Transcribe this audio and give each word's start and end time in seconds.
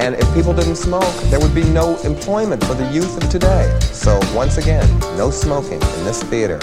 And 0.00 0.14
if 0.14 0.34
people 0.34 0.54
didn't 0.54 0.76
smoke, 0.76 1.14
there 1.24 1.38
would 1.38 1.54
be 1.54 1.64
no 1.64 1.98
employment 1.98 2.64
for 2.64 2.74
the 2.74 2.90
youth 2.90 3.22
of 3.22 3.28
today. 3.28 3.78
So 3.80 4.18
once 4.34 4.56
again, 4.56 4.88
no 5.18 5.30
smoking 5.30 5.74
in 5.74 6.04
this 6.04 6.22
theater. 6.22 6.58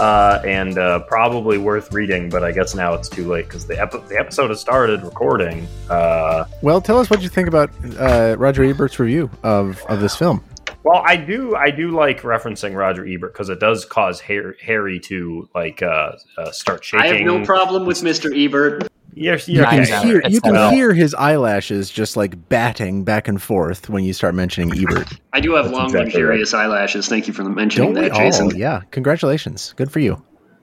Uh, 0.00 0.40
and 0.46 0.78
uh, 0.78 1.00
probably 1.00 1.58
worth 1.58 1.92
reading, 1.92 2.30
but 2.30 2.42
I 2.42 2.52
guess 2.52 2.74
now 2.74 2.94
it's 2.94 3.08
too 3.08 3.28
late 3.28 3.44
because 3.46 3.66
the, 3.66 3.78
epi- 3.78 3.98
the 4.08 4.18
episode 4.18 4.48
has 4.48 4.58
started 4.58 5.02
recording. 5.02 5.68
Uh, 5.90 6.46
Well, 6.62 6.80
tell 6.80 6.98
us 6.98 7.10
what 7.10 7.20
you 7.20 7.28
think 7.28 7.48
about 7.48 7.70
uh, 7.98 8.34
Roger 8.38 8.64
Ebert's 8.64 8.98
review 8.98 9.30
of, 9.42 9.84
of 9.90 10.00
this 10.00 10.16
film. 10.16 10.42
Well, 10.84 11.02
I 11.04 11.16
do 11.16 11.54
I 11.56 11.70
do 11.70 11.90
like 11.90 12.22
referencing 12.22 12.74
Roger 12.76 13.06
Ebert 13.06 13.32
because 13.32 13.48
it 13.48 13.60
does 13.60 13.84
cause 13.84 14.20
Har- 14.20 14.56
Harry 14.62 14.98
to 15.00 15.48
like 15.54 15.82
uh, 15.82 16.12
uh, 16.38 16.50
start 16.52 16.84
shaking. 16.84 17.04
I 17.04 17.14
have 17.16 17.26
no 17.26 17.44
problem 17.44 17.86
with 17.86 17.98
Mr. 18.02 18.30
Ebert. 18.36 18.88
Yes, 19.12 19.48
You 19.48 19.64
can 19.64 19.84
hear 20.06 20.20
It's 20.20 20.32
you 20.34 20.40
can 20.40 20.52
well. 20.52 20.70
hear 20.70 20.94
his 20.94 21.14
eyelashes 21.14 21.90
just 21.90 22.16
like 22.16 22.48
batting 22.48 23.02
back 23.02 23.26
and 23.26 23.42
forth 23.42 23.88
when 23.90 24.04
you 24.04 24.12
start 24.12 24.36
mentioning 24.36 24.70
Ebert. 24.80 25.08
I 25.32 25.40
do 25.40 25.54
have 25.54 25.64
That's 25.66 25.76
long 25.76 25.86
exactly 25.86 26.04
and 26.04 26.12
furious 26.12 26.54
eyelashes. 26.54 27.08
Thank 27.08 27.26
you 27.26 27.34
for 27.34 27.42
mentioning 27.44 27.92
Don't 27.94 28.02
we 28.04 28.08
that, 28.08 28.16
Jason. 28.16 28.46
all? 28.46 28.54
Yeah, 28.54 28.82
congratulations. 28.92 29.74
Good 29.76 29.90
for 29.90 29.98
you. 29.98 30.22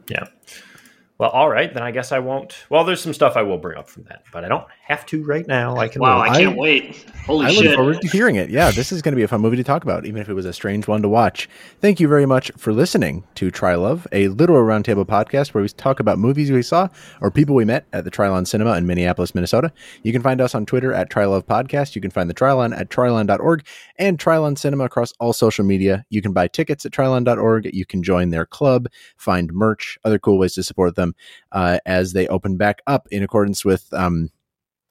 yeah. 0.10 0.28
Well, 1.20 1.32
all 1.32 1.50
right, 1.50 1.74
then 1.74 1.82
I 1.82 1.90
guess 1.90 2.12
I 2.12 2.20
won't. 2.20 2.56
Well, 2.70 2.84
there's 2.84 3.02
some 3.02 3.14
stuff 3.14 3.36
I 3.36 3.42
will 3.42 3.58
bring 3.58 3.76
up 3.76 3.90
from 3.90 4.04
that, 4.04 4.24
but 4.32 4.46
I 4.46 4.48
don't 4.48 4.68
have 4.86 5.04
to 5.08 5.24
right 5.24 5.48
now. 5.48 5.76
I 5.76 5.88
can. 5.88 6.00
Wow, 6.00 6.22
wait. 6.22 6.30
I 6.30 6.40
can't 6.44 6.58
wait. 6.58 7.06
Holy 7.26 7.52
shit. 7.52 7.66
I 7.66 7.70
look 7.70 7.76
forward 7.76 8.02
to 8.02 8.08
hearing 8.08 8.36
it. 8.36 8.52
Yeah, 8.52 8.70
this 8.70 8.92
is 8.92 9.02
going 9.02 9.14
to 9.14 9.16
be 9.16 9.24
a 9.24 9.28
fun 9.28 9.42
movie 9.42 9.58
to 9.58 9.64
talk 9.64 9.84
about, 9.84 10.06
even 10.06 10.22
if 10.22 10.30
it 10.30 10.36
was 10.36 10.46
a 10.46 10.54
strange 10.54 10.88
one 10.88 11.02
to 11.02 11.10
watch. 11.10 11.50
Thank 11.82 12.00
you 12.00 12.08
very 12.08 12.28
much 12.28 12.52
for 12.56 12.72
listening 12.72 13.24
to 13.34 13.50
Try 13.50 13.74
Love, 13.74 14.06
a 14.12 14.28
literal 14.28 14.64
roundtable 14.64 15.06
podcast 15.06 15.56
where 15.56 15.64
we 15.64 15.70
talk 15.70 16.00
about 16.00 16.20
movies 16.20 16.52
we 16.52 16.62
saw 16.62 16.88
or 17.20 17.32
people 17.32 17.56
we 17.56 17.66
met 17.66 17.88
at 17.94 18.04
the 18.04 18.12
Trylon 18.12 18.46
Cinema 18.46 18.78
in 18.78 18.86
Minneapolis, 18.86 19.34
Minnesota. 19.34 19.74
You 20.04 20.12
can 20.12 20.22
find 20.22 20.40
us 20.40 20.54
on 20.54 20.68
Twitter 20.68 20.94
at 20.94 21.10
Try 21.10 21.26
Love 21.26 21.48
Podcast. 21.48 21.96
You 21.96 22.02
can 22.02 22.12
find 22.12 22.30
the 22.30 22.36
Trylon 22.36 22.80
at 22.80 22.90
trylon.org 22.90 23.66
and 23.98 24.20
Trylon 24.20 24.56
Cinema 24.56 24.84
across 24.86 25.14
all 25.20 25.34
social 25.34 25.66
media. 25.66 26.06
You 26.12 26.22
can 26.22 26.32
buy 26.32 26.48
tickets 26.48 26.86
at 26.86 26.92
trylon.org. 26.92 27.74
You 27.74 27.88
can 27.88 28.04
join 28.04 28.30
their 28.30 28.46
club, 28.46 28.88
find 29.18 29.52
merch, 29.52 29.98
other 30.06 30.20
cool 30.20 30.38
ways 30.38 30.54
to 30.54 30.64
support 30.64 30.96
them 30.96 31.07
uh, 31.52 31.80
as 31.86 32.14
they 32.14 32.28
open 32.28 32.58
back 32.58 32.82
up 32.88 33.08
in 33.12 33.24
accordance 33.24 33.64
with 33.66 33.92
um, 33.94 34.32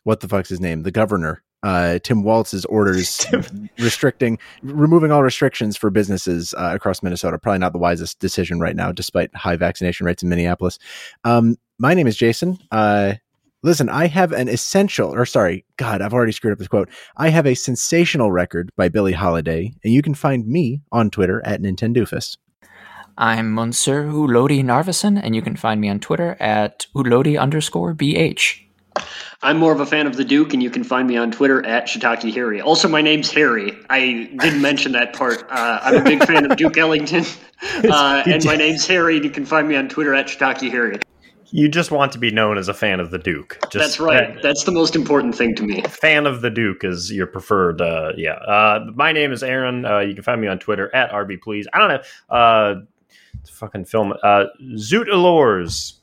what 0.04 0.20
the 0.20 0.28
fuck's 0.28 0.48
his 0.48 0.60
name? 0.60 0.82
The 0.82 0.90
governor 0.90 1.42
uh, 1.66 1.98
Tim 1.98 2.22
Walz's 2.22 2.64
orders 2.66 3.26
restricting, 3.78 4.38
removing 4.62 5.10
all 5.10 5.24
restrictions 5.24 5.76
for 5.76 5.90
businesses 5.90 6.54
uh, 6.54 6.70
across 6.74 7.02
Minnesota. 7.02 7.38
Probably 7.38 7.58
not 7.58 7.72
the 7.72 7.78
wisest 7.78 8.20
decision 8.20 8.60
right 8.60 8.76
now, 8.76 8.92
despite 8.92 9.34
high 9.34 9.56
vaccination 9.56 10.06
rates 10.06 10.22
in 10.22 10.28
Minneapolis. 10.28 10.78
Um, 11.24 11.56
my 11.78 11.92
name 11.92 12.06
is 12.06 12.16
Jason. 12.16 12.58
Uh, 12.70 13.14
listen, 13.64 13.88
I 13.88 14.06
have 14.06 14.32
an 14.32 14.48
essential, 14.48 15.12
or 15.12 15.26
sorry, 15.26 15.64
God, 15.76 16.02
I've 16.02 16.14
already 16.14 16.32
screwed 16.32 16.52
up 16.52 16.58
this 16.58 16.68
quote. 16.68 16.88
I 17.16 17.30
have 17.30 17.46
a 17.46 17.54
sensational 17.54 18.30
record 18.30 18.70
by 18.76 18.88
Billie 18.88 19.12
Holiday, 19.12 19.74
and 19.82 19.92
you 19.92 20.02
can 20.02 20.14
find 20.14 20.46
me 20.46 20.82
on 20.92 21.10
Twitter 21.10 21.44
at 21.44 21.60
Nintendoofus. 21.60 22.36
I'm 23.18 23.54
Monsieur 23.54 24.04
Ulodi 24.04 24.62
Narvison, 24.62 25.18
and 25.22 25.34
you 25.34 25.40
can 25.42 25.56
find 25.56 25.80
me 25.80 25.88
on 25.88 26.00
Twitter 26.00 26.36
at 26.38 26.86
Ulodi 26.94 27.40
underscore 27.40 27.94
BH. 27.94 28.60
I'm 29.42 29.58
more 29.58 29.72
of 29.72 29.80
a 29.80 29.86
fan 29.86 30.06
of 30.06 30.16
the 30.16 30.24
Duke, 30.24 30.52
and 30.54 30.62
you 30.62 30.70
can 30.70 30.82
find 30.84 31.06
me 31.08 31.16
on 31.16 31.30
Twitter 31.30 31.64
at 31.66 31.86
Shiitake 31.86 32.32
Harry. 32.34 32.60
Also, 32.60 32.88
my 32.88 33.02
name's 33.02 33.30
Harry. 33.30 33.76
I 33.90 34.30
didn't 34.40 34.60
mention 34.62 34.92
that 34.92 35.12
part. 35.14 35.44
Uh, 35.50 35.80
I'm 35.82 35.96
a 35.96 36.02
big 36.04 36.24
fan 36.24 36.50
of 36.50 36.56
Duke 36.56 36.76
Ellington, 36.76 37.24
uh, 37.90 38.22
and 38.26 38.44
my 38.44 38.56
name's 38.56 38.86
Harry, 38.86 39.16
and 39.16 39.24
you 39.24 39.30
can 39.30 39.44
find 39.46 39.68
me 39.68 39.76
on 39.76 39.88
Twitter 39.88 40.14
at 40.14 40.26
Shiitake 40.26 40.70
Harry. 40.70 40.98
You 41.50 41.68
just 41.68 41.90
want 41.90 42.10
to 42.12 42.18
be 42.18 42.30
known 42.30 42.58
as 42.58 42.68
a 42.68 42.74
fan 42.74 42.98
of 43.00 43.10
the 43.10 43.18
Duke. 43.18 43.58
Just 43.70 43.74
That's 43.74 44.00
right. 44.00 44.34
that- 44.34 44.42
That's 44.42 44.64
the 44.64 44.72
most 44.72 44.96
important 44.96 45.34
thing 45.36 45.54
to 45.54 45.62
me. 45.62 45.80
fan 45.82 46.26
of 46.26 46.40
the 46.42 46.50
Duke 46.50 46.82
is 46.82 47.12
your 47.12 47.26
preferred. 47.26 47.80
Uh, 47.80 48.12
yeah. 48.16 48.32
Uh, 48.32 48.86
my 48.94 49.12
name 49.12 49.30
is 49.32 49.42
Aaron. 49.42 49.84
Uh, 49.86 50.00
you 50.00 50.14
can 50.14 50.24
find 50.24 50.40
me 50.40 50.48
on 50.48 50.58
Twitter 50.58 50.92
at 50.94 51.10
RB 51.12 51.40
Please. 51.40 51.66
I 51.72 51.78
don't 51.78 51.88
know. 51.88 52.82
It's 53.46 53.52
a 53.54 53.58
fucking 53.58 53.84
film. 53.84 54.12
Uh, 54.24 54.46
Zoot 54.74 55.06
Allures. 55.08 56.00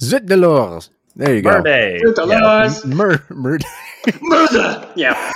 Zoot 0.00 0.26
Delors. 0.26 0.88
There 1.14 1.32
you 1.36 1.40
go. 1.42 1.50
Murday. 1.62 2.00
Yeah. 2.26 2.74
Mur- 2.84 3.24
mur- 3.30 3.58
Murder! 4.20 4.88
Yeah. 4.96 5.31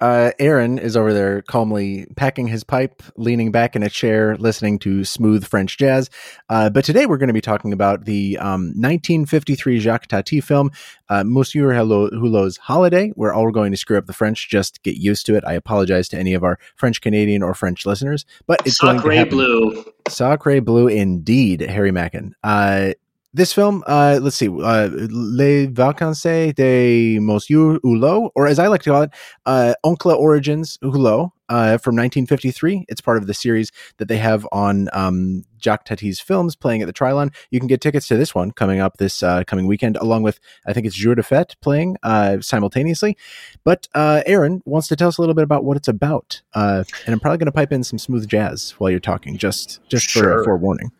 Uh, 0.00 0.30
Aaron 0.38 0.78
is 0.78 0.96
over 0.96 1.14
there 1.14 1.42
calmly 1.42 2.06
packing 2.16 2.46
his 2.48 2.64
pipe, 2.64 3.02
leaning 3.16 3.50
back 3.50 3.74
in 3.74 3.82
a 3.82 3.88
chair, 3.88 4.36
listening 4.36 4.78
to 4.80 5.04
smooth 5.04 5.46
French 5.46 5.78
jazz. 5.78 6.10
Uh, 6.50 6.68
but 6.70 6.84
today 6.84 7.06
we're 7.06 7.16
going 7.16 7.28
to 7.28 7.32
be 7.34 7.40
talking 7.40 7.72
about 7.72 8.04
the 8.04 8.36
um, 8.38 8.66
1953 8.76 9.78
Jacques 9.80 10.06
Tati 10.06 10.40
film, 10.40 10.70
uh, 11.08 11.24
Monsieur 11.24 11.70
Hulot- 11.72 12.12
Hulot's 12.12 12.58
Holiday. 12.58 13.12
We're 13.16 13.32
all 13.32 13.50
going 13.50 13.70
to 13.72 13.76
screw 13.78 13.96
up 13.96 14.06
the 14.06 14.12
French. 14.12 14.48
Just 14.48 14.82
get 14.82 14.96
used 14.96 15.24
to 15.26 15.34
it. 15.36 15.44
I 15.46 15.54
apologize 15.54 16.08
to 16.10 16.18
any 16.18 16.34
of 16.34 16.44
our 16.44 16.58
French 16.76 17.00
Canadian 17.00 17.42
or 17.42 17.54
French 17.54 17.86
listeners, 17.86 18.26
but 18.46 18.60
it's 18.66 18.78
going 18.78 18.96
to 18.96 19.02
Sacre 19.02 19.14
happen. 19.14 19.30
bleu. 19.30 19.84
Sacre 20.08 20.60
Blue, 20.60 20.88
indeed, 20.88 21.60
Harry 21.62 21.90
Mackin. 21.90 22.34
Uh, 22.44 22.92
this 23.36 23.52
film, 23.52 23.84
uh, 23.86 24.18
let's 24.22 24.36
see, 24.36 24.48
uh, 24.48 24.88
Les 25.10 25.66
Vacances 25.66 26.54
de 26.54 27.18
Monsieur 27.18 27.78
Hulot, 27.84 28.30
or 28.34 28.46
as 28.46 28.58
I 28.58 28.66
like 28.68 28.82
to 28.84 28.90
call 28.90 29.02
it, 29.02 29.10
uh, 29.44 29.74
Oncle 29.84 30.12
Origins 30.12 30.78
Hulot, 30.82 31.30
uh, 31.50 31.76
from 31.76 31.94
1953. 31.96 32.86
It's 32.88 33.02
part 33.02 33.18
of 33.18 33.26
the 33.26 33.34
series 33.34 33.70
that 33.98 34.08
they 34.08 34.16
have 34.16 34.48
on 34.52 34.88
um, 34.94 35.44
Jacques 35.62 35.84
Tati's 35.84 36.18
films 36.18 36.56
playing 36.56 36.80
at 36.80 36.86
the 36.86 36.94
Trylon. 36.94 37.32
You 37.50 37.60
can 37.60 37.66
get 37.68 37.82
tickets 37.82 38.08
to 38.08 38.16
this 38.16 38.34
one 38.34 38.52
coming 38.52 38.80
up 38.80 38.96
this 38.96 39.22
uh, 39.22 39.44
coming 39.44 39.66
weekend, 39.66 39.96
along 39.98 40.22
with, 40.22 40.40
I 40.66 40.72
think 40.72 40.86
it's 40.86 40.96
Jour 40.96 41.14
de 41.14 41.22
Fête 41.22 41.54
playing 41.60 41.98
uh, 42.02 42.40
simultaneously. 42.40 43.18
But 43.64 43.86
uh, 43.94 44.22
Aaron 44.24 44.62
wants 44.64 44.88
to 44.88 44.96
tell 44.96 45.08
us 45.08 45.18
a 45.18 45.20
little 45.20 45.34
bit 45.34 45.44
about 45.44 45.62
what 45.62 45.76
it's 45.76 45.88
about. 45.88 46.40
Uh, 46.54 46.84
and 47.04 47.12
I'm 47.12 47.20
probably 47.20 47.36
going 47.38 47.46
to 47.46 47.52
pipe 47.52 47.70
in 47.72 47.84
some 47.84 47.98
smooth 47.98 48.26
jazz 48.26 48.70
while 48.78 48.90
you're 48.90 48.98
talking, 48.98 49.36
just, 49.36 49.80
just 49.90 50.10
for 50.10 50.20
Sure. 50.20 50.40
a 50.40 50.44
forewarning. 50.44 50.90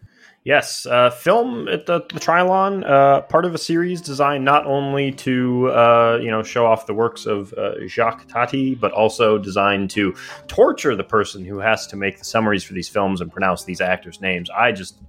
Yes, 0.46 0.86
uh, 0.86 1.10
film 1.10 1.66
at 1.66 1.86
the, 1.86 2.02
the 2.02 2.20
Trylon, 2.20 2.88
uh, 2.88 3.22
part 3.22 3.44
of 3.44 3.52
a 3.52 3.58
series 3.58 4.00
designed 4.00 4.44
not 4.44 4.64
only 4.64 5.10
to 5.10 5.72
uh, 5.72 6.20
you 6.22 6.30
know 6.30 6.44
show 6.44 6.64
off 6.64 6.86
the 6.86 6.94
works 6.94 7.26
of 7.26 7.52
uh, 7.54 7.84
Jacques 7.88 8.28
Tati, 8.28 8.76
but 8.76 8.92
also 8.92 9.38
designed 9.38 9.90
to 9.90 10.14
torture 10.46 10.94
the 10.94 11.02
person 11.02 11.44
who 11.44 11.58
has 11.58 11.88
to 11.88 11.96
make 11.96 12.20
the 12.20 12.24
summaries 12.24 12.62
for 12.62 12.74
these 12.74 12.88
films 12.88 13.20
and 13.20 13.32
pronounce 13.32 13.64
these 13.64 13.80
actors' 13.80 14.20
names. 14.20 14.48
I 14.48 14.70
just 14.70 15.00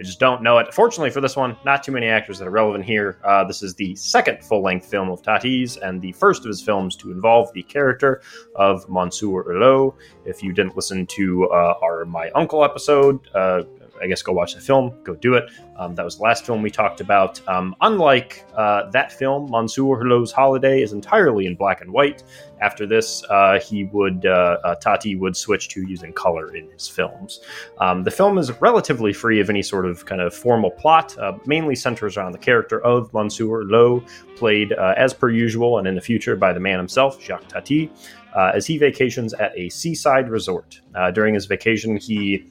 I 0.00 0.02
just 0.02 0.18
don't 0.18 0.42
know 0.42 0.56
it. 0.58 0.72
Fortunately 0.74 1.10
for 1.10 1.20
this 1.20 1.36
one, 1.36 1.56
not 1.64 1.82
too 1.82 1.92
many 1.92 2.06
actors 2.06 2.38
that 2.38 2.48
are 2.48 2.50
relevant 2.50 2.84
here. 2.84 3.18
Uh, 3.24 3.44
this 3.44 3.62
is 3.62 3.74
the 3.74 3.94
second 3.96 4.42
full 4.42 4.62
length 4.62 4.86
film 4.86 5.10
of 5.10 5.22
Tati's 5.22 5.76
and 5.76 6.02
the 6.02 6.12
first 6.12 6.42
of 6.42 6.48
his 6.48 6.62
films 6.62 6.96
to 6.96 7.10
involve 7.10 7.52
the 7.52 7.62
character 7.62 8.22
of 8.54 8.86
Monsieur 8.88 9.44
Hulot. 9.44 9.94
If 10.24 10.42
you 10.42 10.52
didn't 10.52 10.76
listen 10.76 11.06
to 11.06 11.50
uh, 11.50 11.74
our 11.82 12.04
My 12.04 12.30
Uncle 12.34 12.62
episode, 12.62 13.20
uh, 13.34 13.62
I 14.02 14.06
guess 14.06 14.22
go 14.22 14.32
watch 14.32 14.54
the 14.54 14.60
film, 14.60 14.92
go 15.04 15.14
do 15.14 15.34
it. 15.34 15.50
Um, 15.76 15.94
that 15.94 16.04
was 16.04 16.16
the 16.16 16.22
last 16.22 16.46
film 16.46 16.62
we 16.62 16.70
talked 16.70 17.00
about. 17.00 17.46
Um, 17.48 17.74
unlike 17.80 18.44
uh, 18.54 18.90
that 18.90 19.12
film, 19.12 19.50
Monsieur 19.50 19.84
Hulot's 19.84 20.32
Holiday 20.32 20.82
is 20.82 20.92
entirely 20.92 21.46
in 21.46 21.54
black 21.54 21.80
and 21.80 21.92
white. 21.92 22.22
After 22.60 22.86
this, 22.86 23.22
uh, 23.28 23.60
he 23.60 23.84
would 23.84 24.24
uh, 24.24 24.58
uh, 24.64 24.74
Tati 24.76 25.16
would 25.16 25.36
switch 25.36 25.68
to 25.70 25.82
using 25.82 26.12
color 26.12 26.54
in 26.54 26.70
his 26.70 26.88
films. 26.88 27.40
Um, 27.78 28.02
the 28.02 28.10
film 28.10 28.38
is 28.38 28.50
relatively 28.60 29.12
free 29.12 29.40
of 29.40 29.50
any 29.50 29.62
sort 29.62 29.84
of 29.84 30.06
kind 30.06 30.20
of 30.20 30.34
formal 30.34 30.70
plot, 30.70 31.16
uh, 31.18 31.32
mainly 31.44 31.74
centers 31.74 32.16
around 32.16 32.32
the 32.32 32.38
character 32.38 32.80
of 32.80 33.12
Monsieur 33.12 33.64
Hulot, 33.64 34.08
played 34.36 34.72
as 34.72 35.12
per 35.14 35.30
usual 35.30 35.78
and 35.78 35.88
in 35.88 35.94
the 35.94 36.00
future 36.00 36.36
by 36.36 36.52
the 36.52 36.60
man 36.60 36.78
himself, 36.78 37.22
Jacques 37.22 37.48
Tati, 37.48 37.90
uh, 38.36 38.52
as 38.54 38.66
he 38.66 38.76
vacations 38.78 39.32
at 39.34 39.52
a 39.56 39.68
seaside 39.70 40.28
resort. 40.28 40.80
Uh, 40.94 41.10
during 41.10 41.34
his 41.34 41.46
vacation, 41.46 41.96
he 41.96 42.46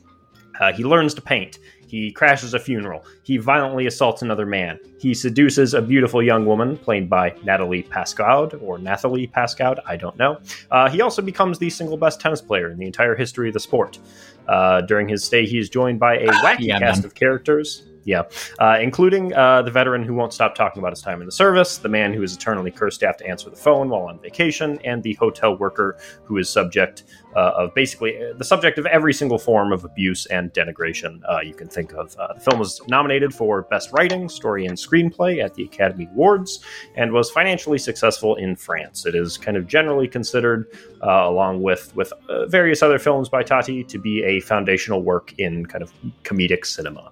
uh, 0.59 0.71
he 0.73 0.83
learns 0.83 1.13
to 1.15 1.21
paint. 1.21 1.59
He 1.87 2.11
crashes 2.11 2.53
a 2.53 2.59
funeral. 2.59 3.05
He 3.23 3.37
violently 3.37 3.85
assaults 3.85 4.21
another 4.23 4.45
man. 4.45 4.79
He 4.99 5.13
seduces 5.13 5.73
a 5.75 5.81
beautiful 5.81 6.21
young 6.21 6.45
woman, 6.45 6.77
played 6.77 7.09
by 7.09 7.35
Natalie 7.43 7.83
Pascaud 7.83 8.59
or 8.61 8.77
Nathalie 8.79 9.27
Pascaud, 9.27 9.75
I 9.85 9.95
don't 9.95 10.17
know. 10.17 10.39
Uh, 10.71 10.89
he 10.89 11.01
also 11.01 11.21
becomes 11.21 11.59
the 11.59 11.69
single 11.69 11.95
best 11.97 12.19
tennis 12.19 12.41
player 12.41 12.71
in 12.71 12.77
the 12.79 12.85
entire 12.87 13.15
history 13.15 13.49
of 13.49 13.53
the 13.53 13.59
sport. 13.59 13.99
Uh, 14.47 14.81
during 14.81 15.07
his 15.07 15.23
stay, 15.23 15.45
he 15.45 15.57
is 15.59 15.69
joined 15.69 15.99
by 15.99 16.17
a 16.17 16.27
wacky 16.27 16.61
Yeah, 16.67 16.79
cast 16.79 17.01
man. 17.01 17.05
of 17.05 17.15
characters. 17.15 17.83
Yeah, 18.05 18.21
uh, 18.59 18.77
including 18.79 19.33
uh, 19.33 19.63
the 19.63 19.71
veteran 19.71 20.03
who 20.03 20.13
won't 20.13 20.31
stop 20.31 20.53
talking 20.53 20.79
about 20.79 20.91
his 20.91 21.01
time 21.01 21.21
in 21.21 21.25
the 21.25 21.31
service, 21.31 21.79
the 21.79 21.89
man 21.89 22.13
who 22.13 22.21
is 22.21 22.35
eternally 22.35 22.69
cursed 22.69 22.99
to 22.99 23.07
have 23.07 23.17
to 23.17 23.27
answer 23.27 23.49
the 23.49 23.55
phone 23.55 23.89
while 23.89 24.03
on 24.03 24.19
vacation, 24.19 24.79
and 24.85 25.01
the 25.01 25.15
hotel 25.15 25.57
worker 25.57 25.97
who 26.23 26.37
is 26.37 26.47
subject 26.47 27.03
uh, 27.35 27.53
of 27.57 27.73
basically 27.73 28.15
uh, 28.15 28.33
the 28.37 28.43
subject 28.43 28.77
of 28.77 28.85
every 28.85 29.11
single 29.11 29.39
form 29.39 29.73
of 29.73 29.83
abuse 29.83 30.27
and 30.27 30.53
denigration 30.53 31.19
uh, 31.27 31.39
you 31.41 31.55
can 31.55 31.67
think 31.67 31.93
of. 31.93 32.15
Uh, 32.17 32.31
the 32.33 32.39
film 32.39 32.59
was 32.59 32.79
nominated 32.87 33.33
for 33.33 33.63
Best 33.63 33.91
Writing, 33.91 34.29
Story, 34.29 34.67
and 34.67 34.77
Screenplay 34.77 35.43
at 35.43 35.55
the 35.55 35.63
Academy 35.63 36.07
Awards 36.11 36.59
and 36.95 37.11
was 37.11 37.31
financially 37.31 37.79
successful 37.79 38.35
in 38.35 38.55
France. 38.55 39.07
It 39.07 39.15
is 39.15 39.35
kind 39.35 39.57
of 39.57 39.65
generally 39.65 40.07
considered, 40.07 40.67
along 41.01 41.63
with 41.63 41.93
with 41.95 42.13
various 42.47 42.83
other 42.83 42.99
films 42.99 43.29
by 43.29 43.41
Tati, 43.41 43.83
to 43.83 43.97
be 43.97 44.23
a 44.23 44.39
foundational 44.41 45.01
work 45.01 45.33
in 45.39 45.65
kind 45.65 45.83
of 45.83 45.91
comedic 46.23 46.65
cinema. 46.65 47.11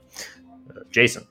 Jason, 0.94 1.28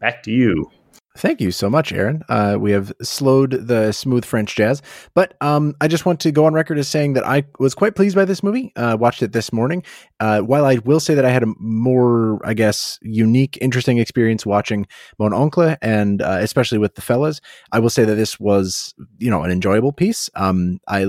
back 0.00 0.22
to 0.24 0.30
you. 0.30 0.70
Thank 1.18 1.40
you 1.40 1.50
so 1.50 1.68
much, 1.68 1.92
Aaron. 1.92 2.22
Uh, 2.28 2.58
we 2.60 2.70
have 2.70 2.92
slowed 3.02 3.50
the 3.50 3.90
smooth 3.90 4.24
French 4.24 4.54
jazz, 4.54 4.82
but 5.14 5.34
um, 5.40 5.74
I 5.80 5.88
just 5.88 6.06
want 6.06 6.20
to 6.20 6.30
go 6.30 6.44
on 6.44 6.54
record 6.54 6.78
as 6.78 6.86
saying 6.86 7.14
that 7.14 7.26
I 7.26 7.42
was 7.58 7.74
quite 7.74 7.96
pleased 7.96 8.14
by 8.14 8.24
this 8.24 8.40
movie. 8.40 8.70
Uh, 8.76 8.96
watched 9.00 9.20
it 9.24 9.32
this 9.32 9.52
morning. 9.52 9.82
Uh, 10.20 10.42
while 10.42 10.64
I 10.64 10.76
will 10.76 11.00
say 11.00 11.16
that 11.16 11.24
I 11.24 11.30
had 11.30 11.42
a 11.42 11.52
more, 11.58 12.38
I 12.46 12.54
guess, 12.54 13.00
unique, 13.02 13.58
interesting 13.60 13.98
experience 13.98 14.46
watching 14.46 14.86
Mon 15.18 15.32
Oncle, 15.32 15.74
and 15.82 16.22
uh, 16.22 16.38
especially 16.40 16.78
with 16.78 16.94
the 16.94 17.02
fellas, 17.02 17.40
I 17.72 17.80
will 17.80 17.90
say 17.90 18.04
that 18.04 18.14
this 18.14 18.38
was, 18.38 18.94
you 19.18 19.28
know, 19.28 19.42
an 19.42 19.50
enjoyable 19.50 19.90
piece. 19.90 20.30
Um, 20.36 20.78
I 20.86 21.08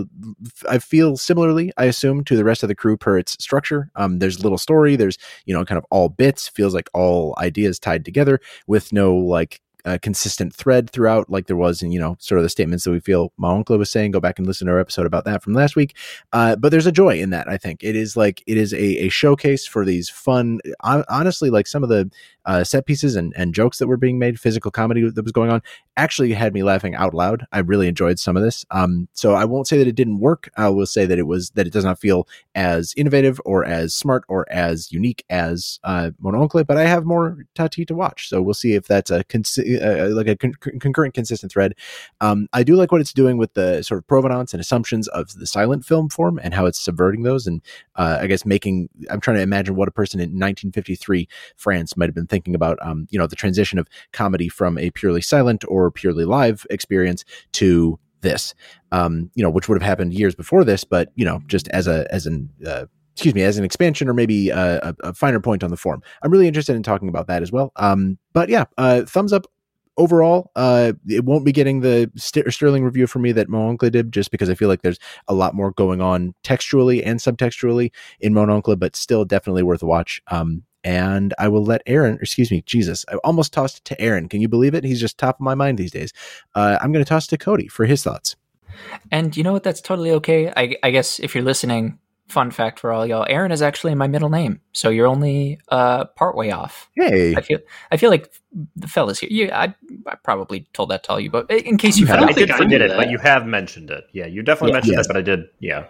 I 0.67 0.79
feel 0.79 1.17
similarly, 1.17 1.71
I 1.77 1.85
assume, 1.85 2.23
to 2.23 2.35
the 2.35 2.43
rest 2.43 2.63
of 2.63 2.69
the 2.69 2.73
crew 2.73 2.97
per 2.97 3.19
its 3.19 3.33
structure. 3.33 3.91
Um, 3.95 4.17
there's 4.17 4.43
little 4.43 4.57
story. 4.57 4.95
There's 4.95 5.19
you 5.45 5.53
know, 5.53 5.63
kind 5.65 5.77
of 5.77 5.85
all 5.91 6.09
bits. 6.09 6.47
Feels 6.47 6.73
like 6.73 6.89
all 6.95 7.35
ideas 7.37 7.77
tied 7.77 8.05
together 8.05 8.39
with 8.65 8.91
no 8.91 9.15
like 9.15 9.61
a 9.89 9.99
consistent 9.99 10.53
thread 10.53 10.89
throughout, 10.89 11.29
like 11.29 11.47
there 11.47 11.55
was 11.55 11.81
in, 11.81 11.91
you 11.91 11.99
know, 11.99 12.15
sort 12.19 12.39
of 12.39 12.43
the 12.43 12.49
statements 12.49 12.83
that 12.83 12.91
we 12.91 12.99
feel 12.99 13.31
my 13.37 13.51
uncle 13.53 13.77
was 13.77 13.91
saying. 13.91 14.11
Go 14.11 14.19
back 14.19 14.37
and 14.37 14.47
listen 14.47 14.67
to 14.67 14.73
our 14.73 14.79
episode 14.79 15.05
about 15.05 15.25
that 15.25 15.43
from 15.43 15.53
last 15.53 15.75
week. 15.75 15.95
Uh, 16.33 16.55
but 16.55 16.69
there's 16.69 16.85
a 16.85 16.91
joy 16.91 17.19
in 17.19 17.31
that, 17.31 17.47
I 17.49 17.57
think. 17.57 17.83
It 17.83 17.95
is 17.95 18.15
like, 18.15 18.43
it 18.47 18.57
is 18.57 18.73
a, 18.73 19.05
a 19.05 19.09
showcase 19.09 19.65
for 19.65 19.83
these 19.85 20.09
fun, 20.09 20.59
honestly, 20.81 21.49
like 21.49 21.67
some 21.67 21.83
of 21.83 21.89
the 21.89 22.09
uh, 22.49 22.63
set 22.63 22.87
pieces 22.87 23.15
and, 23.15 23.31
and 23.37 23.53
jokes 23.53 23.77
that 23.77 23.85
were 23.85 23.95
being 23.95 24.17
made, 24.17 24.39
physical 24.39 24.71
comedy 24.71 25.07
that 25.07 25.21
was 25.21 25.31
going 25.31 25.51
on, 25.51 25.61
actually 25.97 26.33
had 26.33 26.51
me 26.51 26.63
laughing 26.63 26.95
out 26.95 27.13
loud. 27.13 27.45
I 27.51 27.59
really 27.59 27.87
enjoyed 27.87 28.17
some 28.17 28.35
of 28.35 28.41
this. 28.41 28.65
Um, 28.71 29.07
so 29.13 29.35
I 29.35 29.45
won't 29.45 29.67
say 29.67 29.77
that 29.77 29.87
it 29.87 29.93
didn't 29.93 30.17
work. 30.17 30.49
I 30.57 30.69
will 30.69 30.87
say 30.87 31.05
that 31.05 31.19
it 31.19 31.27
was 31.27 31.51
that 31.51 31.67
it 31.67 31.73
does 31.73 31.85
not 31.85 31.99
feel 31.99 32.27
as 32.55 32.95
innovative 32.97 33.39
or 33.45 33.63
as 33.65 33.93
smart 33.93 34.23
or 34.27 34.47
as 34.51 34.91
unique 34.91 35.23
as 35.29 35.79
uh, 35.83 36.09
Mon 36.19 36.33
Oncle, 36.33 36.63
but 36.63 36.75
I 36.75 36.85
have 36.85 37.05
more 37.05 37.45
Tati 37.53 37.85
to 37.85 37.93
watch. 37.93 38.29
So 38.29 38.41
we'll 38.41 38.55
see 38.55 38.73
if 38.73 38.87
that's 38.87 39.11
a 39.11 39.19
uh, 39.19 40.09
like 40.15 40.27
a 40.27 40.35
con- 40.35 40.55
concurrent, 40.79 41.13
consistent 41.13 41.51
thread. 41.51 41.75
Um, 42.19 42.47
I 42.51 42.63
do 42.63 42.75
like 42.77 42.91
what 42.91 42.99
it's 42.99 43.13
doing 43.13 43.37
with 43.37 43.53
the 43.53 43.83
sort 43.83 43.99
of 43.99 44.07
provenance 44.07 44.55
and 44.55 44.61
assumptions 44.61 45.07
of 45.09 45.35
the 45.35 45.45
silent 45.45 45.85
film 45.85 46.09
form 46.09 46.39
and 46.41 46.55
how 46.55 46.65
it's 46.65 46.79
subverting 46.79 47.21
those, 47.21 47.45
and 47.45 47.61
uh, 47.95 48.17
I 48.21 48.25
guess 48.25 48.43
making. 48.43 48.89
I'm 49.11 49.21
trying 49.21 49.37
to 49.37 49.43
imagine 49.43 49.75
what 49.75 49.87
a 49.87 49.91
person 49.91 50.19
in 50.19 50.29
1953 50.29 51.27
France 51.55 51.95
might 51.95 52.07
have 52.07 52.15
been 52.15 52.25
thinking 52.25 52.38
thinking 52.39 52.55
about 52.55 52.77
um, 52.81 53.07
you 53.09 53.19
know 53.19 53.27
the 53.27 53.35
transition 53.35 53.77
of 53.79 53.87
comedy 54.13 54.49
from 54.49 54.77
a 54.77 54.91
purely 54.91 55.21
silent 55.21 55.63
or 55.67 55.91
purely 55.91 56.25
live 56.25 56.65
experience 56.69 57.25
to 57.51 57.99
this 58.21 58.53
um, 58.91 59.29
you 59.35 59.43
know 59.43 59.49
which 59.49 59.67
would 59.67 59.81
have 59.81 59.87
happened 59.87 60.13
years 60.13 60.35
before 60.35 60.63
this 60.63 60.83
but 60.83 61.11
you 61.15 61.25
know 61.25 61.41
just 61.47 61.67
as 61.69 61.87
a 61.87 62.07
as 62.13 62.25
an 62.25 62.49
uh, 62.65 62.85
excuse 63.13 63.35
me 63.35 63.43
as 63.43 63.57
an 63.57 63.65
expansion 63.65 64.07
or 64.07 64.13
maybe 64.13 64.49
a, 64.49 64.95
a, 65.03 65.13
finer 65.13 65.41
point 65.41 65.61
on 65.61 65.71
the 65.71 65.75
form. 65.75 66.01
I'm 66.21 66.31
really 66.31 66.47
interested 66.47 66.77
in 66.77 66.83
talking 66.83 67.09
about 67.09 67.27
that 67.27 67.41
as 67.41 67.51
well. 67.51 67.73
Um, 67.75 68.17
but 68.31 68.47
yeah 68.47 68.63
uh, 68.77 69.01
thumbs 69.03 69.33
up 69.33 69.45
overall, 69.99 70.49
uh, 70.55 70.93
it 71.07 71.25
won't 71.25 71.45
be 71.45 71.51
getting 71.51 71.81
the 71.81 72.09
st- 72.15 72.51
sterling 72.51 72.83
review 72.83 73.05
for 73.05 73.19
me 73.19 73.33
that 73.33 73.49
Mon 73.49 73.67
Oncle 73.67 73.89
did, 73.89 74.11
just 74.11 74.31
because 74.31 74.49
I 74.49 74.55
feel 74.55 74.69
like 74.69 74.81
there's 74.81 74.97
a 75.27 75.33
lot 75.33 75.53
more 75.53 75.71
going 75.71 76.01
on 76.01 76.33
textually 76.43 77.03
and 77.03 77.19
subtextually 77.19 77.91
in 78.21 78.33
Mon 78.33 78.49
Oncle, 78.49 78.77
but 78.77 78.95
still 78.95 79.25
definitely 79.25 79.61
worth 79.61 79.83
a 79.83 79.85
watch. 79.85 80.21
Um, 80.27 80.63
and 80.83 81.33
I 81.37 81.47
will 81.47 81.63
let 81.63 81.81
Aaron, 81.85 82.17
excuse 82.21 82.51
me, 82.51 82.61
Jesus, 82.65 83.05
I 83.09 83.15
almost 83.23 83.53
tossed 83.53 83.79
it 83.79 83.85
to 83.85 84.01
Aaron. 84.01 84.29
Can 84.29 84.41
you 84.41 84.47
believe 84.47 84.73
it? 84.73 84.83
He's 84.83 84.99
just 84.99 85.17
top 85.17 85.35
of 85.35 85.41
my 85.41 85.55
mind 85.55 85.77
these 85.77 85.91
days. 85.91 86.13
Uh, 86.55 86.77
I'm 86.81 86.91
going 86.91 87.03
to 87.03 87.09
toss 87.09 87.27
to 87.27 87.37
Cody 87.37 87.67
for 87.67 87.85
his 87.85 88.03
thoughts. 88.03 88.35
And 89.11 89.35
you 89.35 89.43
know 89.43 89.53
what? 89.53 89.63
That's 89.63 89.81
totally 89.81 90.11
okay. 90.11 90.51
I, 90.55 90.75
I, 90.83 90.91
guess 90.91 91.19
if 91.19 91.35
you're 91.35 91.43
listening, 91.43 91.99
fun 92.27 92.51
fact 92.51 92.79
for 92.79 92.91
all 92.91 93.05
y'all, 93.05 93.25
Aaron 93.29 93.51
is 93.51 93.61
actually 93.61 93.93
my 93.95 94.07
middle 94.07 94.29
name, 94.29 94.61
so 94.71 94.89
you're 94.89 95.07
only 95.07 95.59
uh, 95.69 96.05
part 96.05 96.35
way 96.35 96.51
off. 96.51 96.89
Hey, 96.95 97.35
I 97.35 97.41
feel 97.41 97.59
I 97.91 97.97
feel 97.97 98.09
like 98.09 98.31
the 98.75 98.87
fellas 98.87 99.19
here. 99.19 99.29
You, 99.31 99.51
I, 99.51 99.73
I 100.07 100.15
probably 100.23 100.67
told 100.73 100.91
that 100.91 101.03
to 101.03 101.11
all 101.11 101.19
you, 101.19 101.29
but 101.29 101.49
in 101.51 101.77
case 101.77 101.97
you, 101.97 102.07
I, 102.07 102.25
I 102.25 102.31
did 102.31 102.51
forget 102.51 102.81
it, 102.81 102.91
but 102.95 103.09
you 103.09 103.17
have 103.17 103.45
mentioned 103.45 103.89
it. 103.89 104.05
Yeah, 104.13 104.27
you 104.27 104.43
definitely 104.43 104.69
yeah, 104.69 104.75
mentioned 104.75 104.95
yes. 104.97 105.05
it, 105.05 105.09
but 105.09 105.17
I 105.17 105.21
did. 105.21 105.41
Yeah. 105.59 105.85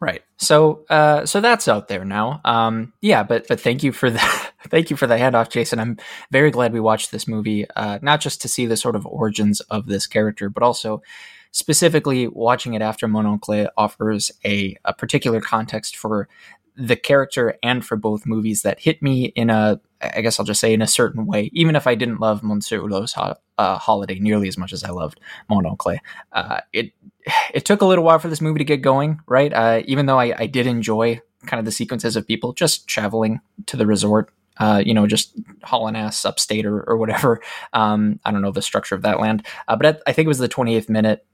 Right. 0.00 0.22
So, 0.38 0.86
uh, 0.88 1.26
so 1.26 1.42
that's 1.42 1.68
out 1.68 1.88
there 1.88 2.06
now. 2.06 2.40
Um, 2.46 2.94
yeah, 3.02 3.22
but 3.22 3.46
but 3.48 3.60
thank 3.60 3.82
you 3.82 3.92
for 3.92 4.10
the 4.10 4.18
thank 4.68 4.88
you 4.88 4.96
for 4.96 5.06
the 5.06 5.16
handoff, 5.16 5.50
Jason. 5.50 5.78
I'm 5.78 5.98
very 6.30 6.50
glad 6.50 6.72
we 6.72 6.80
watched 6.80 7.10
this 7.10 7.28
movie, 7.28 7.68
uh, 7.76 7.98
not 8.00 8.20
just 8.22 8.40
to 8.42 8.48
see 8.48 8.64
the 8.64 8.78
sort 8.78 8.96
of 8.96 9.04
origins 9.04 9.60
of 9.60 9.86
this 9.86 10.06
character, 10.06 10.48
but 10.48 10.62
also 10.62 11.02
specifically 11.52 12.28
watching 12.28 12.74
it 12.74 12.82
after 12.82 13.08
Mon 13.08 13.26
Oncle 13.26 13.68
offers 13.76 14.30
a, 14.44 14.76
a 14.84 14.94
particular 14.94 15.40
context 15.40 15.96
for 15.96 16.28
the 16.80 16.96
character 16.96 17.56
and 17.62 17.84
for 17.84 17.96
both 17.96 18.26
movies 18.26 18.62
that 18.62 18.80
hit 18.80 19.02
me 19.02 19.26
in 19.36 19.50
a, 19.50 19.80
I 20.00 20.22
guess 20.22 20.40
I'll 20.40 20.46
just 20.46 20.60
say 20.60 20.72
in 20.72 20.82
a 20.82 20.86
certain 20.86 21.26
way, 21.26 21.50
even 21.52 21.76
if 21.76 21.86
I 21.86 21.94
didn't 21.94 22.20
love 22.20 22.42
Monsieur 22.42 22.80
Hulot's 22.80 23.12
ho- 23.12 23.36
uh, 23.58 23.78
Holiday 23.78 24.18
nearly 24.18 24.48
as 24.48 24.56
much 24.56 24.72
as 24.72 24.82
I 24.82 24.90
loved 24.90 25.20
Mon 25.48 25.66
Oncle. 25.66 25.96
Uh, 26.32 26.60
it 26.72 26.92
it 27.52 27.64
took 27.66 27.82
a 27.82 27.86
little 27.86 28.04
while 28.04 28.18
for 28.18 28.28
this 28.28 28.40
movie 28.40 28.58
to 28.58 28.64
get 28.64 28.78
going, 28.78 29.20
right? 29.26 29.52
Uh, 29.52 29.82
even 29.84 30.06
though 30.06 30.18
I, 30.18 30.34
I 30.36 30.46
did 30.46 30.66
enjoy 30.66 31.20
kind 31.46 31.58
of 31.58 31.64
the 31.66 31.72
sequences 31.72 32.16
of 32.16 32.26
people 32.26 32.52
just 32.54 32.86
traveling 32.86 33.40
to 33.66 33.76
the 33.76 33.86
resort 33.86 34.32
uh, 34.58 34.82
you 34.84 34.92
know, 34.92 35.06
just 35.06 35.34
hauling 35.62 35.96
ass 35.96 36.24
upstate 36.26 36.66
or, 36.66 36.82
or 36.82 36.98
whatever. 36.98 37.40
Um, 37.72 38.20
I 38.24 38.30
don't 38.30 38.42
know 38.42 38.52
the 38.52 38.60
structure 38.60 38.94
of 38.94 39.02
that 39.02 39.20
land, 39.20 39.46
uh, 39.68 39.76
but 39.76 39.86
at, 39.86 40.02
I 40.06 40.12
think 40.12 40.26
it 40.26 40.28
was 40.28 40.38
the 40.38 40.50
28th 40.50 40.90
minute 40.90 41.24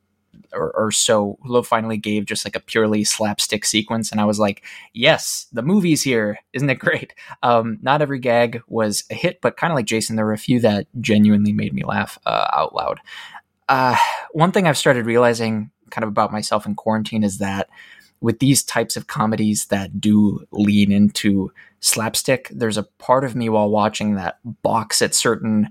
or, 0.52 0.70
or 0.72 0.90
so, 0.90 1.38
Hulot 1.44 1.66
finally 1.66 1.96
gave 1.96 2.26
just 2.26 2.44
like 2.44 2.56
a 2.56 2.60
purely 2.60 3.04
slapstick 3.04 3.64
sequence, 3.64 4.10
and 4.10 4.20
I 4.20 4.24
was 4.24 4.38
like, 4.38 4.64
"Yes, 4.92 5.46
the 5.52 5.62
movie's 5.62 6.02
here, 6.02 6.38
isn't 6.52 6.70
it 6.70 6.78
great?" 6.78 7.14
Um, 7.42 7.78
not 7.82 8.02
every 8.02 8.18
gag 8.18 8.62
was 8.68 9.04
a 9.10 9.14
hit, 9.14 9.40
but 9.40 9.56
kind 9.56 9.72
of 9.72 9.76
like 9.76 9.86
Jason, 9.86 10.16
there 10.16 10.26
were 10.26 10.32
a 10.32 10.38
few 10.38 10.60
that 10.60 10.86
genuinely 11.00 11.52
made 11.52 11.72
me 11.74 11.84
laugh 11.84 12.18
uh, 12.26 12.48
out 12.52 12.74
loud. 12.74 13.00
Uh, 13.68 13.96
one 14.32 14.52
thing 14.52 14.66
I've 14.66 14.78
started 14.78 15.06
realizing, 15.06 15.70
kind 15.90 16.04
of 16.04 16.08
about 16.08 16.32
myself 16.32 16.66
in 16.66 16.74
quarantine, 16.74 17.24
is 17.24 17.38
that 17.38 17.68
with 18.20 18.38
these 18.38 18.62
types 18.62 18.96
of 18.96 19.06
comedies 19.06 19.66
that 19.66 20.00
do 20.00 20.46
lean 20.50 20.90
into 20.90 21.52
slapstick, 21.80 22.48
there's 22.50 22.78
a 22.78 22.84
part 22.84 23.24
of 23.24 23.36
me 23.36 23.48
while 23.48 23.68
watching 23.68 24.14
that 24.14 24.38
balks 24.62 25.02
at 25.02 25.14
certain 25.14 25.68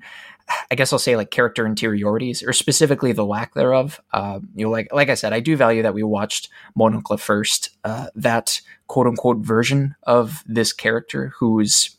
I 0.69 0.75
guess 0.75 0.93
I'll 0.93 0.99
say 0.99 1.15
like 1.15 1.31
character 1.31 1.65
interiorities, 1.65 2.43
or 2.43 2.53
specifically 2.53 3.11
the 3.11 3.25
lack 3.25 3.53
thereof. 3.53 3.99
Uh, 4.13 4.39
you 4.55 4.65
know, 4.65 4.71
like 4.71 4.87
like 4.93 5.09
I 5.09 5.15
said, 5.15 5.33
I 5.33 5.39
do 5.39 5.57
value 5.57 5.81
that 5.83 5.93
we 5.93 6.03
watched 6.03 6.49
Mon 6.75 6.93
Oncle 6.93 7.17
first. 7.17 7.71
Uh, 7.83 8.07
that 8.15 8.61
quote 8.87 9.07
unquote 9.07 9.37
version 9.37 9.95
of 10.03 10.43
this 10.45 10.73
character, 10.73 11.33
who's 11.39 11.97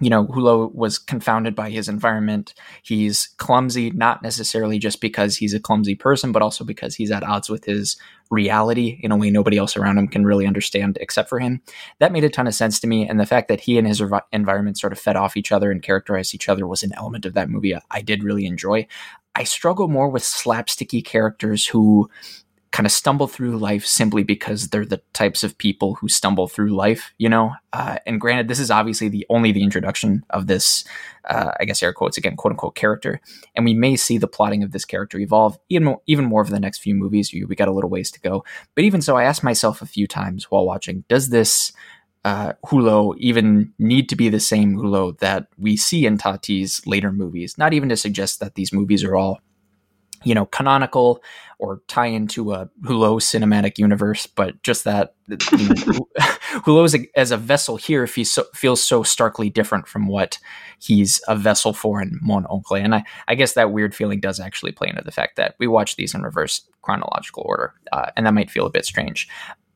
you 0.00 0.10
know, 0.10 0.26
Hulot 0.26 0.74
was 0.74 0.98
confounded 0.98 1.54
by 1.54 1.70
his 1.70 1.88
environment. 1.88 2.54
He's 2.82 3.28
clumsy, 3.38 3.90
not 3.90 4.22
necessarily 4.22 4.78
just 4.78 5.00
because 5.00 5.36
he's 5.36 5.54
a 5.54 5.60
clumsy 5.60 5.96
person, 5.96 6.30
but 6.30 6.42
also 6.42 6.64
because 6.64 6.94
he's 6.94 7.10
at 7.10 7.24
odds 7.24 7.48
with 7.48 7.64
his 7.64 7.96
reality 8.30 9.00
in 9.02 9.10
a 9.10 9.16
way 9.16 9.30
nobody 9.30 9.56
else 9.56 9.76
around 9.76 9.98
him 9.98 10.06
can 10.06 10.24
really 10.24 10.46
understand 10.46 10.98
except 11.00 11.28
for 11.28 11.40
him. 11.40 11.60
That 11.98 12.12
made 12.12 12.24
a 12.24 12.30
ton 12.30 12.46
of 12.46 12.54
sense 12.54 12.78
to 12.80 12.86
me. 12.86 13.08
And 13.08 13.18
the 13.18 13.26
fact 13.26 13.48
that 13.48 13.60
he 13.60 13.76
and 13.76 13.88
his 13.88 14.02
environment 14.32 14.78
sort 14.78 14.92
of 14.92 15.00
fed 15.00 15.16
off 15.16 15.36
each 15.36 15.50
other 15.50 15.72
and 15.72 15.82
characterized 15.82 16.34
each 16.34 16.48
other 16.48 16.66
was 16.66 16.82
an 16.82 16.92
element 16.96 17.26
of 17.26 17.34
that 17.34 17.50
movie 17.50 17.74
I 17.90 18.02
did 18.02 18.22
really 18.22 18.46
enjoy. 18.46 18.86
I 19.34 19.44
struggle 19.44 19.88
more 19.88 20.08
with 20.08 20.22
slapsticky 20.22 21.04
characters 21.04 21.66
who 21.66 22.10
kind 22.70 22.86
of 22.86 22.92
stumble 22.92 23.26
through 23.26 23.56
life 23.56 23.86
simply 23.86 24.22
because 24.22 24.68
they're 24.68 24.84
the 24.84 25.00
types 25.14 25.42
of 25.42 25.56
people 25.56 25.94
who 25.94 26.08
stumble 26.08 26.48
through 26.48 26.74
life, 26.74 27.12
you 27.18 27.28
know. 27.28 27.52
Uh, 27.72 27.96
and 28.06 28.20
granted, 28.20 28.48
this 28.48 28.58
is 28.58 28.70
obviously 28.70 29.08
the 29.08 29.26
only 29.30 29.52
the 29.52 29.62
introduction 29.62 30.24
of 30.30 30.46
this, 30.46 30.84
uh, 31.28 31.52
I 31.58 31.64
guess 31.64 31.82
air 31.82 31.92
quotes 31.92 32.18
again, 32.18 32.36
quote 32.36 32.52
unquote 32.52 32.74
character, 32.74 33.20
and 33.54 33.64
we 33.64 33.74
may 33.74 33.96
see 33.96 34.18
the 34.18 34.28
plotting 34.28 34.62
of 34.62 34.72
this 34.72 34.84
character 34.84 35.18
evolve 35.18 35.58
even 35.68 35.84
more, 35.84 36.02
even 36.06 36.26
more 36.26 36.44
for 36.44 36.50
the 36.50 36.60
next 36.60 36.78
few 36.78 36.94
movies. 36.94 37.32
We 37.32 37.56
got 37.56 37.68
a 37.68 37.72
little 37.72 37.90
ways 37.90 38.10
to 38.12 38.20
go, 38.20 38.44
but 38.74 38.84
even 38.84 39.00
so, 39.00 39.16
I 39.16 39.24
asked 39.24 39.42
myself 39.44 39.80
a 39.80 39.86
few 39.86 40.06
times 40.06 40.50
while 40.50 40.66
watching: 40.66 41.04
Does 41.08 41.30
this 41.30 41.72
uh, 42.24 42.52
Hulot 42.66 43.16
even 43.18 43.72
need 43.78 44.08
to 44.10 44.16
be 44.16 44.28
the 44.28 44.40
same 44.40 44.76
Hulot 44.76 45.18
that 45.18 45.46
we 45.56 45.76
see 45.76 46.04
in 46.04 46.18
Tati's 46.18 46.86
later 46.86 47.12
movies? 47.12 47.56
Not 47.56 47.72
even 47.72 47.88
to 47.88 47.96
suggest 47.96 48.40
that 48.40 48.56
these 48.56 48.72
movies 48.72 49.04
are 49.04 49.16
all 49.16 49.40
you 50.24 50.34
know, 50.34 50.46
canonical 50.46 51.22
or 51.58 51.82
tie 51.88 52.06
into 52.06 52.52
a 52.52 52.68
Hulot 52.82 53.20
cinematic 53.20 53.78
universe, 53.78 54.26
but 54.26 54.62
just 54.62 54.84
that 54.84 55.14
you 55.28 55.36
know, 55.36 56.08
Hulot 56.64 57.08
as, 57.16 57.30
a 57.30 57.36
vessel 57.36 57.76
here 57.76 58.06
feels 58.06 58.30
so, 58.32 58.44
feels 58.54 58.82
so 58.82 59.02
starkly 59.02 59.50
different 59.50 59.88
from 59.88 60.06
what 60.06 60.38
he's 60.78 61.20
a 61.26 61.34
vessel 61.34 61.72
for 61.72 62.00
in 62.00 62.18
Mon 62.22 62.46
Oncle. 62.46 62.76
And 62.76 62.94
I, 62.94 63.04
I 63.26 63.34
guess 63.34 63.54
that 63.54 63.72
weird 63.72 63.94
feeling 63.94 64.20
does 64.20 64.38
actually 64.38 64.72
play 64.72 64.88
into 64.88 65.02
the 65.02 65.10
fact 65.10 65.36
that 65.36 65.56
we 65.58 65.66
watch 65.66 65.96
these 65.96 66.14
in 66.14 66.22
reverse 66.22 66.62
chronological 66.82 67.44
order, 67.46 67.74
uh, 67.92 68.10
and 68.16 68.26
that 68.26 68.34
might 68.34 68.50
feel 68.50 68.66
a 68.66 68.70
bit 68.70 68.84
strange 68.84 69.28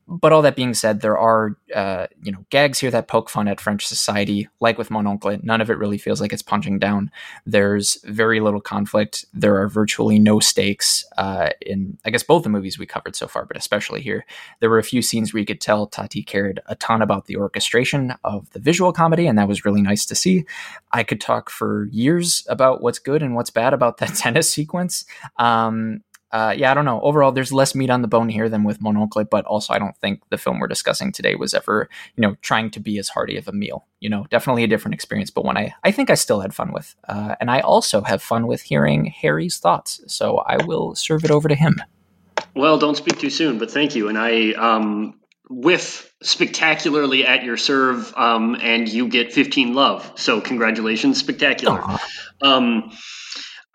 but 0.07 0.31
all 0.33 0.41
that 0.41 0.55
being 0.55 0.73
said, 0.73 1.01
there 1.01 1.17
are 1.17 1.55
uh, 1.73 2.07
you 2.21 2.31
know 2.31 2.45
gags 2.49 2.79
here 2.79 2.91
that 2.91 3.07
poke 3.07 3.29
fun 3.29 3.47
at 3.47 3.61
French 3.61 3.85
society, 3.85 4.49
like 4.59 4.77
with 4.77 4.91
Mon 4.91 5.07
Oncle. 5.07 5.37
None 5.41 5.61
of 5.61 5.69
it 5.69 5.77
really 5.77 5.97
feels 5.97 6.19
like 6.19 6.33
it's 6.33 6.41
punching 6.41 6.79
down. 6.79 7.09
There's 7.45 7.97
very 8.03 8.39
little 8.39 8.61
conflict. 8.61 9.25
There 9.33 9.61
are 9.61 9.67
virtually 9.67 10.19
no 10.19 10.39
stakes 10.39 11.05
uh, 11.17 11.49
in 11.61 11.97
I 12.05 12.09
guess 12.09 12.23
both 12.23 12.43
the 12.43 12.49
movies 12.49 12.77
we 12.77 12.85
covered 12.85 13.15
so 13.15 13.27
far, 13.27 13.45
but 13.45 13.57
especially 13.57 14.01
here. 14.01 14.25
There 14.59 14.69
were 14.69 14.79
a 14.79 14.83
few 14.83 15.01
scenes 15.01 15.33
where 15.33 15.39
you 15.39 15.45
could 15.45 15.61
tell 15.61 15.87
Tati 15.87 16.23
cared 16.23 16.59
a 16.67 16.75
ton 16.75 17.01
about 17.01 17.25
the 17.25 17.37
orchestration 17.37 18.13
of 18.23 18.49
the 18.51 18.59
visual 18.59 18.91
comedy, 18.91 19.27
and 19.27 19.37
that 19.37 19.47
was 19.47 19.65
really 19.65 19.81
nice 19.81 20.05
to 20.07 20.15
see. 20.15 20.45
I 20.91 21.03
could 21.03 21.21
talk 21.21 21.49
for 21.49 21.87
years 21.91 22.45
about 22.49 22.81
what's 22.81 22.99
good 22.99 23.23
and 23.23 23.35
what's 23.35 23.49
bad 23.49 23.73
about 23.73 23.97
that 23.97 24.15
tennis 24.15 24.51
sequence. 24.51 25.05
Um, 25.37 26.01
uh, 26.33 26.51
yeah, 26.57 26.71
I 26.71 26.73
don't 26.73 26.83
know. 26.83 26.99
Overall, 27.01 27.31
there's 27.31 27.53
less 27.53 27.75
meat 27.75 27.91
on 27.91 28.01
the 28.01 28.07
bone 28.07 28.27
here 28.27 28.49
than 28.49 28.63
with 28.63 28.81
Mon 28.81 28.97
Oncle, 28.97 29.23
but 29.23 29.45
also 29.45 29.71
I 29.71 29.77
don't 29.77 29.95
think 29.97 30.21
the 30.29 30.37
film 30.37 30.59
we're 30.59 30.67
discussing 30.67 31.11
today 31.11 31.35
was 31.35 31.53
ever, 31.53 31.87
you 32.15 32.21
know, 32.21 32.35
trying 32.41 32.71
to 32.71 32.79
be 32.79 32.97
as 32.97 33.09
hearty 33.09 33.37
of 33.37 33.47
a 33.47 33.51
meal. 33.51 33.85
You 33.99 34.09
know, 34.09 34.25
definitely 34.31 34.63
a 34.63 34.67
different 34.67 34.95
experience, 34.95 35.29
but 35.29 35.45
one 35.45 35.57
I, 35.57 35.75
I 35.83 35.91
think 35.91 36.09
I 36.09 36.15
still 36.15 36.39
had 36.39 36.55
fun 36.55 36.73
with. 36.73 36.95
Uh, 37.07 37.35
and 37.39 37.51
I 37.51 37.59
also 37.59 38.01
have 38.01 38.23
fun 38.23 38.47
with 38.47 38.63
hearing 38.63 39.05
Harry's 39.05 39.59
thoughts. 39.59 40.01
So 40.07 40.39
I 40.39 40.65
will 40.65 40.95
serve 40.95 41.23
it 41.23 41.29
over 41.29 41.47
to 41.47 41.55
him. 41.55 41.75
Well, 42.55 42.79
don't 42.79 42.97
speak 42.97 43.19
too 43.19 43.29
soon, 43.29 43.59
but 43.59 43.69
thank 43.69 43.95
you. 43.95 44.09
And 44.09 44.17
I 44.17 44.53
um, 44.53 45.19
whiff 45.51 46.11
spectacularly 46.23 47.27
at 47.27 47.43
your 47.43 47.57
serve, 47.57 48.11
um, 48.17 48.57
and 48.59 48.89
you 48.89 49.07
get 49.07 49.33
15 49.33 49.75
love. 49.75 50.11
So 50.15 50.41
congratulations, 50.41 51.19
spectacular. 51.19 51.83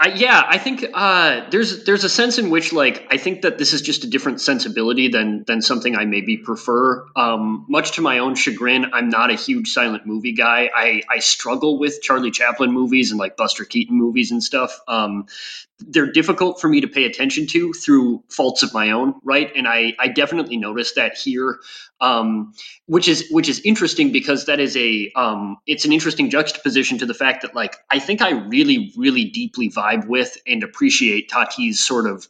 I, 0.01 0.09
yeah, 0.11 0.45
I 0.47 0.59
think 0.59 0.85
uh, 0.95 1.51
there's 1.51 1.83
there's 1.83 2.05
a 2.05 2.09
sense 2.09 2.39
in 2.39 2.51
which 2.51 2.73
like 2.73 3.05
I 3.11 3.17
think 3.17 3.43
that 3.43 3.59
this 3.59 3.73
is 3.73 3.83
just 3.83 4.05
a 4.05 4.07
different 4.07 4.41
sensibility 4.41 5.09
than 5.09 5.43
than 5.43 5.61
something 5.61 5.97
I 5.97 6.05
maybe 6.05 6.37
prefer. 6.37 7.05
Um, 7.17 7.67
much 7.69 7.93
to 7.93 8.01
my 8.01 8.19
own 8.19 8.37
chagrin, 8.37 8.93
I'm 8.93 9.09
not 9.09 9.33
a 9.33 9.35
huge 9.35 9.73
silent 9.73 10.07
movie 10.07 10.35
guy. 10.35 10.71
I 10.73 11.03
I 11.11 11.19
struggle 11.19 11.81
with 11.81 12.01
Charlie 12.01 12.31
Chaplin 12.31 12.71
movies 12.71 13.11
and 13.11 13.19
like 13.19 13.37
Buster 13.37 13.65
Keaton 13.65 13.97
movies 13.97 14.31
and 14.31 14.43
stuff. 14.43 14.81
Um, 14.87 15.27
they're 15.81 16.11
difficult 16.11 16.61
for 16.61 16.69
me 16.69 16.81
to 16.81 16.89
pay 16.89 17.05
attention 17.05 17.47
to 17.47 17.73
through 17.73 18.23
faults 18.29 18.63
of 18.63 18.75
my 18.75 18.91
own, 18.91 19.15
right? 19.23 19.51
And 19.55 19.69
I 19.69 19.95
I 19.99 20.09
definitely 20.09 20.57
noticed 20.57 20.97
that 20.97 21.17
here, 21.17 21.61
um, 22.01 22.53
which 22.87 23.09
is 23.09 23.29
which 23.31 23.49
is 23.49 23.61
interesting 23.61 24.11
because 24.11 24.47
that 24.47 24.59
is 24.59 24.77
a 24.77 25.11
um, 25.15 25.57
it's 25.67 25.85
an 25.85 25.93
interesting 25.93 26.31
juxtaposition 26.31 26.99
to 26.99 27.07
the 27.07 27.15
fact 27.15 27.43
that 27.43 27.55
like 27.55 27.77
I 27.91 27.99
think 27.99 28.23
I 28.23 28.31
really 28.31 28.93
really 28.97 29.27
deeply 29.27 29.71
vibe 29.71 30.07
with 30.07 30.37
and 30.47 30.63
appreciate 30.63 31.29
Tati's 31.29 31.79
sort 31.79 32.07
of 32.07 32.27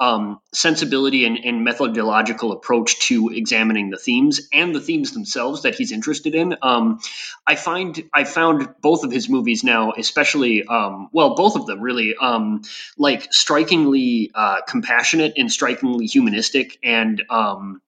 um, 0.00 0.40
sensibility 0.52 1.26
and, 1.26 1.38
and, 1.44 1.62
methodological 1.62 2.52
approach 2.52 2.98
to 3.00 3.28
examining 3.28 3.90
the 3.90 3.98
themes 3.98 4.48
and 4.50 4.74
the 4.74 4.80
themes 4.80 5.12
themselves 5.12 5.62
that 5.62 5.74
he's 5.74 5.92
interested 5.92 6.34
in. 6.34 6.56
Um, 6.62 7.00
I 7.46 7.54
find 7.54 8.08
I 8.14 8.24
found 8.24 8.74
both 8.80 9.04
of 9.04 9.12
his 9.12 9.28
movies 9.28 9.62
now, 9.62 9.92
especially 9.92 10.64
um, 10.64 11.10
well, 11.12 11.34
both 11.34 11.54
of 11.54 11.66
them 11.66 11.82
really 11.82 12.16
um, 12.16 12.62
like 12.96 13.30
strikingly 13.30 14.30
uh, 14.34 14.62
compassionate 14.66 15.34
and 15.36 15.52
strikingly 15.52 16.06
humanistic 16.06 16.78
and 16.82 17.22
um, 17.28 17.82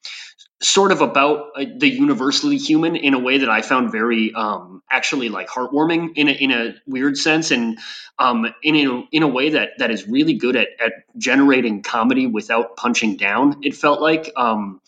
sort 0.63 0.93
of 0.93 1.01
about 1.01 1.51
uh, 1.57 1.65
the 1.77 1.89
universally 1.89 2.57
human 2.57 2.95
in 2.97 3.15
a 3.15 3.19
way 3.19 3.39
that 3.39 3.51
I 3.51 3.63
found 3.63 3.91
very 3.91 4.33
um, 4.35 4.83
actually 4.91 5.29
like 5.29 5.49
heartwarming 5.49 6.11
in 6.17 6.29
a, 6.29 6.33
in 6.33 6.51
a 6.53 6.75
weird 6.87 7.17
sense 7.17 7.51
and 7.51 7.79
um, 8.19 8.47
in 8.63 8.77
a, 8.77 9.03
in 9.11 9.23
a 9.23 9.29
way 9.29 9.51
that 9.51 9.71
that 9.79 9.91
is 9.91 10.07
really 10.07 10.35
good 10.35 10.55
at, 10.55 10.69
at 10.85 10.93
generating 11.19 11.83
comedy 11.83 12.27
without 12.27 12.77
punching 12.77 13.17
down. 13.17 13.59
It 13.63 13.75
felt 13.75 14.01
like 14.01 14.31
um, 14.37 14.81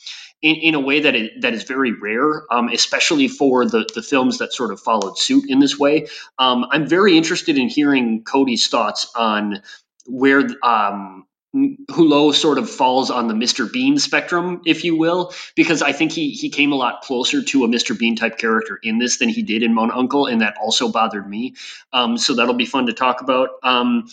in, 0.43 0.57
in 0.57 0.75
a 0.75 0.81
way 0.81 1.00
that 1.00 1.14
it, 1.14 1.40
that 1.40 1.54
is 1.54 1.64
very 1.64 1.93
rare, 1.93 2.45
um, 2.52 2.69
especially 2.69 3.26
for 3.26 3.66
the 3.66 3.88
the 3.95 4.02
films 4.02 4.38
that 4.38 4.52
sort 4.52 4.71
of 4.71 4.81
followed 4.81 5.19
suit 5.19 5.45
in 5.49 5.59
this 5.59 5.78
way. 5.78 6.07
Um, 6.38 6.66
I'm 6.71 6.87
very 6.87 7.16
interested 7.16 7.59
in 7.59 7.69
hearing 7.69 8.23
Cody's 8.23 8.69
thoughts 8.69 9.11
on 9.16 9.62
where 10.07 10.47
um, 10.62 11.26
Hulot 11.54 12.34
sort 12.34 12.58
of 12.58 12.68
falls 12.68 13.11
on 13.11 13.28
the 13.28 13.34
Mr. 13.34 13.70
Bean 13.70 13.99
spectrum, 13.99 14.62
if 14.66 14.82
you 14.84 14.96
will, 14.96 15.32
because 15.54 15.82
I 15.82 15.92
think 15.92 16.11
he 16.12 16.30
he 16.30 16.50
came 16.50 16.73
a 16.73 16.76
lot 16.76 17.02
closer 17.02 17.42
to 17.42 17.64
a 17.64 17.68
Mr. 17.68 17.96
Bean 17.96 18.16
type 18.16 18.38
character 18.38 18.78
in 18.82 18.99
this 18.99 19.18
than 19.18 19.28
he 19.28 19.42
did 19.42 19.62
in 19.62 19.73
Mon 19.73 19.90
Uncle, 19.92 20.26
and 20.26 20.40
that 20.40 20.56
also 20.61 20.88
bothered 20.88 21.28
me. 21.28 21.54
Um, 21.92 22.18
so 22.18 22.34
that'll 22.34 22.54
be 22.54 22.66
fun 22.66 22.87
to 22.87 22.92
talk 22.92 23.20
about. 23.20 23.50
Um, 23.62 24.08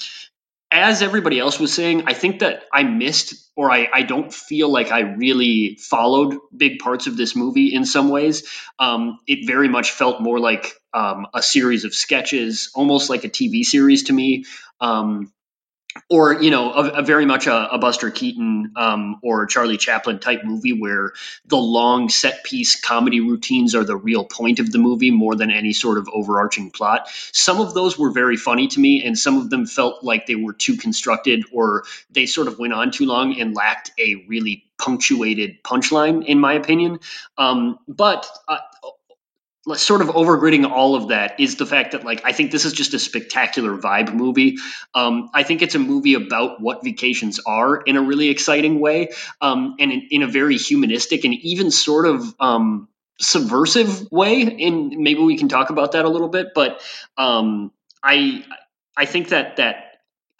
as 0.71 1.01
everybody 1.01 1.37
else 1.37 1.59
was 1.59 1.73
saying, 1.73 2.03
I 2.07 2.13
think 2.13 2.39
that 2.39 2.63
I 2.71 2.83
missed 2.83 3.49
or 3.57 3.69
I, 3.69 3.89
I 3.93 4.03
don't 4.03 4.33
feel 4.33 4.69
like 4.69 4.91
I 4.91 5.01
really 5.01 5.75
followed 5.75 6.37
big 6.55 6.79
parts 6.79 7.07
of 7.07 7.17
this 7.17 7.35
movie 7.35 7.73
in 7.73 7.85
some 7.85 8.07
ways. 8.07 8.47
Um, 8.79 9.19
it 9.27 9.45
very 9.45 9.67
much 9.67 9.91
felt 9.91 10.21
more 10.21 10.39
like 10.39 10.73
um, 10.93 11.27
a 11.33 11.41
series 11.41 11.83
of 11.83 11.93
sketches, 11.93 12.71
almost 12.73 13.09
like 13.09 13.25
a 13.25 13.29
TV 13.29 13.65
series 13.65 14.03
to 14.03 14.13
me. 14.13 14.45
Um, 14.79 15.33
or 16.09 16.41
you 16.41 16.49
know 16.51 16.71
a, 16.73 16.89
a 16.99 17.01
very 17.01 17.25
much 17.25 17.47
a, 17.47 17.73
a 17.73 17.77
Buster 17.77 18.11
Keaton 18.11 18.73
um, 18.75 19.19
or 19.23 19.45
Charlie 19.45 19.77
Chaplin 19.77 20.19
type 20.19 20.43
movie 20.43 20.73
where 20.73 21.13
the 21.45 21.57
long 21.57 22.09
set 22.09 22.43
piece 22.43 22.79
comedy 22.79 23.19
routines 23.19 23.75
are 23.75 23.83
the 23.83 23.95
real 23.95 24.23
point 24.23 24.59
of 24.59 24.71
the 24.71 24.77
movie 24.77 25.11
more 25.11 25.35
than 25.35 25.51
any 25.51 25.73
sort 25.73 25.97
of 25.97 26.07
overarching 26.13 26.71
plot. 26.71 27.07
Some 27.31 27.59
of 27.59 27.73
those 27.73 27.97
were 27.97 28.11
very 28.11 28.37
funny 28.37 28.67
to 28.67 28.79
me, 28.79 29.03
and 29.03 29.17
some 29.17 29.37
of 29.37 29.49
them 29.49 29.65
felt 29.65 30.03
like 30.03 30.25
they 30.25 30.35
were 30.35 30.53
too 30.53 30.77
constructed 30.77 31.45
or 31.51 31.83
they 32.09 32.25
sort 32.25 32.47
of 32.47 32.59
went 32.59 32.73
on 32.73 32.91
too 32.91 33.05
long 33.05 33.39
and 33.39 33.55
lacked 33.55 33.91
a 33.99 34.25
really 34.27 34.65
punctuated 34.77 35.61
punchline, 35.63 36.25
in 36.25 36.39
my 36.39 36.53
opinion. 36.53 36.99
Um, 37.37 37.77
but 37.87 38.27
uh, 38.47 38.57
sort 39.75 40.01
of 40.01 40.07
overgridding 40.07 40.69
all 40.69 40.95
of 40.95 41.09
that 41.09 41.39
is 41.39 41.57
the 41.57 41.65
fact 41.65 41.91
that 41.91 42.03
like 42.03 42.21
I 42.25 42.31
think 42.31 42.51
this 42.51 42.65
is 42.65 42.73
just 42.73 42.93
a 42.93 42.99
spectacular 42.99 43.77
vibe 43.77 44.13
movie. 44.13 44.57
Um, 44.95 45.29
I 45.33 45.43
think 45.43 45.61
it's 45.61 45.75
a 45.75 45.79
movie 45.79 46.15
about 46.15 46.59
what 46.61 46.83
vacations 46.83 47.39
are 47.45 47.77
in 47.77 47.95
a 47.95 48.01
really 48.01 48.29
exciting 48.29 48.79
way, 48.79 49.11
um, 49.39 49.75
and 49.79 49.91
in, 49.91 50.07
in, 50.09 50.23
a 50.23 50.27
very 50.27 50.57
humanistic 50.57 51.25
and 51.25 51.35
even 51.35 51.69
sort 51.69 52.07
of 52.07 52.33
um, 52.39 52.89
subversive 53.19 54.11
way. 54.11 54.41
And 54.41 54.97
maybe 54.97 55.21
we 55.21 55.37
can 55.37 55.47
talk 55.47 55.69
about 55.69 55.91
that 55.91 56.05
a 56.05 56.09
little 56.09 56.29
bit. 56.29 56.49
But 56.55 56.81
um, 57.17 57.71
I 58.03 58.43
I 58.97 59.05
think 59.05 59.29
that 59.29 59.57
that 59.57 59.90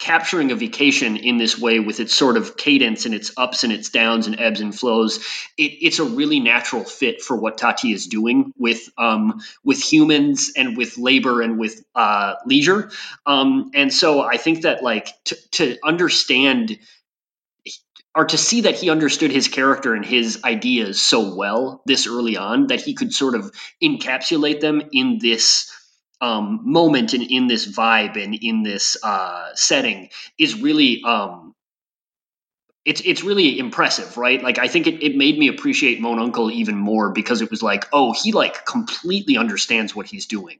capturing 0.02 0.50
a 0.50 0.56
vacation 0.56 1.16
in 1.16 1.38
this 1.38 1.56
way 1.56 1.78
with 1.78 2.00
its 2.00 2.12
sort 2.12 2.36
of 2.36 2.56
cadence 2.56 3.06
and 3.06 3.14
its 3.14 3.30
ups 3.36 3.62
and 3.62 3.72
its 3.72 3.88
downs 3.88 4.26
and 4.26 4.40
ebbs 4.40 4.60
and 4.60 4.76
flows 4.76 5.18
it, 5.56 5.70
it's 5.80 6.00
a 6.00 6.04
really 6.04 6.40
natural 6.40 6.82
fit 6.82 7.22
for 7.22 7.36
what 7.36 7.56
tati 7.56 7.92
is 7.92 8.08
doing 8.08 8.52
with 8.58 8.90
um, 8.98 9.40
with 9.62 9.80
humans 9.80 10.50
and 10.56 10.76
with 10.76 10.98
labor 10.98 11.40
and 11.40 11.56
with 11.56 11.84
uh, 11.94 12.34
leisure. 12.46 12.90
Um, 13.26 13.70
and 13.74 13.94
so 13.94 14.22
i 14.22 14.36
think 14.36 14.62
that 14.62 14.82
like 14.82 15.08
to, 15.26 15.36
to 15.52 15.78
understand 15.84 16.76
or 18.16 18.24
to 18.24 18.36
see 18.36 18.62
that 18.62 18.74
he 18.74 18.90
understood 18.90 19.30
his 19.30 19.46
character 19.46 19.94
and 19.94 20.04
his 20.04 20.42
ideas 20.42 21.00
so 21.00 21.36
well 21.36 21.80
this 21.86 22.08
early 22.08 22.36
on 22.36 22.66
that 22.66 22.80
he 22.80 22.92
could 22.94 23.12
sort 23.12 23.36
of 23.36 23.52
encapsulate 23.80 24.58
them 24.58 24.82
in 24.92 25.18
this 25.22 25.72
um, 26.22 26.60
moment 26.62 27.12
and 27.12 27.24
in 27.24 27.48
this 27.48 27.66
vibe 27.70 28.16
and 28.22 28.34
in 28.36 28.62
this 28.62 28.96
uh, 29.02 29.48
setting 29.54 30.08
is 30.38 30.62
really 30.62 31.02
um, 31.04 31.41
it's 32.84 33.00
it's 33.04 33.22
really 33.22 33.58
impressive, 33.58 34.16
right? 34.16 34.42
Like 34.42 34.58
I 34.58 34.66
think 34.66 34.86
it, 34.86 35.02
it 35.02 35.16
made 35.16 35.38
me 35.38 35.48
appreciate 35.48 36.00
Mon 36.00 36.18
Uncle 36.18 36.50
even 36.50 36.76
more 36.76 37.10
because 37.10 37.40
it 37.40 37.50
was 37.50 37.62
like, 37.62 37.86
oh, 37.92 38.12
he 38.12 38.32
like 38.32 38.66
completely 38.66 39.36
understands 39.36 39.94
what 39.94 40.06
he's 40.06 40.26
doing 40.26 40.58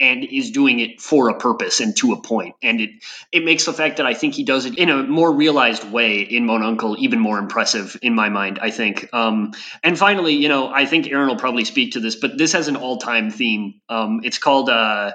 and 0.00 0.24
is 0.24 0.50
doing 0.50 0.80
it 0.80 1.00
for 1.00 1.28
a 1.28 1.38
purpose 1.38 1.78
and 1.78 1.96
to 1.98 2.12
a 2.12 2.20
point. 2.20 2.56
And 2.60 2.80
it 2.80 2.90
it 3.30 3.44
makes 3.44 3.66
the 3.66 3.72
fact 3.72 3.98
that 3.98 4.06
I 4.06 4.14
think 4.14 4.34
he 4.34 4.42
does 4.42 4.64
it 4.64 4.78
in 4.78 4.90
a 4.90 5.04
more 5.04 5.32
realized 5.32 5.88
way 5.92 6.20
in 6.22 6.44
Mon 6.44 6.64
Uncle 6.64 6.96
even 6.98 7.20
more 7.20 7.38
impressive 7.38 7.96
in 8.02 8.16
my 8.16 8.30
mind, 8.30 8.58
I 8.60 8.70
think. 8.72 9.08
Um, 9.12 9.52
and 9.84 9.96
finally, 9.96 10.34
you 10.34 10.48
know, 10.48 10.72
I 10.72 10.86
think 10.86 11.06
Aaron 11.06 11.28
will 11.28 11.36
probably 11.36 11.64
speak 11.64 11.92
to 11.92 12.00
this, 12.00 12.16
but 12.16 12.36
this 12.36 12.52
has 12.52 12.66
an 12.66 12.76
all-time 12.76 13.30
theme. 13.30 13.80
Um, 13.88 14.22
it's 14.24 14.38
called 14.38 14.70
uh, 14.70 15.12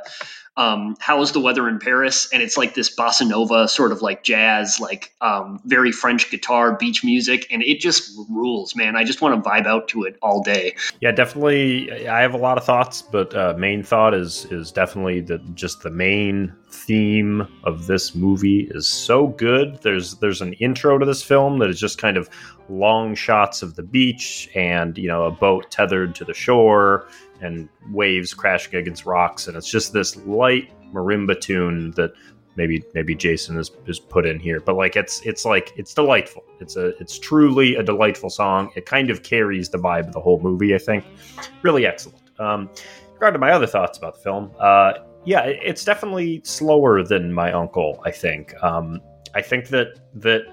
um, 0.57 0.95
"How's 0.99 1.31
the 1.31 1.39
Weather 1.39 1.67
in 1.67 1.79
Paris?" 1.79 2.27
and 2.33 2.41
it's 2.41 2.57
like 2.57 2.73
this 2.73 2.93
bossa 2.95 3.27
nova 3.27 3.67
sort 3.67 3.91
of 3.91 4.01
like 4.01 4.23
jazz, 4.23 4.79
like 4.79 5.13
um, 5.21 5.59
very 5.65 5.91
French 5.91 6.29
guitar, 6.29 6.75
beach 6.75 7.03
music, 7.03 7.47
and 7.49 7.63
it 7.63 7.79
just 7.79 8.11
rules, 8.29 8.75
man. 8.75 8.95
I 8.95 9.03
just 9.03 9.21
want 9.21 9.43
to 9.43 9.49
vibe 9.49 9.65
out 9.65 9.87
to 9.89 10.03
it 10.03 10.17
all 10.21 10.41
day. 10.41 10.75
Yeah, 11.01 11.11
definitely. 11.11 12.07
I 12.07 12.21
have 12.21 12.33
a 12.33 12.37
lot 12.37 12.57
of 12.57 12.63
thoughts, 12.63 13.01
but 13.01 13.35
uh, 13.35 13.55
main 13.57 13.83
thought 13.83 14.13
is 14.13 14.45
is 14.45 14.71
definitely 14.71 15.21
that 15.21 15.55
just 15.55 15.81
the 15.81 15.91
main 15.91 16.53
theme 16.69 17.47
of 17.63 17.87
this 17.87 18.15
movie 18.15 18.67
is 18.71 18.87
so 18.87 19.27
good. 19.27 19.81
There's 19.81 20.15
there's 20.15 20.41
an 20.41 20.53
intro 20.53 20.97
to 20.97 21.05
this 21.05 21.23
film 21.23 21.59
that 21.59 21.69
is 21.69 21.79
just 21.79 21.97
kind 21.97 22.17
of 22.17 22.29
long 22.69 23.15
shots 23.15 23.61
of 23.61 23.75
the 23.75 23.83
beach 23.83 24.49
and 24.55 24.97
you 24.97 25.07
know 25.07 25.25
a 25.25 25.31
boat 25.31 25.69
tethered 25.69 26.15
to 26.15 26.25
the 26.25 26.33
shore 26.33 27.07
and 27.41 27.69
waves 27.91 28.33
crashing 28.33 28.75
against 28.75 29.05
rocks, 29.05 29.47
and 29.47 29.55
it's 29.57 29.69
just 29.69 29.93
this 29.93 30.15
light 30.17 30.71
marimba 30.93 31.39
tune 31.39 31.91
that 31.91 32.13
maybe 32.55 32.83
maybe 32.93 33.15
Jason 33.15 33.55
has, 33.57 33.71
has 33.87 33.99
put 33.99 34.25
in 34.25 34.39
here, 34.39 34.59
but 34.59 34.75
like 34.75 34.95
it's 34.95 35.21
it's 35.21 35.45
like 35.45 35.73
it's 35.77 35.93
delightful. 35.93 36.43
It's 36.59 36.75
a 36.75 36.97
it's 37.01 37.19
truly 37.19 37.75
a 37.75 37.83
delightful 37.83 38.29
song. 38.29 38.71
It 38.75 38.85
kind 38.85 39.09
of 39.09 39.23
carries 39.23 39.69
the 39.69 39.77
vibe 39.77 40.07
of 40.07 40.13
the 40.13 40.21
whole 40.21 40.39
movie. 40.39 40.73
I 40.73 40.77
think 40.77 41.05
really 41.61 41.85
excellent. 41.85 42.21
Um, 42.39 42.69
regard 43.13 43.33
to 43.33 43.39
my 43.39 43.51
other 43.51 43.67
thoughts 43.67 43.97
about 43.97 44.15
the 44.15 44.21
film, 44.21 44.51
uh, 44.59 44.93
yeah, 45.23 45.41
it's 45.43 45.85
definitely 45.85 46.41
slower 46.43 47.03
than 47.03 47.33
my 47.33 47.51
uncle. 47.51 48.01
I 48.05 48.11
think. 48.11 48.53
Um, 48.63 49.01
I 49.33 49.41
think 49.41 49.67
that 49.69 49.99
that 50.15 50.43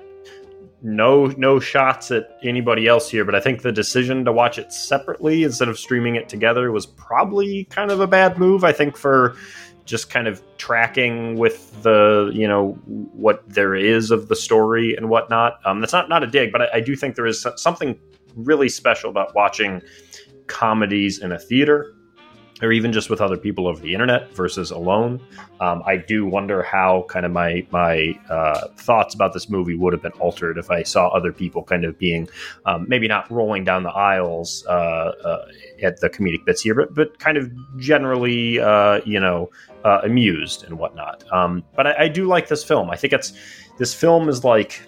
no 0.83 1.27
no 1.27 1.61
shots 1.61 2.11
at 2.11 2.39
anybody 2.43 2.87
else 2.87 3.09
here, 3.09 3.25
but 3.25 3.35
I 3.35 3.41
think 3.41 3.62
the 3.62 3.73
decision 3.73 4.25
to 4.25 4.33
watch 4.33 4.59
it 4.59 4.73
separately 4.73 5.45
instead 5.45 5.69
of 5.69 5.79
streaming 5.79 6.17
it 6.17 6.29
together 6.29 6.73
was 6.73 6.87
probably 6.87 7.65
kind 7.65 7.91
of 7.91 8.01
a 8.01 8.07
bad 8.07 8.39
move. 8.39 8.65
I 8.65 8.73
think 8.73 8.97
for 8.97 9.37
just 9.85 10.11
kind 10.11 10.29
of 10.29 10.43
tracking 10.59 11.37
with 11.37 11.83
the 11.83 12.31
you 12.35 12.47
know 12.47 12.73
what 12.85 13.49
there 13.49 13.75
is 13.75 14.11
of 14.11 14.29
the 14.29 14.37
story 14.37 14.97
and 14.97 15.09
whatnot. 15.09 15.61
Um, 15.65 15.81
that's 15.81 15.93
not 15.93 16.09
not 16.09 16.23
a 16.23 16.27
dig, 16.27 16.53
but 16.53 16.62
I, 16.62 16.69
I 16.75 16.81
do 16.81 16.97
think 16.97 17.15
there 17.15 17.27
is 17.27 17.47
something 17.57 17.99
really 18.35 18.69
special 18.69 19.11
about 19.11 19.35
watching 19.35 19.83
comedies 20.47 21.21
in 21.21 21.33
a 21.33 21.39
theater 21.39 21.95
or 22.62 22.73
even 22.73 22.92
just 22.92 23.11
with 23.11 23.21
other 23.21 23.37
people 23.37 23.66
over 23.66 23.81
the 23.81 23.92
internet 23.92 24.33
versus 24.35 24.71
alone. 24.71 25.21
Um, 25.61 25.83
I 25.85 25.97
do 25.97 26.25
wonder 26.25 26.62
how 26.62 27.04
kind 27.09 27.26
of 27.26 27.33
my 27.33 27.66
my 27.71 28.19
uh, 28.31 28.69
thoughts 28.76 29.14
about 29.14 29.33
this 29.33 29.50
movie 29.50 29.75
would 29.75 29.92
have 29.92 30.02
been 30.02 30.12
altered 30.12 30.59
if 30.59 30.71
I 30.71 30.83
saw 30.83 31.09
other 31.09 31.33
people 31.33 31.62
kind 31.64 31.85
of 31.85 31.99
being 31.99 32.28
um, 32.64 32.87
maybe 32.88 33.09
not 33.09 33.31
rolling 33.31 33.64
down 33.64 33.83
the 33.83 33.90
aisles 33.90 34.64
uh, 34.69 34.71
uh, 34.73 35.47
at 35.83 36.00
the 36.00 36.09
comedic 36.09 36.45
bits 36.45 36.62
here, 36.62 36.75
but 36.75 36.95
but 36.95 37.19
kind 37.19 37.37
of 37.37 37.50
generally, 37.78 38.61
uh, 38.61 39.00
you 39.04 39.19
know, 39.19 39.50
uh, 39.85 40.00
amused 40.04 40.64
and 40.64 40.78
whatnot. 40.78 41.25
Um, 41.33 41.64
but 41.75 41.87
I, 41.87 42.04
I 42.04 42.09
do 42.09 42.26
like 42.26 42.49
this 42.49 42.62
film. 42.62 42.90
I 42.90 42.97
think 42.97 43.12
it's 43.12 43.33
this 43.78 43.92
film 43.95 44.28
is 44.28 44.45
like 44.45 44.81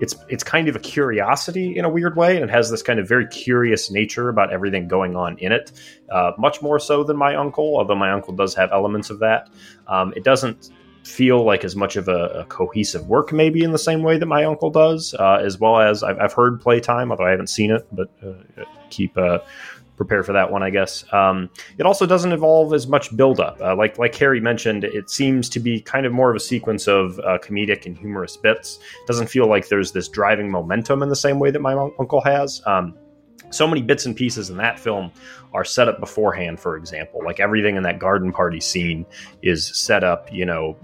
it's 0.00 0.14
it's 0.28 0.44
kind 0.44 0.68
of 0.68 0.76
a 0.76 0.78
curiosity 0.78 1.76
in 1.76 1.84
a 1.84 1.88
weird 1.88 2.16
way, 2.16 2.36
and 2.36 2.44
it 2.44 2.50
has 2.50 2.70
this 2.70 2.82
kind 2.82 2.98
of 3.00 3.08
very 3.08 3.26
curious 3.26 3.90
nature 3.90 4.28
about 4.28 4.52
everything 4.52 4.88
going 4.88 5.16
on 5.16 5.38
in 5.38 5.52
it, 5.52 5.72
uh, 6.10 6.32
much 6.38 6.62
more 6.62 6.78
so 6.78 7.04
than 7.04 7.16
my 7.16 7.34
uncle. 7.34 7.76
Although 7.76 7.96
my 7.96 8.12
uncle 8.12 8.34
does 8.34 8.54
have 8.54 8.70
elements 8.72 9.10
of 9.10 9.18
that, 9.20 9.48
um, 9.86 10.12
it 10.16 10.24
doesn't 10.24 10.70
feel 11.04 11.44
like 11.44 11.64
as 11.64 11.74
much 11.74 11.96
of 11.96 12.08
a, 12.08 12.40
a, 12.40 12.44
cohesive 12.46 13.08
work, 13.08 13.32
maybe 13.32 13.62
in 13.62 13.72
the 13.72 13.78
same 13.78 14.02
way 14.02 14.18
that 14.18 14.26
my 14.26 14.44
uncle 14.44 14.70
does. 14.70 15.14
Uh, 15.14 15.40
as 15.42 15.58
well 15.58 15.80
as 15.80 16.02
I've, 16.02 16.18
I've, 16.18 16.32
heard 16.32 16.60
playtime, 16.60 17.10
although 17.10 17.24
I 17.26 17.30
haven't 17.30 17.48
seen 17.48 17.70
it, 17.70 17.86
but 17.90 18.10
uh, 18.22 18.64
keep 18.90 19.16
uh, 19.16 19.38
prepare 19.98 20.22
for 20.22 20.32
that 20.32 20.50
one, 20.50 20.62
I 20.62 20.70
guess. 20.70 21.04
Um, 21.12 21.50
it 21.76 21.84
also 21.84 22.06
doesn't 22.06 22.32
involve 22.32 22.72
as 22.72 22.86
much 22.86 23.14
buildup. 23.14 23.60
Uh, 23.60 23.76
like 23.76 23.98
like 23.98 24.14
Harry 24.14 24.40
mentioned, 24.40 24.84
it 24.84 25.10
seems 25.10 25.50
to 25.50 25.60
be 25.60 25.80
kind 25.80 26.06
of 26.06 26.12
more 26.12 26.30
of 26.30 26.36
a 26.36 26.40
sequence 26.40 26.86
of 26.86 27.18
uh, 27.18 27.36
comedic 27.38 27.84
and 27.84 27.98
humorous 27.98 28.36
bits. 28.36 28.78
It 29.02 29.06
doesn't 29.06 29.26
feel 29.26 29.46
like 29.46 29.68
there's 29.68 29.92
this 29.92 30.08
driving 30.08 30.50
momentum 30.50 31.02
in 31.02 31.10
the 31.10 31.16
same 31.16 31.38
way 31.38 31.50
that 31.50 31.60
my 31.60 31.74
uncle 31.98 32.22
has. 32.22 32.62
Um, 32.64 32.94
so 33.50 33.66
many 33.66 33.82
bits 33.82 34.06
and 34.06 34.14
pieces 34.14 34.50
in 34.50 34.56
that 34.58 34.78
film 34.78 35.10
are 35.54 35.64
set 35.64 35.88
up 35.88 36.00
beforehand 36.00 36.60
for 36.60 36.76
example 36.76 37.20
like 37.24 37.40
everything 37.40 37.76
in 37.76 37.82
that 37.82 37.98
garden 37.98 38.30
party 38.30 38.60
scene 38.60 39.06
is 39.42 39.74
set 39.74 40.04
up 40.04 40.30
you 40.30 40.44
know 40.44 40.76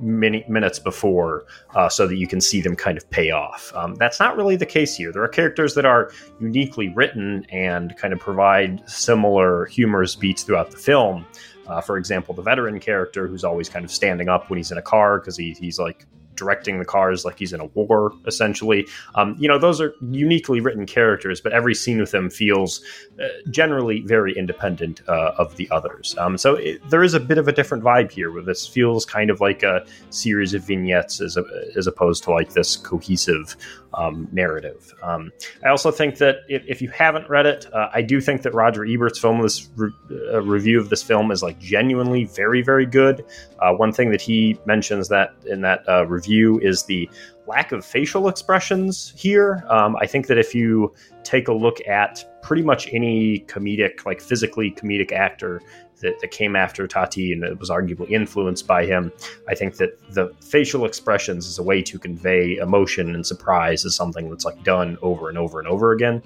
many 0.00 0.44
minutes 0.48 0.78
before 0.78 1.44
uh, 1.74 1.88
so 1.88 2.06
that 2.06 2.16
you 2.16 2.26
can 2.26 2.40
see 2.40 2.60
them 2.60 2.76
kind 2.76 2.96
of 2.96 3.08
pay 3.10 3.30
off. 3.30 3.72
Um, 3.74 3.94
that's 3.96 4.20
not 4.20 4.36
really 4.36 4.56
the 4.56 4.66
case 4.66 4.96
here. 4.96 5.12
There 5.12 5.22
are 5.22 5.28
characters 5.28 5.74
that 5.74 5.84
are 5.84 6.10
uniquely 6.40 6.88
written 6.90 7.44
and 7.50 7.96
kind 7.96 8.12
of 8.12 8.20
provide 8.20 8.88
similar 8.88 9.66
humorous 9.66 10.14
beats 10.14 10.42
throughout 10.42 10.70
the 10.70 10.76
film. 10.76 11.26
Uh, 11.66 11.80
for 11.80 11.98
example, 11.98 12.34
the 12.34 12.42
veteran 12.42 12.80
character 12.80 13.26
who's 13.26 13.44
always 13.44 13.68
kind 13.68 13.84
of 13.84 13.90
standing 13.90 14.28
up 14.28 14.48
when 14.48 14.56
he's 14.56 14.72
in 14.72 14.78
a 14.78 14.82
car 14.82 15.18
because 15.18 15.36
he, 15.36 15.52
he's 15.60 15.78
like 15.78 16.06
directing 16.38 16.78
the 16.78 16.84
cars 16.84 17.24
like 17.24 17.38
he's 17.38 17.52
in 17.52 17.60
a 17.60 17.66
war, 17.66 18.12
essentially. 18.26 18.86
Um, 19.14 19.36
you 19.38 19.48
know, 19.48 19.58
those 19.58 19.80
are 19.80 19.92
uniquely 20.10 20.60
written 20.60 20.86
characters, 20.86 21.40
but 21.40 21.52
every 21.52 21.74
scene 21.74 21.98
with 21.98 22.12
them 22.12 22.30
feels 22.30 22.80
uh, 23.20 23.26
generally 23.50 24.02
very 24.02 24.32
independent 24.36 25.02
uh, 25.08 25.32
of 25.36 25.56
the 25.56 25.68
others. 25.70 26.16
Um, 26.18 26.38
so 26.38 26.54
it, 26.54 26.80
there 26.88 27.02
is 27.02 27.14
a 27.14 27.20
bit 27.20 27.38
of 27.38 27.48
a 27.48 27.52
different 27.52 27.84
vibe 27.84 28.10
here, 28.10 28.30
where 28.30 28.42
this 28.42 28.66
feels 28.66 29.04
kind 29.04 29.30
of 29.30 29.40
like 29.40 29.62
a 29.62 29.84
series 30.10 30.54
of 30.54 30.64
vignettes 30.64 31.20
as, 31.20 31.36
a, 31.36 31.44
as 31.76 31.86
opposed 31.86 32.24
to 32.24 32.30
like 32.30 32.52
this 32.52 32.76
cohesive 32.76 33.56
um, 33.94 34.28
narrative. 34.32 34.94
Um, 35.02 35.32
I 35.64 35.68
also 35.68 35.90
think 35.90 36.18
that 36.18 36.36
if, 36.48 36.62
if 36.66 36.82
you 36.82 36.90
haven't 36.90 37.28
read 37.28 37.46
it, 37.46 37.66
uh, 37.72 37.88
I 37.92 38.02
do 38.02 38.20
think 38.20 38.42
that 38.42 38.54
Roger 38.54 38.84
Ebert's 38.84 39.18
film, 39.18 39.42
this 39.42 39.68
re- 39.76 39.90
uh, 40.10 40.42
review 40.42 40.78
of 40.78 40.88
this 40.90 41.02
film, 41.02 41.30
is 41.30 41.42
like 41.42 41.58
genuinely 41.58 42.24
very, 42.24 42.62
very 42.62 42.86
good. 42.86 43.24
Uh, 43.58 43.72
one 43.72 43.92
thing 43.92 44.10
that 44.10 44.20
he 44.20 44.58
mentions 44.66 45.08
that 45.08 45.34
in 45.46 45.62
that 45.62 45.88
uh, 45.88 46.06
review 46.28 46.58
is 46.60 46.84
the 46.84 47.08
lack 47.46 47.72
of 47.72 47.84
facial 47.84 48.28
expressions 48.28 49.12
here. 49.16 49.64
Um, 49.68 49.96
I 49.96 50.06
think 50.06 50.26
that 50.26 50.38
if 50.38 50.54
you 50.54 50.92
take 51.24 51.48
a 51.48 51.52
look 51.52 51.86
at 51.86 52.24
pretty 52.42 52.62
much 52.62 52.88
any 52.92 53.40
comedic, 53.48 54.04
like 54.04 54.20
physically 54.20 54.70
comedic 54.70 55.12
actor 55.12 55.60
that, 56.00 56.20
that 56.20 56.30
came 56.30 56.54
after 56.54 56.86
Tati 56.86 57.32
and 57.32 57.42
it 57.42 57.58
was 57.58 57.70
arguably 57.70 58.10
influenced 58.10 58.66
by 58.66 58.84
him. 58.84 59.10
I 59.48 59.54
think 59.54 59.76
that 59.76 59.98
the 60.12 60.32
facial 60.40 60.84
expressions 60.84 61.46
is 61.46 61.58
a 61.58 61.62
way 61.62 61.82
to 61.82 61.98
convey 61.98 62.56
emotion 62.56 63.14
and 63.14 63.26
surprise 63.26 63.84
is 63.84 63.96
something 63.96 64.28
that's 64.28 64.44
like 64.44 64.62
done 64.62 64.98
over 65.02 65.28
and 65.28 65.38
over 65.38 65.58
and 65.58 65.68
over 65.68 65.92
again. 65.92 66.22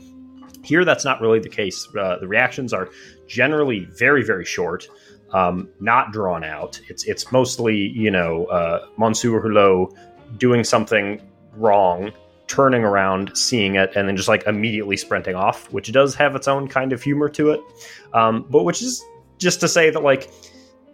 Here, 0.64 0.84
that's 0.84 1.04
not 1.04 1.20
really 1.20 1.40
the 1.40 1.48
case. 1.48 1.88
Uh, 1.96 2.18
the 2.20 2.28
reactions 2.28 2.72
are 2.72 2.88
generally 3.26 3.86
very, 3.98 4.22
very 4.22 4.44
short, 4.44 4.88
um, 5.32 5.68
not 5.80 6.12
drawn 6.12 6.44
out. 6.44 6.80
It's 6.88 7.04
it's 7.04 7.32
mostly 7.32 7.76
you 7.76 8.10
know 8.10 8.46
uh, 8.46 8.86
Monsieur 8.96 9.40
Hulot 9.40 9.94
doing 10.38 10.64
something 10.64 11.20
wrong 11.56 12.12
turning 12.52 12.84
around, 12.84 13.34
seeing 13.34 13.76
it, 13.76 13.92
and 13.96 14.06
then 14.06 14.14
just 14.14 14.28
like 14.28 14.46
immediately 14.46 14.96
sprinting 14.96 15.34
off, 15.34 15.72
which 15.72 15.90
does 15.90 16.14
have 16.14 16.36
its 16.36 16.46
own 16.46 16.68
kind 16.68 16.92
of 16.92 17.02
humor 17.02 17.28
to 17.30 17.50
it, 17.50 17.60
um, 18.12 18.44
but 18.50 18.64
which 18.64 18.82
is 18.82 19.02
just 19.38 19.58
to 19.60 19.66
say 19.66 19.88
that 19.88 20.02
like 20.02 20.30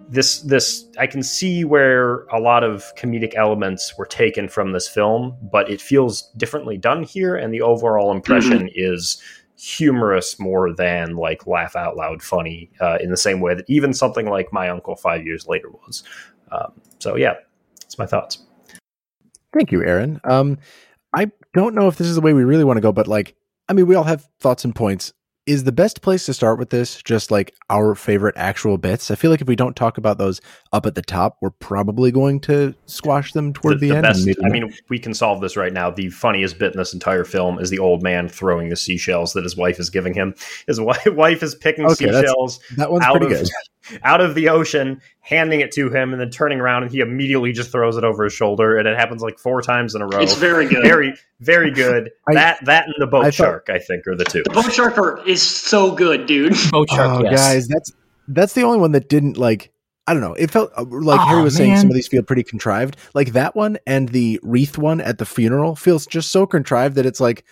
this 0.09 0.40
this 0.42 0.87
I 0.98 1.07
can 1.07 1.22
see 1.22 1.64
where 1.64 2.20
a 2.27 2.38
lot 2.38 2.64
of 2.64 2.85
comedic 2.96 3.35
elements 3.35 3.98
were 3.98 4.07
taken 4.07 4.48
from 4.48 4.72
this 4.72 4.88
film, 4.88 5.37
but 5.51 5.68
it 5.68 5.81
feels 5.81 6.31
differently 6.37 6.77
done 6.77 7.03
here, 7.03 7.35
and 7.37 7.53
the 7.53 7.62
overall 7.62 8.12
impression 8.12 8.61
mm-hmm. 8.61 8.68
is 8.74 9.20
humorous 9.59 10.38
more 10.38 10.73
than 10.73 11.16
like 11.16 11.47
laugh 11.47 11.75
out 11.75 11.97
loud 11.97 12.23
funny 12.23 12.71
uh, 12.81 12.97
in 13.01 13.11
the 13.11 13.16
same 13.16 13.40
way 13.40 13.55
that 13.55 13.64
even 13.68 13.92
something 13.92 14.27
like 14.27 14.53
my 14.53 14.68
uncle 14.68 14.94
five 14.94 15.27
years 15.27 15.49
later 15.49 15.71
was. 15.71 16.05
Um, 16.53 16.73
so 17.01 17.16
yeah, 17.16 17.35
that's 17.81 17.99
my 17.99 18.07
thoughts. 18.07 18.44
Thank 19.53 19.73
you, 19.73 19.83
Aaron. 19.83 20.21
Um, 20.25 20.59
I 21.14 21.31
don't 21.55 21.75
know 21.75 21.88
if 21.88 21.97
this 21.97 22.07
is 22.07 22.14
the 22.14 22.21
way 22.21 22.35
we 22.35 22.44
really 22.44 22.64
want 22.64 22.77
to 22.77 22.81
go, 22.83 22.92
but 22.92 23.09
like, 23.09 23.35
I 23.68 23.73
mean, 23.73 23.87
we 23.87 23.94
all 23.94 24.05
have 24.05 24.29
thoughts 24.40 24.64
and 24.64 24.75
points 24.75 25.12
is 25.48 25.64
the 25.64 25.72
best 25.72 26.02
place 26.02 26.26
to 26.26 26.34
start 26.34 26.58
with 26.58 26.68
this 26.68 27.02
just 27.02 27.30
like 27.30 27.54
our 27.70 27.94
favorite 27.94 28.34
actual 28.37 28.76
bits? 28.76 29.11
I 29.11 29.14
feel 29.14 29.30
like 29.30 29.40
if 29.40 29.48
we 29.48 29.56
don't 29.56 29.74
talk 29.74 29.96
about 29.96 30.18
those 30.18 30.42
up 30.74 30.84
at 30.84 30.94
the 30.94 31.00
top, 31.00 31.38
we're 31.40 31.48
probably 31.48 32.12
going 32.12 32.38
to 32.40 32.74
squash 32.84 33.32
them 33.32 33.54
toward 33.54 33.80
the, 33.80 33.88
the, 33.88 33.88
the 33.88 33.96
end. 33.96 34.02
Best, 34.02 34.28
I 34.44 34.48
mean, 34.50 34.74
we 34.90 34.98
can 34.98 35.14
solve 35.14 35.40
this 35.40 35.56
right 35.56 35.72
now. 35.72 35.90
The 35.90 36.11
funniest 36.11 36.58
bit 36.58 36.74
in 36.74 36.78
this 36.78 36.92
entire 36.92 37.24
film 37.24 37.58
is 37.58 37.70
the 37.70 37.78
old 37.78 38.02
man 38.02 38.28
throwing 38.28 38.68
the 38.68 38.76
seashells 38.76 39.32
that 39.32 39.42
his 39.42 39.56
wife 39.56 39.80
is 39.80 39.88
giving 39.88 40.12
him. 40.12 40.34
His 40.66 40.78
wife 41.06 41.42
is 41.42 41.54
picking 41.54 41.87
okay, 41.87 41.94
seashells. 41.94 42.61
That 42.76 42.92
one's 42.92 43.06
pretty 43.06 43.34
of, 43.34 43.40
good. 43.40 43.48
out 44.03 44.20
of 44.20 44.35
the 44.35 44.48
ocean, 44.48 45.01
handing 45.20 45.61
it 45.61 45.72
to 45.72 45.90
him, 45.90 46.12
and 46.12 46.20
then 46.20 46.31
turning 46.31 46.61
around, 46.61 46.83
and 46.85 46.92
he 46.92 47.01
immediately 47.01 47.53
just 47.53 47.70
throws 47.70 47.96
it 47.96 48.05
over 48.05 48.24
his 48.24 48.33
shoulder, 48.33 48.77
and 48.77 48.87
it 48.88 48.96
happens 48.96 49.22
like 49.22 49.38
four 49.38 49.62
times 49.62 49.94
in 49.94 50.03
a 50.03 50.07
row. 50.07 50.20
It's 50.20 50.35
very 50.35 50.68
good, 50.68 50.83
very 50.83 51.14
very 51.40 51.70
good. 51.70 52.11
I, 52.29 52.35
that 52.35 52.64
that 52.64 52.85
and 52.87 52.94
the 52.98 53.07
boat 53.07 53.27
I 53.27 53.31
shark, 53.31 53.66
thought, 53.66 53.77
I 53.77 53.79
think, 53.79 54.07
are 54.07 54.16
the 54.16 54.24
two. 54.24 54.42
The 54.42 54.51
boat 54.51 54.72
shark 54.72 54.98
are, 54.98 55.27
is 55.27 55.42
so 55.42 55.94
good, 55.94 56.27
dude. 56.27 56.55
Boat 56.70 56.90
shark, 56.90 57.20
oh, 57.20 57.22
yes. 57.22 57.35
guys, 57.35 57.68
that's 57.68 57.92
that's 58.29 58.53
the 58.55 58.62
only 58.62 58.79
one 58.79 58.92
that 58.92 59.09
didn't 59.09 59.37
like. 59.37 59.72
I 60.07 60.14
don't 60.14 60.22
know. 60.22 60.33
It 60.33 60.51
felt 60.51 60.72
uh, 60.74 60.85
like 60.88 61.20
oh, 61.20 61.24
Harry 61.24 61.42
was 61.42 61.59
man. 61.59 61.66
saying 61.66 61.77
some 61.79 61.90
of 61.90 61.94
these 61.94 62.09
feel 62.09 62.22
pretty 62.22 62.42
contrived. 62.42 62.96
Like 63.12 63.33
that 63.33 63.55
one 63.55 63.79
and 63.87 64.09
the 64.09 64.40
wreath 64.42 64.79
one 64.79 65.03
at 65.03 65.18
the 65.18 65.27
funeral 65.27 65.77
feels 65.77 66.07
just 66.07 66.31
so 66.31 66.46
contrived 66.46 66.94
that 66.94 67.05
it's 67.05 67.20
like, 67.20 67.44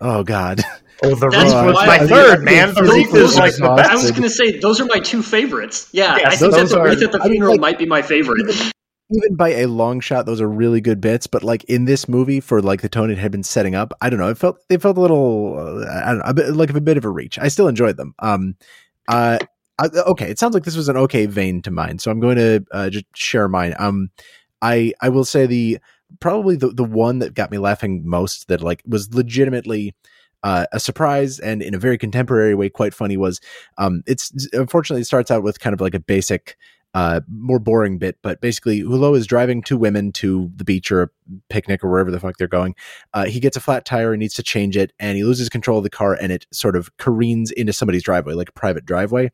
oh 0.00 0.22
god. 0.22 0.62
Oh, 1.02 1.14
the 1.14 1.30
That's 1.30 1.52
Reef 1.54 1.64
was 1.64 1.74
my 1.86 1.96
I- 1.96 2.06
third, 2.06 2.42
man. 2.42 2.74
The 2.74 2.82
Those- 2.82 2.92
Reef 2.94 3.14
is 3.14 3.36
like 3.38 3.54
the 3.56 3.74
best. 3.76 3.90
I 3.90 3.94
was 3.94 4.10
going 4.10 4.22
to 4.22 4.30
say 4.30 4.58
those 4.58 4.80
are 4.80 4.84
my 4.86 5.00
two 5.00 5.22
favorites. 5.22 5.88
Yeah, 5.92 6.16
Yes, 6.18 6.26
I 6.34 6.36
think 6.36 6.52
that 6.54 6.68
the 6.68 6.78
are- 6.80 6.84
Wreath 6.84 7.02
at 7.02 7.12
the 7.12 7.20
I 7.20 7.24
mean, 7.24 7.32
Funeral 7.34 7.52
like- 7.54 7.60
might 7.60 7.78
be 7.78 7.86
my 7.86 8.02
favorite. 8.02 8.40
even 9.10 9.34
by 9.34 9.48
a 9.50 9.66
long 9.66 10.00
shot, 10.00 10.26
those 10.26 10.40
are 10.40 10.48
really 10.48 10.80
good 10.80 11.00
bits. 11.00 11.26
But 11.26 11.42
like 11.42 11.64
in 11.64 11.86
this 11.86 12.08
movie, 12.08 12.40
for 12.40 12.60
like 12.60 12.82
the 12.82 12.88
tone 12.88 13.10
it 13.10 13.18
had 13.18 13.32
been 13.32 13.42
setting 13.42 13.74
up, 13.74 13.92
I 14.00 14.10
don't 14.10 14.20
know. 14.20 14.28
It 14.28 14.38
felt 14.38 14.58
they 14.68 14.76
felt 14.76 14.98
a 14.98 15.00
little, 15.00 15.56
uh, 15.58 15.86
I 16.04 16.08
don't 16.10 16.18
know, 16.18 16.24
a 16.26 16.34
bit, 16.34 16.54
like 16.54 16.70
a 16.70 16.80
bit 16.80 16.96
of 16.98 17.04
a 17.04 17.10
reach. 17.10 17.38
I 17.38 17.48
still 17.48 17.66
enjoyed 17.68 17.96
them. 17.96 18.14
Um, 18.18 18.56
uh, 19.08 19.38
I, 19.78 19.86
okay, 19.86 20.30
it 20.30 20.38
sounds 20.38 20.52
like 20.52 20.64
this 20.64 20.76
was 20.76 20.90
an 20.90 20.96
okay 20.98 21.24
vein 21.24 21.62
to 21.62 21.70
mine, 21.70 21.98
so 21.98 22.10
I'm 22.10 22.20
going 22.20 22.36
to 22.36 22.62
uh, 22.72 22.90
just 22.90 23.06
share 23.14 23.48
mine. 23.48 23.74
Um, 23.78 24.10
I 24.60 24.92
I 25.00 25.08
will 25.08 25.24
say 25.24 25.46
the 25.46 25.78
probably 26.20 26.56
the 26.56 26.68
the 26.68 26.84
one 26.84 27.20
that 27.20 27.32
got 27.32 27.50
me 27.50 27.56
laughing 27.56 28.02
most 28.04 28.48
that 28.48 28.60
like 28.60 28.82
was 28.86 29.14
legitimately 29.14 29.94
uh, 30.42 30.66
a 30.72 30.80
surprise 30.80 31.38
and 31.38 31.62
in 31.62 31.74
a 31.74 31.78
very 31.78 31.98
contemporary 31.98 32.54
way 32.54 32.68
quite 32.68 32.94
funny 32.94 33.16
was 33.16 33.40
um 33.78 34.02
it's 34.06 34.32
unfortunately 34.52 35.02
it 35.02 35.06
starts 35.06 35.30
out 35.30 35.42
with 35.42 35.60
kind 35.60 35.74
of 35.74 35.80
like 35.80 35.94
a 35.94 36.00
basic 36.00 36.56
uh 36.94 37.20
more 37.28 37.60
boring 37.60 37.98
bit 37.98 38.18
but 38.22 38.40
basically 38.40 38.82
Hulot 38.82 39.16
is 39.16 39.26
driving 39.26 39.62
two 39.62 39.76
women 39.76 40.10
to 40.12 40.50
the 40.56 40.64
beach 40.64 40.90
or 40.90 41.02
a 41.02 41.08
picnic 41.48 41.84
or 41.84 41.90
wherever 41.90 42.10
the 42.10 42.18
fuck 42.18 42.36
they're 42.36 42.48
going. 42.48 42.74
Uh 43.14 43.26
he 43.26 43.38
gets 43.38 43.56
a 43.56 43.60
flat 43.60 43.84
tire 43.84 44.12
and 44.12 44.20
needs 44.20 44.34
to 44.34 44.42
change 44.42 44.76
it 44.76 44.92
and 44.98 45.16
he 45.16 45.22
loses 45.22 45.48
control 45.48 45.78
of 45.78 45.84
the 45.84 45.90
car 45.90 46.14
and 46.14 46.32
it 46.32 46.46
sort 46.52 46.74
of 46.74 46.96
careens 46.96 47.52
into 47.52 47.72
somebody's 47.72 48.02
driveway 48.02 48.34
like 48.34 48.48
a 48.48 48.52
private 48.52 48.84
driveway 48.84 49.30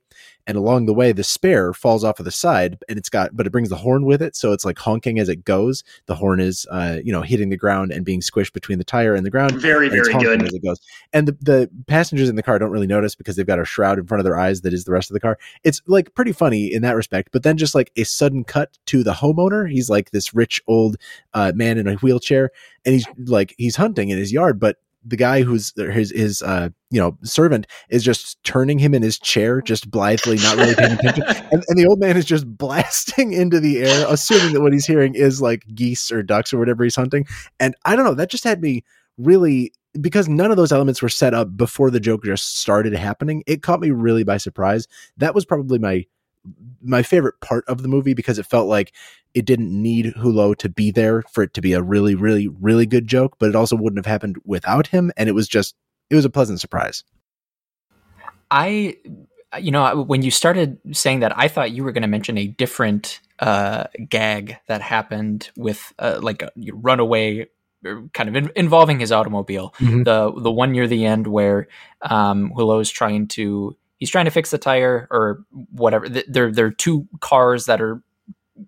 and 0.46 0.56
along 0.56 0.86
the 0.86 0.94
way 0.94 1.12
the 1.12 1.24
spare 1.24 1.72
falls 1.72 2.04
off 2.04 2.18
of 2.18 2.24
the 2.24 2.30
side 2.30 2.78
and 2.88 2.98
it's 2.98 3.08
got 3.08 3.36
but 3.36 3.46
it 3.46 3.50
brings 3.50 3.68
the 3.68 3.76
horn 3.76 4.04
with 4.04 4.22
it 4.22 4.36
so 4.36 4.52
it's 4.52 4.64
like 4.64 4.78
honking 4.78 5.18
as 5.18 5.28
it 5.28 5.44
goes 5.44 5.82
the 6.06 6.14
horn 6.14 6.40
is 6.40 6.66
uh 6.70 6.98
you 7.04 7.12
know 7.12 7.22
hitting 7.22 7.48
the 7.48 7.56
ground 7.56 7.90
and 7.92 8.04
being 8.04 8.20
squished 8.20 8.52
between 8.52 8.78
the 8.78 8.84
tire 8.84 9.14
and 9.14 9.26
the 9.26 9.30
ground 9.30 9.52
Very, 9.60 9.88
very 9.88 10.12
good. 10.14 10.42
as 10.42 10.54
it 10.54 10.62
goes. 10.62 10.80
And 11.12 11.28
the, 11.28 11.32
the 11.40 11.70
passengers 11.86 12.28
in 12.28 12.36
the 12.36 12.42
car 12.42 12.58
don't 12.58 12.70
really 12.70 12.86
notice 12.86 13.14
because 13.14 13.36
they've 13.36 13.46
got 13.46 13.58
a 13.58 13.64
shroud 13.64 13.98
in 13.98 14.06
front 14.06 14.20
of 14.20 14.24
their 14.24 14.38
eyes 14.38 14.60
that 14.62 14.72
is 14.72 14.84
the 14.84 14.92
rest 14.92 15.10
of 15.10 15.14
the 15.14 15.20
car. 15.20 15.38
It's 15.64 15.82
like 15.86 16.14
pretty 16.14 16.32
funny 16.32 16.72
in 16.72 16.82
that 16.82 16.96
respect. 16.96 17.30
But 17.32 17.42
then 17.42 17.56
just 17.56 17.74
like 17.74 17.90
a 17.96 18.04
sudden 18.04 18.44
cut 18.44 18.78
to 18.86 19.02
the 19.02 19.12
homeowner. 19.12 19.70
He's 19.70 19.90
like 19.90 20.10
this 20.10 20.34
rich 20.34 20.60
old 20.66 20.96
uh, 21.34 21.52
man 21.54 21.78
in 21.78 21.86
a 21.86 21.94
wheelchair, 21.94 22.50
and 22.84 22.94
he's 22.94 23.06
like 23.26 23.54
he's 23.58 23.76
hunting 23.76 24.10
in 24.10 24.18
his 24.18 24.32
yard, 24.32 24.60
but 24.60 24.76
the 25.06 25.16
guy 25.16 25.42
who's 25.42 25.72
his 25.76 26.10
his 26.10 26.42
uh 26.42 26.68
you 26.90 27.00
know 27.00 27.16
servant 27.22 27.66
is 27.88 28.02
just 28.02 28.42
turning 28.44 28.78
him 28.78 28.94
in 28.94 29.02
his 29.02 29.18
chair 29.18 29.60
just 29.60 29.90
blithely 29.90 30.36
not 30.36 30.56
really 30.56 30.74
paying 30.74 30.92
attention. 30.92 31.24
And, 31.52 31.64
and 31.68 31.78
the 31.78 31.86
old 31.86 32.00
man 32.00 32.16
is 32.16 32.24
just 32.24 32.46
blasting 32.46 33.32
into 33.32 33.60
the 33.60 33.78
air 33.78 34.06
assuming 34.08 34.52
that 34.54 34.60
what 34.60 34.72
he's 34.72 34.86
hearing 34.86 35.14
is 35.14 35.40
like 35.40 35.62
geese 35.74 36.10
or 36.10 36.22
ducks 36.22 36.52
or 36.52 36.58
whatever 36.58 36.82
he's 36.84 36.96
hunting. 36.96 37.26
And 37.60 37.74
i 37.84 37.94
don't 37.94 38.04
know 38.04 38.14
that 38.14 38.30
just 38.30 38.44
had 38.44 38.60
me 38.60 38.84
really 39.16 39.72
because 40.00 40.28
none 40.28 40.50
of 40.50 40.56
those 40.56 40.72
elements 40.72 41.00
were 41.00 41.08
set 41.08 41.34
up 41.34 41.56
before 41.56 41.90
the 41.90 42.00
joke 42.00 42.24
just 42.24 42.58
started 42.58 42.92
happening 42.94 43.42
it 43.46 43.62
caught 43.62 43.80
me 43.80 43.90
really 43.90 44.24
by 44.24 44.36
surprise. 44.36 44.86
That 45.16 45.34
was 45.34 45.44
probably 45.44 45.78
my 45.78 46.04
my 46.82 47.02
favorite 47.02 47.40
part 47.40 47.64
of 47.68 47.82
the 47.82 47.88
movie 47.88 48.14
because 48.14 48.38
it 48.38 48.46
felt 48.46 48.68
like 48.68 48.92
it 49.34 49.44
didn't 49.44 49.70
need 49.70 50.14
Hulot 50.14 50.56
to 50.58 50.68
be 50.68 50.90
there 50.90 51.22
for 51.22 51.42
it 51.42 51.54
to 51.54 51.60
be 51.60 51.72
a 51.72 51.82
really 51.82 52.14
really 52.14 52.48
really 52.48 52.86
good 52.86 53.06
joke 53.06 53.36
but 53.38 53.48
it 53.48 53.56
also 53.56 53.76
wouldn't 53.76 53.98
have 53.98 54.10
happened 54.10 54.36
without 54.44 54.88
him 54.88 55.10
and 55.16 55.28
it 55.28 55.32
was 55.32 55.48
just 55.48 55.74
it 56.10 56.14
was 56.14 56.24
a 56.24 56.30
pleasant 56.30 56.60
surprise 56.60 57.04
I, 58.50 58.96
you 59.58 59.70
know, 59.70 60.02
when 60.02 60.22
you 60.22 60.30
started 60.30 60.78
saying 60.92 61.20
that, 61.20 61.36
I 61.36 61.48
thought 61.48 61.72
you 61.72 61.84
were 61.84 61.92
going 61.92 62.02
to 62.02 62.08
mention 62.08 62.38
a 62.38 62.46
different 62.46 63.20
uh, 63.38 63.84
gag 64.08 64.56
that 64.68 64.80
happened 64.80 65.50
with 65.56 65.92
uh, 65.98 66.18
like 66.22 66.42
a 66.42 66.50
runaway, 66.72 67.48
er, 67.84 68.04
kind 68.12 68.28
of 68.28 68.36
in- 68.36 68.52
involving 68.56 69.00
his 69.00 69.12
automobile. 69.12 69.74
Mhm. 69.78 70.04
The 70.04 70.32
the 70.40 70.50
one 70.50 70.72
near 70.72 70.86
the 70.86 71.04
end 71.04 71.26
where 71.26 71.68
um, 72.02 72.52
is 72.58 72.90
trying 72.90 73.28
to 73.28 73.76
he's 73.98 74.10
trying 74.10 74.26
to 74.26 74.30
fix 74.30 74.50
the 74.50 74.58
tire 74.58 75.06
or 75.10 75.44
whatever. 75.72 76.08
There 76.08 76.52
there 76.52 76.66
are 76.66 76.70
two 76.70 77.08
cars 77.20 77.66
that 77.66 77.80
are 77.80 78.02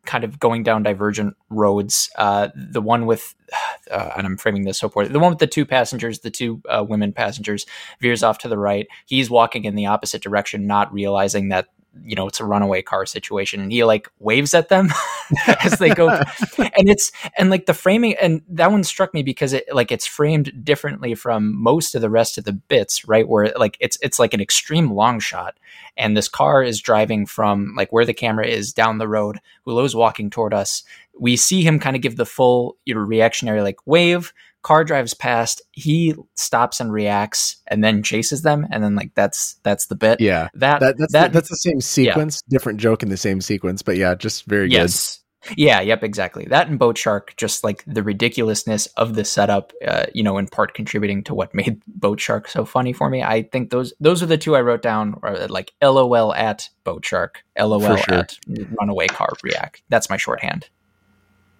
kind 0.04 0.24
of 0.24 0.38
going 0.38 0.62
down 0.62 0.82
divergent 0.82 1.36
roads. 1.50 2.10
Uh, 2.16 2.48
the 2.54 2.80
one 2.80 3.06
with, 3.06 3.34
uh, 3.90 4.10
and 4.16 4.26
I'm 4.26 4.36
framing 4.36 4.64
this 4.64 4.78
so 4.78 4.88
poorly, 4.88 5.10
the 5.10 5.18
one 5.18 5.30
with 5.30 5.38
the 5.38 5.46
two 5.46 5.64
passengers, 5.64 6.20
the 6.20 6.30
two 6.30 6.60
uh, 6.68 6.84
women 6.86 7.12
passengers, 7.12 7.66
veers 8.00 8.22
off 8.22 8.38
to 8.38 8.48
the 8.48 8.58
right. 8.58 8.86
He's 9.06 9.30
walking 9.30 9.64
in 9.64 9.74
the 9.74 9.86
opposite 9.86 10.22
direction, 10.22 10.66
not 10.66 10.92
realizing 10.92 11.48
that 11.48 11.68
you 12.04 12.14
know 12.14 12.26
it's 12.26 12.40
a 12.40 12.44
runaway 12.44 12.82
car 12.82 13.06
situation, 13.06 13.60
and 13.60 13.72
he 13.72 13.84
like 13.84 14.08
waves 14.18 14.54
at 14.54 14.68
them 14.68 14.88
as 15.62 15.78
they 15.78 15.90
go. 15.90 16.08
and 16.58 16.88
it's 16.88 17.12
and 17.36 17.50
like 17.50 17.66
the 17.66 17.74
framing, 17.74 18.14
and 18.14 18.42
that 18.48 18.70
one 18.70 18.84
struck 18.84 19.14
me 19.14 19.22
because 19.22 19.52
it 19.52 19.64
like 19.72 19.90
it's 19.92 20.06
framed 20.06 20.64
differently 20.64 21.14
from 21.14 21.54
most 21.60 21.94
of 21.94 22.00
the 22.00 22.10
rest 22.10 22.38
of 22.38 22.44
the 22.44 22.52
bits, 22.52 23.06
right? 23.06 23.28
Where 23.28 23.52
like 23.56 23.76
it's 23.80 23.98
it's 24.02 24.18
like 24.18 24.34
an 24.34 24.40
extreme 24.40 24.92
long 24.92 25.20
shot, 25.20 25.56
and 25.96 26.16
this 26.16 26.28
car 26.28 26.62
is 26.62 26.80
driving 26.80 27.26
from 27.26 27.74
like 27.76 27.92
where 27.92 28.04
the 28.04 28.14
camera 28.14 28.46
is 28.46 28.72
down 28.72 28.98
the 28.98 29.08
road. 29.08 29.38
Hulot's 29.66 29.94
walking 29.94 30.30
toward 30.30 30.54
us. 30.54 30.84
We 31.18 31.36
see 31.36 31.62
him 31.62 31.80
kind 31.80 31.96
of 31.96 32.02
give 32.02 32.16
the 32.16 32.26
full 32.26 32.76
you 32.84 32.94
know, 32.94 33.00
reactionary 33.00 33.62
like 33.62 33.86
wave. 33.86 34.32
Car 34.62 34.84
drives 34.84 35.14
past. 35.14 35.62
He 35.72 36.14
stops 36.34 36.80
and 36.80 36.92
reacts, 36.92 37.56
and 37.66 37.82
then 37.82 38.02
chases 38.02 38.42
them, 38.42 38.66
and 38.70 38.82
then 38.82 38.94
like 38.94 39.14
that's 39.14 39.54
that's 39.62 39.86
the 39.86 39.96
bit. 39.96 40.20
yeah 40.20 40.48
That 40.54 40.80
that, 40.80 40.98
that's 40.98 41.12
that 41.12 41.32
the, 41.32 41.38
that's 41.38 41.48
the 41.48 41.56
same 41.56 41.80
sequence 41.80 42.42
different 42.48 42.80
joke 42.80 43.02
in 43.02 43.08
the 43.08 43.16
same 43.16 43.40
sequence 43.40 43.82
but 43.82 43.96
yeah 43.96 44.14
just 44.14 44.44
very 44.44 44.68
good. 44.68 44.74
yes. 44.74 45.20
Yeah, 45.56 45.80
yep, 45.80 46.02
exactly. 46.02 46.46
That 46.46 46.68
and 46.68 46.78
Boat 46.78 46.98
Shark, 46.98 47.34
just 47.36 47.62
like 47.62 47.84
the 47.86 48.02
ridiculousness 48.02 48.86
of 48.96 49.14
the 49.14 49.24
setup, 49.24 49.72
uh, 49.86 50.06
you 50.12 50.22
know, 50.22 50.36
in 50.36 50.48
part 50.48 50.74
contributing 50.74 51.22
to 51.24 51.34
what 51.34 51.54
made 51.54 51.80
Boat 51.86 52.20
Shark 52.20 52.48
so 52.48 52.64
funny 52.64 52.92
for 52.92 53.08
me. 53.08 53.22
I 53.22 53.44
think 53.44 53.70
those 53.70 53.94
those 54.00 54.22
are 54.22 54.26
the 54.26 54.36
two 54.36 54.56
I 54.56 54.60
wrote 54.60 54.82
down, 54.82 55.18
or 55.22 55.46
like 55.46 55.72
LOL 55.82 56.34
at 56.34 56.68
Boat 56.84 57.04
Shark, 57.04 57.44
LOL 57.58 57.96
sure. 57.96 58.14
at 58.14 58.38
Runaway 58.80 59.06
Car 59.06 59.32
React. 59.42 59.82
That's 59.88 60.10
my 60.10 60.16
shorthand. 60.16 60.68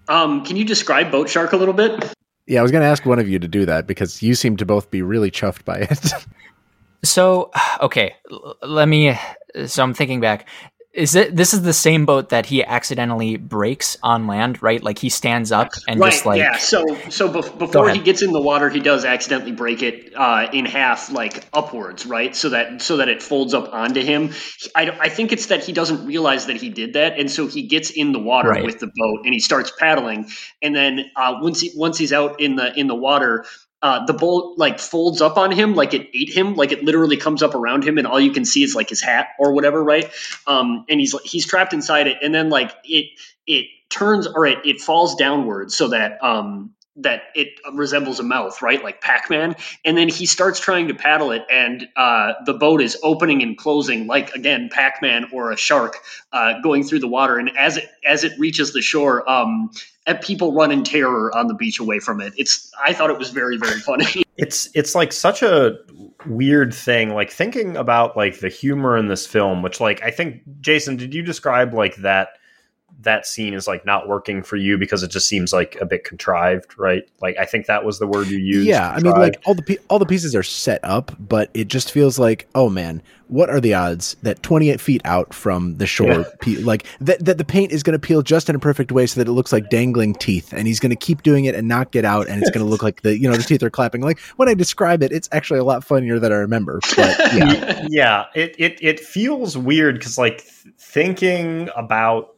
Um, 0.09 0.45
can 0.45 0.57
you 0.57 0.65
describe 0.65 1.11
Boat 1.11 1.29
Shark 1.29 1.53
a 1.53 1.57
little 1.57 1.75
bit? 1.75 2.13
Yeah 2.49 2.59
i 2.59 2.63
was 2.63 2.73
going 2.73 2.83
to 2.83 2.89
ask 2.89 3.07
one 3.07 3.21
of 3.21 3.29
you 3.29 3.39
to 3.39 3.47
do 3.47 3.65
that 3.65 3.87
because 3.87 4.21
you 4.23 4.35
seem 4.35 4.57
to 4.57 4.67
both 4.67 4.91
be 4.91 5.03
really 5.03 5.31
chuffed 5.31 5.65
by 5.65 5.77
it 5.77 6.13
So, 7.05 7.51
okay, 7.81 8.15
let 8.63 8.89
me. 8.89 9.19
So 9.67 9.83
I'm 9.83 9.95
thinking 9.95 10.21
back. 10.21 10.49
Is 10.99 11.15
it 11.15 11.37
this 11.37 11.55
is 11.55 11.63
the 11.63 11.73
same 11.73 12.07
boat 12.07 12.31
that 12.31 12.47
he 12.47 12.65
accidentally 12.65 13.37
breaks 13.37 13.97
on 14.03 14.27
land, 14.27 14.61
right? 14.63 14.83
Like 14.83 14.99
he 14.99 15.09
stands 15.09 15.53
up 15.53 15.71
and 15.87 16.01
right. 16.01 16.11
just 16.11 16.27
like 16.27 16.39
yeah. 16.39 16.57
So 16.57 16.85
so 17.09 17.29
bef- 17.29 17.57
before 17.57 17.89
he 17.91 18.01
gets 18.01 18.21
in 18.21 18.33
the 18.33 18.41
water, 18.41 18.69
he 18.69 18.81
does 18.81 19.05
accidentally 19.05 19.53
break 19.53 19.83
it 19.83 20.13
uh, 20.17 20.49
in 20.53 20.67
half, 20.67 21.13
like 21.13 21.47
upwards, 21.53 22.05
right? 22.05 22.35
So 22.35 22.49
that 22.49 22.83
so 22.83 22.97
that 22.97 23.09
it 23.09 23.23
folds 23.23 23.55
up 23.55 23.73
onto 23.73 24.03
him. 24.03 24.33
I, 24.75 24.91
I 25.01 25.09
think 25.09 25.31
it's 25.31 25.47
that 25.47 25.65
he 25.65 25.73
doesn't 25.73 26.05
realize 26.05 26.47
that 26.47 26.57
he 26.57 26.69
did 26.69 26.95
that, 26.95 27.17
and 27.17 27.31
so 27.31 27.47
he 27.47 27.63
gets 27.63 27.91
in 27.91 28.11
the 28.11 28.19
water 28.19 28.49
Right. 28.49 28.65
with 28.65 28.81
the 28.81 28.87
boat 28.89 29.21
and 29.25 29.33
he 29.33 29.39
starts 29.39 29.71
paddling, 29.79 30.29
and 30.61 30.75
then 30.75 31.11
uh, 31.15 31.39
once 31.41 31.61
he 31.61 31.71
once 31.77 31.97
he's 31.97 32.13
out 32.13 32.41
in 32.41 32.57
the 32.57 32.77
in 32.77 32.89
the 32.89 32.97
water. 32.97 33.45
Uh, 33.81 34.05
the 34.07 34.13
boat 34.13 34.55
like 34.59 34.81
folds 34.81 35.21
up 35.21 35.37
on 35.37 35.53
him 35.53 35.77
like 35.77 35.95
it 35.95 36.09
ate 36.13 36.31
him 36.31 36.55
like 36.57 36.73
it 36.73 36.83
literally 36.83 37.17
comes 37.17 37.45
up 37.45 37.55
around 37.55 37.85
him 37.85 37.97
and 37.97 38.09
all 38.09 38.19
you 38.19 38.33
can 38.33 38.45
see 38.45 38.65
is 38.65 38.75
like 38.75 38.89
his 38.89 39.01
hat 39.01 39.29
or 39.39 39.53
whatever 39.53 39.83
right? 39.85 40.11
Um 40.49 40.85
and 40.89 40.99
he's 40.99 41.15
he's 41.23 41.47
trapped 41.47 41.73
inside 41.73 42.09
it 42.09 42.17
and 42.21 42.35
then 42.35 42.51
like 42.51 42.75
it 42.85 43.07
it 43.47 43.67
turns 43.89 44.27
or 44.27 44.47
it, 44.47 44.59
it 44.67 44.81
falls 44.81 45.15
downwards 45.15 45.77
so 45.77 45.89
that 45.89 46.23
um 46.25 46.75
that 46.97 47.23
it 47.35 47.51
resembles 47.73 48.19
a 48.19 48.25
mouth 48.25 48.61
right? 48.61 48.83
Like 48.83 49.01
pac-man. 49.01 49.55
And 49.85 49.97
then 49.97 50.09
he 50.09 50.27
starts 50.27 50.59
trying 50.59 50.89
to 50.89 50.95
paddle 50.95 51.31
it 51.31 51.45
and 51.51 51.87
uh, 51.97 52.33
the 52.45 52.55
boat 52.55 52.83
is 52.83 52.99
opening 53.03 53.43
and 53.43 53.57
closing 53.57 54.07
like 54.07 54.35
again 54.35 54.69
pac-man 54.73 55.29
or 55.33 55.53
a 55.53 55.57
shark 55.57 55.99
uh, 56.33 56.55
going 56.63 56.83
through 56.83 56.99
the 56.99 57.09
water. 57.09 57.39
And 57.39 57.57
as 57.57 57.77
it 57.77 57.89
as 58.05 58.25
it 58.25 58.33
reaches 58.39 58.73
the 58.73 58.83
shore 58.83 59.29
um 59.31 59.71
people 60.15 60.53
run 60.53 60.71
in 60.71 60.85
terror 60.85 61.35
on 61.37 61.47
the 61.47 61.55
beach 61.55 61.79
away 61.79 61.99
from 61.99 62.21
it. 62.21 62.33
It's 62.37 62.71
i 62.85 62.93
thought 62.93 63.11
it 63.11 63.19
was 63.19 63.31
very 63.31 63.57
very 63.57 63.81
funny. 63.81 64.07
It's 64.39 64.69
it's 64.73 64.95
like 64.95 65.13
such 65.13 65.43
a 65.43 65.77
weird 66.27 66.73
thing 66.73 67.13
like 67.13 67.29
thinking 67.29 67.77
about 67.77 68.17
like 68.17 68.39
the 68.39 68.49
humor 68.49 68.97
in 68.97 69.09
this 69.09 69.27
film 69.27 69.63
which 69.63 69.81
like 69.81 70.01
i 70.05 70.13
think 70.13 70.43
jason 70.61 70.97
did 70.97 71.13
you 71.13 71.23
describe 71.23 71.75
like 71.75 71.97
that 71.97 72.29
that 73.01 73.27
scene 73.27 73.55
is 73.55 73.69
like 73.69 73.87
not 73.87 74.09
working 74.09 74.43
for 74.43 74.57
you 74.57 74.77
because 74.77 75.03
it 75.05 75.11
just 75.11 75.29
seems 75.29 75.53
like 75.53 75.77
a 75.81 75.87
bit 75.87 76.03
contrived 76.05 76.77
right? 76.79 77.09
Like 77.21 77.37
i 77.39 77.45
think 77.45 77.67
that 77.67 77.85
was 77.85 77.99
the 77.99 78.07
word 78.07 78.27
you 78.29 78.39
used. 78.39 78.67
Yeah 78.67 78.91
i 78.91 79.01
mean 79.01 79.13
like 79.13 79.41
all 79.47 79.55
the 79.55 79.63
pe- 79.63 79.77
all 79.89 79.99
the 79.99 80.07
pieces 80.07 80.35
are 80.35 80.43
set 80.43 80.81
up 80.85 81.13
but 81.19 81.51
it 81.55 81.69
just 81.69 81.93
feels 81.93 82.19
like 82.19 82.49
oh 82.55 82.69
man 82.69 83.03
what 83.29 83.51
are 83.51 83.61
the 83.61 83.75
odds 83.75 84.17
that 84.23 84.43
28 84.43 84.81
feet 84.81 85.03
out 85.05 85.35
from 85.35 85.77
the 85.77 85.87
shore 85.87 86.09
Yeah. 86.11 86.25
pe- 86.41 86.57
like 86.57 86.87
that, 87.01 87.23
that 87.27 87.37
the 87.37 87.45
paint 87.45 87.73
is 87.73 87.83
going 87.83 87.93
to 87.93 88.05
peel 88.05 88.23
just 88.23 88.49
in 88.49 88.57
a 88.57 88.59
perfect 88.59 88.91
way 88.91 89.07
so 89.07 89.21
that 89.21 89.29
it 89.29 89.33
looks 89.33 89.53
like 89.53 89.69
dangling 89.69 90.15
teeth 90.15 90.53
and 90.55 90.67
he's 90.67 90.81
going 90.81 90.91
to 90.91 90.97
keep 90.97 91.23
doing 91.23 91.45
it 91.45 91.55
and 91.55 91.69
not 91.69 91.91
get 91.93 92.05
out 92.07 92.27
and 92.29 92.41
it's 92.41 92.51
going 92.51 92.65
to 92.65 92.71
look 92.71 92.83
like 92.83 93.03
the 93.03 93.19
you 93.19 93.29
know 93.29 93.37
the 93.37 93.43
teeth 93.43 93.63
are 93.63 93.71
clapping. 93.71 94.01
Like 94.01 94.19
when 94.37 94.49
i 94.49 94.55
describe 94.55 95.03
it 95.03 95.13
it's 95.13 95.29
actually 95.31 95.61
a 95.61 95.65
lot 95.65 95.85
funnier 95.85 96.19
than 96.19 96.33
i 96.33 96.37
remember 96.37 96.81
but 96.97 97.19
yeah. 97.35 97.87
Yeah 97.89 98.25
it 98.35 98.55
it, 98.59 98.79
it 98.83 98.99
feels 99.01 99.57
weird 99.59 99.97
because 99.99 100.17
like 100.19 100.39
th- 100.39 100.75
thinking 100.79 101.69
about 101.77 102.35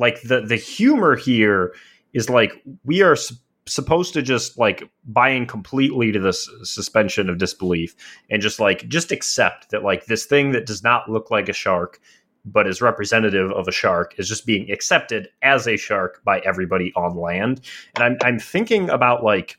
like 0.00 0.22
the 0.22 0.40
the 0.40 0.56
humor 0.56 1.14
here 1.14 1.74
is 2.12 2.28
like 2.28 2.52
we 2.84 3.02
are 3.02 3.12
s- 3.12 3.32
supposed 3.66 4.14
to 4.14 4.22
just 4.22 4.58
like 4.58 4.82
buy 5.04 5.28
in 5.28 5.46
completely 5.46 6.10
to 6.10 6.18
this 6.18 6.48
suspension 6.64 7.28
of 7.28 7.38
disbelief 7.38 7.94
and 8.30 8.42
just 8.42 8.58
like 8.58 8.88
just 8.88 9.12
accept 9.12 9.70
that 9.70 9.84
like 9.84 10.06
this 10.06 10.24
thing 10.24 10.50
that 10.52 10.66
does 10.66 10.82
not 10.82 11.08
look 11.08 11.30
like 11.30 11.48
a 11.48 11.52
shark 11.52 12.00
but 12.44 12.66
is 12.66 12.80
representative 12.80 13.52
of 13.52 13.68
a 13.68 13.72
shark 13.72 14.14
is 14.18 14.26
just 14.26 14.46
being 14.46 14.70
accepted 14.70 15.28
as 15.42 15.68
a 15.68 15.76
shark 15.76 16.22
by 16.24 16.40
everybody 16.40 16.90
on 16.96 17.14
land 17.16 17.60
and 17.94 18.02
i'm 18.02 18.16
i'm 18.24 18.38
thinking 18.38 18.88
about 18.90 19.22
like 19.22 19.58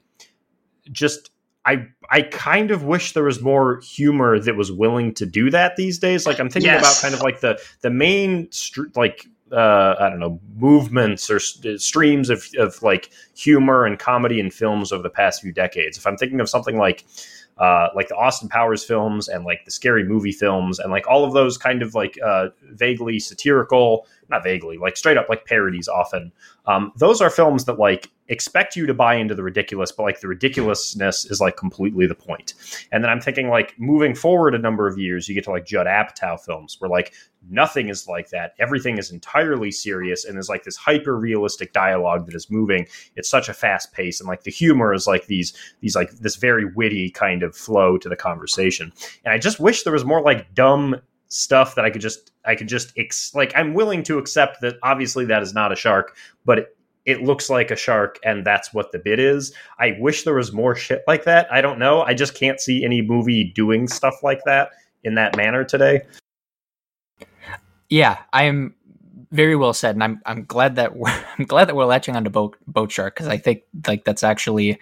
just 0.92 1.30
I 1.64 1.88
I 2.10 2.24
kind 2.24 2.72
of 2.72 2.84
wish 2.84 3.14
there 3.14 3.24
was 3.24 3.42
more 3.42 3.80
humor 3.82 4.40
that 4.40 4.56
was 4.56 4.72
willing 4.72 5.14
to 5.14 5.26
do 5.26 5.52
that 5.52 5.76
these 5.76 6.00
days. 6.00 6.26
Like 6.26 6.40
I'm 6.40 6.50
thinking 6.50 6.72
yes. 6.72 6.82
about 6.82 7.02
kind 7.02 7.14
of 7.14 7.22
like 7.22 7.42
the 7.42 7.62
the 7.82 7.92
main 7.92 8.50
like 8.96 9.28
uh, 9.52 9.96
I 10.00 10.10
don't 10.10 10.20
know 10.20 10.40
movements 10.58 11.30
or 11.30 11.40
st- 11.40 11.82
streams 11.82 12.30
of, 12.30 12.46
of 12.58 12.82
like 12.82 13.12
humor 13.36 13.86
and 13.86 13.98
comedy 14.00 14.40
in 14.40 14.52
films 14.52 14.92
over 14.92 15.04
the 15.04 15.10
past 15.10 15.42
few 15.42 15.52
decades. 15.52 15.98
If 15.98 16.08
I'm 16.08 16.18
thinking 16.18 16.40
of 16.40 16.50
something 16.50 16.78
like 16.78 17.06
uh, 17.58 17.90
like 17.96 18.08
the 18.08 18.16
Austin 18.16 18.50
Powers 18.50 18.84
films 18.84 19.28
and 19.28 19.46
like 19.46 19.66
the 19.66 19.72
scary 19.72 20.04
movie 20.04 20.32
films 20.32 20.80
and 20.80 20.92
like 20.92 21.08
all 21.08 21.24
of 21.24 21.34
those 21.34 21.58
kind 21.58 21.84
of 21.84 21.94
like 21.94 22.18
uh, 22.26 22.48
vaguely 22.72 23.20
satirical, 23.20 24.08
not 24.32 24.44
vaguely, 24.44 24.78
like 24.78 24.98
straight 24.98 25.18
up 25.18 25.30
like 25.30 25.46
parodies 25.46 25.88
often. 25.88 26.32
Um, 26.66 26.92
those 26.98 27.22
are 27.22 27.30
films 27.30 27.66
that 27.66 27.80
like 27.80 28.10
expect 28.32 28.78
you 28.78 28.86
to 28.86 28.94
buy 28.94 29.16
into 29.16 29.36
the 29.36 29.44
ridiculous, 29.44 29.92
but 29.92 30.04
like 30.04 30.22
the 30.22 30.28
ridiculousness 30.28 31.26
is 31.26 31.42
like 31.42 31.58
completely 31.58 32.08
the 32.08 32.16
point. 32.16 32.54
And 32.92 33.04
then 33.04 33.12
I'm 33.12 33.20
thinking 33.20 33.50
like 33.50 33.78
moving 33.78 34.16
forward 34.16 34.56
a 34.56 34.58
number 34.58 34.88
of 34.88 34.98
years, 34.98 35.28
you 35.28 35.36
get 35.36 35.44
to 35.44 35.52
like 35.52 35.66
Judd 35.66 35.86
Apatow 35.86 36.40
films 36.40 36.78
where 36.80 36.90
like 36.90 37.14
nothing 37.50 37.90
is 37.90 38.08
like 38.08 38.30
that. 38.30 38.54
Everything 38.58 38.98
is 38.98 39.12
entirely 39.12 39.70
serious 39.70 40.24
and 40.24 40.36
there's 40.36 40.50
like 40.50 40.64
this 40.64 40.78
hyper 40.78 41.18
realistic 41.18 41.74
dialogue 41.74 42.26
that 42.26 42.36
is 42.36 42.50
moving. 42.50 42.88
It's 43.16 43.30
such 43.30 43.50
a 43.50 43.54
fast 43.54 43.92
pace 43.92 44.22
and 44.22 44.30
like 44.30 44.44
the 44.44 44.52
humor 44.52 44.94
is 44.94 45.08
like 45.08 45.28
these 45.28 45.54
these 45.82 45.96
like 45.96 46.12
this 46.12 46.38
very 46.38 46.66
witty 46.66 47.10
kind 47.10 47.44
of 47.44 47.56
flow 47.56 47.98
to 47.98 48.08
the 48.08 48.16
conversation. 48.16 48.94
And 49.26 49.34
I 49.34 49.40
just 49.40 49.60
wish 49.60 49.84
there 49.84 49.94
was 49.94 50.06
more 50.06 50.22
like 50.22 50.54
dumb 50.56 50.96
stuff 51.32 51.76
that 51.76 51.86
I 51.86 51.90
could 51.90 52.02
just 52.02 52.32
I 52.46 52.56
could 52.56 52.68
just 52.68 52.92
ex- 52.98 53.34
like 53.34 53.54
I'm 53.56 53.74
willing 53.74 54.04
to 54.04 54.18
accept 54.18 54.60
that 54.62 54.76
obviously 54.84 55.26
that 55.26 55.42
is 55.42 55.54
not 55.54 55.72
a 55.72 55.76
shark, 55.76 56.16
but 56.46 56.60
it, 56.60 56.78
it 57.06 57.24
looks 57.24 57.50
like 57.50 57.72
a 57.72 57.76
shark 57.76 58.20
and 58.24 58.46
that's 58.46 58.74
what 58.74 58.92
the 58.92 59.00
bit 59.00 59.18
is. 59.18 59.54
I 59.80 59.96
wish 59.98 60.24
there 60.24 60.36
was 60.36 60.52
more 60.52 60.76
shit 60.76 61.04
like 61.08 61.24
that. 61.24 61.52
I 61.52 61.62
don't 61.62 61.80
know. 61.80 62.02
I 62.02 62.14
just 62.14 62.36
can't 62.36 62.60
see 62.60 62.84
any 62.84 63.02
movie 63.02 63.46
doing 63.56 63.88
stuff 63.88 64.16
like 64.22 64.42
that 64.46 64.72
in 65.04 65.16
that 65.16 65.38
manner 65.38 65.64
today. 65.64 66.02
Yeah, 67.90 68.18
I'm 68.34 68.76
very 69.32 69.56
well 69.56 69.74
said, 69.74 69.96
and 69.96 70.04
I'm 70.04 70.22
I'm 70.26 70.44
glad 70.44 70.76
that 70.76 70.98
we're 70.98 71.26
I'm 71.40 71.46
glad 71.46 71.70
that 71.70 71.76
we're 71.76 71.86
latching 71.86 72.18
onto 72.18 72.30
boat 72.30 72.58
boat 72.68 72.92
shark 72.92 73.16
because 73.16 73.28
I 73.28 73.38
think 73.38 73.62
like 73.88 74.04
that's 74.04 74.24
actually 74.24 74.80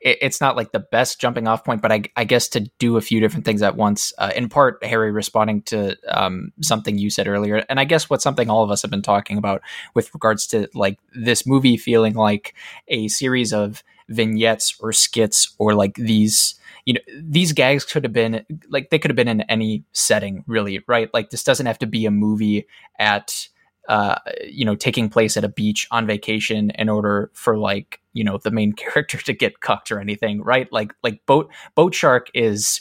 it, 0.00 0.18
it's 0.20 0.40
not 0.40 0.56
like 0.56 0.72
the 0.72 0.80
best 0.80 1.20
jumping 1.20 1.46
off 1.46 1.64
point, 1.64 1.82
but 1.82 1.92
I, 1.92 2.02
I 2.16 2.24
guess 2.24 2.48
to 2.48 2.60
do 2.78 2.96
a 2.96 3.00
few 3.00 3.20
different 3.20 3.44
things 3.44 3.62
at 3.62 3.76
once. 3.76 4.12
Uh, 4.18 4.32
in 4.34 4.48
part, 4.48 4.82
Harry 4.84 5.12
responding 5.12 5.62
to 5.62 5.96
um, 6.08 6.52
something 6.62 6.98
you 6.98 7.10
said 7.10 7.28
earlier, 7.28 7.64
and 7.68 7.80
I 7.80 7.84
guess 7.84 8.10
what 8.10 8.22
something 8.22 8.50
all 8.50 8.62
of 8.62 8.70
us 8.70 8.82
have 8.82 8.90
been 8.90 9.02
talking 9.02 9.38
about 9.38 9.62
with 9.94 10.12
regards 10.14 10.46
to 10.48 10.68
like 10.74 10.98
this 11.14 11.46
movie 11.46 11.76
feeling 11.76 12.14
like 12.14 12.54
a 12.88 13.08
series 13.08 13.52
of 13.52 13.82
vignettes 14.08 14.76
or 14.80 14.92
skits 14.92 15.54
or 15.58 15.74
like 15.74 15.94
these 15.94 16.54
you 16.84 16.94
know 16.94 17.00
these 17.20 17.52
gags 17.52 17.84
could 17.84 18.04
have 18.04 18.12
been 18.12 18.46
like 18.68 18.90
they 18.90 18.98
could 18.98 19.10
have 19.10 19.16
been 19.16 19.26
in 19.26 19.40
any 19.42 19.84
setting 19.92 20.44
really 20.46 20.80
right 20.86 21.12
like 21.12 21.30
this 21.30 21.42
doesn't 21.42 21.66
have 21.66 21.78
to 21.78 21.86
be 21.86 22.06
a 22.06 22.10
movie 22.10 22.66
at 22.98 23.48
uh, 23.88 24.16
you 24.44 24.64
know, 24.64 24.74
taking 24.74 25.08
place 25.08 25.36
at 25.36 25.44
a 25.44 25.48
beach 25.48 25.86
on 25.90 26.06
vacation 26.06 26.70
in 26.70 26.88
order 26.88 27.30
for 27.34 27.56
like, 27.56 28.00
you 28.12 28.24
know, 28.24 28.38
the 28.38 28.50
main 28.50 28.72
character 28.76 29.18
to 29.18 29.32
get 29.32 29.60
cucked 29.60 29.90
or 29.90 30.00
anything, 30.00 30.42
right? 30.42 30.70
Like, 30.72 30.92
like 31.02 31.24
boat 31.26 31.50
boat 31.74 31.94
shark 31.94 32.30
is 32.34 32.80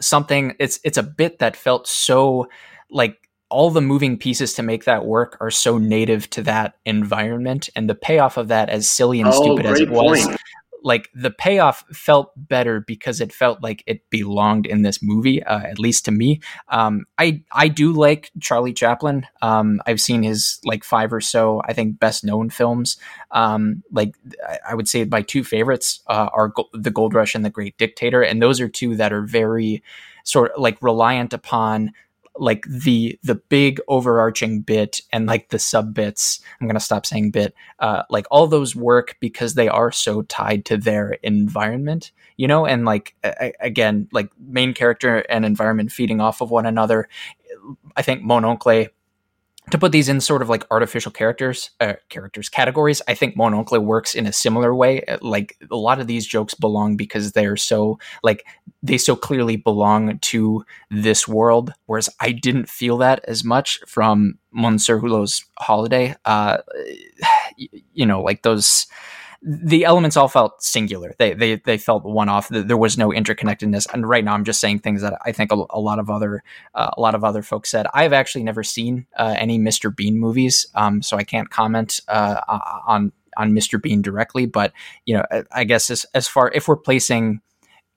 something. 0.00 0.54
It's 0.58 0.80
it's 0.84 0.98
a 0.98 1.02
bit 1.02 1.38
that 1.38 1.56
felt 1.56 1.86
so 1.86 2.48
like 2.90 3.28
all 3.48 3.70
the 3.70 3.80
moving 3.80 4.16
pieces 4.16 4.54
to 4.54 4.62
make 4.62 4.84
that 4.84 5.04
work 5.04 5.36
are 5.40 5.50
so 5.50 5.76
native 5.76 6.30
to 6.30 6.42
that 6.42 6.76
environment, 6.84 7.68
and 7.74 7.88
the 7.88 7.94
payoff 7.94 8.36
of 8.36 8.48
that, 8.48 8.68
as 8.68 8.88
silly 8.88 9.20
and 9.20 9.28
oh, 9.28 9.42
stupid 9.42 9.66
as 9.66 9.80
it 9.80 9.90
was, 9.90 10.24
point 10.24 10.40
like 10.82 11.08
the 11.14 11.30
payoff 11.30 11.84
felt 11.92 12.32
better 12.36 12.80
because 12.80 13.20
it 13.20 13.32
felt 13.32 13.62
like 13.62 13.82
it 13.86 14.08
belonged 14.10 14.66
in 14.66 14.82
this 14.82 15.02
movie, 15.02 15.42
uh, 15.42 15.60
at 15.60 15.78
least 15.78 16.04
to 16.06 16.10
me. 16.10 16.40
Um, 16.68 17.04
I 17.18 17.42
I 17.52 17.68
do 17.68 17.92
like 17.92 18.30
Charlie 18.40 18.72
Chaplin. 18.72 19.26
Um, 19.42 19.80
I've 19.86 20.00
seen 20.00 20.22
his 20.22 20.60
like 20.64 20.84
five 20.84 21.12
or 21.12 21.20
so, 21.20 21.62
I 21.66 21.72
think, 21.72 21.98
best 21.98 22.24
known 22.24 22.50
films. 22.50 22.96
Um, 23.30 23.82
like 23.92 24.14
I 24.68 24.74
would 24.74 24.88
say 24.88 25.04
my 25.04 25.22
two 25.22 25.44
favorites 25.44 26.00
uh, 26.06 26.28
are 26.32 26.48
Go- 26.48 26.68
The 26.72 26.90
Gold 26.90 27.14
Rush 27.14 27.34
and 27.34 27.44
The 27.44 27.50
Great 27.50 27.76
Dictator, 27.78 28.22
and 28.22 28.42
those 28.42 28.60
are 28.60 28.68
two 28.68 28.96
that 28.96 29.12
are 29.12 29.22
very 29.22 29.82
sort 30.24 30.52
of 30.52 30.60
like 30.60 30.82
reliant 30.82 31.32
upon 31.32 31.92
like 32.40 32.64
the 32.66 33.18
the 33.22 33.34
big 33.34 33.80
overarching 33.88 34.60
bit 34.60 35.00
and 35.12 35.26
like 35.26 35.50
the 35.50 35.58
sub 35.58 35.94
bits 35.94 36.40
i'm 36.60 36.66
going 36.66 36.74
to 36.74 36.80
stop 36.80 37.04
saying 37.06 37.30
bit 37.30 37.54
uh, 37.78 38.02
like 38.10 38.26
all 38.30 38.46
those 38.46 38.74
work 38.74 39.16
because 39.20 39.54
they 39.54 39.68
are 39.68 39.92
so 39.92 40.22
tied 40.22 40.64
to 40.64 40.76
their 40.76 41.12
environment 41.22 42.12
you 42.40 42.48
know? 42.48 42.64
And 42.64 42.86
like 42.86 43.14
again 43.60 44.08
like 44.12 44.30
main 44.38 44.72
character 44.72 45.18
and 45.28 45.44
environment 45.44 45.92
feeding 45.92 46.22
off 46.22 46.40
of 46.40 46.50
one 46.50 46.64
another. 46.64 47.06
I 47.96 48.00
think 48.00 48.22
mon 48.22 48.46
oncle 48.46 48.86
to 49.70 49.78
put 49.78 49.92
these 49.92 50.08
in 50.08 50.20
sort 50.20 50.42
of 50.42 50.48
like 50.48 50.66
artificial 50.70 51.12
characters 51.12 51.70
uh, 51.80 51.94
characters 52.08 52.48
categories 52.48 53.02
i 53.08 53.14
think 53.14 53.36
mon 53.36 53.54
oncle 53.54 53.78
works 53.80 54.14
in 54.14 54.26
a 54.26 54.32
similar 54.32 54.74
way. 54.74 55.02
Uh, 55.04 55.18
like 55.20 55.56
a 55.70 55.76
lot 55.76 56.00
of 56.00 56.06
these 56.06 56.26
jokes 56.26 56.54
belong 56.54 56.96
because 56.96 57.32
they're 57.32 57.56
so 57.56 57.98
like 58.22 58.46
they 58.82 58.98
so 58.98 59.14
clearly 59.14 59.56
belong 59.56 60.18
to 60.20 60.64
this 60.90 61.28
world 61.28 61.72
whereas 61.86 62.08
i 62.20 62.32
didn't 62.32 62.68
feel 62.68 62.96
that 62.98 63.24
as 63.28 63.44
much 63.44 63.80
from 63.86 64.38
monsieur 64.52 64.98
hulot's 64.98 65.44
holiday. 65.58 66.14
Uh 66.24 66.58
you 67.56 68.06
know 68.06 68.22
like 68.22 68.42
those 68.42 68.86
the 69.42 69.84
elements 69.84 70.16
all 70.16 70.28
felt 70.28 70.62
singular. 70.62 71.14
They 71.18 71.32
they 71.32 71.56
they 71.56 71.78
felt 71.78 72.04
one 72.04 72.28
off. 72.28 72.48
There 72.48 72.76
was 72.76 72.98
no 72.98 73.08
interconnectedness. 73.08 73.86
And 73.92 74.06
right 74.06 74.24
now, 74.24 74.34
I'm 74.34 74.44
just 74.44 74.60
saying 74.60 74.80
things 74.80 75.00
that 75.02 75.18
I 75.24 75.32
think 75.32 75.50
a, 75.50 75.64
a 75.70 75.80
lot 75.80 75.98
of 75.98 76.10
other 76.10 76.42
uh, 76.74 76.90
a 76.96 77.00
lot 77.00 77.14
of 77.14 77.24
other 77.24 77.42
folks 77.42 77.70
said. 77.70 77.86
I've 77.94 78.12
actually 78.12 78.44
never 78.44 78.62
seen 78.62 79.06
uh, 79.16 79.34
any 79.38 79.58
Mr. 79.58 79.94
Bean 79.94 80.18
movies, 80.18 80.66
um, 80.74 81.00
so 81.00 81.16
I 81.16 81.24
can't 81.24 81.48
comment 81.48 82.00
uh, 82.08 82.40
on 82.86 83.12
on 83.36 83.52
Mr. 83.52 83.80
Bean 83.80 84.02
directly. 84.02 84.44
But 84.44 84.72
you 85.06 85.16
know, 85.16 85.24
I 85.50 85.64
guess 85.64 85.88
as 85.88 86.04
as 86.14 86.28
far 86.28 86.50
if 86.54 86.68
we're 86.68 86.76
placing 86.76 87.40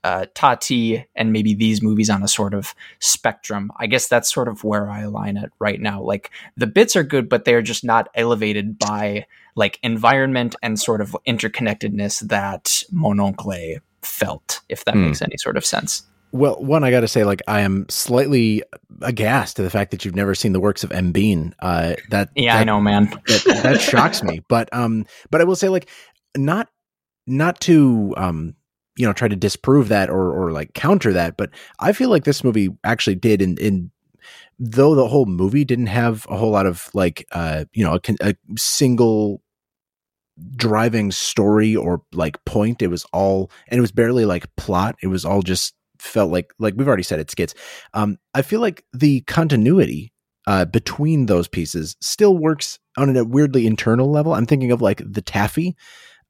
uh, 0.03 0.25
Tati 0.33 1.05
and 1.15 1.31
maybe 1.31 1.53
these 1.53 1.81
movies 1.81 2.09
on 2.09 2.23
a 2.23 2.27
sort 2.27 2.53
of 2.53 2.75
spectrum. 2.99 3.71
I 3.77 3.87
guess 3.87 4.07
that's 4.07 4.33
sort 4.33 4.49
of 4.49 4.63
where 4.63 4.89
I 4.89 5.01
align 5.01 5.37
it 5.37 5.51
right 5.59 5.79
now. 5.79 6.01
Like 6.01 6.29
the 6.57 6.67
bits 6.67 6.95
are 6.95 7.03
good, 7.03 7.29
but 7.29 7.45
they're 7.45 7.61
just 7.61 7.85
not 7.85 8.09
elevated 8.13 8.77
by 8.77 9.27
like 9.55 9.79
environment 9.83 10.55
and 10.61 10.79
sort 10.79 11.01
of 11.01 11.15
interconnectedness 11.27 12.27
that 12.27 12.83
Mon 12.91 13.19
Oncle 13.19 13.79
felt, 14.01 14.61
if 14.69 14.85
that 14.85 14.95
mm. 14.95 15.07
makes 15.07 15.21
any 15.21 15.37
sort 15.37 15.57
of 15.57 15.65
sense. 15.65 16.03
Well, 16.31 16.55
one, 16.55 16.83
I 16.83 16.89
got 16.89 17.01
to 17.01 17.07
say, 17.07 17.25
like, 17.25 17.43
I 17.47 17.59
am 17.59 17.85
slightly 17.89 18.63
aghast 19.01 19.57
to 19.57 19.61
the 19.61 19.69
fact 19.69 19.91
that 19.91 20.03
you've 20.03 20.15
never 20.15 20.33
seen 20.33 20.53
the 20.53 20.59
works 20.59 20.83
of 20.83 20.91
M. 20.91 21.11
Bean. 21.11 21.53
Uh, 21.59 21.93
that 22.09 22.29
yeah, 22.35 22.55
that, 22.55 22.61
I 22.61 22.63
know, 22.63 22.81
man. 22.81 23.05
That, 23.27 23.59
that 23.63 23.81
shocks 23.81 24.23
me. 24.23 24.41
But 24.47 24.67
um, 24.73 25.05
but 25.29 25.41
I 25.41 25.43
will 25.43 25.55
say, 25.55 25.69
like, 25.69 25.89
not 26.35 26.69
not 27.27 27.59
to 27.61 28.13
um 28.17 28.55
you 28.97 29.05
know 29.05 29.13
try 29.13 29.27
to 29.27 29.35
disprove 29.35 29.87
that 29.89 30.09
or 30.09 30.31
or 30.31 30.51
like 30.51 30.73
counter 30.73 31.13
that 31.13 31.37
but 31.37 31.49
i 31.79 31.93
feel 31.93 32.09
like 32.09 32.23
this 32.23 32.43
movie 32.43 32.69
actually 32.83 33.15
did 33.15 33.41
in 33.41 33.57
in 33.57 33.91
though 34.59 34.95
the 34.95 35.07
whole 35.07 35.25
movie 35.25 35.65
didn't 35.65 35.87
have 35.87 36.25
a 36.29 36.37
whole 36.37 36.51
lot 36.51 36.65
of 36.65 36.89
like 36.93 37.25
uh 37.31 37.65
you 37.73 37.83
know 37.83 37.95
a, 37.95 38.15
a 38.21 38.35
single 38.57 39.41
driving 40.55 41.11
story 41.11 41.75
or 41.75 42.01
like 42.11 42.43
point 42.45 42.81
it 42.81 42.87
was 42.87 43.05
all 43.13 43.51
and 43.67 43.77
it 43.77 43.81
was 43.81 43.91
barely 43.91 44.25
like 44.25 44.53
plot 44.55 44.95
it 45.03 45.07
was 45.07 45.25
all 45.25 45.41
just 45.41 45.75
felt 45.99 46.31
like 46.31 46.51
like 46.59 46.73
we've 46.75 46.87
already 46.87 47.03
said 47.03 47.19
it 47.19 47.31
skits. 47.31 47.53
Um 47.93 48.17
i 48.33 48.41
feel 48.41 48.59
like 48.59 48.83
the 48.93 49.21
continuity 49.21 50.11
uh 50.47 50.65
between 50.65 51.27
those 51.27 51.47
pieces 51.47 51.95
still 52.01 52.37
works 52.37 52.79
on 52.97 53.15
a 53.15 53.23
weirdly 53.23 53.67
internal 53.67 54.11
level. 54.11 54.33
I'm 54.33 54.45
thinking 54.45 54.71
of 54.71 54.81
like 54.81 55.01
the 55.05 55.21
taffy 55.21 55.75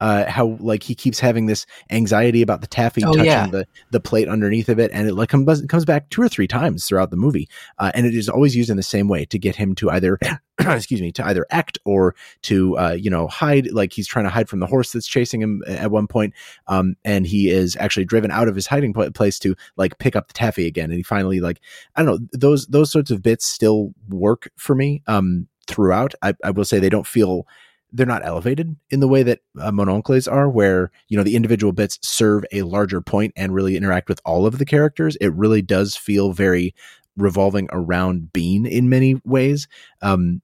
uh, 0.03 0.29
how 0.29 0.57
like 0.59 0.83
he 0.83 0.93
keeps 0.93 1.17
having 1.17 1.45
this 1.45 1.65
anxiety 1.89 2.41
about 2.41 2.59
the 2.59 2.67
taffy 2.67 3.01
oh, 3.05 3.13
touching 3.13 3.25
yeah. 3.25 3.47
the 3.47 3.65
the 3.91 4.01
plate 4.01 4.27
underneath 4.27 4.67
of 4.67 4.77
it, 4.77 4.91
and 4.93 5.07
it 5.07 5.13
like 5.13 5.29
comes 5.29 5.65
comes 5.67 5.85
back 5.85 6.09
two 6.09 6.21
or 6.21 6.27
three 6.27 6.45
times 6.45 6.85
throughout 6.85 7.09
the 7.09 7.15
movie, 7.15 7.47
uh, 7.79 7.89
and 7.95 8.05
it 8.05 8.13
is 8.13 8.27
always 8.27 8.53
used 8.53 8.69
in 8.69 8.75
the 8.75 8.83
same 8.83 9.07
way 9.07 9.23
to 9.23 9.39
get 9.39 9.55
him 9.55 9.73
to 9.75 9.89
either 9.89 10.19
excuse 10.59 10.99
me 10.99 11.09
to 11.13 11.25
either 11.25 11.47
act 11.51 11.79
or 11.85 12.15
to 12.41 12.77
uh, 12.77 12.91
you 12.91 13.09
know 13.09 13.27
hide, 13.27 13.71
like 13.71 13.93
he's 13.93 14.05
trying 14.05 14.25
to 14.25 14.29
hide 14.29 14.49
from 14.49 14.59
the 14.59 14.67
horse 14.67 14.91
that's 14.91 15.07
chasing 15.07 15.41
him 15.41 15.63
at 15.67 15.89
one 15.89 16.07
point, 16.07 16.33
um, 16.67 16.97
and 17.05 17.25
he 17.25 17.49
is 17.49 17.77
actually 17.79 18.03
driven 18.03 18.29
out 18.29 18.49
of 18.49 18.55
his 18.55 18.67
hiding 18.67 18.91
place 18.91 19.39
to 19.39 19.55
like 19.77 19.97
pick 19.99 20.17
up 20.17 20.27
the 20.27 20.33
taffy 20.33 20.67
again, 20.67 20.89
and 20.89 20.97
he 20.97 21.03
finally 21.03 21.39
like 21.39 21.61
I 21.95 22.03
don't 22.03 22.21
know 22.21 22.27
those 22.33 22.67
those 22.67 22.91
sorts 22.91 23.09
of 23.09 23.21
bits 23.21 23.45
still 23.45 23.93
work 24.09 24.51
for 24.57 24.75
me 24.75 25.01
um, 25.07 25.47
throughout. 25.65 26.13
I, 26.21 26.33
I 26.43 26.51
will 26.51 26.65
say 26.65 26.79
they 26.79 26.89
don't 26.89 27.07
feel 27.07 27.47
they're 27.93 28.05
not 28.05 28.25
elevated 28.25 28.75
in 28.89 28.99
the 28.99 29.07
way 29.07 29.23
that 29.23 29.39
uh, 29.59 29.71
Mon 29.71 29.87
Oncle's 29.87 30.27
are, 30.27 30.49
where 30.49 30.91
you 31.07 31.17
know 31.17 31.23
the 31.23 31.35
individual 31.35 31.71
bits 31.71 31.99
serve 32.01 32.43
a 32.51 32.63
larger 32.63 32.99
point 32.99 33.33
and 33.35 33.53
really 33.53 33.77
interact 33.77 34.09
with 34.09 34.19
all 34.25 34.45
of 34.45 34.57
the 34.57 34.65
characters. 34.65 35.15
It 35.21 35.33
really 35.33 35.61
does 35.61 35.95
feel 35.95 36.33
very 36.33 36.73
revolving 37.15 37.69
around 37.71 38.33
Bean 38.33 38.65
in 38.65 38.89
many 38.89 39.21
ways. 39.23 39.67
Um, 40.01 40.41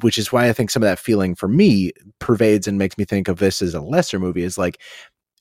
which 0.00 0.18
is 0.18 0.32
why 0.32 0.48
I 0.48 0.52
think 0.52 0.70
some 0.70 0.82
of 0.82 0.88
that 0.88 0.98
feeling 0.98 1.36
for 1.36 1.46
me 1.46 1.92
pervades 2.18 2.66
and 2.66 2.78
makes 2.78 2.98
me 2.98 3.04
think 3.04 3.28
of 3.28 3.38
this 3.38 3.62
as 3.62 3.74
a 3.74 3.80
lesser 3.80 4.18
movie 4.18 4.42
is 4.42 4.58
like 4.58 4.80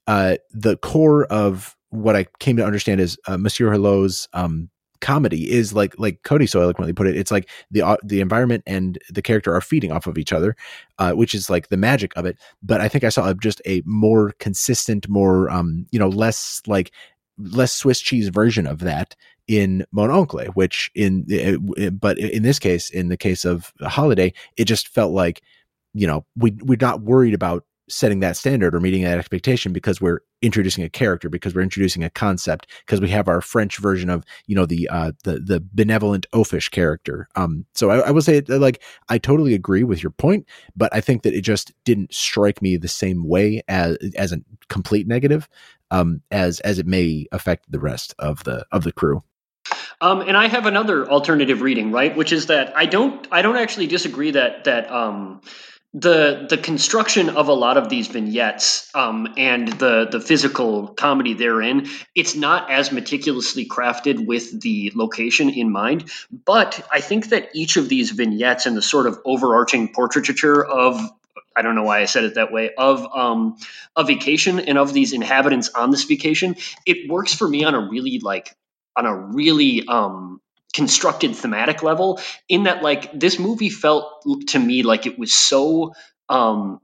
uh, 0.06 0.38
the 0.52 0.78
core 0.78 1.26
of 1.26 1.76
what 1.90 2.16
I 2.16 2.28
came 2.40 2.56
to 2.58 2.66
understand 2.66 3.02
is 3.02 3.18
uh, 3.28 3.38
Monsieur 3.38 3.72
Hulot's 3.72 4.28
um, 4.34 4.70
comedy 5.02 5.50
is 5.50 5.74
like 5.74 5.98
like 5.98 6.24
Cody 6.24 6.48
so 6.48 6.62
eloquently 6.62 6.94
put 6.94 7.08
it. 7.08 7.16
It's 7.16 7.32
like 7.32 7.50
the 7.72 7.82
uh, 7.82 7.98
the 8.04 8.22
environment 8.22 8.64
and 8.66 8.98
the 9.10 9.22
character 9.22 9.54
are 9.54 9.62
feeding 9.62 9.92
off 9.92 10.08
of 10.08 10.18
each 10.18 10.34
other, 10.34 10.56
uh, 11.00 11.14
which 11.14 11.34
is 11.34 11.50
like 11.50 11.70
the 11.70 11.78
magic 11.78 12.16
of 12.16 12.26
it. 12.26 12.38
But 12.62 12.82
I 12.82 12.88
think 12.88 13.04
I 13.04 13.10
saw 13.10 13.34
just 13.34 13.62
a 13.66 13.82
more 13.86 14.34
consistent, 14.40 15.08
more 15.10 15.50
um, 15.50 15.86
you 15.92 16.00
know, 16.00 16.10
less 16.10 16.62
like 16.68 16.92
less 17.38 17.74
Swiss 17.74 18.00
cheese 18.00 18.30
version 18.30 18.68
of 18.68 18.80
that 18.80 19.16
in 19.48 19.86
Mon 19.92 20.12
Oncle, 20.12 20.46
which 20.54 20.92
in 20.96 21.26
uh, 21.80 21.90
but 21.92 22.18
in 22.18 22.44
this 22.44 22.60
case, 22.60 22.90
in 22.90 23.10
the 23.10 23.18
case 23.18 23.46
of 23.46 23.74
Holiday, 23.82 24.34
it 24.58 24.66
just 24.66 24.88
felt 24.88 25.14
like 25.14 25.42
you 25.94 26.08
know 26.08 26.26
we 26.36 26.52
we're 26.62 26.78
not 26.80 27.02
worried 27.02 27.34
about 27.34 27.64
setting 27.90 28.20
that 28.20 28.38
standard 28.38 28.76
or 28.76 28.80
meeting 28.80 29.04
that 29.04 29.18
expectation 29.18 29.72
because 29.74 30.02
we're 30.02 30.20
introducing 30.42 30.84
a 30.84 30.90
character 30.90 31.30
because 31.30 31.56
we're 31.56 31.62
introducing 31.62 32.04
a 32.04 32.10
concept 32.10 32.68
because 32.86 33.02
we 33.02 33.10
have 33.10 33.28
our 33.28 33.42
French 33.42 33.78
version 33.78 34.10
of 34.10 34.24
you 34.48 34.56
know 34.56 34.66
the 34.66 34.88
uh, 34.90 35.12
the 35.24 35.40
the 35.40 35.64
benevolent 35.74 36.26
oafish 36.34 36.70
character. 36.70 37.28
Um, 37.36 37.66
so 37.74 37.90
I, 37.90 38.00
I 38.00 38.12
will 38.12 38.22
say 38.22 38.42
like 38.48 38.82
I 39.10 39.18
totally 39.18 39.54
agree 39.54 39.84
with 39.84 40.04
your 40.04 40.12
point, 40.12 40.46
but 40.76 40.94
I 40.94 41.02
think 41.02 41.24
that 41.24 41.34
it 41.34 41.42
just 41.42 41.74
didn't 41.86 42.14
strike 42.14 42.62
me 42.62 42.78
the 42.78 42.88
same 42.88 43.28
way 43.28 43.62
as 43.68 43.98
as 44.16 44.32
a 44.32 44.42
complete 44.70 45.08
negative 45.08 45.48
um, 45.92 46.22
as 46.32 46.60
as 46.62 46.80
it 46.80 46.88
may 46.88 47.26
affect 47.32 47.72
the 47.72 47.80
rest 47.80 48.14
of 48.20 48.44
the 48.44 48.66
of 48.72 48.84
the 48.84 48.92
crew. 48.92 49.24
Um, 50.00 50.22
and 50.22 50.38
I 50.38 50.48
have 50.48 50.66
another 50.66 51.10
alternative 51.10 51.62
reading, 51.62 51.92
right, 51.92 52.16
which 52.16 52.32
is 52.32 52.48
that 52.48 52.76
I 52.78 52.86
don't 52.86 53.28
I 53.32 53.42
don't 53.42 53.58
actually 53.58 53.88
disagree 53.88 54.32
that 54.32 54.66
that 54.66 54.92
um, 54.92 55.42
the 55.94 56.46
the 56.50 56.58
construction 56.58 57.30
of 57.30 57.48
a 57.48 57.54
lot 57.54 57.78
of 57.78 57.90
these 57.90 58.08
vignettes 58.08 58.90
um, 58.94 59.34
and 59.38 59.70
the 59.74 60.08
the 60.12 60.20
physical 60.20 60.90
comedy 60.90 61.34
therein 61.34 61.88
it's 62.14 62.36
not 62.36 62.70
as 62.70 62.92
meticulously 62.92 63.66
crafted 63.66 64.26
with 64.26 64.62
the 64.62 64.92
location 64.96 65.50
in 65.50 65.72
mind 65.72 66.12
but 66.46 66.86
i 66.92 67.00
think 67.00 67.30
that 67.30 67.50
each 67.56 67.78
of 67.78 67.88
these 67.88 68.12
vignettes 68.12 68.66
and 68.66 68.76
the 68.76 68.82
sort 68.82 69.08
of 69.08 69.18
overarching 69.26 69.92
portraiture 69.94 70.64
of 70.64 71.00
I 71.56 71.64
don't 71.64 71.74
know 71.74 71.84
why 71.84 72.02
I 72.02 72.06
said 72.06 72.24
it 72.24 72.36
that 72.36 72.52
way 72.52 72.76
of 72.76 73.04
um, 73.16 73.58
a 73.96 74.04
vacation 74.04 74.60
and 74.60 74.78
of 74.78 74.94
these 74.94 75.12
inhabitants 75.12 75.70
on 75.70 75.90
this 75.90 76.04
vacation. 76.04 76.56
It 76.86 77.10
works 77.10 77.34
for 77.34 77.48
me 77.48 77.64
on 77.64 77.74
a 77.74 77.80
really 77.80 78.20
like 78.20 78.56
on 78.96 79.08
a 79.08 79.16
really 79.16 79.84
um, 79.88 80.40
constructed 80.74 81.36
thematic 81.36 81.82
level 81.84 82.20
in 82.50 82.64
that 82.64 82.84
like 82.84 83.12
this 83.18 83.40
movie 83.40 83.70
felt 83.70 84.24
to 84.48 84.60
me 84.60 84.84
like 84.84 85.06
it 85.06 85.18
was 85.18 85.34
so 85.34 85.94
um 86.30 86.80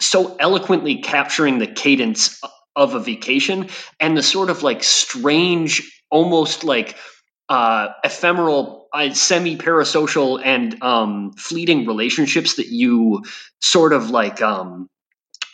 so 0.00 0.36
eloquently 0.38 0.96
capturing 0.96 1.58
the 1.58 1.66
cadence 1.66 2.40
of 2.76 2.94
a 2.94 3.00
vacation 3.00 3.68
and 4.00 4.16
the 4.16 4.22
sort 4.22 4.50
of 4.50 4.62
like 4.62 4.82
strange 4.82 6.02
almost 6.10 6.64
like 6.64 6.96
uh 7.48 7.88
ephemeral 8.04 8.88
uh, 8.92 9.12
semi 9.12 9.56
parasocial 9.56 10.40
and 10.44 10.82
um 10.82 11.32
fleeting 11.32 11.86
relationships 11.86 12.56
that 12.56 12.68
you 12.68 13.22
sort 13.60 13.92
of 13.92 14.10
like 14.10 14.40
um 14.40 14.88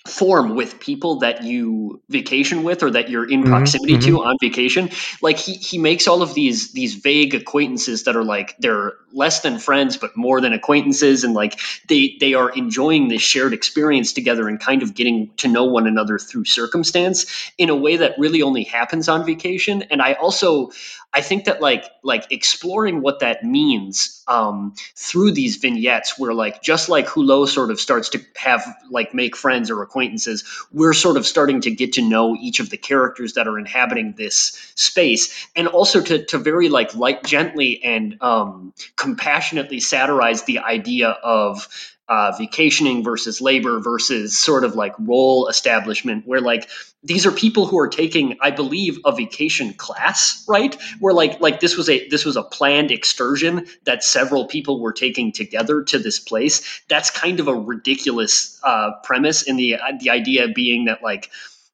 form 0.07 0.55
with 0.55 0.79
people 0.81 1.17
that 1.17 1.43
you 1.43 1.99
vacation 2.11 2.63
with 2.63 2.83
or 2.83 2.91
that 2.91 3.09
you're 3.09 3.29
in 3.29 3.41
mm-hmm, 3.41 3.51
proximity 3.51 3.95
mm-hmm. 3.95 4.17
to 4.17 4.23
on 4.23 4.37
vacation 4.39 4.91
like 5.23 5.39
he 5.39 5.55
he 5.55 5.79
makes 5.79 6.07
all 6.07 6.21
of 6.21 6.35
these 6.35 6.73
these 6.73 6.95
vague 6.95 7.35
acquaintances 7.35 8.05
that 8.05 8.15
are 8.15 8.23
like 8.23 8.55
they're 8.59 8.93
less 9.15 9.41
than 9.41 9.59
friends 9.59 9.97
but 9.97 10.15
more 10.15 10.43
than 10.43 10.53
acquaintances 10.53 11.25
and 11.25 11.33
like 11.33 11.59
they 11.89 12.19
they 12.21 12.35
are 12.35 12.51
enjoying 12.51 13.09
this 13.09 13.23
shared 13.23 13.55
experience 13.55 14.13
together 14.13 14.47
and 14.47 14.61
kind 14.61 14.83
of 14.83 14.95
getting 14.95 15.31
to 15.37 15.49
know 15.49 15.65
one 15.65 15.87
another 15.87 16.19
through 16.19 16.45
circumstance 16.45 17.51
in 17.57 17.71
a 17.71 17.77
way 17.77 17.97
that 17.97 18.13
really 18.19 18.43
only 18.43 18.63
happens 18.63 19.09
on 19.09 19.25
vacation 19.25 19.83
and 19.85 20.03
i 20.03 20.13
also 20.15 20.71
I 21.15 21.21
think 21.21 21.45
that 21.45 21.63
like 21.63 21.85
like 22.03 22.27
exploring 22.31 23.01
what 23.01 23.21
that 23.21 23.45
means 23.45 24.25
um, 24.27 24.75
through 24.97 25.31
these 25.31 25.57
vignettes, 25.57 26.19
where 26.19 26.35
like 26.35 26.61
just 26.61 26.89
like 26.89 27.07
Hulot 27.07 27.49
sort 27.49 27.71
of 27.71 27.79
starts 27.79 28.09
to 28.11 28.21
have 28.35 28.67
like 28.91 29.15
make 29.15 29.37
friends 29.37 29.71
or 29.71 29.77
acquaintances, 29.95 30.43
we're 30.73 30.93
sort 30.93 31.17
of 31.17 31.25
starting 31.25 31.61
to 31.61 31.71
get 31.71 31.93
to 31.93 32.03
know 32.03 32.37
each 32.41 32.59
of 32.59 32.71
the 32.71 32.77
characters 32.77 33.35
that 33.35 33.47
are 33.47 33.57
inhabiting 33.57 34.15
this 34.17 34.73
space, 34.75 35.47
and 35.55 35.69
also 35.69 36.01
to 36.01 36.25
to 36.25 36.37
very 36.37 36.69
like 36.69 36.95
light 36.97 37.23
gently 37.23 37.83
and 37.85 38.21
um, 38.21 38.75
compassionately 38.97 39.79
satirize 39.79 40.43
the 40.45 40.59
idea 40.59 41.11
of 41.23 41.69
uh, 42.09 42.33
vacationing 42.39 43.03
versus 43.03 43.41
labor 43.41 43.81
versus 43.81 44.39
sort 44.39 44.65
of 44.65 44.75
like 44.75 44.95
role 44.99 45.49
establishment 45.49 46.27
where 46.27 46.41
like 46.41 46.69
these 47.03 47.27
are 47.27 47.33
people 47.33 47.67
who 47.67 47.79
are 47.79 47.89
taking 47.89 48.37
i 48.43 48.51
believe 48.51 48.99
a 49.05 49.13
vacation 49.15 49.73
class 49.75 50.45
right? 50.49 50.77
Where 51.01 51.15
like 51.15 51.41
like 51.41 51.61
this 51.61 51.77
was 51.77 51.89
a 51.89 52.07
this 52.09 52.25
was 52.25 52.37
a 52.37 52.43
planned 52.43 52.91
excursion 52.91 53.67
that 53.85 54.05
several 54.05 54.47
people 54.47 54.81
were 54.81 54.93
taking 54.93 55.33
together 55.33 55.83
to 55.85 55.99
this 55.99 56.19
place. 56.19 56.83
That's 56.89 57.11
kind 57.11 57.41
of 57.41 57.49
a 57.49 57.55
ridiculous 57.55 58.61
uh, 58.63 58.93
premise 59.03 59.43
in 59.43 59.57
the 59.57 59.77
uh, 59.77 59.93
the 60.01 60.11
idea 60.11 60.49
being 60.49 60.87
that 60.87 61.03
like 61.03 61.31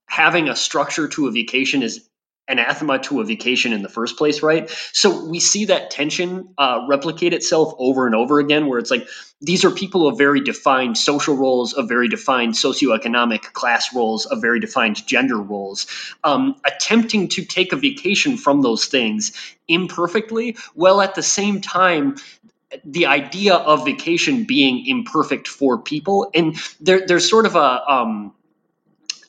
having 0.06 0.48
a 0.48 0.56
structure 0.56 1.08
to 1.08 1.28
a 1.28 1.30
vacation 1.30 1.82
is 1.82 2.08
anathema 2.48 2.98
to 2.98 3.20
a 3.20 3.24
vacation 3.24 3.72
in 3.72 3.82
the 3.82 3.88
first 3.88 4.16
place, 4.16 4.42
right? 4.42 4.68
So 4.92 5.24
we 5.24 5.40
see 5.40 5.66
that 5.66 5.90
tension 5.90 6.52
uh, 6.58 6.84
replicate 6.88 7.32
itself 7.32 7.72
over 7.78 8.06
and 8.06 8.14
over 8.14 8.40
again, 8.40 8.66
where 8.66 8.78
it's 8.78 8.90
like 8.90 9.06
these 9.40 9.64
are 9.64 9.70
people 9.70 10.06
of 10.06 10.18
very 10.18 10.40
defined 10.40 10.98
social 10.98 11.36
roles, 11.36 11.72
of 11.72 11.88
very 11.88 12.08
defined 12.08 12.54
socioeconomic 12.54 13.52
class 13.52 13.94
roles, 13.94 14.26
of 14.26 14.40
very 14.40 14.60
defined 14.60 15.06
gender 15.06 15.38
roles, 15.40 15.86
um, 16.24 16.56
attempting 16.66 17.28
to 17.28 17.44
take 17.44 17.72
a 17.72 17.76
vacation 17.76 18.36
from 18.36 18.62
those 18.62 18.86
things 18.86 19.32
imperfectly, 19.68 20.56
while 20.74 21.00
at 21.00 21.14
the 21.14 21.22
same 21.22 21.60
time 21.60 22.16
the 22.84 23.06
idea 23.06 23.54
of 23.54 23.84
vacation 23.84 24.44
being 24.44 24.86
imperfect 24.86 25.48
for 25.48 25.78
people 25.78 26.30
and 26.34 26.56
there, 26.80 27.04
there's 27.04 27.28
sort 27.28 27.44
of 27.44 27.56
a 27.56 27.92
um, 27.92 28.32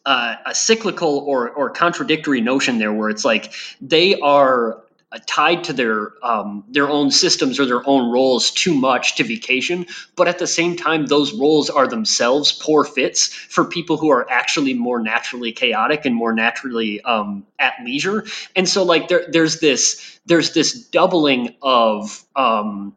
uh, 0.06 0.36
a 0.46 0.56
cyclical 0.56 1.20
or 1.20 1.50
or 1.50 1.70
contradictory 1.70 2.42
notion 2.42 2.78
there, 2.78 2.94
where 2.94 3.10
it's 3.10 3.26
like 3.26 3.54
they 3.82 4.20
are 4.20 4.84
tied 5.20 5.64
to 5.66 5.74
their 5.74 6.14
um, 6.24 6.64
their 6.70 6.90
own 6.90 7.12
systems 7.12 7.60
or 7.60 7.66
their 7.66 7.88
own 7.88 8.12
roles 8.12 8.50
too 8.52 8.74
much 8.74 9.16
to 9.16 9.24
vacation, 9.24 9.86
but 10.16 10.28
at 10.28 10.40
the 10.40 10.48
same 10.48 10.76
time, 10.76 11.08
those 11.08 11.34
roles 11.34 11.70
are 11.70 11.88
themselves 11.88 12.52
poor 12.54 12.86
fits 12.86 13.28
for 13.28 13.66
people 13.66 13.98
who 13.98 14.10
are 14.10 14.30
actually 14.32 14.74
more 14.74 15.02
naturally 15.02 15.52
chaotic 15.52 16.06
and 16.06 16.16
more 16.16 16.34
naturally 16.34 17.02
um, 17.02 17.46
at 17.60 17.74
leisure. 17.84 18.26
And 18.56 18.68
so, 18.70 18.84
like 18.84 19.10
there, 19.10 19.26
there's 19.30 19.60
this 19.60 20.20
there's 20.26 20.54
this 20.54 20.88
doubling 20.88 21.56
of 21.62 22.24
um, 22.36 22.96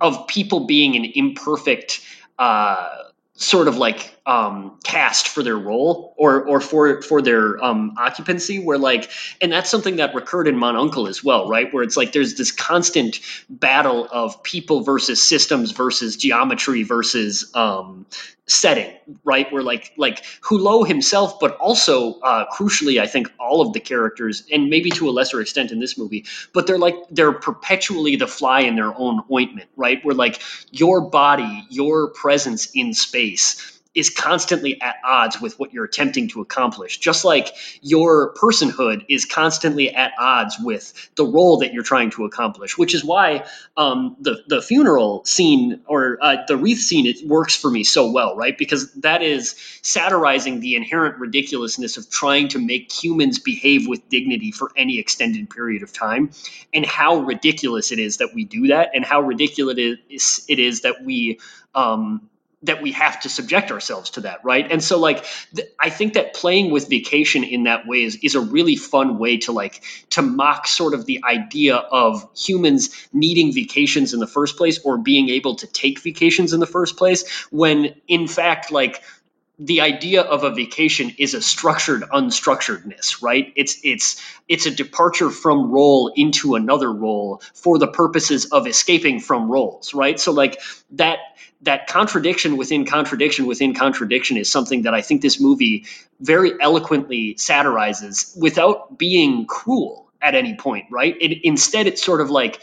of 0.00 0.26
people 0.26 0.66
being 0.66 0.96
an 0.96 1.04
imperfect. 1.14 2.00
Uh, 2.38 3.04
sort 3.34 3.68
of 3.68 3.76
like 3.76 4.17
um, 4.28 4.78
cast 4.84 5.28
for 5.28 5.42
their 5.42 5.56
role 5.56 6.14
or 6.18 6.42
or 6.46 6.60
for 6.60 7.00
for 7.00 7.22
their 7.22 7.62
um, 7.64 7.94
occupancy 7.96 8.58
where 8.58 8.76
like 8.76 9.10
and 9.40 9.50
that's 9.50 9.70
something 9.70 9.96
that 9.96 10.14
recurred 10.14 10.46
in 10.46 10.56
Mon 10.56 10.76
Oncle 10.76 11.08
as 11.08 11.24
well 11.24 11.48
right? 11.48 11.72
Where 11.72 11.82
it's 11.82 11.96
like 11.96 12.12
there's 12.12 12.36
this 12.36 12.52
constant 12.52 13.20
battle 13.48 14.06
of 14.12 14.40
people 14.42 14.82
versus 14.82 15.26
systems 15.26 15.72
versus 15.72 16.14
geometry 16.14 16.82
versus 16.82 17.50
um, 17.54 18.04
setting 18.46 18.94
right? 19.24 19.50
Where 19.50 19.62
like 19.62 19.92
like 19.96 20.22
Hulot 20.42 20.86
himself 20.86 21.40
but 21.40 21.56
also 21.56 22.20
uh, 22.20 22.44
crucially 22.52 23.00
I 23.00 23.06
think 23.06 23.32
all 23.40 23.62
of 23.62 23.72
the 23.72 23.80
characters 23.80 24.44
and 24.52 24.68
maybe 24.68 24.90
to 24.90 25.08
a 25.08 25.10
lesser 25.12 25.40
extent 25.40 25.72
in 25.72 25.80
this 25.80 25.96
movie 25.96 26.26
but 26.52 26.66
they're 26.66 26.78
like 26.78 26.96
they're 27.10 27.32
perpetually 27.32 28.16
the 28.16 28.26
fly 28.26 28.60
in 28.60 28.76
their 28.76 28.94
own 28.98 29.22
ointment 29.32 29.70
right? 29.76 30.04
Where 30.04 30.14
like 30.14 30.42
your 30.70 31.00
body 31.00 31.64
your 31.70 32.10
presence 32.10 32.68
in 32.74 32.92
space 32.92 33.77
is 33.98 34.10
constantly 34.10 34.80
at 34.80 34.96
odds 35.04 35.40
with 35.40 35.58
what 35.58 35.72
you're 35.72 35.84
attempting 35.84 36.28
to 36.28 36.40
accomplish, 36.40 36.98
just 36.98 37.24
like 37.24 37.48
your 37.82 38.32
personhood 38.34 39.04
is 39.08 39.24
constantly 39.24 39.92
at 39.92 40.12
odds 40.20 40.56
with 40.60 41.10
the 41.16 41.24
role 41.24 41.58
that 41.58 41.72
you're 41.72 41.82
trying 41.82 42.10
to 42.10 42.24
accomplish. 42.24 42.78
Which 42.78 42.94
is 42.94 43.04
why 43.04 43.44
um, 43.76 44.16
the 44.20 44.42
the 44.46 44.62
funeral 44.62 45.24
scene 45.24 45.80
or 45.86 46.18
uh, 46.22 46.36
the 46.46 46.56
wreath 46.56 46.78
scene 46.78 47.06
it 47.06 47.26
works 47.26 47.56
for 47.56 47.70
me 47.70 47.82
so 47.82 48.10
well, 48.10 48.36
right? 48.36 48.56
Because 48.56 48.92
that 48.94 49.22
is 49.22 49.56
satirizing 49.82 50.60
the 50.60 50.76
inherent 50.76 51.18
ridiculousness 51.18 51.96
of 51.96 52.08
trying 52.08 52.48
to 52.48 52.58
make 52.58 52.92
humans 52.92 53.40
behave 53.40 53.88
with 53.88 54.08
dignity 54.08 54.52
for 54.52 54.70
any 54.76 54.98
extended 54.98 55.50
period 55.50 55.82
of 55.82 55.92
time, 55.92 56.30
and 56.72 56.86
how 56.86 57.16
ridiculous 57.18 57.90
it 57.90 57.98
is 57.98 58.18
that 58.18 58.30
we 58.32 58.44
do 58.44 58.68
that, 58.68 58.90
and 58.94 59.04
how 59.04 59.20
ridiculous 59.20 59.76
it 59.76 59.98
is, 60.08 60.44
it 60.48 60.58
is 60.60 60.82
that 60.82 61.04
we 61.04 61.40
um, 61.74 62.28
that 62.62 62.82
we 62.82 62.90
have 62.92 63.20
to 63.20 63.28
subject 63.28 63.70
ourselves 63.70 64.10
to 64.10 64.22
that, 64.22 64.40
right? 64.44 64.70
And 64.70 64.82
so 64.82 64.98
like 64.98 65.24
th- 65.54 65.68
I 65.78 65.90
think 65.90 66.14
that 66.14 66.34
playing 66.34 66.70
with 66.70 66.88
vacation 66.88 67.44
in 67.44 67.64
that 67.64 67.86
way 67.86 68.02
is 68.02 68.16
is 68.22 68.34
a 68.34 68.40
really 68.40 68.74
fun 68.74 69.18
way 69.18 69.36
to 69.38 69.52
like 69.52 69.82
to 70.10 70.22
mock 70.22 70.66
sort 70.66 70.94
of 70.94 71.06
the 71.06 71.22
idea 71.24 71.76
of 71.76 72.28
humans 72.36 73.08
needing 73.12 73.52
vacations 73.52 74.12
in 74.12 74.18
the 74.18 74.26
first 74.26 74.56
place 74.56 74.80
or 74.84 74.98
being 74.98 75.28
able 75.28 75.54
to 75.56 75.66
take 75.68 76.00
vacations 76.00 76.52
in 76.52 76.58
the 76.58 76.66
first 76.66 76.96
place 76.96 77.28
when 77.50 77.94
in 78.08 78.26
fact 78.26 78.72
like 78.72 79.02
the 79.58 79.80
idea 79.80 80.22
of 80.22 80.44
a 80.44 80.50
vacation 80.50 81.14
is 81.18 81.34
a 81.34 81.42
structured 81.42 82.02
unstructuredness 82.02 83.22
right? 83.22 83.52
It's 83.56 83.78
it's 83.82 84.22
it's 84.48 84.66
a 84.66 84.70
departure 84.70 85.30
from 85.30 85.70
role 85.70 86.12
into 86.14 86.54
another 86.54 86.92
role 86.92 87.42
for 87.54 87.78
the 87.78 87.88
purposes 87.88 88.46
of 88.46 88.66
escaping 88.66 89.20
from 89.20 89.50
roles 89.50 89.94
right? 89.94 90.18
So 90.18 90.32
like 90.32 90.60
that 90.92 91.18
that 91.62 91.88
contradiction 91.88 92.56
within 92.56 92.84
contradiction 92.86 93.46
within 93.46 93.74
contradiction 93.74 94.36
is 94.36 94.48
something 94.50 94.82
that 94.82 94.94
i 94.94 95.02
think 95.02 95.22
this 95.22 95.40
movie 95.40 95.86
very 96.20 96.52
eloquently 96.60 97.34
satirizes 97.34 98.36
without 98.40 98.96
being 98.96 99.44
cruel 99.46 100.08
at 100.22 100.34
any 100.34 100.54
point 100.54 100.86
right? 100.90 101.16
It, 101.20 101.44
instead 101.44 101.86
it's 101.86 102.02
sort 102.02 102.20
of 102.20 102.30
like 102.30 102.60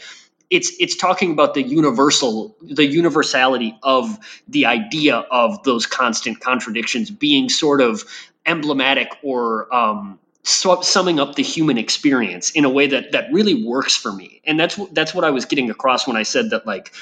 it's 0.50 0.72
it's 0.78 0.96
talking 0.96 1.32
about 1.32 1.54
the 1.54 1.62
universal 1.62 2.56
the 2.62 2.86
universality 2.86 3.76
of 3.82 4.18
the 4.48 4.66
idea 4.66 5.16
of 5.30 5.62
those 5.64 5.86
constant 5.86 6.40
contradictions 6.40 7.10
being 7.10 7.48
sort 7.48 7.80
of 7.80 8.04
emblematic 8.46 9.08
or 9.22 9.72
um, 9.74 10.18
summing 10.44 11.18
up 11.18 11.34
the 11.34 11.42
human 11.42 11.76
experience 11.76 12.50
in 12.50 12.64
a 12.64 12.70
way 12.70 12.86
that 12.86 13.10
that 13.12 13.32
really 13.32 13.64
works 13.64 13.96
for 13.96 14.12
me. 14.12 14.40
And 14.44 14.58
that's 14.58 14.76
that's 14.92 15.12
what 15.12 15.24
I 15.24 15.30
was 15.30 15.44
getting 15.44 15.70
across 15.70 16.06
when 16.06 16.16
I 16.16 16.22
said 16.22 16.50
that 16.50 16.66
like 16.66 16.92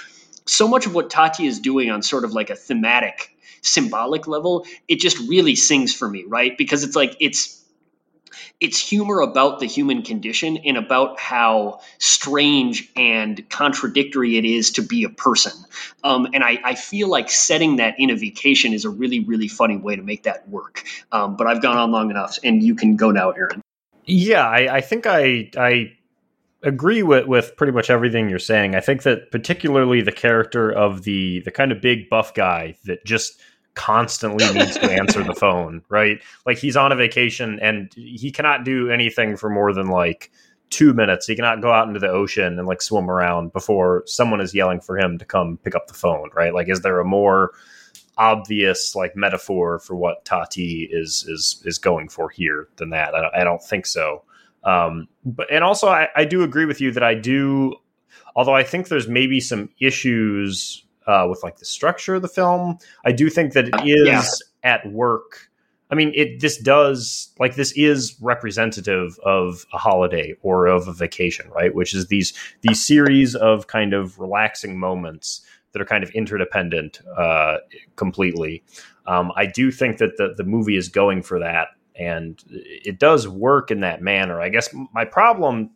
so 0.46 0.66
much 0.66 0.86
of 0.86 0.94
what 0.94 1.10
Tati 1.10 1.46
is 1.46 1.60
doing 1.60 1.90
on 1.90 2.02
sort 2.02 2.24
of 2.24 2.32
like 2.32 2.50
a 2.50 2.56
thematic 2.56 3.30
symbolic 3.60 4.26
level 4.26 4.66
it 4.88 5.00
just 5.00 5.18
really 5.26 5.54
sings 5.54 5.94
for 5.94 6.08
me 6.08 6.24
right? 6.26 6.56
Because 6.56 6.84
it's 6.84 6.96
like 6.96 7.16
it's 7.20 7.63
it's 8.60 8.78
humor 8.78 9.20
about 9.20 9.60
the 9.60 9.66
human 9.66 10.02
condition 10.02 10.58
and 10.58 10.76
about 10.76 11.18
how 11.18 11.80
strange 11.98 12.90
and 12.96 13.48
contradictory 13.50 14.36
it 14.36 14.44
is 14.44 14.72
to 14.72 14.82
be 14.82 15.04
a 15.04 15.08
person. 15.08 15.52
Um, 16.02 16.28
and 16.32 16.42
I, 16.42 16.58
I, 16.64 16.74
feel 16.74 17.08
like 17.08 17.30
setting 17.30 17.76
that 17.76 17.94
in 17.98 18.10
a 18.10 18.16
vacation 18.16 18.72
is 18.72 18.84
a 18.84 18.90
really, 18.90 19.20
really 19.20 19.48
funny 19.48 19.76
way 19.76 19.96
to 19.96 20.02
make 20.02 20.24
that 20.24 20.48
work. 20.48 20.84
Um, 21.12 21.36
but 21.36 21.46
I've 21.46 21.62
gone 21.62 21.76
on 21.76 21.90
long 21.90 22.10
enough, 22.10 22.38
and 22.44 22.62
you 22.62 22.74
can 22.74 22.96
go 22.96 23.10
now, 23.10 23.30
Aaron. 23.30 23.60
Yeah, 24.04 24.46
I, 24.46 24.76
I 24.76 24.80
think 24.80 25.06
I 25.06 25.50
I 25.56 25.92
agree 26.62 27.02
with, 27.02 27.26
with 27.26 27.56
pretty 27.56 27.72
much 27.72 27.90
everything 27.90 28.28
you're 28.28 28.38
saying. 28.38 28.74
I 28.74 28.80
think 28.80 29.02
that 29.02 29.30
particularly 29.30 30.02
the 30.02 30.12
character 30.12 30.70
of 30.70 31.02
the 31.02 31.40
the 31.40 31.50
kind 31.50 31.72
of 31.72 31.80
big 31.80 32.08
buff 32.08 32.34
guy 32.34 32.76
that 32.84 33.04
just 33.04 33.40
constantly 33.74 34.44
needs 34.52 34.74
to 34.74 34.90
answer 34.90 35.22
the 35.22 35.34
phone, 35.38 35.82
right? 35.88 36.20
Like 36.46 36.58
he's 36.58 36.76
on 36.76 36.92
a 36.92 36.96
vacation 36.96 37.58
and 37.60 37.92
he 37.94 38.30
cannot 38.30 38.64
do 38.64 38.90
anything 38.90 39.36
for 39.36 39.50
more 39.50 39.72
than 39.72 39.88
like 39.88 40.30
two 40.70 40.94
minutes. 40.94 41.26
He 41.26 41.36
cannot 41.36 41.60
go 41.60 41.72
out 41.72 41.86
into 41.88 42.00
the 42.00 42.08
ocean 42.08 42.58
and 42.58 42.66
like 42.66 42.82
swim 42.82 43.10
around 43.10 43.52
before 43.52 44.02
someone 44.06 44.40
is 44.40 44.54
yelling 44.54 44.80
for 44.80 44.98
him 44.98 45.18
to 45.18 45.24
come 45.24 45.58
pick 45.58 45.74
up 45.74 45.86
the 45.86 45.94
phone, 45.94 46.30
right? 46.34 46.54
Like, 46.54 46.68
is 46.68 46.80
there 46.80 47.00
a 47.00 47.04
more 47.04 47.52
obvious 48.16 48.94
like 48.94 49.16
metaphor 49.16 49.80
for 49.80 49.96
what 49.96 50.24
Tati 50.24 50.88
is 50.90 51.24
is 51.28 51.60
is 51.64 51.78
going 51.78 52.08
for 52.08 52.28
here 52.30 52.68
than 52.76 52.90
that? 52.90 53.14
I 53.14 53.20
don't, 53.20 53.34
I 53.34 53.44
don't 53.44 53.62
think 53.62 53.86
so. 53.86 54.22
Um, 54.64 55.08
but 55.24 55.50
and 55.52 55.62
also 55.62 55.88
I, 55.88 56.08
I 56.16 56.24
do 56.24 56.42
agree 56.42 56.64
with 56.64 56.80
you 56.80 56.90
that 56.92 57.02
I 57.02 57.14
do, 57.14 57.76
although 58.34 58.54
I 58.54 58.62
think 58.62 58.88
there's 58.88 59.08
maybe 59.08 59.40
some 59.40 59.68
issues 59.78 60.84
uh, 61.06 61.26
with 61.28 61.42
like 61.42 61.58
the 61.58 61.64
structure 61.64 62.14
of 62.14 62.22
the 62.22 62.28
film. 62.28 62.78
I 63.04 63.12
do 63.12 63.30
think 63.30 63.52
that 63.52 63.68
it 63.68 63.86
is 63.86 64.06
yeah. 64.06 64.22
at 64.62 64.90
work. 64.90 65.50
I 65.90 65.94
mean, 65.94 66.12
it 66.14 66.40
this 66.40 66.58
does 66.58 67.32
like 67.38 67.56
this 67.56 67.72
is 67.72 68.16
representative 68.20 69.18
of 69.24 69.66
a 69.72 69.78
holiday 69.78 70.34
or 70.42 70.66
of 70.66 70.88
a 70.88 70.92
vacation, 70.92 71.48
right? 71.50 71.74
Which 71.74 71.94
is 71.94 72.08
these 72.08 72.32
these 72.62 72.84
series 72.84 73.34
of 73.34 73.66
kind 73.66 73.92
of 73.92 74.18
relaxing 74.18 74.78
moments 74.78 75.42
that 75.72 75.82
are 75.82 75.84
kind 75.84 76.02
of 76.02 76.10
interdependent 76.10 77.00
uh, 77.16 77.58
completely. 77.96 78.62
Um, 79.06 79.32
I 79.36 79.46
do 79.46 79.70
think 79.70 79.98
that 79.98 80.16
the 80.16 80.34
the 80.36 80.44
movie 80.44 80.76
is 80.76 80.88
going 80.88 81.22
for 81.22 81.38
that, 81.40 81.68
and 81.94 82.42
it 82.48 82.98
does 82.98 83.28
work 83.28 83.70
in 83.70 83.80
that 83.80 84.00
manner. 84.00 84.40
I 84.40 84.48
guess 84.48 84.74
my 84.92 85.04
problem 85.04 85.70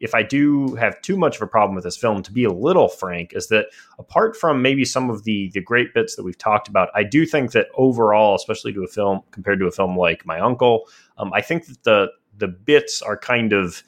if 0.00 0.14
I 0.14 0.22
do 0.22 0.74
have 0.76 1.00
too 1.02 1.16
much 1.16 1.36
of 1.36 1.42
a 1.42 1.46
problem 1.46 1.74
with 1.74 1.84
this 1.84 1.96
film, 1.96 2.22
to 2.22 2.32
be 2.32 2.44
a 2.44 2.52
little 2.52 2.88
frank, 2.88 3.32
is 3.34 3.48
that 3.48 3.66
apart 3.98 4.36
from 4.36 4.62
maybe 4.62 4.84
some 4.84 5.10
of 5.10 5.24
the 5.24 5.50
the 5.54 5.60
great 5.60 5.94
bits 5.94 6.16
that 6.16 6.24
we've 6.24 6.38
talked 6.38 6.68
about, 6.68 6.88
I 6.94 7.04
do 7.04 7.26
think 7.26 7.52
that 7.52 7.68
overall, 7.74 8.34
especially 8.34 8.72
to 8.74 8.84
a 8.84 8.88
film 8.88 9.20
compared 9.30 9.58
to 9.60 9.66
a 9.66 9.72
film 9.72 9.96
like 9.96 10.26
My 10.26 10.40
Uncle, 10.40 10.88
um, 11.18 11.32
I 11.32 11.40
think 11.40 11.66
that 11.66 11.82
the 11.84 12.08
the 12.36 12.48
bits 12.48 13.02
are 13.02 13.16
kind 13.16 13.52
of 13.52 13.82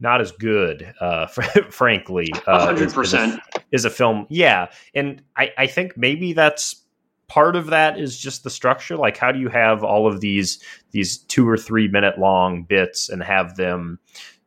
not 0.00 0.20
as 0.20 0.32
good, 0.32 0.92
uh, 1.00 1.26
frankly. 1.70 2.28
Uh, 2.46 2.66
hundred 2.66 2.92
percent 2.92 3.40
is 3.70 3.84
a 3.84 3.90
film, 3.90 4.26
yeah, 4.28 4.66
and 4.94 5.22
I, 5.36 5.50
I 5.56 5.66
think 5.66 5.96
maybe 5.96 6.32
that's 6.32 6.82
part 7.28 7.56
of 7.56 7.68
that 7.68 7.98
is 7.98 8.18
just 8.18 8.44
the 8.44 8.50
structure. 8.50 8.96
Like, 8.96 9.16
how 9.16 9.32
do 9.32 9.38
you 9.38 9.48
have 9.48 9.82
all 9.82 10.06
of 10.06 10.20
these 10.20 10.62
these 10.90 11.16
two 11.16 11.48
or 11.48 11.56
three 11.56 11.88
minute 11.88 12.18
long 12.18 12.64
bits 12.64 13.08
and 13.08 13.22
have 13.22 13.56
them 13.56 13.98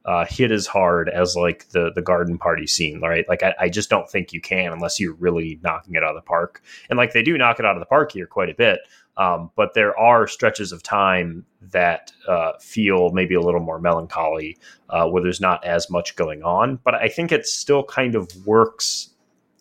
uh, 0.06 0.26
hit 0.26 0.52
as 0.52 0.68
hard 0.68 1.10
as 1.10 1.36
like 1.36 1.68
the 1.70 1.92
the 1.96 2.02
garden 2.02 2.38
party 2.38 2.68
scene, 2.68 3.02
right? 3.02 3.28
Like 3.28 3.42
I, 3.42 3.56
I, 3.60 3.70
just 3.70 3.90
don't 3.90 4.08
think 4.08 4.34
you 4.34 4.40
can 4.40 4.72
unless 4.72 5.00
you're 5.00 5.16
really 5.16 5.60
knocking 5.64 5.96
it 5.96 6.04
out 6.04 6.16
of 6.16 6.16
the 6.16 6.22
park. 6.22 6.62
And 6.90 6.98
like 6.98 7.14
they 7.14 7.24
do 7.24 7.38
knock 7.38 7.60
it 7.60 7.66
out 7.66 7.76
of 7.76 7.80
the 7.80 7.88
park 7.88 8.12
here 8.12 8.28
quite 8.28 8.50
a 8.50 8.54
bit, 8.54 8.82
um, 9.18 9.50
but 9.56 9.74
there 9.74 9.98
are 9.98 10.28
stretches 10.28 10.72
of 10.72 10.84
time 10.84 11.44
that 11.72 12.12
uh, 12.28 12.52
feel 12.60 13.10
maybe 13.12 13.34
a 13.34 13.42
little 13.42 13.60
more 13.60 13.80
melancholy, 13.80 14.58
uh, 14.90 15.08
where 15.08 15.24
there's 15.24 15.42
not 15.42 15.66
as 15.66 15.90
much 15.90 16.16
going 16.16 16.44
on. 16.44 16.80
But 16.84 16.96
I 16.96 17.08
think 17.08 17.32
it 17.32 17.48
still 17.48 17.84
kind 17.84 18.14
of 18.14 18.30
works 18.46 19.10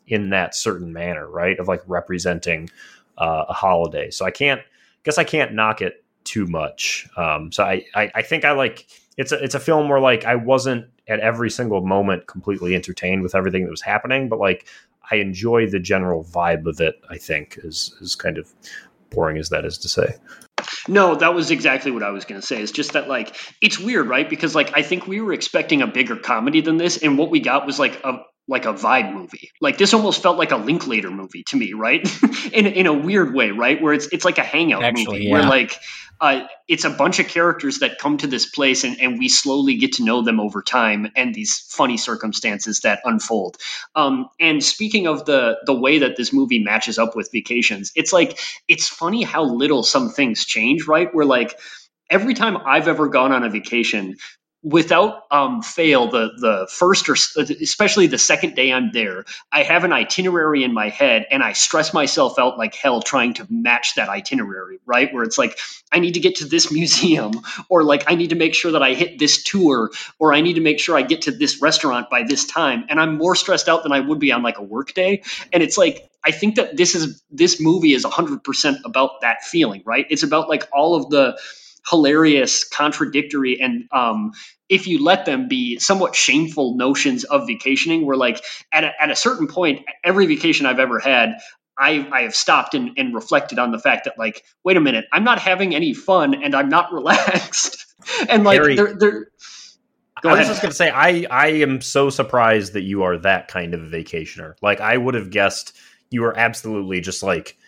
in 0.06 0.28
that 0.30 0.54
certain 0.54 0.92
manner, 0.92 1.26
right? 1.26 1.58
Of 1.58 1.68
like 1.68 1.82
representing 1.86 2.68
uh, 3.16 3.46
a 3.48 3.54
holiday. 3.54 4.10
So 4.10 4.26
I 4.26 4.30
can't 4.30 4.60
guess 5.04 5.16
I 5.16 5.24
can't 5.24 5.54
knock 5.54 5.80
it 5.80 6.04
too 6.24 6.46
much. 6.46 7.08
Um, 7.16 7.50
so 7.50 7.64
I, 7.64 7.86
I 7.94 8.10
I 8.16 8.22
think 8.22 8.44
I 8.44 8.52
like 8.52 8.86
it's 9.16 9.32
a 9.32 9.42
it's 9.42 9.54
a 9.54 9.60
film 9.60 9.88
where 9.88 10.00
like 10.00 10.24
I 10.24 10.34
wasn't 10.34 10.86
at 11.08 11.20
every 11.20 11.50
single 11.50 11.84
moment 11.84 12.26
completely 12.26 12.74
entertained 12.74 13.22
with 13.22 13.34
everything 13.34 13.64
that 13.64 13.70
was 13.70 13.82
happening, 13.82 14.28
but 14.28 14.38
like 14.38 14.66
I 15.10 15.16
enjoy 15.16 15.68
the 15.68 15.78
general 15.78 16.24
vibe 16.24 16.66
of 16.66 16.80
it. 16.80 17.00
I 17.10 17.18
think 17.18 17.58
is 17.62 17.94
is 18.00 18.14
kind 18.14 18.38
of 18.38 18.52
boring 19.10 19.38
as 19.38 19.50
that 19.50 19.64
is 19.64 19.78
to 19.78 19.88
say. 19.88 20.16
No, 20.88 21.14
that 21.14 21.34
was 21.34 21.50
exactly 21.50 21.90
what 21.90 22.02
I 22.02 22.10
was 22.10 22.24
going 22.24 22.40
to 22.40 22.46
say. 22.46 22.60
It's 22.60 22.72
just 22.72 22.92
that 22.92 23.08
like 23.08 23.36
it's 23.60 23.78
weird, 23.78 24.08
right? 24.08 24.28
Because 24.28 24.54
like 24.54 24.76
I 24.76 24.82
think 24.82 25.06
we 25.06 25.20
were 25.20 25.32
expecting 25.32 25.82
a 25.82 25.86
bigger 25.86 26.16
comedy 26.16 26.60
than 26.60 26.76
this, 26.76 27.02
and 27.02 27.18
what 27.18 27.30
we 27.30 27.40
got 27.40 27.66
was 27.66 27.78
like 27.78 28.02
a 28.04 28.18
like 28.46 28.66
a 28.66 28.72
vibe 28.72 29.14
movie. 29.14 29.50
Like 29.60 29.78
this 29.78 29.94
almost 29.94 30.22
felt 30.22 30.36
like 30.36 30.50
a 30.50 30.56
Linklater 30.56 31.10
movie 31.10 31.44
to 31.44 31.56
me, 31.56 31.72
right? 31.72 32.06
in 32.52 32.66
in 32.66 32.86
a 32.86 32.92
weird 32.92 33.34
way, 33.34 33.50
right? 33.50 33.80
Where 33.80 33.94
it's 33.94 34.06
it's 34.08 34.24
like 34.24 34.38
a 34.38 34.42
hangout 34.42 34.82
Actually, 34.82 35.04
movie 35.06 35.24
yeah. 35.24 35.32
where 35.32 35.42
like 35.42 35.78
uh, 36.20 36.46
it's 36.68 36.84
a 36.84 36.90
bunch 36.90 37.18
of 37.18 37.26
characters 37.26 37.80
that 37.80 37.98
come 37.98 38.16
to 38.18 38.26
this 38.26 38.46
place 38.46 38.84
and, 38.84 39.00
and 39.00 39.18
we 39.18 39.28
slowly 39.28 39.76
get 39.76 39.92
to 39.94 40.04
know 40.04 40.22
them 40.22 40.40
over 40.40 40.62
time 40.62 41.10
and 41.16 41.34
these 41.34 41.58
funny 41.58 41.96
circumstances 41.96 42.80
that 42.80 43.00
unfold. 43.04 43.56
Um, 43.94 44.28
and 44.38 44.62
speaking 44.62 45.06
of 45.06 45.24
the 45.24 45.58
the 45.66 45.74
way 45.74 45.98
that 45.98 46.16
this 46.16 46.32
movie 46.32 46.62
matches 46.62 46.98
up 46.98 47.16
with 47.16 47.30
vacations, 47.32 47.92
it's 47.96 48.12
like 48.12 48.38
it's 48.68 48.88
funny 48.88 49.22
how 49.22 49.44
little 49.44 49.82
some 49.82 50.10
things 50.10 50.44
change, 50.44 50.86
right? 50.86 51.12
Where 51.14 51.26
like 51.26 51.58
every 52.10 52.34
time 52.34 52.58
I've 52.58 52.88
ever 52.88 53.08
gone 53.08 53.32
on 53.32 53.42
a 53.42 53.50
vacation, 53.50 54.16
without 54.64 55.24
um, 55.30 55.60
fail 55.60 56.08
the 56.08 56.30
the 56.38 56.66
first 56.70 57.08
or 57.08 57.12
especially 57.12 58.06
the 58.06 58.18
second 58.18 58.56
day 58.56 58.72
I'm 58.72 58.90
there, 58.92 59.26
I 59.52 59.62
have 59.62 59.84
an 59.84 59.92
itinerary 59.92 60.64
in 60.64 60.72
my 60.72 60.88
head 60.88 61.26
and 61.30 61.42
I 61.42 61.52
stress 61.52 61.92
myself 61.92 62.38
out 62.38 62.56
like 62.56 62.74
hell 62.74 63.02
trying 63.02 63.34
to 63.34 63.46
match 63.50 63.94
that 63.96 64.08
itinerary, 64.08 64.80
right? 64.86 65.12
Where 65.12 65.22
it's 65.22 65.36
like 65.36 65.58
I 65.92 65.98
need 65.98 66.14
to 66.14 66.20
get 66.20 66.36
to 66.36 66.46
this 66.46 66.72
museum 66.72 67.32
or 67.68 67.84
like 67.84 68.04
I 68.10 68.14
need 68.14 68.30
to 68.30 68.36
make 68.36 68.54
sure 68.54 68.72
that 68.72 68.82
I 68.82 68.94
hit 68.94 69.18
this 69.18 69.42
tour 69.42 69.90
or 70.18 70.32
I 70.32 70.40
need 70.40 70.54
to 70.54 70.62
make 70.62 70.80
sure 70.80 70.96
I 70.96 71.02
get 71.02 71.22
to 71.22 71.30
this 71.30 71.60
restaurant 71.60 72.08
by 72.08 72.22
this 72.22 72.46
time 72.46 72.86
and 72.88 72.98
I'm 72.98 73.18
more 73.18 73.36
stressed 73.36 73.68
out 73.68 73.82
than 73.82 73.92
I 73.92 74.00
would 74.00 74.18
be 74.18 74.32
on 74.32 74.42
like 74.42 74.56
a 74.58 74.62
work 74.62 74.94
day 74.94 75.22
and 75.52 75.62
it's 75.62 75.76
like 75.76 76.08
I 76.24 76.30
think 76.30 76.54
that 76.54 76.78
this 76.78 76.94
is 76.94 77.22
this 77.30 77.60
movie 77.60 77.92
is 77.92 78.06
100% 78.06 78.76
about 78.86 79.20
that 79.20 79.42
feeling, 79.42 79.82
right? 79.84 80.06
It's 80.08 80.22
about 80.22 80.48
like 80.48 80.66
all 80.72 80.94
of 80.94 81.10
the 81.10 81.38
hilarious, 81.88 82.64
contradictory, 82.64 83.60
and 83.60 83.84
um, 83.92 84.32
if 84.68 84.86
you 84.86 85.02
let 85.02 85.26
them 85.26 85.48
be 85.48 85.78
somewhat 85.78 86.14
shameful 86.14 86.76
notions 86.76 87.24
of 87.24 87.46
vacationing, 87.46 88.06
where 88.06 88.16
like 88.16 88.42
at 88.72 88.84
a, 88.84 89.02
at 89.02 89.10
a 89.10 89.16
certain 89.16 89.46
point, 89.46 89.84
every 90.02 90.26
vacation 90.26 90.66
I've 90.66 90.78
ever 90.78 90.98
had, 90.98 91.36
I, 91.78 92.08
I 92.10 92.22
have 92.22 92.34
stopped 92.34 92.74
and, 92.74 92.92
and 92.96 93.14
reflected 93.14 93.58
on 93.58 93.72
the 93.72 93.78
fact 93.78 94.04
that 94.04 94.18
like, 94.18 94.44
wait 94.64 94.76
a 94.76 94.80
minute, 94.80 95.06
I'm 95.12 95.24
not 95.24 95.38
having 95.38 95.74
any 95.74 95.92
fun 95.92 96.42
and 96.42 96.54
I'm 96.54 96.68
not 96.68 96.92
relaxed. 96.92 97.86
and 98.28 98.44
like, 98.44 98.60
Harry, 98.60 98.76
they're, 98.76 98.94
they're 98.94 99.26
Go 100.22 100.30
I 100.30 100.38
was 100.38 100.48
just 100.48 100.62
going 100.62 100.70
to 100.70 100.76
say, 100.76 100.88
I, 100.88 101.26
I 101.30 101.48
am 101.48 101.82
so 101.82 102.08
surprised 102.08 102.72
that 102.72 102.80
you 102.80 103.02
are 103.02 103.18
that 103.18 103.48
kind 103.48 103.74
of 103.74 103.82
a 103.82 103.86
vacationer. 103.86 104.54
Like, 104.62 104.80
I 104.80 104.96
would 104.96 105.12
have 105.12 105.28
guessed 105.28 105.76
you 106.08 106.24
are 106.24 106.34
absolutely 106.34 107.02
just 107.02 107.22
like 107.22 107.58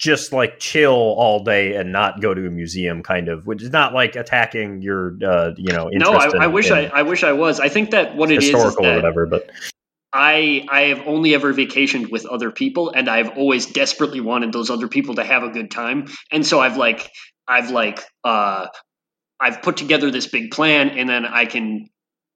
just 0.00 0.32
like 0.32 0.58
chill 0.58 0.92
all 0.92 1.44
day 1.44 1.76
and 1.76 1.92
not 1.92 2.22
go 2.22 2.32
to 2.32 2.46
a 2.46 2.50
museum 2.50 3.02
kind 3.02 3.28
of 3.28 3.46
which 3.46 3.62
is 3.62 3.70
not 3.70 3.92
like 3.92 4.16
attacking 4.16 4.80
your 4.80 5.14
uh 5.22 5.50
you 5.58 5.74
know 5.74 5.90
no 5.92 6.12
I, 6.12 6.26
in, 6.26 6.36
I, 6.40 6.46
wish 6.46 6.70
i 6.70 6.86
i 6.86 7.02
wish 7.02 7.22
i 7.22 7.32
was 7.32 7.60
i 7.60 7.68
think 7.68 7.90
that 7.90 8.16
what 8.16 8.30
it 8.30 8.38
is, 8.38 8.48
is 8.48 8.54
or 8.54 8.72
whatever 8.80 9.26
but 9.26 9.50
I 10.12 10.66
I 10.68 10.80
have 10.88 11.06
only 11.06 11.36
ever 11.36 11.54
vacationed 11.54 12.10
with 12.10 12.26
other 12.26 12.50
people 12.50 12.90
and 12.90 13.08
I've 13.08 13.38
always 13.38 13.66
desperately 13.66 14.20
wanted 14.20 14.52
those 14.52 14.68
other 14.68 14.88
people 14.88 15.14
to 15.14 15.22
have 15.22 15.44
a 15.44 15.50
good 15.50 15.70
time. 15.70 16.08
And 16.32 16.44
so 16.44 16.58
I've 16.58 16.76
like 16.76 17.08
I've 17.46 17.70
like 17.70 18.02
uh 18.24 18.66
I've 19.38 19.62
put 19.62 19.76
together 19.76 20.10
this 20.10 20.26
big 20.26 20.50
plan 20.50 20.90
and 20.90 21.08
then 21.08 21.24
I 21.26 21.44
can 21.44 21.86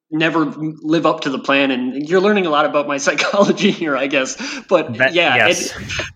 never 0.09 0.45
live 0.45 1.05
up 1.05 1.23
to 1.23 1.31
the 1.31 1.41
plan 1.41 1.73
and 1.73 2.09
you're 2.09 2.21
learning 2.21 2.47
a 2.47 2.51
lot 2.51 2.65
about 2.65 2.87
my 2.87 2.99
psychology 3.09 3.73
here 3.73 3.97
I 3.97 4.07
guess. 4.07 4.37
But 4.69 4.97
that, 4.99 5.15
yeah, 5.15 5.35
yes. 5.35 5.77
it, 5.77 6.07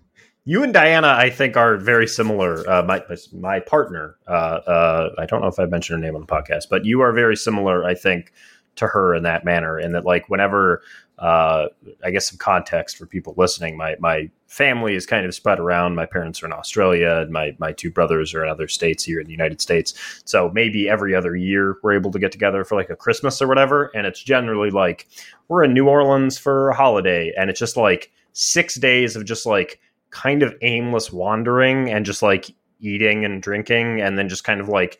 you 0.49 0.63
and 0.63 0.73
Diana, 0.73 1.09
I 1.09 1.29
think, 1.29 1.59
are 1.59 1.77
very 1.77 2.07
similar. 2.07 2.67
Uh, 2.67 2.83
my 2.83 3.03
my 3.35 3.61
partner, 3.61 4.17
uh, 4.27 4.31
uh, 4.31 5.15
I 5.19 5.27
don't 5.27 5.43
know 5.43 5.49
if 5.49 5.59
I 5.59 5.67
mentioned 5.67 6.01
her 6.01 6.07
name 6.07 6.15
on 6.15 6.23
the 6.23 6.27
podcast, 6.27 6.71
but 6.71 6.87
you 6.87 7.03
are 7.03 7.13
very 7.13 7.37
similar, 7.37 7.85
I 7.85 7.95
think, 7.95 8.33
to 8.77 8.87
her 8.87 9.15
in 9.15 9.25
that 9.25 9.45
manner. 9.45 9.77
And 9.77 9.95
that, 9.95 10.07
like, 10.07 10.31
whenever 10.31 10.81
uh, 11.19 11.67
I 12.03 12.11
guess 12.11 12.31
some 12.31 12.39
context 12.39 12.97
for 12.97 13.05
people 13.05 13.35
listening, 13.37 13.77
my 13.77 13.97
my 14.01 14.31
family 14.47 14.95
is 14.95 15.05
kind 15.05 15.27
of 15.27 15.35
spread 15.35 15.61
around. 15.61 15.97
My 15.97 16.07
parents 16.07 16.43
are 16.43 16.47
in 16.47 16.55
Australia, 16.55 17.19
and 17.19 17.31
my 17.31 17.55
my 17.59 17.73
two 17.73 17.91
brothers 17.91 18.33
are 18.33 18.43
in 18.43 18.49
other 18.49 18.69
states 18.69 19.05
here 19.05 19.21
in 19.21 19.27
the 19.27 19.33
United 19.33 19.61
States. 19.61 20.23
So 20.25 20.51
maybe 20.55 20.89
every 20.89 21.15
other 21.15 21.37
year 21.37 21.77
we're 21.83 21.93
able 21.93 22.11
to 22.13 22.19
get 22.19 22.33
together 22.33 22.65
for 22.65 22.75
like 22.75 22.89
a 22.89 22.97
Christmas 22.97 23.43
or 23.43 23.49
whatever. 23.49 23.91
And 23.95 24.07
it's 24.07 24.23
generally 24.23 24.71
like 24.71 25.09
we're 25.49 25.65
in 25.65 25.75
New 25.75 25.91
Orleans 25.91 26.39
for 26.39 26.71
a 26.71 26.75
holiday, 26.75 27.35
and 27.37 27.51
it's 27.51 27.61
just 27.61 27.77
like 27.77 28.11
six 28.33 28.77
days 28.77 29.15
of 29.15 29.27
just 29.27 29.45
like 29.45 29.79
kind 30.11 30.43
of 30.43 30.55
aimless 30.63 31.13
wandering 31.13 31.91
and 31.91 32.07
just 32.07 32.23
like 32.23 32.51
eating 32.81 33.25
and 33.25 33.43
drinking 33.43 34.01
and 34.01 34.19
then 34.19 34.29
just 34.29 34.45
kind 34.45 34.61
of 34.61 34.69
like 34.69 34.99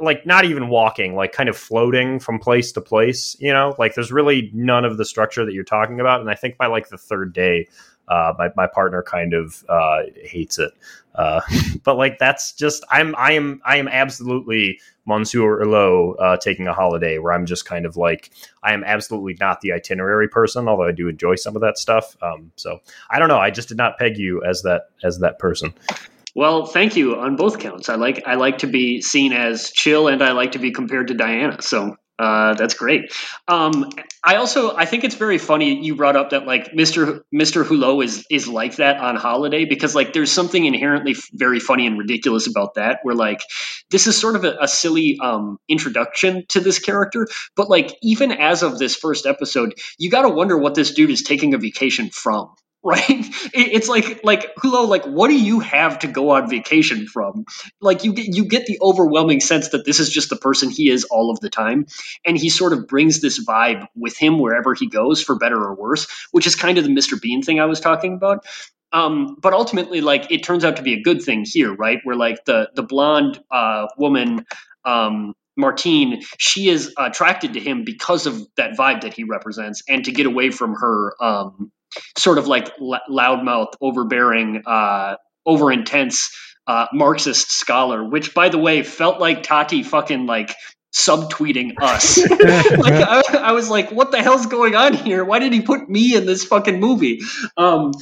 like 0.00 0.24
not 0.24 0.46
even 0.46 0.68
walking 0.68 1.14
like 1.14 1.32
kind 1.32 1.48
of 1.50 1.56
floating 1.56 2.18
from 2.18 2.38
place 2.38 2.72
to 2.72 2.80
place 2.80 3.36
you 3.38 3.52
know? 3.52 3.74
Like 3.78 3.94
there's 3.94 4.10
really 4.10 4.50
none 4.54 4.84
of 4.84 4.96
the 4.96 5.04
structure 5.04 5.44
that 5.44 5.52
you're 5.52 5.64
talking 5.64 6.00
about 6.00 6.20
and 6.20 6.30
i 6.30 6.34
think 6.34 6.56
by 6.56 6.66
like 6.66 6.88
the 6.88 6.98
third 6.98 7.32
day 7.32 7.68
uh, 8.08 8.32
my, 8.38 8.50
my 8.56 8.66
partner 8.66 9.02
kind 9.02 9.34
of 9.34 9.64
uh, 9.68 10.02
hates 10.22 10.58
it 10.58 10.72
uh, 11.14 11.40
but 11.84 11.96
like 11.96 12.18
that's 12.18 12.52
just 12.52 12.84
i'm 12.90 13.14
i 13.16 13.32
am 13.32 13.60
i 13.64 13.76
am 13.76 13.88
absolutely 13.88 14.78
monsieur 15.06 15.60
hulot 15.64 16.16
uh, 16.20 16.36
taking 16.36 16.66
a 16.66 16.72
holiday 16.72 17.18
where 17.18 17.32
i'm 17.32 17.46
just 17.46 17.64
kind 17.64 17.86
of 17.86 17.96
like 17.96 18.30
i 18.62 18.72
am 18.72 18.84
absolutely 18.84 19.36
not 19.40 19.60
the 19.60 19.72
itinerary 19.72 20.28
person 20.28 20.68
although 20.68 20.86
i 20.86 20.92
do 20.92 21.08
enjoy 21.08 21.34
some 21.34 21.56
of 21.56 21.62
that 21.62 21.78
stuff 21.78 22.16
um, 22.22 22.50
so 22.56 22.78
i 23.10 23.18
don't 23.18 23.28
know 23.28 23.38
i 23.38 23.50
just 23.50 23.68
did 23.68 23.76
not 23.76 23.98
peg 23.98 24.18
you 24.18 24.42
as 24.44 24.62
that 24.62 24.90
as 25.02 25.18
that 25.18 25.38
person 25.38 25.72
well, 26.36 26.66
thank 26.66 26.96
you 26.96 27.16
on 27.16 27.36
both 27.36 27.60
counts. 27.60 27.88
I 27.88 27.94
like 27.94 28.24
I 28.26 28.34
like 28.34 28.58
to 28.58 28.66
be 28.66 29.00
seen 29.00 29.32
as 29.32 29.70
chill, 29.70 30.06
and 30.06 30.22
I 30.22 30.32
like 30.32 30.52
to 30.52 30.58
be 30.58 30.70
compared 30.70 31.08
to 31.08 31.14
Diana. 31.14 31.62
So 31.62 31.96
uh, 32.18 32.54
that's 32.54 32.74
great. 32.74 33.12
Um, 33.46 33.90
I 34.24 34.36
also 34.36 34.74
I 34.74 34.86
think 34.86 35.04
it's 35.04 35.14
very 35.14 35.36
funny 35.36 35.84
you 35.84 35.94
brought 35.94 36.16
up 36.16 36.30
that 36.30 36.46
like 36.46 36.72
Mr. 36.72 37.20
Mr. 37.34 37.62
Hulot 37.62 38.04
is 38.04 38.26
is 38.30 38.48
like 38.48 38.76
that 38.76 38.98
on 38.98 39.16
Holiday 39.16 39.66
because 39.66 39.94
like 39.94 40.14
there's 40.14 40.32
something 40.32 40.64
inherently 40.64 41.14
very 41.34 41.60
funny 41.60 41.86
and 41.86 41.98
ridiculous 41.98 42.46
about 42.46 42.74
that. 42.74 43.00
Where 43.02 43.14
like 43.14 43.42
this 43.90 44.06
is 44.06 44.18
sort 44.18 44.34
of 44.34 44.44
a, 44.44 44.56
a 44.60 44.68
silly 44.68 45.18
um, 45.22 45.58
introduction 45.68 46.44
to 46.48 46.60
this 46.60 46.78
character, 46.78 47.28
but 47.54 47.68
like 47.68 47.94
even 48.02 48.32
as 48.32 48.62
of 48.62 48.78
this 48.78 48.96
first 48.96 49.26
episode, 49.26 49.74
you 49.98 50.10
got 50.10 50.22
to 50.22 50.30
wonder 50.30 50.56
what 50.56 50.74
this 50.74 50.94
dude 50.94 51.10
is 51.10 51.22
taking 51.22 51.52
a 51.52 51.58
vacation 51.58 52.08
from 52.08 52.54
right? 52.86 53.04
It's 53.54 53.88
like 53.88 54.20
like 54.24 54.54
Hulot, 54.56 54.88
like 54.88 55.04
what 55.06 55.28
do 55.28 55.38
you 55.38 55.60
have 55.60 55.98
to 56.00 56.06
go 56.08 56.30
on 56.30 56.48
vacation 56.50 57.06
from? 57.06 57.44
Like 57.80 58.04
you 58.04 58.12
get 58.12 58.34
you 58.34 58.44
get 58.44 58.66
the 58.66 58.78
overwhelming 58.82 59.40
sense 59.40 59.70
that 59.70 59.84
this 59.86 60.00
is 60.00 60.10
just 60.10 60.30
the 60.30 60.36
person 60.36 60.70
he 60.70 60.90
is 60.90 61.04
all 61.04 61.30
of 61.30 61.40
the 61.40 61.50
time, 61.50 61.86
and 62.24 62.38
he 62.38 62.50
sort 62.50 62.72
of 62.72 62.86
brings 62.86 63.20
this 63.20 63.44
vibe 63.44 63.86
with 63.96 64.16
him 64.16 64.38
wherever 64.38 64.74
he 64.74 64.88
goes, 64.88 65.22
for 65.22 65.36
better 65.36 65.56
or 65.62 65.74
worse, 65.74 66.06
which 66.32 66.46
is 66.46 66.54
kind 66.56 66.78
of 66.78 66.84
the 66.84 66.90
Mr. 66.90 67.20
Bean 67.20 67.42
thing 67.42 67.60
I 67.60 67.66
was 67.66 67.80
talking 67.80 68.14
about. 68.14 68.46
Um, 68.92 69.36
but 69.40 69.52
ultimately, 69.52 70.00
like 70.00 70.30
it 70.30 70.44
turns 70.44 70.64
out 70.64 70.76
to 70.76 70.82
be 70.82 70.94
a 70.94 71.02
good 71.02 71.22
thing 71.22 71.44
here, 71.46 71.74
right? 71.74 72.00
Where 72.04 72.16
like 72.16 72.44
the 72.46 72.70
the 72.74 72.82
blonde 72.84 73.40
uh, 73.50 73.88
woman. 73.98 74.46
Um, 74.84 75.34
Martine, 75.58 76.22
she 76.38 76.68
is 76.68 76.92
attracted 76.98 77.54
to 77.54 77.60
him 77.60 77.84
because 77.84 78.26
of 78.26 78.46
that 78.58 78.76
vibe 78.76 79.00
that 79.00 79.14
he 79.14 79.24
represents, 79.24 79.82
and 79.88 80.04
to 80.04 80.12
get 80.12 80.26
away 80.26 80.50
from 80.50 80.74
her 80.74 81.14
um, 81.22 81.72
sort 82.18 82.38
of 82.38 82.46
like 82.46 82.76
loudmouth, 82.78 83.74
overbearing, 83.80 84.62
uh, 84.66 85.16
over 85.44 85.70
intense 85.70 86.30
uh, 86.66 86.86
Marxist 86.92 87.50
scholar, 87.52 88.04
which 88.04 88.34
by 88.34 88.48
the 88.48 88.58
way 88.58 88.82
felt 88.82 89.20
like 89.20 89.42
Tati 89.42 89.82
fucking 89.82 90.26
like 90.26 90.54
subtweeting 90.94 91.74
us. 91.80 92.18
like 92.30 92.92
I, 92.92 93.22
I, 93.38 93.52
was 93.52 93.68
like, 93.68 93.92
what 93.92 94.10
the 94.10 94.22
hell's 94.22 94.46
going 94.46 94.74
on 94.74 94.94
here? 94.94 95.24
Why 95.24 95.38
did 95.38 95.52
he 95.52 95.60
put 95.60 95.88
me 95.88 96.16
in 96.16 96.26
this 96.26 96.44
fucking 96.44 96.80
movie? 96.80 97.20
Um, 97.56 97.92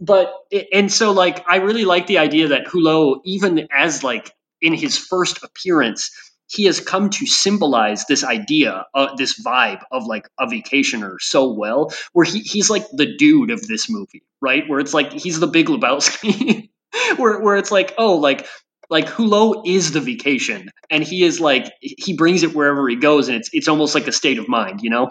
but 0.00 0.32
and 0.72 0.90
so 0.90 1.12
like 1.12 1.44
I 1.46 1.56
really 1.56 1.84
like 1.84 2.06
the 2.06 2.18
idea 2.18 2.48
that 2.48 2.66
Hulot, 2.66 3.20
even 3.24 3.68
as 3.76 4.02
like 4.02 4.34
in 4.62 4.72
his 4.72 4.96
first 4.96 5.44
appearance, 5.44 6.10
he 6.50 6.64
has 6.64 6.80
come 6.80 7.08
to 7.10 7.26
symbolize 7.26 8.04
this 8.06 8.24
idea, 8.24 8.84
uh, 8.94 9.14
this 9.14 9.40
vibe 9.40 9.82
of 9.92 10.06
like 10.06 10.28
a 10.40 10.46
vacationer 10.46 11.14
so 11.20 11.48
well, 11.48 11.92
where 12.12 12.26
he, 12.26 12.40
he's 12.40 12.68
like 12.68 12.84
the 12.92 13.16
dude 13.16 13.50
of 13.50 13.66
this 13.68 13.88
movie, 13.88 14.22
right? 14.40 14.68
Where 14.68 14.80
it's 14.80 14.92
like 14.92 15.12
he's 15.12 15.38
the 15.38 15.46
big 15.46 15.66
Lebowski, 15.66 16.68
where 17.16 17.40
where 17.40 17.56
it's 17.56 17.70
like, 17.70 17.94
oh, 17.98 18.16
like 18.16 18.46
like 18.90 19.06
Hulot 19.06 19.62
is 19.64 19.92
the 19.92 20.00
vacation, 20.00 20.70
and 20.90 21.04
he 21.04 21.22
is 21.22 21.38
like 21.38 21.72
he 21.80 22.14
brings 22.16 22.42
it 22.42 22.52
wherever 22.54 22.88
he 22.88 22.96
goes, 22.96 23.28
and 23.28 23.36
it's 23.36 23.50
it's 23.52 23.68
almost 23.68 23.94
like 23.94 24.08
a 24.08 24.12
state 24.12 24.38
of 24.38 24.48
mind, 24.48 24.80
you 24.82 24.90
know. 24.90 25.08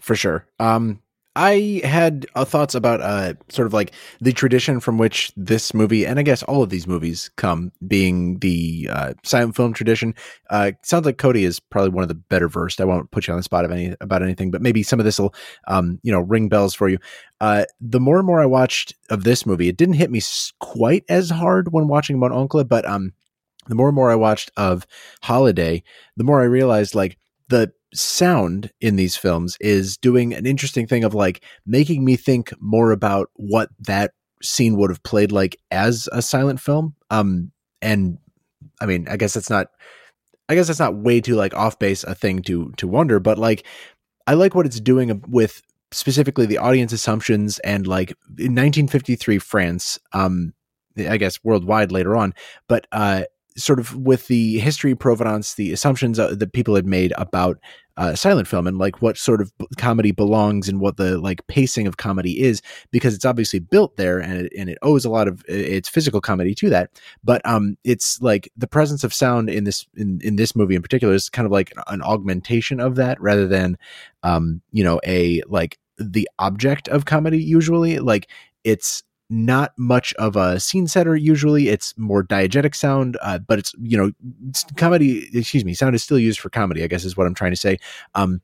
For 0.00 0.16
sure. 0.16 0.46
Um, 0.58 1.00
I 1.36 1.80
had 1.82 2.26
uh, 2.36 2.44
thoughts 2.44 2.74
about 2.76 3.00
uh, 3.00 3.34
sort 3.48 3.66
of 3.66 3.72
like 3.72 3.92
the 4.20 4.32
tradition 4.32 4.78
from 4.78 4.98
which 4.98 5.32
this 5.36 5.74
movie, 5.74 6.06
and 6.06 6.18
I 6.18 6.22
guess 6.22 6.44
all 6.44 6.62
of 6.62 6.70
these 6.70 6.86
movies 6.86 7.28
come, 7.36 7.72
being 7.86 8.38
the 8.38 8.88
uh, 8.90 9.14
silent 9.24 9.56
film 9.56 9.72
tradition. 9.72 10.14
Uh, 10.50 10.72
sounds 10.82 11.06
like 11.06 11.18
Cody 11.18 11.44
is 11.44 11.58
probably 11.58 11.90
one 11.90 12.02
of 12.02 12.08
the 12.08 12.14
better 12.14 12.48
versed. 12.48 12.80
I 12.80 12.84
won't 12.84 13.10
put 13.10 13.26
you 13.26 13.32
on 13.32 13.38
the 13.38 13.42
spot 13.42 13.64
of 13.64 13.72
any 13.72 13.96
about 14.00 14.22
anything, 14.22 14.52
but 14.52 14.62
maybe 14.62 14.84
some 14.84 15.00
of 15.00 15.04
this 15.04 15.18
will, 15.18 15.34
um, 15.66 15.98
you 16.04 16.12
know, 16.12 16.20
ring 16.20 16.48
bells 16.48 16.74
for 16.74 16.88
you. 16.88 16.98
Uh, 17.40 17.64
the 17.80 18.00
more 18.00 18.18
and 18.18 18.26
more 18.26 18.40
I 18.40 18.46
watched 18.46 18.94
of 19.10 19.24
this 19.24 19.44
movie, 19.44 19.68
it 19.68 19.76
didn't 19.76 19.94
hit 19.94 20.10
me 20.12 20.20
quite 20.60 21.04
as 21.08 21.30
hard 21.30 21.72
when 21.72 21.88
watching 21.88 22.18
Mon 22.18 22.32
Oncle, 22.32 22.62
but 22.62 22.86
um, 22.86 23.12
the 23.66 23.74
more 23.74 23.88
and 23.88 23.96
more 23.96 24.10
I 24.10 24.16
watched 24.16 24.52
of 24.56 24.86
Holiday, 25.22 25.82
the 26.16 26.24
more 26.24 26.40
I 26.40 26.44
realized 26.44 26.94
like 26.94 27.18
the 27.48 27.72
sound 27.94 28.70
in 28.80 28.96
these 28.96 29.16
films 29.16 29.56
is 29.60 29.96
doing 29.96 30.34
an 30.34 30.46
interesting 30.46 30.86
thing 30.86 31.04
of 31.04 31.14
like 31.14 31.42
making 31.66 32.04
me 32.04 32.16
think 32.16 32.52
more 32.60 32.90
about 32.90 33.30
what 33.34 33.70
that 33.80 34.12
scene 34.42 34.76
would 34.76 34.90
have 34.90 35.02
played 35.02 35.32
like 35.32 35.56
as 35.70 36.08
a 36.12 36.20
silent 36.20 36.60
film. 36.60 36.94
Um, 37.10 37.52
and 37.80 38.18
I 38.80 38.86
mean, 38.86 39.06
I 39.08 39.16
guess 39.16 39.36
it's 39.36 39.50
not, 39.50 39.68
I 40.48 40.54
guess 40.54 40.68
it's 40.68 40.80
not 40.80 40.96
way 40.96 41.20
too 41.20 41.36
like 41.36 41.54
off 41.54 41.78
base 41.78 42.04
a 42.04 42.14
thing 42.14 42.42
to 42.42 42.72
to 42.76 42.86
wonder, 42.86 43.18
but 43.20 43.38
like 43.38 43.66
I 44.26 44.34
like 44.34 44.54
what 44.54 44.66
it's 44.66 44.80
doing 44.80 45.22
with 45.28 45.62
specifically 45.92 46.46
the 46.46 46.58
audience 46.58 46.92
assumptions 46.92 47.58
and 47.60 47.86
like 47.86 48.10
in 48.38 48.54
1953 48.54 49.38
France, 49.38 49.98
um, 50.12 50.52
I 50.98 51.16
guess 51.16 51.42
worldwide 51.44 51.92
later 51.92 52.16
on, 52.16 52.34
but 52.68 52.86
uh, 52.92 53.24
sort 53.56 53.78
of 53.78 53.96
with 53.96 54.26
the 54.26 54.58
history 54.58 54.94
provenance, 54.94 55.54
the 55.54 55.72
assumptions 55.72 56.18
uh, 56.18 56.34
that 56.34 56.52
people 56.52 56.74
had 56.74 56.86
made 56.86 57.12
about 57.16 57.58
uh, 57.96 58.14
silent 58.14 58.48
film 58.48 58.66
and 58.66 58.78
like 58.78 59.00
what 59.00 59.16
sort 59.16 59.40
of 59.40 59.52
comedy 59.76 60.10
belongs 60.10 60.68
and 60.68 60.80
what 60.80 60.96
the 60.96 61.18
like 61.18 61.46
pacing 61.46 61.86
of 61.86 61.96
comedy 61.96 62.40
is 62.40 62.60
because 62.90 63.14
it's 63.14 63.24
obviously 63.24 63.58
built 63.58 63.96
there 63.96 64.18
and 64.18 64.46
it, 64.46 64.52
and 64.58 64.68
it 64.68 64.78
owes 64.82 65.04
a 65.04 65.10
lot 65.10 65.28
of 65.28 65.44
its 65.48 65.88
physical 65.88 66.20
comedy 66.20 66.54
to 66.54 66.68
that. 66.70 66.90
But 67.22 67.40
um 67.46 67.76
it's 67.84 68.20
like 68.20 68.50
the 68.56 68.66
presence 68.66 69.04
of 69.04 69.14
sound 69.14 69.48
in 69.48 69.64
this 69.64 69.86
in, 69.96 70.20
in 70.22 70.36
this 70.36 70.56
movie 70.56 70.74
in 70.74 70.82
particular 70.82 71.14
is 71.14 71.28
kind 71.28 71.46
of 71.46 71.52
like 71.52 71.72
an 71.86 72.02
augmentation 72.02 72.80
of 72.80 72.96
that 72.96 73.20
rather 73.20 73.46
than 73.46 73.78
um 74.22 74.60
you 74.72 74.82
know 74.82 75.00
a 75.06 75.42
like 75.46 75.78
the 75.98 76.28
object 76.38 76.88
of 76.88 77.04
comedy 77.04 77.42
usually. 77.42 77.98
Like 77.98 78.28
it's 78.64 79.02
not 79.30 79.72
much 79.78 80.12
of 80.14 80.36
a 80.36 80.60
scene 80.60 80.86
setter 80.86 81.16
usually. 81.16 81.68
It's 81.68 81.96
more 81.96 82.22
diegetic 82.22 82.74
sound 82.74 83.16
uh, 83.22 83.38
but 83.38 83.58
it's 83.58 83.74
you 83.80 83.96
know 83.96 84.12
it's 84.48 84.64
comedy 84.76 85.28
excuse 85.32 85.64
me 85.64 85.74
sound 85.74 85.94
is 85.94 86.02
still 86.02 86.18
used 86.18 86.40
for 86.40 86.50
comedy 86.50 86.82
i 86.82 86.86
guess 86.86 87.04
is 87.04 87.16
what 87.16 87.26
i'm 87.26 87.34
trying 87.34 87.52
to 87.52 87.56
say 87.56 87.78
um 88.14 88.40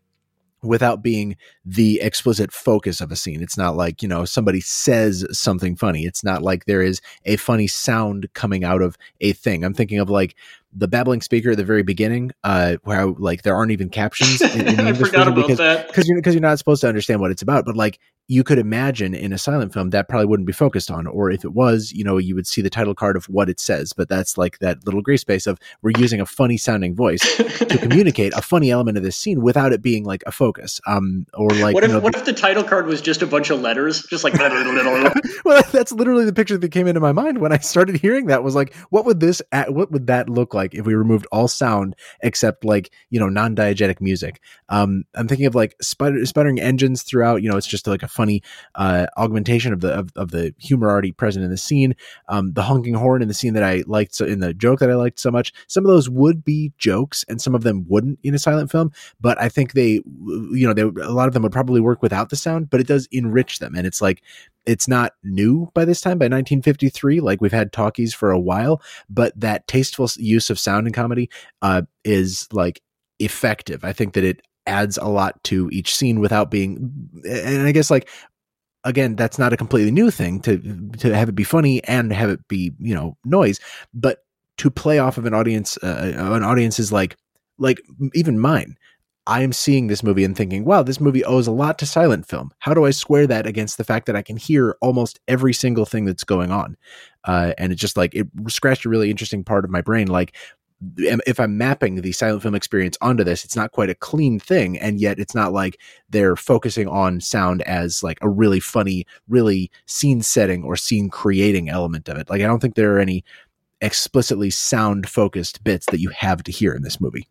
without 0.63 1.03
being 1.03 1.37
the 1.65 2.01
explicit 2.03 2.53
focus 2.53 3.01
of 3.01 3.11
a 3.11 3.17
scene. 3.17 3.43
It's 3.43 3.57
not 3.57 3.77
like 3.77 4.03
you 4.03 4.09
know 4.09 4.25
somebody 4.25 4.61
says 4.61 5.27
something 5.33 5.77
funny. 5.77 6.05
It's 6.05 6.25
not 6.25 6.43
like 6.43 6.65
there 6.65 6.83
is 6.83 7.01
a 7.25 7.37
funny 7.37 7.67
sound 7.67 8.29
coming 8.35 8.65
out 8.65 8.83
of 8.83 8.97
a 9.21 9.33
thing. 9.33 9.65
I'm 9.65 9.75
thinking 9.75 9.99
of 9.99 10.11
like 10.11 10.37
the 10.73 10.89
babbling 10.89 11.21
speaker 11.21 11.51
at 11.51 11.57
the 11.57 11.65
very 11.65 11.83
beginning, 11.83 12.31
uh, 12.45 12.77
where 12.85 13.07
like 13.07 13.43
there 13.43 13.57
aren't 13.57 13.73
even 13.73 13.89
captions. 13.89 14.41
In, 14.41 14.69
in 14.69 14.77
the 14.77 14.83
I 14.89 14.93
forgot 14.93 15.29
about 15.29 15.37
because, 15.37 15.59
that. 15.59 15.89
because 15.89 16.09
you're 16.09 16.19
because 16.19 16.35
you're 16.35 16.43
not 16.43 16.59
supposed 16.59 16.81
to 16.83 16.89
understand 16.89 17.21
what 17.21 17.31
it's 17.31 17.43
about. 17.43 17.65
But 17.65 17.77
like 17.77 17.99
you 18.31 18.45
could 18.45 18.59
imagine 18.59 19.13
in 19.13 19.33
a 19.33 19.39
silent 19.39 19.73
film 19.73 19.91
that 19.91 20.09
probably 20.09 20.27
wouldn't 20.27 20.47
be 20.47 20.53
focused 20.53 20.89
on, 20.89 21.09
or 21.09 21.33
if 21.33 21.45
it 21.45 21.53
was, 21.53 21.91
you 21.91 22.05
know, 22.05 22.17
you 22.17 22.37
would 22.37 22.47
see 22.47 22.63
the 22.63 22.71
title 22.71 22.95
card 22.95 23.17
of 23.17 23.25
what 23.25 23.49
it 23.49 23.59
says. 23.59 23.93
But 23.93 24.09
that's 24.09 24.39
like 24.39 24.61
that 24.61 24.85
little 24.85 25.03
gray 25.03 25.17
space 25.17 25.49
of 25.49 25.59
we're 25.83 25.99
using 25.99 26.21
a 26.21 26.27
funny 26.27 26.57
sounding 26.57 26.95
voice 26.95 27.21
to 27.37 27.79
communicate 27.79 28.33
a 28.35 28.41
funny 28.41 28.71
element 28.71 28.97
of 28.97 29.03
this 29.03 29.17
scene 29.17 29.43
without 29.43 29.73
it 29.73 29.83
being 29.83 30.05
like 30.05 30.23
a 30.27 30.33
focus. 30.33 30.81
Um, 30.87 31.27
or 31.35 31.51
like 31.51 31.75
what 31.75 31.83
you 31.83 31.89
if 31.89 31.93
know, 31.93 31.99
what 31.99 32.15
if 32.15 32.25
the 32.25 32.33
title 32.33 32.63
card 32.63 32.87
was 32.87 33.01
just 33.01 33.21
a 33.23 33.27
bunch 33.27 33.51
of 33.51 33.61
letters, 33.61 34.05
just 34.05 34.23
like 34.23 34.35
well, 35.45 35.63
that's 35.73 35.91
literally 35.91 36.25
the 36.25 36.33
picture 36.33 36.57
that 36.57 36.71
came 36.71 36.87
into 36.87 37.01
my 37.01 37.11
mind 37.11 37.39
when 37.39 37.53
I 37.53 37.59
started 37.59 37.97
hearing 37.97 38.27
that. 38.27 38.45
Was 38.45 38.55
like, 38.55 38.77
what 38.91 39.07
would 39.07 39.19
this, 39.19 39.43
what 39.67 39.91
would 39.91 40.07
that 40.07 40.31
look 40.31 40.55
like 40.55 40.60
if 40.73 40.87
we 40.87 40.95
removed 40.95 41.27
all 41.33 41.49
sound 41.49 41.97
except 42.23 42.65
like 42.65 42.91
you 43.11 43.19
know 43.19 43.29
non-diegetic 43.29 44.01
music? 44.01 44.41
Um, 44.69 45.05
I'm 45.15 45.29
thinking 45.29 45.47
of 45.47 45.55
like 45.55 45.77
sputter, 45.81 46.25
sputtering 46.27 46.61
engines 46.61 47.03
throughout. 47.03 47.43
You 47.43 47.51
know, 47.51 47.57
it's 47.57 47.67
just 47.67 47.87
like 47.87 48.03
a 48.03 48.09
funny 48.09 48.43
uh, 48.75 49.07
augmentation 49.17 49.73
of 49.73 49.81
the 49.81 49.93
of, 49.93 50.11
of 50.17 50.31
the 50.31 50.55
humor 50.59 50.89
already 50.91 51.13
present 51.13 51.45
in 51.45 51.51
the 51.51 51.57
scene. 51.57 51.95
Um, 52.29 52.53
the 52.53 52.63
honking 52.63 52.95
horn 52.95 53.23
in 53.23 53.29
the 53.29 53.35
scene 53.35 53.55
that 53.55 53.63
I 53.63 53.83
liked, 53.87 54.15
so 54.15 54.25
in 54.25 54.41
the 54.41 54.55
joke 54.55 54.81
that 54.81 54.91
I 54.91 54.95
liked 54.95 55.19
so 55.19 55.31
much. 55.31 55.53
Some 55.67 55.85
of 55.85 55.91
those 55.91 56.09
would 56.09 56.45
be 56.45 56.73
jokes, 56.79 57.25
and 57.29 57.41
some 57.41 57.55
of 57.55 57.63
them 57.63 57.85
wouldn't 57.89 58.19
in 58.23 58.35
a 58.35 58.39
silent 58.39 58.71
film. 58.71 58.93
But 59.21 59.41
I 59.41 59.49
think 59.49 59.73
they, 59.73 60.03
you 60.17 60.67
know, 60.67 60.75
they, 60.75 60.83
a 60.83 61.11
lot 61.11 61.29
of 61.29 61.35
them 61.35 61.43
would 61.43 61.53
probably 61.53 61.81
work 61.81 62.03
without 62.03 62.31
the 62.31 62.37
sound, 62.37 62.71
but 62.71 62.81
it 62.81 62.87
does 62.87 63.09
enrich 63.13 63.59
them, 63.59 63.75
and 63.75 63.87
it's 63.87 64.01
like 64.01 64.23
it's 64.67 64.87
not 64.87 65.13
new 65.25 65.71
by 65.75 65.85
this 65.85 66.01
time 66.01 66.19
by 66.19 66.25
1953 66.25 67.21
like 67.21 67.41
we've 67.41 67.53
had 67.53 67.73
talkies 67.73 68.15
for 68.15 68.31
a 68.31 68.39
while 68.39 68.81
but 69.09 69.33
that 69.39 69.67
tasteful 69.67 70.09
use 70.17 70.51
of 70.51 70.59
sound 70.59 70.87
in 70.87 70.93
comedy 70.93 71.31
uh, 71.63 71.83
is 72.05 72.47
like 72.53 72.83
effective. 73.21 73.85
I 73.85 73.93
think 73.93 74.15
that 74.15 74.25
it 74.25 74.43
adds 74.67 74.99
a 74.99 75.07
lot 75.07 75.43
to 75.45 75.69
each 75.73 75.95
scene 75.97 76.21
without 76.21 76.51
being 76.51 76.93
and 77.25 77.67
i 77.67 77.73
guess 77.73 77.91
like 77.91 78.09
again 78.85 79.17
that's 79.17 79.39
not 79.39 79.55
a 79.55 79.57
completely 79.57 79.91
new 79.91 80.11
thing 80.11 80.39
to 80.39 80.59
to 80.99 81.17
have 81.17 81.31
it 81.31 81.35
be 81.35 81.43
funny 81.43 81.83
and 81.85 82.13
have 82.13 82.29
it 82.29 82.47
be 82.47 82.71
you 82.79 82.95
know 82.95 83.17
noise 83.25 83.59
but 83.95 84.19
to 84.59 84.71
play 84.71 84.99
off 84.99 85.17
of 85.17 85.25
an 85.25 85.33
audience 85.33 85.79
uh, 85.83 86.13
an 86.15 86.45
audience 86.45 86.79
is 86.79 86.93
like 86.93 87.17
like 87.59 87.81
even 88.15 88.39
mine 88.39 88.77
I 89.27 89.43
am 89.43 89.53
seeing 89.53 89.87
this 89.87 90.03
movie 90.03 90.25
and 90.25 90.37
thinking, 90.37 90.65
wow, 90.65 90.83
this 90.83 91.01
movie 91.01 91.25
owes 91.25 91.47
a 91.47 91.53
lot 91.53 91.79
to 91.79 91.87
silent 91.87 92.27
film. 92.27 92.51
How 92.59 92.75
do 92.75 92.85
I 92.85 92.91
square 92.91 93.27
that 93.27 93.47
against 93.47 93.79
the 93.79 93.85
fact 93.85 94.07
that 94.07 94.17
I 94.17 94.23
can 94.23 94.37
hear 94.37 94.77
almost 94.81 95.21
every 95.29 95.53
single 95.53 95.87
thing 95.87 96.05
that's 96.05 96.25
going 96.25 96.51
on? 96.51 96.77
Uh, 97.25 97.53
and 97.59 97.73
it 97.73 97.77
just 97.77 97.97
like, 97.97 98.15
it 98.15 98.27
scratched 98.49 98.87
a 98.87 98.89
really 98.89 99.11
interesting 99.11 99.45
part 99.45 99.65
of 99.65 99.71
my 99.71 99.83
brain. 99.83 100.09
Like, 100.09 100.35
if 100.97 101.39
I'm 101.39 101.59
mapping 101.59 101.97
the 101.97 102.13
silent 102.13 102.43
film 102.43 102.55
experience 102.55 102.97
onto 103.03 103.23
this, 103.23 103.45
it's 103.45 103.55
not 103.55 103.73
quite 103.73 103.91
a 103.91 103.95
clean 103.95 104.41
thing. 104.41 104.79
And 104.79 104.99
yet 104.99 105.19
it's 105.19 105.35
not 105.35 105.53
like 105.53 105.79
they're 106.09 106.37
focusing 106.37 106.89
on 106.89 107.21
sound 107.21 107.61
as 107.63 108.03
like 108.03 108.19
a 108.23 108.29
really 108.31 108.61
funny, 108.61 109.07
really 109.29 109.71
scene 109.85 110.23
setting 110.23 110.65
or 110.65 110.77
scene 110.77 111.11
creating 111.11 111.69
element 111.69 112.09
of 112.09 112.17
it. 112.17 112.31
Like, 112.31 112.41
I 112.41 112.47
don't 112.47 112.61
think 112.61 112.77
there 112.77 112.97
are 112.97 113.01
any 113.01 113.23
explicitly 113.83 114.49
sound 114.49 115.09
focused 115.09 115.63
bits 115.63 115.87
that 115.91 116.01
you 116.01 116.09
have 116.09 116.43
to 116.45 116.53
hear 116.53 116.73
in 116.73 116.83
this 116.83 117.01
movie. 117.01 117.29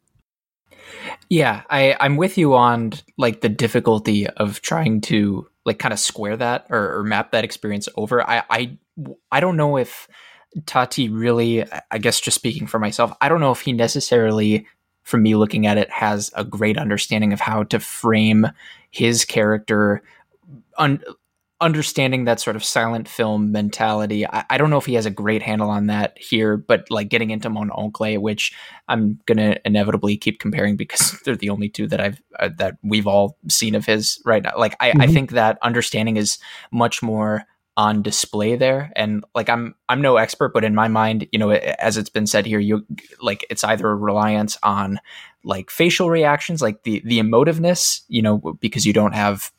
Yeah, 1.29 1.63
I, 1.69 1.95
I'm 1.99 2.17
with 2.17 2.37
you 2.37 2.55
on 2.55 2.93
like 3.17 3.41
the 3.41 3.49
difficulty 3.49 4.27
of 4.27 4.61
trying 4.61 5.01
to 5.01 5.47
like 5.65 5.79
kind 5.79 5.93
of 5.93 5.99
square 5.99 6.37
that 6.37 6.67
or, 6.69 6.99
or 6.99 7.03
map 7.03 7.31
that 7.31 7.43
experience 7.43 7.87
over. 7.95 8.27
I, 8.27 8.43
I 8.49 8.77
I 9.31 9.39
don't 9.39 9.57
know 9.57 9.77
if 9.77 10.07
Tati 10.65 11.09
really, 11.09 11.63
I 11.91 11.97
guess 11.99 12.19
just 12.19 12.35
speaking 12.35 12.67
for 12.67 12.79
myself, 12.79 13.13
I 13.21 13.29
don't 13.29 13.39
know 13.39 13.51
if 13.51 13.61
he 13.61 13.71
necessarily, 13.71 14.67
from 15.03 15.23
me 15.23 15.35
looking 15.35 15.67
at 15.67 15.77
it, 15.77 15.89
has 15.91 16.31
a 16.35 16.43
great 16.43 16.77
understanding 16.77 17.33
of 17.33 17.39
how 17.39 17.63
to 17.63 17.79
frame 17.79 18.47
his 18.89 19.25
character 19.25 20.01
un- 20.77 21.03
understanding 21.61 22.25
that 22.25 22.39
sort 22.39 22.55
of 22.55 22.63
silent 22.63 23.07
film 23.07 23.51
mentality. 23.51 24.25
I, 24.25 24.45
I, 24.49 24.57
don't 24.57 24.69
know 24.69 24.77
if 24.77 24.85
he 24.85 24.93
has 24.93 25.05
a 25.05 25.11
great 25.11 25.41
handle 25.41 25.69
on 25.69 25.87
that 25.87 26.17
here, 26.17 26.55
but 26.55 26.89
like 26.89 27.09
getting 27.09 27.31
into 27.31 27.49
Mon 27.49 27.69
Oncle, 27.71 28.17
which 28.19 28.53
I'm 28.87 29.19
gonna 29.25 29.57
inevitably 29.65 30.15
keep 30.15 30.39
comparing 30.39 30.77
because 30.77 31.19
they're 31.25 31.35
the 31.35 31.49
only 31.49 31.67
two 31.67 31.87
that 31.87 31.99
I've 31.99 32.21
uh, 32.39 32.49
that 32.57 32.77
we've 32.83 33.07
all 33.07 33.37
seen 33.49 33.75
of 33.75 33.85
his 33.85 34.21
right 34.25 34.41
now. 34.41 34.53
Like 34.57 34.75
I, 34.79 34.91
mm-hmm. 34.91 35.01
I 35.01 35.07
think 35.07 35.31
that 35.31 35.57
understanding 35.61 36.17
is 36.17 36.37
much 36.71 37.03
more 37.03 37.45
on 37.77 38.01
display 38.01 38.57
there 38.57 38.91
and 38.97 39.23
like 39.35 39.47
i'm 39.47 39.73
i'm 39.87 40.01
no 40.01 40.17
expert 40.17 40.53
but 40.53 40.65
in 40.65 40.75
my 40.75 40.89
mind 40.89 41.25
you 41.31 41.39
know 41.39 41.51
as 41.51 41.95
it's 41.95 42.09
been 42.09 42.27
said 42.27 42.45
here 42.45 42.59
you 42.59 42.85
like 43.21 43.45
it's 43.49 43.63
either 43.63 43.87
a 43.87 43.95
reliance 43.95 44.57
on 44.63 44.99
like 45.45 45.69
facial 45.69 46.09
reactions 46.09 46.61
like 46.61 46.83
the 46.83 47.01
the 47.05 47.19
emotiveness 47.19 48.01
you 48.09 48.21
know 48.21 48.37
because 48.59 48.85
you 48.85 48.91
don't 48.91 49.13
have 49.13 49.49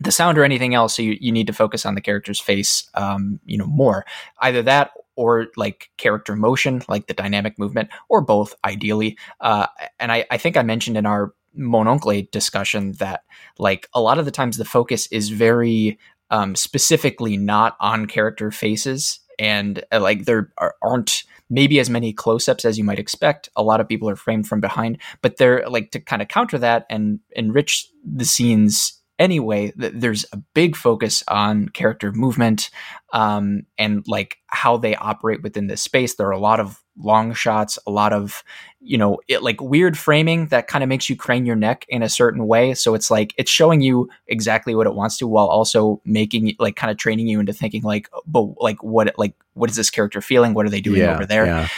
the 0.00 0.12
sound 0.12 0.38
or 0.38 0.44
anything 0.44 0.74
else. 0.74 0.96
So 0.96 1.02
you, 1.02 1.16
you 1.20 1.32
need 1.32 1.46
to 1.48 1.52
focus 1.52 1.84
on 1.84 1.94
the 1.94 2.00
character's 2.00 2.40
face, 2.40 2.88
um, 2.94 3.40
you 3.44 3.58
know, 3.58 3.66
more. 3.66 4.04
Either 4.40 4.62
that 4.62 4.92
or 5.16 5.48
like 5.56 5.90
character 5.96 6.36
motion, 6.36 6.82
like 6.88 7.08
the 7.08 7.14
dynamic 7.14 7.58
movement, 7.58 7.88
or 8.08 8.20
both, 8.20 8.54
ideally. 8.64 9.18
Uh, 9.40 9.66
and 9.98 10.12
I, 10.12 10.24
I 10.30 10.38
think 10.38 10.56
I 10.56 10.62
mentioned 10.62 10.96
in 10.96 11.06
our 11.06 11.34
Mon 11.54 11.88
Oncle 11.88 12.22
discussion 12.30 12.92
that 12.92 13.24
like 13.58 13.88
a 13.92 14.00
lot 14.00 14.18
of 14.18 14.24
the 14.24 14.30
times 14.30 14.56
the 14.56 14.64
focus 14.64 15.08
is 15.08 15.30
very 15.30 15.98
um, 16.30 16.54
specifically 16.54 17.36
not 17.36 17.76
on 17.80 18.06
character 18.06 18.50
faces, 18.52 19.18
and 19.38 19.82
uh, 19.90 20.00
like 20.00 20.26
there 20.26 20.52
are, 20.58 20.76
aren't 20.82 21.24
maybe 21.50 21.80
as 21.80 21.88
many 21.88 22.12
close-ups 22.12 22.64
as 22.64 22.76
you 22.76 22.84
might 22.84 22.98
expect. 22.98 23.48
A 23.56 23.62
lot 23.62 23.80
of 23.80 23.88
people 23.88 24.08
are 24.08 24.16
framed 24.16 24.46
from 24.46 24.60
behind, 24.60 24.98
but 25.22 25.38
they're 25.38 25.66
like 25.68 25.90
to 25.92 26.00
kind 26.00 26.20
of 26.20 26.28
counter 26.28 26.58
that 26.58 26.86
and 26.90 27.18
enrich 27.30 27.88
the 28.04 28.26
scenes 28.26 28.97
anyway, 29.18 29.72
th- 29.72 29.92
there's 29.94 30.24
a 30.32 30.36
big 30.54 30.76
focus 30.76 31.22
on 31.28 31.68
character 31.68 32.12
movement 32.12 32.70
um, 33.12 33.64
and 33.76 34.04
like 34.06 34.38
how 34.46 34.76
they 34.76 34.94
operate 34.96 35.42
within 35.42 35.66
this 35.66 35.82
space. 35.82 36.14
There 36.14 36.28
are 36.28 36.32
a 36.32 36.38
lot 36.38 36.60
of 36.60 36.82
long 36.96 37.32
shots, 37.32 37.78
a 37.86 37.90
lot 37.90 38.12
of 38.12 38.42
you 38.80 38.96
know, 38.96 39.18
it, 39.26 39.42
like 39.42 39.60
weird 39.60 39.98
framing 39.98 40.46
that 40.46 40.68
kind 40.68 40.84
of 40.84 40.88
makes 40.88 41.10
you 41.10 41.16
crane 41.16 41.44
your 41.44 41.56
neck 41.56 41.84
in 41.88 42.02
a 42.02 42.08
certain 42.08 42.46
way. 42.46 42.74
So 42.74 42.94
it's 42.94 43.10
like 43.10 43.34
it's 43.36 43.50
showing 43.50 43.80
you 43.80 44.08
exactly 44.28 44.74
what 44.74 44.86
it 44.86 44.94
wants 44.94 45.18
to, 45.18 45.26
while 45.26 45.48
also 45.48 46.00
making 46.04 46.54
like 46.58 46.76
kind 46.76 46.90
of 46.90 46.96
training 46.96 47.26
you 47.26 47.40
into 47.40 47.52
thinking 47.52 47.82
like, 47.82 48.08
but 48.26 48.60
like 48.60 48.82
what 48.82 49.12
like 49.18 49.34
what 49.54 49.70
is 49.70 49.76
this 49.76 49.90
character 49.90 50.20
feeling? 50.20 50.54
What 50.54 50.64
are 50.66 50.70
they 50.70 50.80
doing 50.80 51.00
yeah, 51.00 51.14
over 51.14 51.26
there? 51.26 51.46
Yeah 51.46 51.68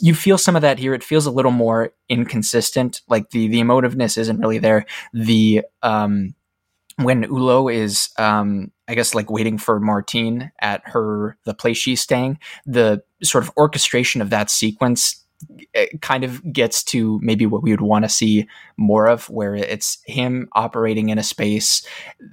you 0.00 0.14
feel 0.14 0.38
some 0.38 0.56
of 0.56 0.62
that 0.62 0.78
here. 0.78 0.92
It 0.92 1.04
feels 1.04 1.26
a 1.26 1.30
little 1.30 1.52
more 1.52 1.92
inconsistent. 2.08 3.02
Like 3.08 3.30
the 3.30 3.48
the 3.48 3.60
emotiveness 3.60 4.18
isn't 4.18 4.40
really 4.40 4.58
there. 4.58 4.86
The 5.12 5.62
um 5.82 6.34
when 6.96 7.24
Hulot 7.24 7.74
is, 7.74 8.08
um, 8.18 8.72
I 8.88 8.94
guess, 8.94 9.14
like 9.14 9.30
waiting 9.30 9.58
for 9.58 9.78
Martine 9.80 10.50
at 10.60 10.82
her 10.86 11.36
the 11.44 11.54
place 11.54 11.76
she's 11.76 12.00
staying, 12.00 12.38
the 12.64 13.02
sort 13.22 13.44
of 13.44 13.50
orchestration 13.56 14.22
of 14.22 14.30
that 14.30 14.50
sequence 14.50 15.25
kind 16.00 16.24
of 16.24 16.52
gets 16.52 16.82
to 16.84 17.18
maybe 17.22 17.46
what 17.46 17.62
we 17.62 17.70
would 17.70 17.80
want 17.80 18.04
to 18.04 18.08
see 18.08 18.46
more 18.76 19.06
of 19.06 19.28
where 19.30 19.54
it's 19.54 19.98
him 20.06 20.48
operating 20.52 21.08
in 21.08 21.18
a 21.18 21.22
space. 21.22 21.86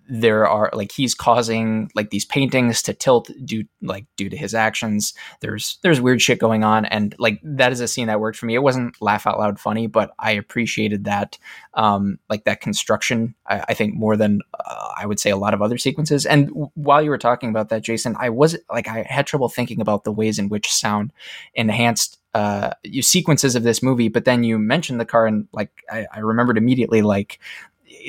There 0.10 0.48
are 0.48 0.70
like 0.74 0.92
he's 0.92 1.16
causing 1.16 1.90
like 1.96 2.10
these 2.10 2.26
paintings 2.26 2.82
to 2.84 2.94
tilt 2.94 3.30
due 3.44 3.66
like 3.82 4.06
due 4.18 4.30
to 4.30 4.38
his 4.38 4.54
actions. 4.54 5.14
There's 5.42 5.80
there's 5.84 6.02
weird 6.02 6.22
shit 6.22 6.40
going 6.40 6.64
on 6.64 6.86
and 6.86 7.16
like 7.20 7.40
that 7.44 7.72
is 7.72 7.80
a 7.80 7.88
scene 7.88 8.08
that 8.08 8.20
worked 8.20 8.38
for 8.38 8.46
me. 8.46 8.56
It 8.56 8.64
wasn't 8.64 9.02
laugh 9.02 9.28
out 9.28 9.40
loud 9.40 9.60
funny 9.60 9.88
but 9.88 10.12
i 10.20 10.32
appreciated 10.32 11.06
that 11.06 11.38
um 11.76 12.20
like 12.30 12.44
that 12.44 12.62
construction 12.62 13.34
i, 13.48 13.64
I 13.70 13.74
think 13.74 13.96
more 13.96 14.18
than 14.18 14.42
uh, 14.66 14.90
i 14.98 15.06
would 15.06 15.20
say 15.20 15.30
a 15.30 15.38
lot 15.38 15.54
of 15.54 15.62
other 15.62 15.78
sequences. 15.78 16.26
And 16.26 16.48
w- 16.50 16.72
while 16.76 17.02
you 17.02 17.10
were 17.10 17.18
talking 17.18 17.50
about 17.50 17.70
that 17.70 17.84
jason 17.84 18.16
i 18.20 18.30
was 18.30 18.58
like 18.70 18.88
i 18.88 19.04
had 19.04 19.28
trouble 19.28 19.50
thinking 19.50 19.80
about 19.80 20.04
the 20.04 20.12
ways 20.12 20.40
in 20.40 20.50
which 20.50 20.72
sound 20.72 21.14
enhanced 21.54 22.20
uh, 22.34 22.72
you 22.84 23.02
sequences 23.02 23.56
of 23.56 23.64
this 23.64 23.84
movie, 23.84 24.08
but 24.08 24.26
then 24.26 24.44
you 24.44 24.58
mentioned 24.58 25.00
the 25.00 25.06
car, 25.06 25.28
and 25.28 25.48
like 25.54 25.72
I, 25.90 26.08
I 26.12 26.20
remembered 26.20 26.58
immediately, 26.58 27.02
like 27.02 27.40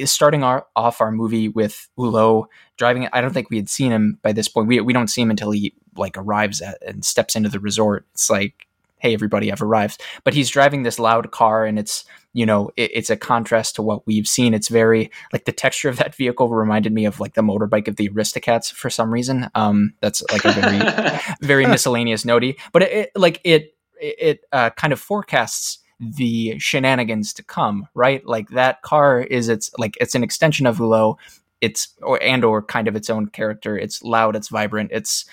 starting 0.05 0.43
our, 0.43 0.67
off 0.75 1.01
our 1.01 1.13
movie 1.13 1.49
with 1.49 1.89
Hulot 1.99 2.47
driving. 2.77 3.05
it. 3.05 3.11
I 3.13 3.21
don't 3.21 3.33
think 3.33 3.51
we 3.51 3.57
had 3.57 3.69
seen 3.69 3.93
him 3.93 4.19
by 4.23 4.33
this 4.33 4.49
point. 4.49 4.69
We 4.69 4.81
we 4.81 4.93
don't 4.93 5.09
see 5.09 5.23
him 5.23 5.31
until 5.31 5.51
he 5.51 5.75
like 5.97 6.17
arrives 6.17 6.61
at 6.61 6.83
and 6.87 7.05
steps 7.05 7.37
into 7.37 7.49
the 7.49 7.61
resort. 7.61 8.07
It's 8.13 8.31
like, 8.31 8.67
hey, 8.99 9.15
everybody, 9.15 9.53
I've 9.53 9.63
arrived. 9.63 10.03
But 10.25 10.35
he's 10.35 10.51
driving 10.51 10.83
this 10.83 10.99
loud 10.99 11.31
car, 11.31 11.67
and 11.67 11.79
it's 11.79 12.05
you 12.33 12.47
know 12.47 12.71
it, 12.77 12.91
it's 12.95 13.11
a 13.11 13.17
contrast 13.17 13.77
to 13.77 13.83
what 13.83 14.07
we've 14.07 14.27
seen. 14.27 14.55
It's 14.55 14.69
very 14.69 15.11
like 15.33 15.45
the 15.45 15.53
texture 15.53 15.89
of 15.89 15.99
that 15.99 16.15
vehicle 16.15 16.49
reminded 16.49 16.93
me 16.93 17.05
of 17.05 17.21
like 17.21 17.35
the 17.35 17.43
motorbike 17.43 17.89
of 17.89 17.97
the 17.97 18.09
Aristocats 18.09 18.73
for 18.73 18.91
some 18.91 19.13
reason. 19.13 19.51
Um, 19.55 19.95
that's 20.01 20.23
like 20.33 20.45
a 20.45 20.53
very 20.53 21.21
very 21.43 21.67
miscellaneous 21.67 22.25
notey, 22.25 22.57
but 22.73 22.83
it, 22.83 22.93
it 22.93 23.11
like 23.15 23.41
it 23.45 23.75
it 24.19 24.41
uh, 24.53 24.71
kind 24.71 24.93
of 24.93 25.01
forecasts 25.01 25.79
the 26.01 26.59
shenanigans 26.59 27.33
to 27.35 27.43
come, 27.43 27.87
right? 27.95 28.25
Like 28.27 28.49
that 28.51 28.83
car 28.83 29.21
is 29.21 29.49
its 29.49 29.71
like 29.79 29.97
it's 30.01 30.15
an 30.15 30.23
extension 30.25 30.67
of 30.67 30.79
Hulot. 30.79 31.17
It's 31.61 31.95
or 32.03 32.23
and 32.23 32.45
or 32.45 32.63
kind 32.63 32.89
of 32.89 32.97
its 32.97 33.09
own 33.09 33.29
character. 33.29 33.79
It's 33.79 34.03
loud. 34.03 34.37
It's 34.37 34.49
vibrant. 34.49 34.91
It's 34.93 35.25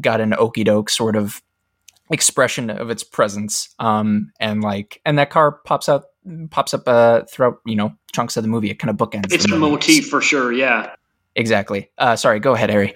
got 0.00 0.20
an 0.20 0.34
okey 0.34 0.64
doke 0.64 0.90
sort 0.90 1.16
of 1.16 1.42
expression 2.10 2.68
of 2.68 2.90
its 2.90 3.02
presence 3.02 3.74
um 3.78 4.30
and 4.38 4.62
like 4.62 5.00
and 5.06 5.18
that 5.18 5.30
car 5.30 5.52
pops 5.64 5.88
out 5.88 6.04
pops 6.50 6.74
up 6.74 6.82
uh 6.86 7.22
throughout 7.30 7.58
you 7.64 7.74
know 7.74 7.90
chunks 8.12 8.36
of 8.36 8.42
the 8.42 8.48
movie 8.48 8.70
it 8.70 8.78
kind 8.78 8.90
of 8.90 8.96
bookends 8.96 9.32
It's 9.32 9.50
a 9.50 9.56
motif 9.56 10.08
for 10.10 10.20
sure. 10.20 10.52
Yeah. 10.52 10.94
exactly 11.36 11.90
uh 11.96 12.16
sorry 12.16 12.38
go 12.38 12.52
ahead 12.52 12.68
harry 12.68 12.94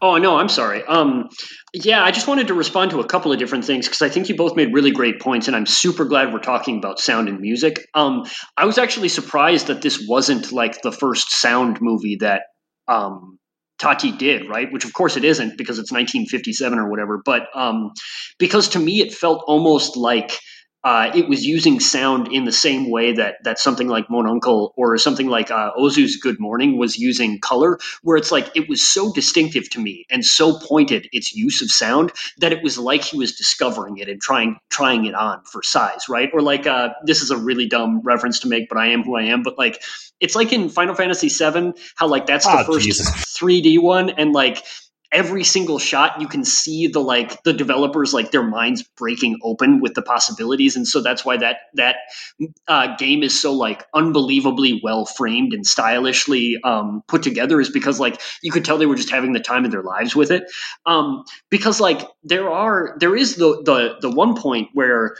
Oh 0.00 0.16
no, 0.16 0.38
I'm 0.38 0.48
sorry. 0.48 0.82
Um, 0.84 1.28
yeah, 1.74 2.02
I 2.02 2.10
just 2.10 2.26
wanted 2.26 2.48
to 2.48 2.54
respond 2.54 2.90
to 2.92 3.00
a 3.00 3.06
couple 3.06 3.32
of 3.32 3.38
different 3.38 3.64
things 3.64 3.86
because 3.86 4.02
I 4.02 4.08
think 4.08 4.28
you 4.28 4.36
both 4.36 4.56
made 4.56 4.72
really 4.72 4.90
great 4.90 5.20
points, 5.20 5.46
and 5.46 5.56
I'm 5.56 5.66
super 5.66 6.04
glad 6.04 6.32
we're 6.32 6.40
talking 6.40 6.78
about 6.78 6.98
sound 6.98 7.28
and 7.28 7.40
music. 7.40 7.86
Um, 7.94 8.24
I 8.56 8.64
was 8.64 8.78
actually 8.78 9.08
surprised 9.08 9.66
that 9.66 9.82
this 9.82 10.04
wasn't 10.08 10.52
like 10.52 10.82
the 10.82 10.92
first 10.92 11.30
sound 11.30 11.78
movie 11.80 12.16
that 12.20 12.42
um, 12.88 13.38
Tati 13.78 14.12
did, 14.12 14.48
right? 14.48 14.72
Which 14.72 14.84
of 14.84 14.92
course 14.92 15.16
it 15.16 15.24
isn't 15.24 15.58
because 15.58 15.78
it's 15.78 15.92
1957 15.92 16.78
or 16.78 16.90
whatever. 16.90 17.20
But 17.24 17.48
um, 17.54 17.90
because 18.38 18.68
to 18.70 18.78
me 18.78 19.00
it 19.00 19.12
felt 19.12 19.44
almost 19.46 19.96
like 19.96 20.38
uh, 20.86 21.10
it 21.16 21.28
was 21.28 21.44
using 21.44 21.80
sound 21.80 22.28
in 22.32 22.44
the 22.44 22.52
same 22.52 22.90
way 22.90 23.12
that 23.12 23.42
that 23.44 23.58
something 23.58 23.88
like 23.88 24.08
Mon 24.08 24.26
Oncle 24.28 24.72
or 24.76 24.96
something 24.98 25.26
like 25.26 25.50
uh, 25.50 25.72
Ozu's 25.76 26.16
Good 26.16 26.38
Morning 26.40 26.78
was 26.78 26.96
using 26.96 27.40
color, 27.40 27.78
where 28.04 28.16
it's 28.16 28.32
like 28.32 28.48
it 28.54 28.68
was 28.68 28.80
so 28.88 29.12
distinctive 29.12 29.68
to 29.70 29.80
me 29.80 30.06
and 30.10 30.24
so 30.24 30.60
pointed 30.60 31.08
its 31.12 31.34
use 31.34 31.60
of 31.60 31.70
sound 31.72 32.12
that 32.38 32.52
it 32.52 32.62
was 32.62 32.78
like 32.78 33.02
he 33.02 33.18
was 33.18 33.34
discovering 33.36 33.98
it 33.98 34.08
and 34.08 34.22
trying 34.22 34.58
trying 34.70 35.06
it 35.06 35.14
on 35.16 35.42
for 35.44 35.62
size, 35.64 36.08
right? 36.08 36.30
Or 36.32 36.40
like 36.40 36.68
uh, 36.68 36.90
this 37.04 37.20
is 37.20 37.32
a 37.32 37.36
really 37.36 37.66
dumb 37.66 38.00
reference 38.04 38.38
to 38.40 38.48
make, 38.48 38.68
but 38.68 38.78
I 38.78 38.86
am 38.88 39.02
who 39.02 39.16
I 39.16 39.24
am. 39.24 39.42
But 39.42 39.58
like 39.58 39.82
it's 40.20 40.36
like 40.36 40.52
in 40.52 40.68
Final 40.70 40.94
Fantasy 40.94 41.28
VII, 41.28 41.72
how 41.96 42.08
like 42.08 42.26
that's 42.26 42.48
the 42.50 42.58
Ah, 42.58 42.64
first 42.64 42.86
Jesus. 42.86 43.10
3D 43.36 43.82
one, 43.82 44.10
and 44.10 44.32
like 44.32 44.64
every 45.12 45.44
single 45.44 45.78
shot 45.78 46.20
you 46.20 46.28
can 46.28 46.44
see 46.44 46.86
the 46.86 47.00
like 47.00 47.42
the 47.42 47.52
developers 47.52 48.12
like 48.12 48.30
their 48.30 48.42
minds 48.42 48.82
breaking 48.96 49.38
open 49.42 49.80
with 49.80 49.94
the 49.94 50.02
possibilities. 50.02 50.76
And 50.76 50.86
so 50.86 51.00
that's 51.00 51.24
why 51.24 51.36
that 51.38 51.56
that 51.74 51.96
uh, 52.68 52.96
game 52.96 53.22
is 53.22 53.40
so 53.40 53.52
like 53.52 53.84
unbelievably 53.94 54.80
well 54.82 55.06
framed 55.06 55.52
and 55.52 55.66
stylishly 55.66 56.58
um, 56.64 57.02
put 57.08 57.22
together 57.22 57.60
is 57.60 57.70
because 57.70 58.00
like 58.00 58.20
you 58.42 58.50
could 58.50 58.64
tell 58.64 58.78
they 58.78 58.86
were 58.86 58.96
just 58.96 59.10
having 59.10 59.32
the 59.32 59.40
time 59.40 59.64
of 59.64 59.70
their 59.70 59.82
lives 59.82 60.16
with 60.16 60.30
it. 60.30 60.44
Um, 60.86 61.24
because 61.50 61.80
like 61.80 62.02
there 62.24 62.50
are 62.50 62.96
there 62.98 63.16
is 63.16 63.36
the 63.36 63.62
the 63.64 63.96
the 64.00 64.10
one 64.10 64.36
point 64.36 64.68
where 64.72 65.16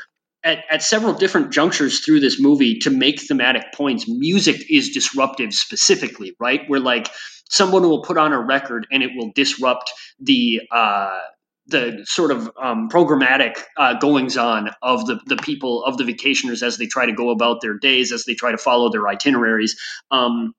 at, 0.46 0.64
at 0.70 0.82
several 0.82 1.12
different 1.12 1.52
junctures 1.52 2.00
through 2.00 2.20
this 2.20 2.40
movie 2.40 2.78
to 2.78 2.90
make 2.90 3.20
thematic 3.20 3.64
points. 3.74 4.08
Music 4.08 4.64
is 4.70 4.90
disruptive 4.90 5.52
specifically 5.52 6.34
right? 6.38 6.62
Where 6.68 6.80
like 6.80 7.08
someone 7.50 7.82
will 7.82 8.02
put 8.02 8.16
on 8.16 8.32
a 8.32 8.40
record 8.40 8.86
and 8.90 9.02
it 9.02 9.10
will 9.14 9.32
disrupt 9.34 9.92
the 10.20 10.62
uh, 10.70 11.18
the 11.68 12.04
sort 12.04 12.30
of 12.30 12.48
um, 12.62 12.88
programmatic 12.88 13.56
uh, 13.76 13.94
goings 13.98 14.36
on 14.36 14.70
of 14.82 15.04
the, 15.06 15.18
the 15.26 15.36
people 15.36 15.82
of 15.84 15.98
the 15.98 16.04
vacationers 16.04 16.62
as 16.62 16.78
they 16.78 16.86
try 16.86 17.06
to 17.06 17.12
go 17.12 17.30
about 17.30 17.60
their 17.60 17.76
days 17.76 18.12
as 18.12 18.24
they 18.24 18.34
try 18.34 18.52
to 18.52 18.58
follow 18.58 18.88
their 18.88 19.08
itineraries. 19.08 19.76
Um, 20.12 20.54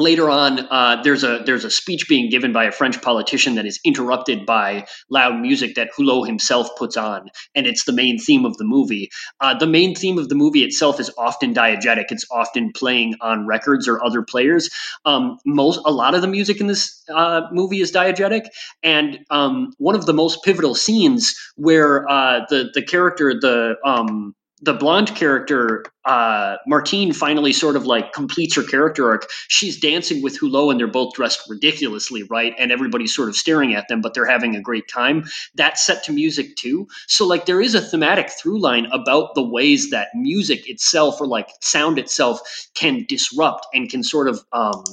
later 0.00 0.30
on 0.30 0.60
uh, 0.70 1.00
there's 1.02 1.22
a 1.24 1.42
there's 1.44 1.64
a 1.64 1.70
speech 1.70 2.08
being 2.08 2.30
given 2.30 2.52
by 2.52 2.64
a 2.64 2.72
French 2.72 3.00
politician 3.02 3.54
that 3.54 3.66
is 3.66 3.78
interrupted 3.84 4.46
by 4.46 4.86
loud 5.10 5.40
music 5.40 5.74
that 5.74 5.90
Hulot 5.96 6.26
himself 6.26 6.68
puts 6.76 6.96
on 6.96 7.28
and 7.54 7.66
it's 7.66 7.84
the 7.84 7.92
main 7.92 8.18
theme 8.18 8.44
of 8.44 8.56
the 8.56 8.64
movie. 8.64 9.10
Uh, 9.40 9.56
the 9.56 9.66
main 9.66 9.94
theme 9.94 10.18
of 10.18 10.28
the 10.28 10.34
movie 10.34 10.64
itself 10.64 10.98
is 11.00 11.10
often 11.18 11.54
diegetic. 11.54 12.06
It's 12.10 12.26
often 12.30 12.72
playing 12.72 13.14
on 13.20 13.46
records 13.46 13.86
or 13.86 14.02
other 14.04 14.22
players. 14.22 14.70
Um, 15.04 15.38
most 15.44 15.80
a 15.84 15.90
lot 15.90 16.14
of 16.14 16.22
the 16.22 16.28
music 16.28 16.60
in 16.60 16.66
this 16.66 17.02
uh, 17.08 17.42
movie 17.52 17.80
is 17.80 17.92
diegetic 17.92 18.46
and 18.82 19.20
um, 19.30 19.72
one 19.78 19.94
of 19.94 20.06
the 20.06 20.14
most 20.14 20.42
pivotal 20.44 20.74
scenes 20.74 21.34
where 21.56 22.08
uh, 22.08 22.40
the 22.48 22.70
the 22.74 22.82
character 22.82 23.34
the 23.38 23.76
um, 23.84 24.34
the 24.62 24.74
blonde 24.74 25.14
character 25.14 25.84
uh, 26.04 26.56
Martine 26.66 27.12
finally 27.12 27.52
sort 27.52 27.76
of 27.76 27.86
like 27.86 28.12
completes 28.12 28.56
her 28.56 28.62
character 28.62 29.10
arc. 29.10 29.28
She's 29.48 29.78
dancing 29.78 30.22
with 30.22 30.38
Hulot, 30.38 30.70
and 30.70 30.80
they're 30.80 30.86
both 30.86 31.14
dressed 31.14 31.42
ridiculously, 31.48 32.24
right? 32.24 32.54
And 32.58 32.70
everybody's 32.70 33.14
sort 33.14 33.28
of 33.28 33.36
staring 33.36 33.74
at 33.74 33.88
them, 33.88 34.00
but 34.00 34.14
they're 34.14 34.26
having 34.26 34.56
a 34.56 34.60
great 34.60 34.88
time. 34.88 35.24
That's 35.54 35.84
set 35.84 36.04
to 36.04 36.12
music 36.12 36.56
too. 36.56 36.88
So 37.06 37.26
like 37.26 37.46
there 37.46 37.60
is 37.60 37.74
a 37.74 37.80
thematic 37.80 38.30
through 38.30 38.60
line 38.60 38.86
about 38.86 39.34
the 39.34 39.42
ways 39.42 39.90
that 39.90 40.08
music 40.14 40.68
itself 40.68 41.20
or 41.20 41.26
like 41.26 41.48
sound 41.60 41.98
itself 41.98 42.40
can 42.74 43.04
disrupt 43.08 43.66
and 43.72 43.88
can 43.88 44.02
sort 44.02 44.28
of 44.28 44.42
um, 44.52 44.84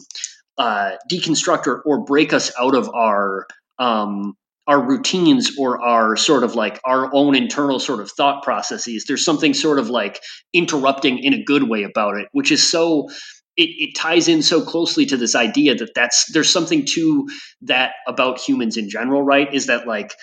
uh, 0.57 0.91
deconstruct 1.09 1.67
or, 1.67 1.81
or 1.81 2.03
break 2.03 2.33
us 2.33 2.51
out 2.59 2.75
of 2.75 2.89
our 2.93 3.47
um, 3.79 4.35
our 4.67 4.81
routines 4.81 5.51
or 5.57 5.81
our 5.81 6.17
sort 6.17 6.43
of 6.43 6.55
like 6.55 6.79
our 6.85 7.09
own 7.13 7.35
internal 7.35 7.79
sort 7.79 8.01
of 8.01 8.11
thought 8.11 8.43
processes. 8.43 9.05
There's 9.07 9.23
something 9.23 9.53
sort 9.53 9.79
of 9.79 9.89
like 9.89 10.21
interrupting 10.53 11.19
in 11.19 11.33
a 11.33 11.43
good 11.43 11.63
way 11.63 11.83
about 11.83 12.17
it, 12.17 12.27
which 12.33 12.51
is 12.51 12.69
so 12.69 13.07
it, 13.55 13.69
it 13.77 13.95
ties 13.95 14.27
in 14.27 14.43
so 14.43 14.61
closely 14.61 15.05
to 15.07 15.17
this 15.17 15.35
idea 15.35 15.75
that 15.75 15.93
that's 15.95 16.31
there's 16.31 16.51
something 16.51 16.85
to 16.85 17.27
that 17.61 17.93
about 18.07 18.39
humans 18.39 18.77
in 18.77 18.89
general, 18.89 19.23
right? 19.23 19.51
Is 19.53 19.67
that 19.67 19.87
like 19.87 20.13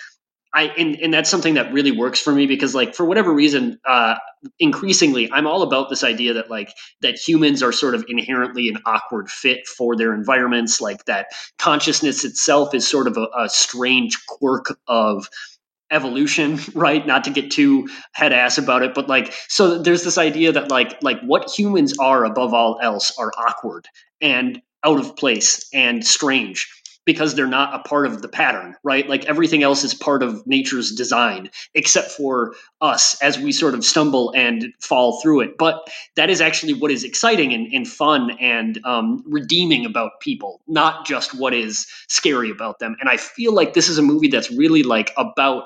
I 0.55 0.63
and, 0.77 0.95
and 1.01 1.13
that's 1.13 1.29
something 1.29 1.55
that 1.55 1.73
really 1.73 1.91
works 1.91 2.19
for 2.21 2.31
me 2.31 2.47
because 2.47 2.73
like 2.73 2.95
for 2.95 3.05
whatever 3.05 3.33
reason, 3.33 3.77
uh, 3.85 4.15
increasingly 4.57 5.29
I'm 5.31 5.45
all 5.45 5.63
about 5.63 5.89
this 5.89 6.01
idea 6.03 6.33
that 6.33 6.49
like 6.49 6.73
that 7.01 7.17
humans 7.17 7.61
are 7.61 7.73
sort 7.73 7.93
of 7.93 8.05
inherently 8.07 8.69
an 8.69 8.77
awkward 8.85 9.29
fit 9.29 9.67
for 9.67 9.97
their 9.97 10.13
environments, 10.13 10.79
like 10.79 11.03
that 11.05 11.27
consciousness 11.59 12.23
itself 12.23 12.73
is 12.73 12.87
sort 12.87 13.07
of 13.07 13.17
a, 13.17 13.27
a 13.37 13.49
strange 13.49 14.25
quirk 14.27 14.67
of 14.87 15.29
evolution 15.91 16.57
right? 16.73 17.05
Not 17.05 17.25
to 17.25 17.31
get 17.31 17.51
too 17.51 17.89
head 18.13 18.31
ass 18.31 18.57
about 18.57 18.81
it 18.81 18.93
but 18.95 19.09
like 19.09 19.33
so 19.49 19.77
there's 19.77 20.05
this 20.05 20.17
idea 20.17 20.53
that 20.53 20.71
like 20.71 21.03
like 21.03 21.19
what 21.21 21.51
humans 21.51 21.97
are 21.99 22.23
above 22.23 22.53
all 22.53 22.79
else 22.81 23.13
are 23.19 23.31
awkward 23.37 23.87
and 24.21 24.61
out 24.85 24.99
of 24.99 25.17
place 25.17 25.67
and 25.73 26.05
strange 26.05 26.69
because 27.05 27.35
they're 27.35 27.47
not 27.47 27.73
a 27.73 27.79
part 27.79 28.05
of 28.05 28.21
the 28.21 28.27
pattern, 28.27 28.75
right? 28.83 29.07
Like 29.07 29.25
everything 29.25 29.63
else 29.63 29.83
is 29.83 29.93
part 29.93 30.23
of 30.23 30.45
nature's 30.45 30.91
design, 30.91 31.49
except 31.73 32.11
for 32.11 32.55
us 32.81 33.21
as 33.21 33.39
we 33.39 33.51
sort 33.51 33.73
of 33.73 33.85
stumble 33.85 34.31
and 34.35 34.73
fall 34.79 35.21
through 35.21 35.41
it. 35.41 35.57
But 35.57 35.87
that 36.15 36.29
is 36.29 36.41
actually 36.41 36.73
what 36.73 36.91
is 36.91 37.03
exciting 37.03 37.53
and, 37.53 37.71
and 37.73 37.87
fun 37.87 38.31
and 38.39 38.79
um, 38.85 39.23
redeeming 39.27 39.85
about 39.85 40.19
people, 40.19 40.61
not 40.67 41.05
just 41.05 41.33
what 41.33 41.53
is 41.53 41.87
scary 42.07 42.49
about 42.49 42.79
them. 42.79 42.95
And 42.99 43.09
I 43.09 43.17
feel 43.17 43.53
like 43.53 43.73
this 43.73 43.89
is 43.89 43.97
a 43.97 44.03
movie 44.03 44.27
that's 44.27 44.51
really 44.51 44.83
like 44.83 45.11
about 45.17 45.65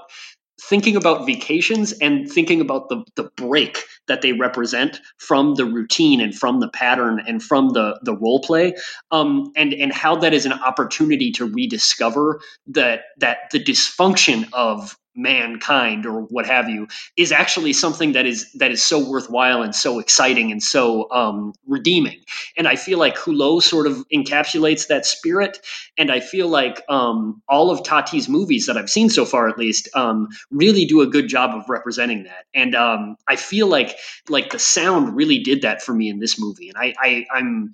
thinking 0.61 0.95
about 0.95 1.25
vacations 1.25 1.93
and 1.93 2.29
thinking 2.29 2.61
about 2.61 2.89
the 2.89 3.03
the 3.15 3.29
break 3.37 3.85
that 4.07 4.21
they 4.21 4.33
represent 4.33 4.99
from 5.17 5.55
the 5.55 5.65
routine 5.65 6.19
and 6.19 6.35
from 6.35 6.59
the 6.59 6.69
pattern 6.69 7.23
and 7.27 7.41
from 7.41 7.69
the 7.69 7.99
the 8.03 8.15
role 8.15 8.41
play 8.41 8.75
um, 9.11 9.51
and 9.55 9.73
and 9.73 9.93
how 9.93 10.15
that 10.15 10.33
is 10.33 10.45
an 10.45 10.53
opportunity 10.53 11.31
to 11.31 11.45
rediscover 11.45 12.41
that 12.67 13.01
that 13.17 13.49
the 13.51 13.63
dysfunction 13.63 14.47
of 14.53 14.97
mankind 15.15 16.05
or 16.05 16.21
what 16.23 16.45
have 16.45 16.69
you 16.69 16.87
is 17.17 17.31
actually 17.31 17.73
something 17.73 18.13
that 18.13 18.25
is 18.25 18.51
that 18.53 18.71
is 18.71 18.81
so 18.81 19.09
worthwhile 19.09 19.61
and 19.61 19.75
so 19.75 19.99
exciting 19.99 20.51
and 20.51 20.61
so 20.63 21.09
um, 21.11 21.53
redeeming. 21.67 22.19
And 22.57 22.67
i 22.67 22.75
feel 22.75 22.99
like 22.99 23.15
hulot 23.17 23.63
sort 23.63 23.87
of 23.87 24.05
encapsulates 24.13 24.87
that 24.87 25.05
spirit. 25.05 25.59
And 25.97 26.11
i 26.11 26.19
feel 26.19 26.47
like 26.47 26.83
um, 26.89 27.41
all 27.49 27.71
of 27.71 27.83
tati's 27.83 28.29
movies 28.29 28.65
that 28.67 28.77
i've 28.77 28.89
seen 28.89 29.09
so 29.09 29.25
far 29.25 29.47
at 29.47 29.57
least 29.57 29.89
um, 29.95 30.27
really 30.51 30.85
do 30.85 31.01
a 31.01 31.07
good 31.07 31.27
job 31.27 31.55
of 31.55 31.69
representing 31.69 32.23
that. 32.23 32.45
And 32.53 32.75
um, 32.75 33.15
i 33.27 33.35
feel 33.35 33.67
like 33.67 33.97
like 34.29 34.51
the 34.51 34.59
sound 34.59 35.15
really 35.15 35.39
did 35.39 35.61
that 35.63 35.81
for 35.81 35.93
me 35.93 36.09
in 36.09 36.19
this 36.19 36.39
movie. 36.39 36.69
And 36.69 36.77
i, 36.77 36.93
I 36.99 37.25
i'm 37.33 37.73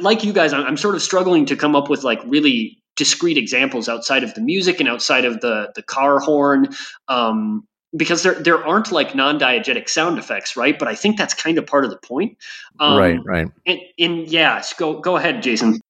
like 0.00 0.24
you 0.24 0.32
guys 0.32 0.52
I'm 0.52 0.76
sort 0.76 0.94
of 0.94 1.02
struggling 1.02 1.46
to 1.46 1.56
come 1.56 1.76
up 1.76 1.88
with 1.88 2.02
like 2.02 2.20
really 2.26 2.82
discrete 2.96 3.38
examples 3.38 3.88
outside 3.88 4.24
of 4.24 4.34
the 4.34 4.40
music 4.40 4.80
and 4.80 4.88
outside 4.88 5.24
of 5.24 5.40
the 5.40 5.72
the 5.74 5.82
car 5.82 6.18
horn 6.18 6.68
um, 7.08 7.66
because 7.96 8.22
there 8.22 8.34
there 8.34 8.64
aren't 8.66 8.90
like 8.90 9.14
non-diegetic 9.14 9.88
sound 9.88 10.18
effects 10.18 10.56
right 10.56 10.78
but 10.78 10.88
i 10.88 10.94
think 10.94 11.16
that's 11.16 11.34
kind 11.34 11.58
of 11.58 11.66
part 11.66 11.84
of 11.84 11.90
the 11.90 11.98
point 11.98 12.36
um, 12.80 12.98
right, 12.98 13.20
right. 13.24 13.46
and, 13.64 13.80
and 13.98 14.28
yeah 14.28 14.62
go 14.78 15.00
go 15.00 15.16
ahead 15.16 15.42
jason 15.42 15.80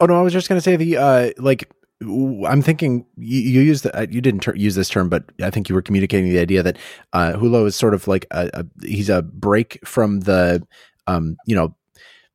Oh 0.00 0.06
no, 0.06 0.18
I 0.18 0.22
was 0.22 0.32
just 0.32 0.48
gonna 0.48 0.60
say 0.60 0.76
the 0.76 0.96
uh, 0.96 1.30
like. 1.38 1.70
I'm 2.48 2.62
thinking 2.62 3.06
you, 3.16 3.38
you 3.38 3.60
used 3.60 3.84
the, 3.84 3.96
uh, 3.96 4.06
you 4.10 4.20
didn't 4.20 4.40
ter- 4.40 4.56
use 4.56 4.74
this 4.74 4.88
term, 4.88 5.08
but 5.08 5.22
I 5.40 5.50
think 5.50 5.68
you 5.68 5.74
were 5.76 5.82
communicating 5.82 6.28
the 6.30 6.40
idea 6.40 6.60
that 6.64 6.76
uh, 7.12 7.34
Hulot 7.34 7.68
is 7.68 7.76
sort 7.76 7.94
of 7.94 8.08
like 8.08 8.26
a, 8.32 8.50
a 8.54 8.66
he's 8.84 9.08
a 9.08 9.22
break 9.22 9.78
from 9.86 10.18
the 10.20 10.66
um, 11.06 11.36
you 11.46 11.54
know 11.54 11.76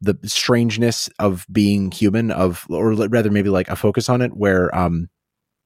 the 0.02 0.18
strangeness 0.24 1.10
of 1.20 1.46
being 1.52 1.92
human 1.92 2.32
of 2.32 2.66
or 2.70 2.94
rather 2.94 3.32
maybe 3.32 3.50
like 3.50 3.70
a 3.70 3.76
focus 3.76 4.10
on 4.10 4.22
it 4.22 4.36
where 4.36 4.76
um 4.76 5.10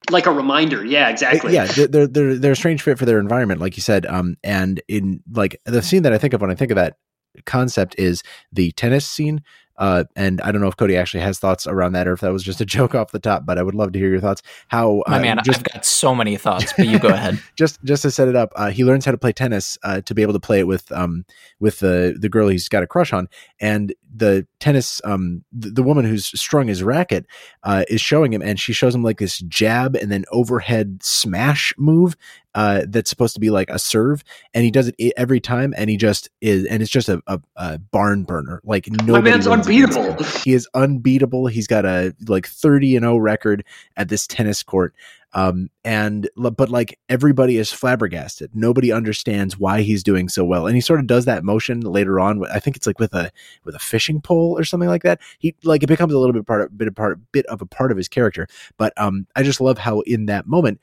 like 0.10 0.26
a 0.26 0.32
reminder. 0.32 0.84
Yeah 0.84 1.10
exactly. 1.10 1.54
Yeah 1.54 1.66
they're, 1.66 1.88
they're 1.88 2.08
they're 2.08 2.38
they're 2.38 2.52
a 2.54 2.56
strange 2.56 2.82
fit 2.82 2.98
for 2.98 3.06
their 3.06 3.20
environment 3.20 3.62
like 3.62 3.78
you 3.78 3.82
said 3.82 4.06
um 4.06 4.36
and 4.44 4.82
in 4.88 5.22
like 5.32 5.60
the 5.66 5.82
scene 5.82 6.04
that 6.04 6.14
i 6.14 6.18
think 6.18 6.34
of 6.34 6.42
when 6.42 6.52
i 6.52 6.56
think 6.56 6.72
of 6.72 6.76
that 6.76 6.98
concept 7.46 7.96
is 7.98 8.24
the 8.52 8.72
tennis 8.72 9.08
scene 9.08 9.42
Uh, 9.82 10.04
and 10.16 10.40
I 10.42 10.52
don't 10.52 10.62
know 10.62 10.68
if 10.68 10.78
Cody 10.78 10.96
actually 10.96 11.22
has 11.22 11.40
thoughts 11.40 11.66
around 11.66 11.94
that 11.94 12.08
or 12.08 12.14
if 12.14 12.20
that 12.20 12.32
was 12.32 12.44
just 12.44 12.62
a 12.62 12.66
joke 12.78 12.94
off 12.94 13.12
the 13.12 13.20
top, 13.20 13.48
but 13.48 13.58
I 13.58 13.64
would 13.64 13.74
love 13.74 13.94
to 13.94 14.00
hear 14.00 14.10
your 14.10 14.20
thoughts. 14.20 14.44
How 14.68 15.02
My 15.08 15.18
uh, 15.18 15.22
man, 15.22 15.40
just 15.44 15.58
I've 15.58 15.74
got 15.74 15.86
so 15.86 16.14
many 16.14 16.38
thoughts, 16.38 16.72
but 16.78 16.86
you 16.86 17.00
go 17.00 17.08
ahead. 17.14 17.42
just 17.56 17.84
just 17.84 18.04
to 18.04 18.12
set 18.12 18.28
it 18.28 18.36
up, 18.36 18.54
uh, 18.56 18.70
he 18.70 18.86
learns 18.86 19.06
how 19.06 19.12
to 19.12 19.18
play 19.18 19.32
tennis 19.32 19.80
uh, 19.82 20.02
to 20.02 20.14
be 20.14 20.22
able 20.22 20.34
to 20.34 20.40
play 20.40 20.60
it 20.60 20.68
with 20.68 20.92
um 20.92 21.26
with 21.60 21.80
the 21.80 22.16
the 22.20 22.30
girl 22.30 22.48
he's 22.48 22.70
got 22.70 22.84
a 22.84 22.88
crush 22.88 23.12
on, 23.12 23.28
and 23.60 23.96
the 24.16 24.46
tennis 24.60 25.02
um 25.04 25.44
the, 25.52 25.72
the 25.72 25.84
woman 25.84 26.06
who's 26.06 26.28
strung 26.40 26.68
his 26.68 26.84
racket 26.84 27.26
uh, 27.64 27.84
is 27.90 28.02
showing 28.02 28.32
him, 28.32 28.44
and 28.44 28.60
she 28.60 28.74
shows 28.74 28.94
him 28.94 29.04
like 29.04 29.18
this 29.18 29.40
jab 29.40 29.96
and 29.96 30.12
then 30.12 30.26
overhead 30.32 31.02
smash 31.02 31.74
move 31.80 32.16
uh, 32.56 32.82
that's 32.88 33.10
supposed 33.10 33.34
to 33.36 33.40
be 33.40 33.50
like 33.50 33.70
a 33.70 33.80
serve, 33.80 34.24
and 34.54 34.64
he 34.64 34.72
does 34.72 34.88
it 34.98 35.14
every 35.18 35.40
time, 35.40 35.74
and 35.78 35.90
he 35.90 35.98
just 35.98 36.30
is, 36.42 36.66
and 36.66 36.82
it's 36.82 36.92
just 36.92 37.10
a, 37.10 37.22
a, 37.28 37.40
a 37.56 37.78
barn 37.80 38.24
burner. 38.24 38.62
Like 38.64 38.88
My 39.08 39.22
man's 39.22 39.48
wins 39.48 39.68
against 39.68 39.98
him. 39.98 40.04
unbeatable. 40.06 40.24
He 40.44 40.54
is 40.54 40.68
unbeatable. 40.74 41.48
He's 41.48 41.68
got 41.68 41.86
a 41.86 42.16
like 42.28 42.48
30 42.48 42.96
and 42.96 43.04
0 43.04 43.18
record 43.18 43.64
at 43.96 44.10
this 44.10 44.26
tennis 44.28 44.64
court. 44.64 44.94
Um, 45.34 45.70
and 45.86 46.30
but 46.36 46.68
like 46.70 47.00
everybody 47.08 47.58
is 47.58 47.72
flabbergasted. 47.72 48.52
Nobody 48.54 48.92
understands 48.92 49.58
why 49.58 49.82
he's 49.82 50.04
doing 50.04 50.28
so 50.28 50.44
well. 50.44 50.68
And 50.68 50.76
he 50.76 50.82
sort 50.82 51.00
of 51.00 51.08
does 51.08 51.24
that 51.24 51.46
motion 51.46 51.80
later 51.82 52.20
on. 52.20 52.44
I 52.52 52.60
think 52.60 52.76
it's 52.76 52.86
like 52.86 53.00
with 53.00 53.14
a 53.14 53.32
with 53.64 53.74
a 53.74 53.80
fishing 53.80 54.20
pole 54.20 54.58
or 54.60 54.66
something 54.66 54.90
like 54.90 55.04
that. 55.04 55.22
He 55.40 55.56
like 55.64 55.84
it 55.84 55.88
becomes 55.88 56.14
a 56.14 56.20
little 56.20 56.34
bit 56.34 56.46
part 56.46 56.64
of 56.64 56.78
bit 56.78 56.90
of 56.90 56.96
part 56.96 57.18
bit 57.32 57.46
of 57.46 57.62
a 57.62 57.66
part 57.66 57.92
of 57.92 57.98
his 57.98 58.10
character. 58.10 58.46
But 58.78 58.92
um, 58.98 59.26
I 59.36 59.44
just 59.44 59.62
love 59.62 59.78
how 59.78 60.02
in 60.02 60.26
that 60.26 60.48
moment, 60.48 60.82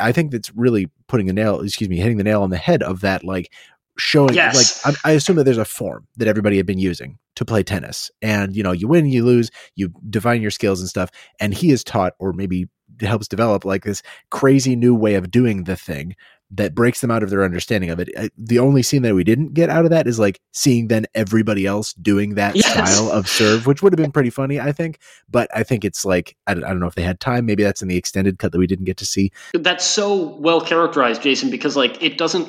I 0.00 0.12
think 0.12 0.30
that's 0.32 0.54
really 0.54 0.90
putting 1.06 1.28
a 1.28 1.32
nail, 1.32 1.60
excuse 1.60 1.88
me, 1.88 1.96
hitting 1.98 2.18
the 2.18 2.24
nail 2.24 2.42
on 2.42 2.50
the 2.50 2.56
head 2.56 2.82
of 2.82 3.00
that 3.00 3.24
like 3.24 3.52
showing 3.96 4.34
Yes. 4.34 4.84
like 4.84 4.96
I, 5.04 5.10
I 5.10 5.12
assume 5.14 5.36
that 5.36 5.44
there's 5.44 5.58
a 5.58 5.64
form 5.64 6.06
that 6.16 6.28
everybody 6.28 6.56
had 6.56 6.66
been 6.66 6.78
using 6.78 7.18
to 7.36 7.44
play 7.44 7.62
tennis. 7.62 8.10
And 8.22 8.54
you 8.54 8.62
know 8.62 8.72
you 8.72 8.88
win 8.88 9.06
you 9.06 9.24
lose 9.24 9.50
you 9.74 9.92
define 10.08 10.42
your 10.42 10.50
skills 10.50 10.80
and 10.80 10.88
stuff. 10.88 11.10
And 11.40 11.52
he 11.52 11.70
is 11.70 11.82
taught 11.84 12.14
or 12.18 12.32
maybe 12.32 12.68
helps 13.00 13.28
develop 13.28 13.64
like 13.64 13.84
this 13.84 14.02
crazy 14.30 14.74
new 14.74 14.94
way 14.94 15.14
of 15.14 15.30
doing 15.30 15.64
the 15.64 15.76
thing 15.76 16.16
that 16.50 16.74
breaks 16.74 17.00
them 17.02 17.10
out 17.10 17.22
of 17.22 17.30
their 17.30 17.44
understanding 17.44 17.90
of 17.90 18.00
it. 18.00 18.08
Uh, 18.16 18.28
the 18.38 18.58
only 18.58 18.82
scene 18.82 19.02
that 19.02 19.14
we 19.14 19.22
didn't 19.22 19.52
get 19.52 19.68
out 19.68 19.84
of 19.84 19.90
that 19.90 20.06
is 20.06 20.18
like 20.18 20.40
seeing 20.52 20.88
then 20.88 21.06
everybody 21.14 21.66
else 21.66 21.92
doing 21.94 22.36
that 22.36 22.56
Yes. 22.56 22.66
style 22.72 23.10
of 23.10 23.28
serve 23.28 23.66
which 23.66 23.82
would 23.82 23.92
have 23.92 23.98
been 23.98 24.12
pretty 24.12 24.30
funny 24.30 24.58
i 24.58 24.72
think. 24.72 24.98
But 25.30 25.50
i 25.54 25.62
think 25.62 25.84
it's 25.84 26.04
like 26.06 26.36
I 26.46 26.54
don't, 26.54 26.64
I 26.64 26.68
don't 26.68 26.80
know 26.80 26.86
if 26.86 26.94
they 26.94 27.02
had 27.02 27.20
time. 27.20 27.44
Maybe 27.46 27.62
that's 27.62 27.82
in 27.82 27.88
the 27.88 27.96
extended 27.96 28.38
cut 28.38 28.52
that 28.52 28.58
we 28.58 28.66
didn't 28.66 28.86
get 28.86 28.96
to 28.98 29.06
see. 29.06 29.30
That's 29.52 29.84
so 29.84 30.36
well 30.38 30.60
characterized, 30.60 31.22
Jason, 31.22 31.50
because 31.50 31.76
like 31.76 32.02
it 32.02 32.16
doesn't 32.16 32.48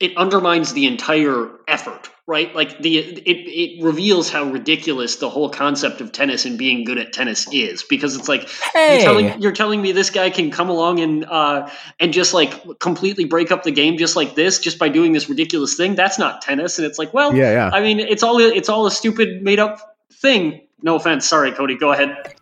it 0.00 0.16
undermines 0.16 0.72
the 0.72 0.86
entire 0.86 1.50
effort, 1.68 2.10
right? 2.26 2.54
Like 2.54 2.78
the 2.80 2.98
it 2.98 3.78
it 3.78 3.82
reveals 3.84 4.28
how 4.28 4.44
ridiculous 4.44 5.16
the 5.16 5.30
whole 5.30 5.48
concept 5.48 6.00
of 6.00 6.10
tennis 6.10 6.44
and 6.44 6.58
being 6.58 6.84
good 6.84 6.98
at 6.98 7.12
tennis 7.12 7.46
is 7.52 7.84
because 7.84 8.16
it's 8.16 8.28
like 8.28 8.48
Hey, 8.72 8.94
you're 8.94 9.04
telling 9.04 9.42
you're 9.42 9.52
telling 9.52 9.80
me 9.80 9.92
this 9.92 10.10
guy 10.10 10.30
can 10.30 10.50
come 10.50 10.68
along 10.68 11.00
and 11.00 11.24
uh 11.24 11.70
and 12.00 12.12
just 12.12 12.34
like 12.34 12.52
completely 12.80 13.24
break 13.24 13.52
up 13.52 13.62
the 13.62 13.70
game 13.70 13.96
just 13.96 14.16
like 14.16 14.34
this 14.34 14.58
just 14.58 14.78
by 14.78 14.88
doing 14.88 15.12
this 15.12 15.28
ridiculous 15.28 15.76
thing. 15.76 15.94
That's 15.94 16.18
not 16.18 16.42
tennis 16.42 16.78
and 16.78 16.86
it's 16.86 16.98
like, 16.98 17.14
well, 17.14 17.34
yeah 17.34 17.52
yeah 17.52 17.70
I 17.72 17.80
mean, 17.80 18.00
it's 18.00 18.22
all 18.22 18.38
it's 18.40 18.68
all 18.68 18.86
a 18.86 18.90
stupid 18.90 19.42
made 19.42 19.60
up 19.60 19.96
thing. 20.12 20.60
No 20.82 20.96
offense. 20.96 21.26
Sorry, 21.26 21.52
Cody. 21.52 21.76
Go 21.76 21.92
ahead. 21.92 22.34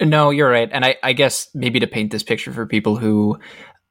No, 0.00 0.30
you're 0.30 0.50
right. 0.50 0.68
And 0.72 0.84
I, 0.84 0.96
I 1.02 1.12
guess 1.12 1.48
maybe 1.54 1.80
to 1.80 1.86
paint 1.86 2.12
this 2.12 2.22
picture 2.22 2.52
for 2.52 2.66
people 2.66 2.96
who, 2.96 3.38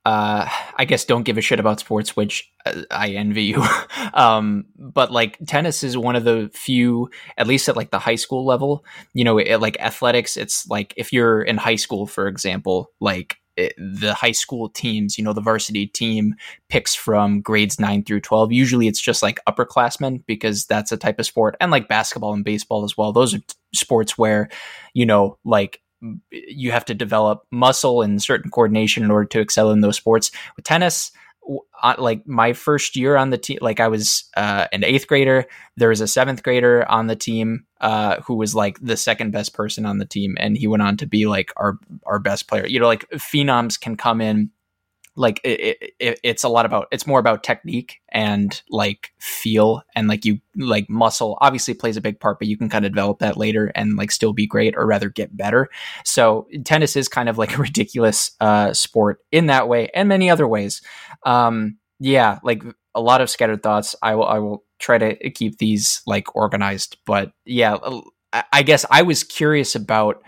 uh, 0.05 0.47
I 0.75 0.85
guess 0.85 1.03
don't 1.03 1.23
give 1.23 1.37
a 1.37 1.41
shit 1.41 1.59
about 1.59 1.79
sports, 1.79 2.15
which 2.15 2.51
uh, 2.65 2.83
I 2.91 3.09
envy 3.09 3.43
you. 3.45 3.65
um, 4.13 4.65
but 4.77 5.11
like 5.11 5.37
tennis 5.47 5.83
is 5.83 5.97
one 5.97 6.15
of 6.15 6.23
the 6.23 6.51
few, 6.53 7.09
at 7.37 7.47
least 7.47 7.67
at 7.67 7.75
like 7.75 7.89
the 7.89 7.99
high 7.99 8.15
school 8.15 8.45
level, 8.45 8.85
you 9.13 9.23
know, 9.23 9.39
it, 9.39 9.57
like 9.57 9.79
athletics, 9.79 10.37
it's 10.37 10.67
like 10.67 10.93
if 10.95 11.11
you're 11.11 11.41
in 11.41 11.57
high 11.57 11.75
school, 11.75 12.05
for 12.05 12.27
example, 12.27 12.91
like 13.01 13.37
it, 13.57 13.73
the 13.77 14.13
high 14.13 14.31
school 14.31 14.69
teams, 14.69 15.17
you 15.17 15.23
know, 15.23 15.33
the 15.33 15.41
varsity 15.41 15.87
team 15.87 16.35
picks 16.69 16.93
from 16.93 17.41
grades 17.41 17.79
nine 17.79 18.03
through 18.03 18.21
12. 18.21 18.51
Usually 18.51 18.87
it's 18.87 19.01
just 19.01 19.23
like 19.23 19.39
upperclassmen 19.49 20.23
because 20.27 20.65
that's 20.65 20.91
a 20.91 20.97
type 20.97 21.17
of 21.19 21.25
sport 21.25 21.55
and 21.59 21.71
like 21.71 21.87
basketball 21.87 22.33
and 22.33 22.45
baseball 22.45 22.83
as 22.83 22.95
well. 22.95 23.11
Those 23.11 23.33
are 23.33 23.39
t- 23.39 23.45
sports 23.73 24.17
where, 24.19 24.49
you 24.93 25.05
know, 25.05 25.39
like 25.43 25.81
you 26.31 26.71
have 26.71 26.85
to 26.85 26.93
develop 26.93 27.45
muscle 27.51 28.01
and 28.01 28.21
certain 28.21 28.51
coordination 28.51 29.03
in 29.03 29.11
order 29.11 29.27
to 29.27 29.39
excel 29.39 29.71
in 29.71 29.81
those 29.81 29.97
sports. 29.97 30.31
With 30.55 30.65
tennis, 30.65 31.11
like 31.97 32.25
my 32.27 32.53
first 32.53 32.95
year 32.95 33.15
on 33.15 33.29
the 33.29 33.37
team, 33.37 33.59
like 33.61 33.79
I 33.79 33.87
was 33.87 34.25
uh, 34.35 34.67
an 34.71 34.83
eighth 34.83 35.07
grader. 35.07 35.45
There 35.77 35.89
was 35.89 36.01
a 36.01 36.07
seventh 36.07 36.43
grader 36.43 36.89
on 36.89 37.07
the 37.07 37.15
team 37.15 37.65
uh, 37.81 38.21
who 38.21 38.35
was 38.35 38.55
like 38.55 38.79
the 38.79 38.97
second 38.97 39.31
best 39.31 39.53
person 39.53 39.85
on 39.85 39.99
the 39.99 40.05
team, 40.05 40.35
and 40.39 40.57
he 40.57 40.67
went 40.67 40.83
on 40.83 40.97
to 40.97 41.05
be 41.05 41.27
like 41.27 41.51
our 41.57 41.77
our 42.05 42.19
best 42.19 42.47
player. 42.47 42.65
You 42.65 42.79
know, 42.79 42.87
like 42.87 43.07
phenoms 43.11 43.79
can 43.79 43.95
come 43.95 44.21
in. 44.21 44.49
Like 45.15 45.39
it, 45.43 45.93
it, 45.99 46.19
it's 46.23 46.43
a 46.43 46.49
lot 46.49 46.65
about 46.65 46.87
it's 46.91 47.07
more 47.07 47.19
about 47.19 47.43
technique 47.43 48.01
and 48.09 48.61
like 48.69 49.13
feel 49.19 49.81
and 49.95 50.07
like 50.07 50.25
you 50.25 50.39
like 50.57 50.89
muscle 50.89 51.37
obviously 51.39 51.73
plays 51.73 51.95
a 51.97 52.01
big 52.01 52.19
part, 52.19 52.37
but 52.39 52.47
you 52.47 52.57
can 52.57 52.67
kind 52.69 52.85
of 52.85 52.91
develop 52.91 53.19
that 53.19 53.37
later 53.37 53.71
and 53.75 53.95
like 53.95 54.11
still 54.11 54.33
be 54.33 54.45
great 54.45 54.75
or 54.75 54.85
rather 54.85 55.09
get 55.09 55.35
better. 55.35 55.69
So 56.03 56.47
tennis 56.65 56.95
is 56.95 57.07
kind 57.07 57.29
of 57.29 57.37
like 57.37 57.57
a 57.57 57.61
ridiculous 57.61 58.31
uh, 58.41 58.73
sport 58.73 59.19
in 59.31 59.45
that 59.47 59.67
way 59.69 59.89
and 59.93 60.09
many 60.09 60.29
other 60.29 60.47
ways. 60.47 60.81
Um, 61.25 61.77
yeah, 61.99 62.39
like 62.43 62.63
a 62.93 63.01
lot 63.01 63.21
of 63.21 63.29
scattered 63.29 63.63
thoughts. 63.63 63.95
I 64.01 64.15
will 64.15 64.25
I 64.25 64.39
will 64.39 64.63
try 64.79 64.97
to 64.97 65.29
keep 65.29 65.57
these 65.57 66.01
like 66.05 66.35
organized, 66.35 66.97
but 67.05 67.31
yeah, 67.45 67.77
I- 68.33 68.43
I 68.51 68.63
guess 68.63 68.85
I 68.91 69.03
was 69.03 69.23
curious 69.23 69.75
about 69.75 70.21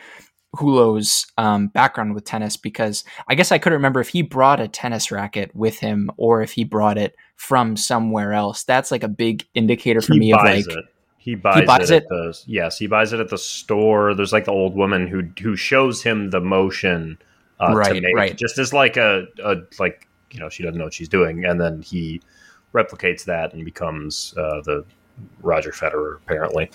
Hulot's 0.55 1.25
um, 1.37 1.67
background 1.67 2.15
with 2.15 2.23
tennis 2.23 2.57
because 2.57 3.03
I 3.27 3.35
guess 3.35 3.51
I 3.51 3.57
couldn't 3.57 3.77
remember 3.77 3.99
if 3.99 4.09
he 4.09 4.21
brought 4.21 4.59
a 4.59 4.67
tennis 4.67 5.11
racket 5.11 5.55
with 5.55 5.79
him 5.79 6.09
or 6.17 6.41
if 6.41 6.53
he 6.53 6.63
brought 6.63 6.97
it 6.97 7.15
from 7.35 7.77
somewhere 7.77 8.33
else. 8.33 8.63
That's 8.63 8.91
like 8.91 9.03
a 9.03 9.07
big 9.09 9.45
indicator 9.53 10.01
for 10.01 10.13
he 10.13 10.19
me 10.19 10.33
of 10.33 10.43
like 10.43 10.67
it. 10.67 10.85
He 11.17 11.35
buys, 11.35 11.65
buys 11.65 11.91
it, 11.91 11.95
it? 11.95 12.03
at 12.03 12.09
the 12.09 12.39
yes. 12.47 12.77
He 12.77 12.87
buys 12.87 13.11
it 13.11 13.19
at 13.19 13.29
the 13.29 13.37
store. 13.37 14.13
There's 14.13 14.31
like 14.31 14.45
the 14.45 14.51
old 14.51 14.75
woman 14.75 15.07
who 15.07 15.23
who 15.41 15.55
shows 15.55 16.01
him 16.01 16.29
the 16.29 16.39
motion 16.39 17.17
uh, 17.59 17.71
to 17.71 17.75
Right, 17.75 18.01
make, 18.01 18.15
right. 18.15 18.37
just 18.37 18.57
as 18.57 18.73
like 18.73 18.97
a, 18.97 19.25
a 19.43 19.57
like 19.79 20.07
you 20.31 20.39
know 20.39 20.49
she 20.49 20.63
doesn't 20.63 20.77
know 20.77 20.85
what 20.85 20.93
she's 20.93 21.09
doing, 21.09 21.43
and 21.43 21.59
then 21.59 21.81
he 21.81 22.21
replicates 22.73 23.25
that 23.25 23.53
and 23.53 23.65
becomes 23.65 24.33
uh, 24.37 24.61
the 24.61 24.85
Roger 25.41 25.71
Federer 25.71 26.17
apparently. 26.17 26.69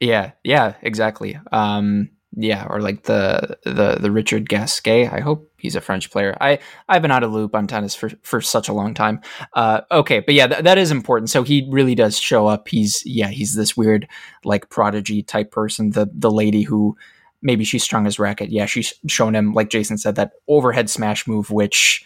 Yeah, 0.00 0.32
yeah, 0.42 0.74
exactly. 0.82 1.38
Um, 1.52 2.10
yeah, 2.34 2.66
or 2.68 2.80
like 2.80 3.02
the 3.02 3.58
the 3.64 3.98
the 4.00 4.10
Richard 4.10 4.48
Gasquet. 4.48 5.08
I 5.08 5.20
hope 5.20 5.50
he's 5.58 5.76
a 5.76 5.82
French 5.82 6.10
player. 6.10 6.36
I 6.40 6.60
I've 6.88 7.02
been 7.02 7.10
out 7.10 7.22
of 7.22 7.32
loop 7.32 7.54
on 7.54 7.66
tennis 7.66 7.94
for 7.94 8.10
for 8.22 8.40
such 8.40 8.68
a 8.68 8.72
long 8.72 8.94
time. 8.94 9.20
Uh, 9.52 9.82
okay, 9.90 10.20
but 10.20 10.34
yeah, 10.34 10.46
th- 10.46 10.64
that 10.64 10.78
is 10.78 10.90
important. 10.90 11.28
So 11.28 11.42
he 11.42 11.68
really 11.70 11.94
does 11.94 12.18
show 12.18 12.46
up. 12.46 12.68
He's 12.68 13.02
yeah, 13.04 13.28
he's 13.28 13.54
this 13.54 13.76
weird 13.76 14.08
like 14.44 14.70
prodigy 14.70 15.22
type 15.22 15.50
person. 15.50 15.90
The 15.90 16.10
the 16.14 16.30
lady 16.30 16.62
who 16.62 16.96
maybe 17.42 17.64
she 17.64 17.78
strung 17.78 18.06
his 18.06 18.18
racket. 18.18 18.50
Yeah, 18.50 18.64
she's 18.64 18.94
shown 19.08 19.34
him 19.34 19.52
like 19.52 19.68
Jason 19.68 19.98
said 19.98 20.14
that 20.14 20.32
overhead 20.48 20.90
smash 20.90 21.26
move, 21.26 21.50
which. 21.50 22.04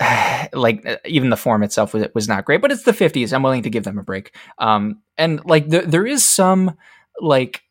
like 0.52 0.84
even 1.04 1.30
the 1.30 1.36
form 1.36 1.62
itself 1.62 1.94
was, 1.94 2.04
was 2.16 2.26
not 2.26 2.44
great, 2.44 2.60
but 2.60 2.72
it's 2.72 2.82
the 2.82 2.90
50s. 2.90 3.32
I'm 3.32 3.44
willing 3.44 3.62
to 3.62 3.70
give 3.70 3.84
them 3.84 3.96
a 3.96 4.02
break. 4.02 4.34
Um, 4.58 5.00
and 5.16 5.40
like 5.44 5.68
there 5.68 5.86
there 5.86 6.04
is 6.04 6.28
some 6.28 6.76
like 7.20 7.62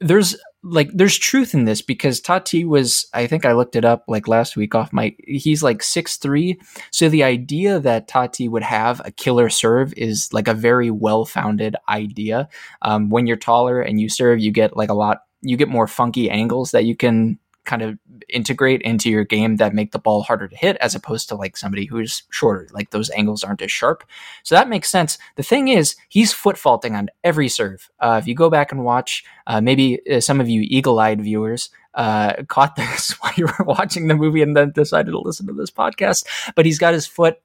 there's 0.00 0.36
like 0.62 0.90
there's 0.92 1.18
truth 1.18 1.54
in 1.54 1.64
this 1.64 1.82
because 1.82 2.20
Tati 2.20 2.64
was 2.64 3.06
I 3.14 3.26
think 3.26 3.44
I 3.44 3.52
looked 3.52 3.76
it 3.76 3.84
up 3.84 4.04
like 4.08 4.28
last 4.28 4.56
week 4.56 4.74
off 4.74 4.92
my 4.92 5.14
he's 5.26 5.62
like 5.62 5.82
six 5.82 6.16
three. 6.16 6.58
So 6.90 7.08
the 7.08 7.24
idea 7.24 7.78
that 7.80 8.08
Tati 8.08 8.48
would 8.48 8.62
have 8.62 9.00
a 9.04 9.10
killer 9.10 9.48
serve 9.48 9.92
is 9.96 10.32
like 10.32 10.48
a 10.48 10.54
very 10.54 10.90
well 10.90 11.24
founded 11.24 11.76
idea. 11.88 12.48
Um, 12.82 13.10
when 13.10 13.26
you're 13.26 13.36
taller 13.36 13.80
and 13.80 14.00
you 14.00 14.08
serve 14.08 14.40
you 14.40 14.50
get 14.50 14.76
like 14.76 14.90
a 14.90 14.94
lot 14.94 15.22
you 15.42 15.56
get 15.56 15.68
more 15.68 15.86
funky 15.86 16.30
angles 16.30 16.70
that 16.72 16.84
you 16.84 16.96
can 16.96 17.38
kind 17.70 17.82
of 17.82 17.96
integrate 18.28 18.82
into 18.82 19.08
your 19.08 19.24
game 19.24 19.56
that 19.56 19.72
make 19.72 19.92
the 19.92 19.98
ball 19.98 20.22
harder 20.22 20.48
to 20.48 20.56
hit 20.56 20.76
as 20.78 20.96
opposed 20.96 21.28
to 21.28 21.36
like 21.36 21.56
somebody 21.56 21.86
who's 21.86 22.24
shorter 22.30 22.66
like 22.72 22.90
those 22.90 23.10
angles 23.10 23.44
aren't 23.44 23.62
as 23.62 23.70
sharp. 23.70 24.02
So 24.42 24.56
that 24.56 24.68
makes 24.68 24.90
sense. 24.90 25.18
The 25.36 25.44
thing 25.44 25.68
is 25.68 25.94
he's 26.08 26.32
foot 26.32 26.58
faulting 26.58 26.96
on 26.96 27.10
every 27.22 27.48
serve. 27.48 27.88
Uh, 28.00 28.18
if 28.20 28.26
you 28.26 28.34
go 28.34 28.50
back 28.50 28.72
and 28.72 28.84
watch 28.84 29.24
uh, 29.46 29.60
maybe 29.60 30.00
uh, 30.10 30.20
some 30.20 30.40
of 30.40 30.48
you 30.48 30.62
eagle-eyed 30.62 31.22
viewers 31.22 31.70
uh, 31.94 32.42
caught 32.48 32.74
this 32.74 33.12
while 33.20 33.32
you 33.36 33.46
were 33.46 33.64
watching 33.64 34.08
the 34.08 34.16
movie 34.16 34.42
and 34.42 34.56
then 34.56 34.72
decided 34.72 35.12
to 35.12 35.20
listen 35.20 35.46
to 35.46 35.52
this 35.52 35.70
podcast 35.70 36.26
but 36.56 36.66
he's 36.66 36.78
got 36.78 36.92
his 36.92 37.06
foot 37.06 37.38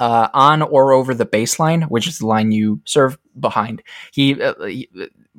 uh, 0.00 0.28
on 0.34 0.60
or 0.60 0.92
over 0.92 1.14
the 1.14 1.24
baseline, 1.24 1.88
which 1.88 2.06
is 2.06 2.18
the 2.18 2.26
line 2.26 2.52
you 2.52 2.80
serve 2.84 3.16
behind. 3.38 3.82
He, 4.12 4.40
uh, 4.40 4.54
he 4.64 4.88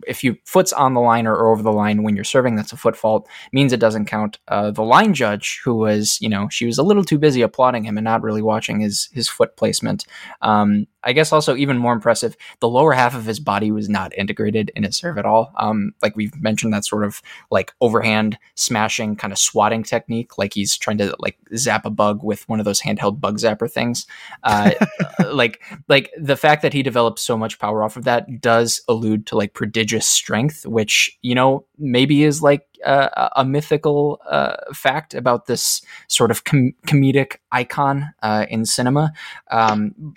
if 0.05 0.23
you 0.23 0.37
foot's 0.45 0.73
on 0.73 0.93
the 0.93 1.01
line 1.01 1.25
or, 1.25 1.35
or, 1.35 1.51
over 1.51 1.63
the 1.63 1.71
line 1.71 2.03
when 2.03 2.15
you're 2.15 2.23
serving, 2.23 2.55
that's 2.55 2.73
a 2.73 2.77
foot 2.77 2.95
fault. 2.95 3.27
Means 3.51 3.73
it 3.73 3.79
doesn't 3.79 4.05
count. 4.05 4.37
Uh, 4.47 4.71
the 4.71 4.83
line 4.83 5.13
judge, 5.13 5.61
who 5.63 5.75
was, 5.75 6.19
you 6.21 6.29
know, 6.29 6.49
she 6.49 6.65
was 6.65 6.77
a 6.77 6.83
little 6.83 7.03
too 7.03 7.17
busy 7.17 7.41
applauding 7.41 7.83
him 7.83 7.97
and 7.97 8.05
not 8.05 8.21
really 8.21 8.41
watching 8.41 8.79
his 8.79 9.09
his 9.13 9.27
foot 9.27 9.55
placement. 9.55 10.05
Um, 10.41 10.87
I 11.03 11.13
guess 11.13 11.31
also 11.31 11.55
even 11.55 11.77
more 11.77 11.93
impressive, 11.93 12.35
the 12.59 12.67
lower 12.67 12.91
half 12.91 13.15
of 13.15 13.25
his 13.25 13.39
body 13.39 13.71
was 13.71 13.87
not 13.87 14.15
integrated 14.17 14.71
in 14.75 14.83
his 14.83 14.97
serve 14.97 15.17
at 15.17 15.25
all. 15.25 15.53
Um, 15.57 15.93
like 16.01 16.17
we've 16.17 16.35
mentioned, 16.41 16.73
that 16.73 16.85
sort 16.85 17.05
of 17.05 17.21
like 17.49 17.71
overhand 17.79 18.37
smashing 18.55 19.15
kind 19.15 19.31
of 19.31 19.39
swatting 19.39 19.83
technique, 19.83 20.37
like 20.37 20.53
he's 20.53 20.77
trying 20.77 20.97
to 20.97 21.15
like 21.19 21.37
zap 21.55 21.85
a 21.85 21.89
bug 21.89 22.23
with 22.23 22.47
one 22.49 22.59
of 22.59 22.65
those 22.65 22.81
handheld 22.81 23.21
bug 23.21 23.37
zapper 23.37 23.71
things. 23.71 24.05
Uh, 24.43 24.71
like 25.31 25.61
like 25.87 26.11
the 26.17 26.35
fact 26.35 26.61
that 26.61 26.73
he 26.73 26.83
developed 26.83 27.19
so 27.19 27.37
much 27.37 27.57
power 27.57 27.83
off 27.87 27.97
of 27.97 28.03
that 28.03 28.41
does 28.41 28.81
allude 28.87 29.25
to 29.27 29.37
like 29.37 29.53
prodigious 29.53 30.07
strength, 30.07 30.65
which 30.65 31.17
you 31.21 31.33
know 31.33 31.65
maybe 31.77 32.23
is 32.23 32.41
like 32.41 32.67
a 32.85 33.43
mythical 33.45 34.21
uh, 34.29 34.55
fact 34.73 35.13
about 35.13 35.47
this 35.47 35.81
sort 36.07 36.31
of 36.31 36.43
com- 36.43 36.75
comedic 36.85 37.37
icon 37.51 38.13
uh, 38.21 38.45
in 38.49 38.65
cinema. 38.65 39.11
Um, 39.49 40.13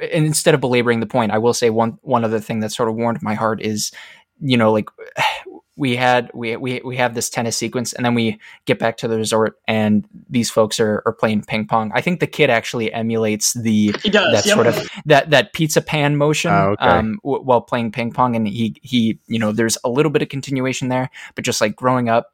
and 0.00 0.26
instead 0.26 0.54
of 0.54 0.60
belaboring 0.60 1.00
the 1.00 1.06
point, 1.06 1.32
I 1.32 1.38
will 1.38 1.54
say 1.54 1.70
one 1.70 1.98
one 2.02 2.24
other 2.24 2.40
thing 2.40 2.60
that 2.60 2.72
sort 2.72 2.88
of 2.88 2.96
warmed 2.96 3.22
my 3.22 3.34
heart 3.34 3.60
is, 3.60 3.92
you 4.40 4.56
know, 4.56 4.72
like 4.72 4.88
we 5.76 5.96
had 5.96 6.30
we 6.34 6.56
we 6.56 6.80
we 6.84 6.96
have 6.96 7.14
this 7.14 7.30
tennis 7.30 7.56
sequence, 7.56 7.92
and 7.92 8.04
then 8.04 8.14
we 8.14 8.38
get 8.66 8.78
back 8.78 8.98
to 8.98 9.08
the 9.08 9.16
resort, 9.16 9.58
and 9.66 10.06
these 10.28 10.50
folks 10.50 10.78
are, 10.78 11.02
are 11.06 11.12
playing 11.12 11.44
ping 11.44 11.66
pong. 11.66 11.90
I 11.94 12.00
think 12.02 12.20
the 12.20 12.26
kid 12.26 12.50
actually 12.50 12.92
emulates 12.92 13.54
the 13.54 13.92
does, 13.92 14.12
that 14.12 14.46
yep. 14.46 14.54
sort 14.54 14.66
of 14.66 14.88
that 15.06 15.30
that 15.30 15.52
pizza 15.54 15.80
pan 15.80 16.16
motion 16.16 16.52
Oh, 16.52 16.70
okay. 16.72 16.84
um, 16.84 17.18
w- 17.24 17.42
while 17.42 17.62
playing 17.62 17.92
ping 17.92 18.12
pong, 18.12 18.36
and 18.36 18.46
he 18.46 18.76
he 18.82 19.18
you 19.26 19.38
know 19.38 19.52
there's 19.52 19.78
a 19.82 19.88
little 19.88 20.12
bit 20.12 20.20
of 20.20 20.28
continuation 20.28 20.88
there, 20.88 21.10
but 21.34 21.44
just 21.44 21.60
like 21.60 21.74
growing 21.74 22.08
up 22.08 22.32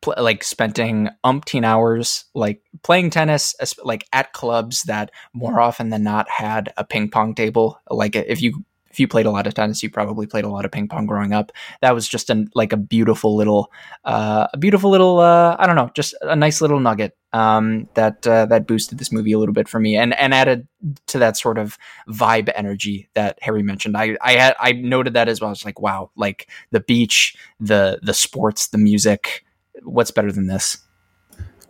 pl- 0.00 0.14
like 0.18 0.42
spending 0.42 1.08
umpteen 1.24 1.64
hours 1.64 2.24
like 2.34 2.62
playing 2.82 3.10
tennis 3.10 3.54
like 3.84 4.06
at 4.12 4.32
clubs 4.32 4.82
that 4.84 5.10
more 5.32 5.60
often 5.60 5.90
than 5.90 6.02
not 6.02 6.28
had 6.28 6.72
a 6.76 6.84
ping 6.84 7.10
pong 7.10 7.34
table 7.34 7.80
like 7.90 8.16
if 8.16 8.42
you 8.42 8.64
if 8.90 8.98
you 8.98 9.06
played 9.06 9.26
a 9.26 9.30
lot 9.30 9.46
of 9.46 9.54
tennis 9.54 9.82
you 9.82 9.90
probably 9.90 10.26
played 10.26 10.44
a 10.44 10.48
lot 10.48 10.64
of 10.64 10.72
ping 10.72 10.88
pong 10.88 11.06
growing 11.06 11.32
up 11.32 11.52
that 11.80 11.94
was 11.94 12.08
just 12.08 12.30
an 12.30 12.50
like 12.54 12.72
a 12.72 12.76
beautiful 12.76 13.36
little 13.36 13.70
uh 14.04 14.46
a 14.52 14.58
beautiful 14.58 14.90
little 14.90 15.20
uh 15.20 15.56
i 15.58 15.66
don't 15.66 15.76
know 15.76 15.90
just 15.94 16.14
a 16.22 16.36
nice 16.36 16.60
little 16.60 16.80
nugget 16.80 17.16
um 17.32 17.88
that 17.94 18.26
uh, 18.26 18.44
that 18.46 18.66
boosted 18.66 18.98
this 18.98 19.12
movie 19.12 19.32
a 19.32 19.38
little 19.38 19.52
bit 19.52 19.68
for 19.68 19.78
me 19.78 19.96
and 19.96 20.18
and 20.18 20.34
added 20.34 20.66
to 21.06 21.18
that 21.18 21.36
sort 21.36 21.58
of 21.58 21.78
vibe 22.08 22.50
energy 22.54 23.08
that 23.14 23.38
harry 23.40 23.62
mentioned 23.62 23.96
i 23.96 24.16
i 24.20 24.32
had 24.32 24.56
i 24.58 24.72
noted 24.72 25.14
that 25.14 25.28
as 25.28 25.40
well 25.40 25.48
i 25.48 25.50
was 25.50 25.64
like 25.64 25.80
wow 25.80 26.10
like 26.16 26.48
the 26.72 26.80
beach 26.80 27.36
the 27.60 28.00
the 28.02 28.14
sports 28.14 28.68
the 28.68 28.78
music 28.78 29.44
what's 29.84 30.10
better 30.10 30.32
than 30.32 30.46
this? 30.46 30.78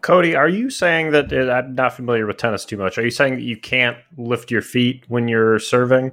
Cody, 0.00 0.34
are 0.34 0.48
you 0.48 0.70
saying 0.70 1.10
that 1.12 1.32
I'm 1.32 1.74
not 1.74 1.92
familiar 1.92 2.26
with 2.26 2.38
tennis 2.38 2.64
too 2.64 2.78
much? 2.78 2.96
Are 2.96 3.04
you 3.04 3.10
saying 3.10 3.34
that 3.34 3.42
you 3.42 3.56
can't 3.56 3.98
lift 4.16 4.50
your 4.50 4.62
feet 4.62 5.04
when 5.08 5.28
you're 5.28 5.58
serving? 5.58 6.12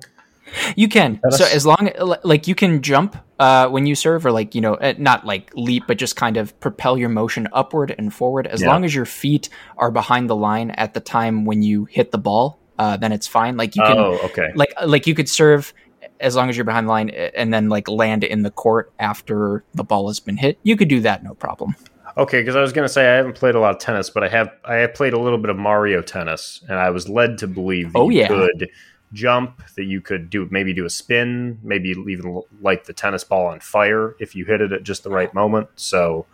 You 0.75 0.87
can. 0.87 1.19
So 1.31 1.45
as 1.45 1.65
long 1.65 1.89
like 2.23 2.47
you 2.47 2.55
can 2.55 2.81
jump 2.81 3.17
uh, 3.39 3.67
when 3.67 3.85
you 3.85 3.95
serve, 3.95 4.25
or 4.25 4.31
like 4.31 4.55
you 4.55 4.61
know, 4.61 4.75
uh, 4.75 4.93
not 4.97 5.25
like 5.25 5.51
leap, 5.55 5.83
but 5.87 5.97
just 5.97 6.15
kind 6.15 6.37
of 6.37 6.57
propel 6.59 6.97
your 6.97 7.09
motion 7.09 7.47
upward 7.53 7.93
and 7.97 8.13
forward. 8.13 8.47
As 8.47 8.61
Yeah. 8.61 8.69
long 8.69 8.85
as 8.85 8.95
your 8.95 9.05
feet 9.05 9.49
are 9.77 9.91
behind 9.91 10.29
the 10.29 10.35
line 10.35 10.71
at 10.71 10.93
the 10.93 10.99
time 10.99 11.45
when 11.45 11.61
you 11.63 11.85
hit 11.85 12.11
the 12.11 12.17
ball, 12.17 12.59
uh, 12.79 12.97
then 12.97 13.11
it's 13.11 13.27
fine. 13.27 13.57
Like 13.57 13.75
you 13.75 13.83
can, 13.83 13.97
oh, 13.97 14.19
okay. 14.25 14.51
like 14.55 14.73
like 14.85 15.05
you 15.07 15.15
could 15.15 15.29
serve 15.29 15.73
as 16.19 16.35
long 16.35 16.49
as 16.49 16.57
you're 16.57 16.63
behind 16.65 16.87
the 16.87 16.91
line 16.91 17.09
uh, 17.11 17.29
and 17.35 17.53
then 17.53 17.69
like 17.69 17.87
land 17.87 18.23
in 18.23 18.41
the 18.41 18.51
court 18.51 18.91
after 18.99 19.63
the 19.75 19.83
ball 19.83 20.07
has 20.07 20.19
been 20.19 20.37
hit. 20.37 20.57
You 20.63 20.75
could 20.77 20.87
do 20.87 21.01
that, 21.01 21.23
no 21.23 21.33
problem. 21.33 21.75
Okay, 22.17 22.41
because 22.41 22.55
I 22.55 22.61
was 22.61 22.73
going 22.73 22.87
to 22.87 22.91
say 22.91 23.07
I 23.07 23.15
haven't 23.17 23.35
played 23.35 23.53
a 23.53 23.59
lot 23.59 23.75
of 23.75 23.79
tennis, 23.79 24.09
but 24.09 24.23
I 24.23 24.29
have 24.29 24.49
I 24.65 24.75
have 24.75 24.95
played 24.95 25.13
a 25.13 25.19
little 25.19 25.37
bit 25.37 25.51
of 25.51 25.57
Mario 25.57 26.01
tennis, 26.01 26.63
and 26.67 26.79
I 26.79 26.89
was 26.89 27.07
led 27.07 27.37
to 27.39 27.47
believe 27.47 27.93
that 27.93 27.99
Oh, 27.99 28.09
you 28.09 28.21
yeah. 28.21 28.27
could 28.29 28.69
jump, 29.13 29.63
that 29.75 29.85
you 29.85 30.01
could 30.01 30.29
do 30.29 30.47
maybe 30.51 30.73
do 30.73 30.85
a 30.85 30.89
spin, 30.89 31.59
maybe 31.63 31.89
even 31.89 32.41
light 32.61 32.85
the 32.85 32.93
tennis 32.93 33.23
ball 33.23 33.47
on 33.47 33.59
fire 33.59 34.15
if 34.19 34.35
you 34.35 34.45
hit 34.45 34.61
it 34.61 34.71
at 34.71 34.83
just 34.83 35.03
the 35.03 35.09
right 35.09 35.33
moment. 35.33 35.69
So 35.75 36.25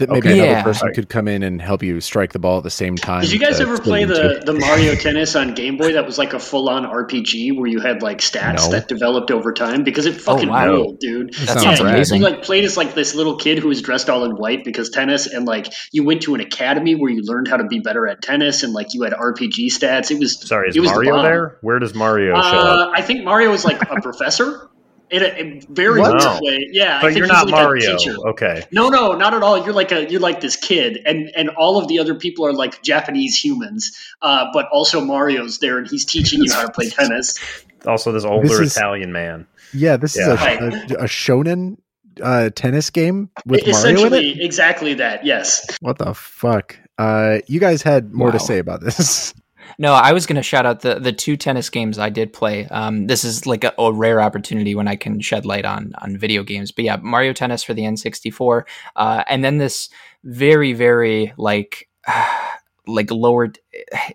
That 0.00 0.08
maybe 0.10 0.28
Okay. 0.28 0.38
another 0.40 0.50
Yeah. 0.50 0.62
person 0.62 0.92
could 0.94 1.08
come 1.08 1.28
in 1.28 1.42
and 1.42 1.60
help 1.62 1.82
you 1.82 2.00
strike 2.00 2.32
the 2.32 2.38
ball 2.38 2.58
at 2.58 2.64
the 2.64 2.70
same 2.70 2.96
time. 2.96 3.20
Did 3.22 3.32
you 3.32 3.38
guys 3.38 3.56
to 3.58 3.62
ever 3.62 3.78
play 3.78 4.04
the, 4.04 4.42
the 4.44 4.52
Mario 4.54 4.94
Tennis 4.94 5.36
on 5.36 5.54
Game 5.54 5.76
Boy? 5.76 5.92
That 5.92 6.06
was 6.06 6.18
like 6.18 6.32
a 6.34 6.38
full 6.38 6.68
on 6.68 6.84
RPG 6.84 7.56
where 7.56 7.66
you 7.68 7.80
had 7.80 8.02
like 8.02 8.18
stats 8.18 8.64
No. 8.64 8.70
that 8.72 8.88
developed 8.88 9.30
over 9.30 9.52
time 9.52 9.84
because 9.84 10.06
it 10.06 10.20
fucking 10.20 10.48
wow. 10.48 10.66
ruled, 10.66 10.98
dude. 11.00 11.32
That 11.34 11.46
sounds 11.46 11.62
sounds 11.62 11.80
rad. 11.82 11.94
amazing. 11.94 12.18
You 12.22 12.24
like 12.28 12.42
played 12.42 12.64
as 12.64 12.76
like 12.76 12.94
this 12.94 13.14
little 13.14 13.36
kid 13.36 13.58
who 13.58 13.68
was 13.68 13.80
dressed 13.82 14.08
all 14.10 14.24
in 14.24 14.32
white 14.32 14.64
because 14.64 14.90
tennis, 14.90 15.26
and 15.26 15.46
like 15.46 15.66
you 15.92 16.02
went 16.04 16.22
to 16.22 16.34
an 16.34 16.40
academy 16.40 16.94
where 16.94 17.10
you 17.10 17.22
learned 17.22 17.48
how 17.48 17.56
to 17.56 17.64
be 17.64 17.78
better 17.78 18.06
at 18.08 18.22
tennis, 18.22 18.62
and 18.62 18.72
like 18.72 18.94
you 18.94 19.02
had 19.02 19.12
RPG 19.12 19.66
stats. 19.66 20.10
It 20.10 20.18
was 20.18 20.40
sorry, 20.40 20.70
is 20.70 20.76
it 20.76 20.80
was 20.80 20.88
the 20.90 20.94
Mario 20.96 21.14
bomb. 21.14 21.24
there? 21.24 21.58
Where 21.60 21.78
does 21.78 21.94
Mario 21.94 22.34
show 22.34 22.40
up? 22.40 22.88
Uh, 22.88 22.92
I 22.94 23.02
think 23.02 23.24
Mario 23.24 23.50
was 23.50 23.64
like 23.64 23.80
a 23.82 24.00
professor. 24.02 24.69
In 25.10 25.22
a, 25.22 25.26
a 25.26 25.60
very 25.70 26.00
What? 26.00 26.12
weird 26.12 26.40
way, 26.42 26.68
yeah. 26.70 26.98
I 26.98 27.00
But 27.00 27.06
think 27.08 27.18
you're 27.18 27.26
not 27.26 27.46
like 27.46 27.62
Mario. 27.64 27.96
Okay. 28.30 28.64
No, 28.70 28.88
no, 28.88 29.12
not 29.14 29.34
at 29.34 29.42
all. 29.42 29.58
You're 29.64 29.72
like 29.74 29.90
a 29.90 30.08
you're 30.10 30.20
like 30.20 30.40
this 30.40 30.54
kid, 30.56 31.00
and 31.04 31.30
and 31.36 31.50
all 31.50 31.78
of 31.78 31.88
the 31.88 31.98
other 31.98 32.14
people 32.14 32.46
are 32.46 32.52
like 32.52 32.82
Japanese 32.82 33.36
humans, 33.36 33.90
uh, 34.22 34.46
but 34.52 34.66
also 34.72 35.00
Mario's 35.00 35.58
there, 35.58 35.78
and 35.78 35.88
he's 35.88 36.04
teaching 36.04 36.42
you 36.44 36.52
how 36.52 36.64
to 36.66 36.72
play 36.72 36.88
tennis. 36.90 37.38
Also, 37.86 38.12
this 38.12 38.24
older 38.24 38.46
This 38.46 38.58
is- 38.60 38.76
Italian 38.76 39.10
man. 39.12 39.46
Yeah, 39.72 39.96
this 39.96 40.16
Yeah. 40.16 40.34
is 40.34 40.40
a, 40.40 40.96
a, 41.00 41.04
a 41.04 41.06
shonen 41.08 41.78
uh, 42.22 42.50
tennis 42.50 42.90
game 42.90 43.30
with 43.46 43.60
Mario 43.66 43.66
in 43.66 43.68
it. 43.68 43.70
Essentially, 43.76 44.42
exactly 44.44 44.94
that. 44.94 45.24
Yes. 45.24 45.66
What 45.80 45.98
the 45.98 46.12
fuck? 46.14 46.76
Uh, 46.98 47.38
you 47.46 47.58
guys 47.60 47.82
had 47.82 48.12
more 48.12 48.30
to 48.30 48.38
say 48.38 48.58
about 48.58 48.80
this. 48.82 49.32
No, 49.80 49.94
I 49.94 50.12
was 50.12 50.26
going 50.26 50.36
to 50.36 50.42
shout 50.42 50.66
out 50.66 50.80
the 50.80 51.00
the 51.00 51.10
two 51.10 51.38
tennis 51.38 51.70
games 51.70 51.98
I 51.98 52.10
did 52.10 52.34
play. 52.34 52.66
Um, 52.66 53.06
this 53.06 53.24
is 53.24 53.46
like 53.46 53.64
a, 53.64 53.72
a 53.78 53.90
rare 53.90 54.20
opportunity 54.20 54.74
when 54.74 54.86
I 54.86 54.94
can 54.94 55.20
shed 55.20 55.46
light 55.46 55.64
on 55.64 55.94
on 56.02 56.18
video 56.18 56.42
games. 56.42 56.70
But 56.70 56.84
yeah, 56.84 56.96
Mario 56.96 57.32
Tennis 57.32 57.62
for 57.62 57.72
the 57.72 57.84
N64, 57.84 58.64
uh, 58.96 59.24
and 59.26 59.42
then 59.42 59.56
this 59.56 59.88
very 60.22 60.74
very 60.74 61.32
like. 61.38 61.88
like 62.86 63.10
lowered 63.10 63.58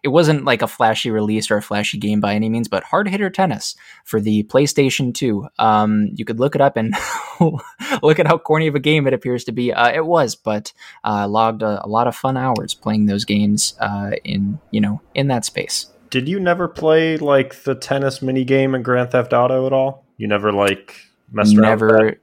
it 0.04 0.10
wasn't 0.10 0.46
like 0.46 0.62
a 0.62 0.68
flashy 0.68 1.12
release 1.12 1.50
or 1.52 1.58
a 1.58 1.62
flashy 1.62 1.98
game 1.98 2.20
by 2.20 2.34
any 2.34 2.50
means 2.50 2.68
but 2.68 2.84
hard 2.84 3.08
hitter 3.08 3.30
tennis 3.30 3.76
for 4.04 4.20
the 4.20 4.44
playstation 4.44 5.14
2 5.14 5.48
um 5.60 6.10
you 6.16 6.26
could 6.26 6.40
look 6.40 6.56
it 6.56 6.62
up 6.62 6.78
and 6.78 6.96
look 8.04 8.20
at 8.20 8.28
how 8.28 8.38
corny 8.38 8.68
of 8.68 8.76
a 8.76 8.80
game 8.80 9.08
it 9.08 9.14
appears 9.14 9.44
to 9.44 9.52
be 9.52 9.72
uh, 9.74 9.92
it 9.92 10.06
was 10.06 10.36
but 10.36 10.74
uh 11.04 11.28
logged 11.28 11.62
a, 11.62 11.86
a 11.86 11.88
lot 11.88 12.08
of 12.08 12.16
fun 12.16 12.38
hours 12.38 12.74
playing 12.74 13.06
those 13.06 13.26
games 13.26 13.76
uh 13.80 14.12
in 14.24 14.60
you 14.72 14.82
know 14.82 15.02
in 15.14 15.28
that 15.28 15.46
space 15.46 15.88
Did 16.10 16.28
you 16.28 16.40
never 16.40 16.68
play 16.68 17.18
like 17.18 17.64
the 17.64 17.76
tennis 17.76 18.22
mini 18.22 18.46
game 18.46 18.74
in 18.76 18.84
Grand 18.84 19.12
Theft 19.12 19.34
Auto 19.34 19.66
at 19.66 19.74
all? 19.74 20.06
You 20.18 20.28
never 20.28 20.52
like 20.52 20.96
messed 21.32 21.58
around 21.58 21.82
with 21.82 21.90
that? 21.90 21.96
never 21.98 22.20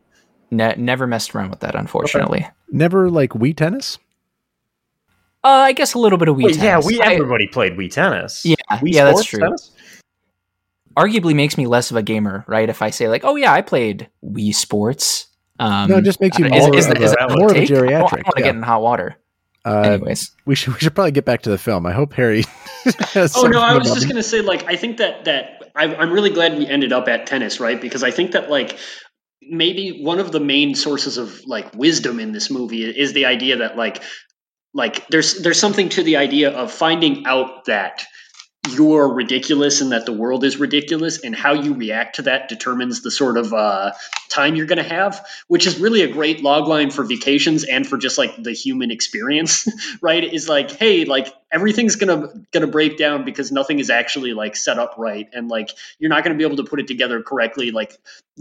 ne- 0.51 0.83
never 0.83 1.07
messed 1.07 1.35
around 1.35 1.51
with 1.51 1.61
that 1.61 1.75
unfortunately 1.75 2.47
Never 2.75 3.11
like 3.11 3.31
Wii 3.33 3.55
tennis. 3.55 3.99
Uh 5.45 5.49
i 5.49 5.73
guess 5.73 5.95
a 5.95 5.99
little 5.99 6.19
bit 6.19 6.29
of 6.29 6.37
Wii 6.37 6.45
Wait, 6.45 6.57
yeah, 6.57 6.63
tennis. 6.73 6.87
we 6.87 7.01
I- 7.01 7.15
everybody 7.15 7.47
played 7.49 7.73
Wii 7.73 7.91
tennis. 7.91 8.45
Yeah, 8.45 8.55
Wii 8.71 8.81
yeah, 8.93 9.05
that's 9.05 9.25
true. 9.25 9.41
tennis? 9.41 9.71
arguably 10.97 11.35
makes 11.35 11.57
me 11.57 11.67
less 11.67 11.91
of 11.91 11.97
a 11.97 12.03
gamer 12.03 12.45
right 12.47 12.69
if 12.69 12.83
i 12.83 12.91
say 12.91 13.09
like 13.09 13.25
oh 13.25 13.35
yeah 13.37 13.53
i 13.53 13.63
played 13.63 14.09
wii 14.23 14.55
sports 14.55 15.27
um 15.59 15.89
No, 15.89 15.97
it 15.99 16.05
just 16.05 16.21
makes 16.21 16.39
you 16.39 16.47
more 16.49 16.59
is, 16.77 16.87
of 16.87 16.93
is, 16.97 17.03
is 17.03 17.13
a- 17.13 17.17
that 17.17 17.31
more 17.37 17.51
of 17.51 17.57
a 17.57 17.61
take? 17.67 17.71
I 17.71 17.75
don't- 17.75 17.85
I 17.85 17.91
geriatric, 17.91 18.01
don't 18.01 18.13
want 18.13 18.25
to 18.27 18.33
yeah. 18.39 18.45
get 18.45 18.55
in 18.57 18.63
hot 18.63 18.83
water 18.83 19.17
Uh, 19.65 19.81
anyways 19.81 20.31
we 20.45 20.55
should 20.55 20.75
we 20.75 20.79
should 20.81 20.95
probably 20.95 21.13
get 21.13 21.25
back 21.25 21.43
to 21.43 21.51
the 21.51 21.59
film. 21.59 21.87
I 21.87 21.93
hope 21.93 22.13
Harry. 22.15 22.45
has 23.15 23.37
Oh 23.37 23.47
no, 23.47 23.61
I 23.63 23.79
was 23.79 23.95
just 23.95 24.09
gonna 24.09 24.23
say 24.23 24.41
like 24.43 24.65
I 24.67 24.75
think 24.77 24.97
that 24.99 25.25
that 25.27 25.71
I, 25.77 25.85
I'm 25.95 26.11
really 26.13 26.31
glad 26.31 26.59
we 26.59 26.67
ended 26.67 26.93
up 26.93 27.07
at 27.09 27.27
tennis, 27.27 27.61
right? 27.61 27.81
Because 27.81 28.03
I 28.03 28.11
think 28.11 28.33
that 28.33 28.51
like 28.51 28.77
maybe 29.41 30.01
one 30.03 30.19
of 30.19 30.33
the 30.33 30.41
main 30.41 30.75
sources 30.75 31.17
of 31.17 31.41
like 31.47 31.73
wisdom 31.75 32.19
in 32.19 32.33
this 32.33 32.51
movie 32.51 32.83
is 32.85 33.13
the 33.13 33.27
idea 33.27 33.59
that 33.59 33.77
like 33.77 34.03
like 34.75 35.07
there's 35.09 35.43
there's 35.43 35.59
something 35.59 35.89
to 35.91 36.03
the 36.03 36.17
idea 36.17 36.51
of 36.51 36.73
finding 36.73 37.27
out 37.27 37.67
that 37.67 38.05
you're 38.71 39.13
ridiculous 39.13 39.81
and 39.81 39.91
that 39.91 40.07
the 40.07 40.13
world 40.13 40.45
is 40.45 40.57
ridiculous 40.57 41.25
and 41.25 41.35
how 41.35 41.53
you 41.53 41.75
react 41.75 42.17
to 42.17 42.23
that 42.23 42.49
determines 42.49 43.03
the 43.03 43.11
sort 43.11 43.37
of 43.37 43.53
uh, 43.53 43.91
time 44.29 44.55
you're 44.55 44.67
going 44.67 44.83
to 44.83 44.89
have 44.89 45.27
which 45.49 45.67
is 45.67 45.81
really 45.81 46.03
a 46.03 46.13
great 46.13 46.43
log 46.43 46.69
line 46.69 46.91
for 46.91 47.05
vacations 47.05 47.65
and 47.65 47.87
for 47.87 47.99
just 47.99 48.19
like 48.19 48.41
the 48.41 48.53
human 48.53 48.91
experience 48.91 49.69
right? 50.01 50.23
Is 50.23 50.49
like 50.49 50.71
hey 50.71 51.05
like 51.05 51.35
everything's 51.53 51.97
gonna 51.97 52.29
gonna 52.51 52.67
break 52.67 52.97
down 52.97 53.25
because 53.25 53.53
nothing 53.53 53.79
is 53.79 53.91
actually 53.91 54.33
like 54.33 54.57
set 54.57 54.79
up 54.79 54.95
right. 54.97 55.29
And 55.33 55.49
like 55.49 55.71
you're 55.99 56.09
not 56.09 56.25
gonna 56.25 56.37
be 56.37 56.45
able 56.45 56.57
to 56.57 56.65
put 56.65 56.81
it 56.81 56.89
together 56.89 57.23
correctly. 57.23 57.71
Like 57.71 57.93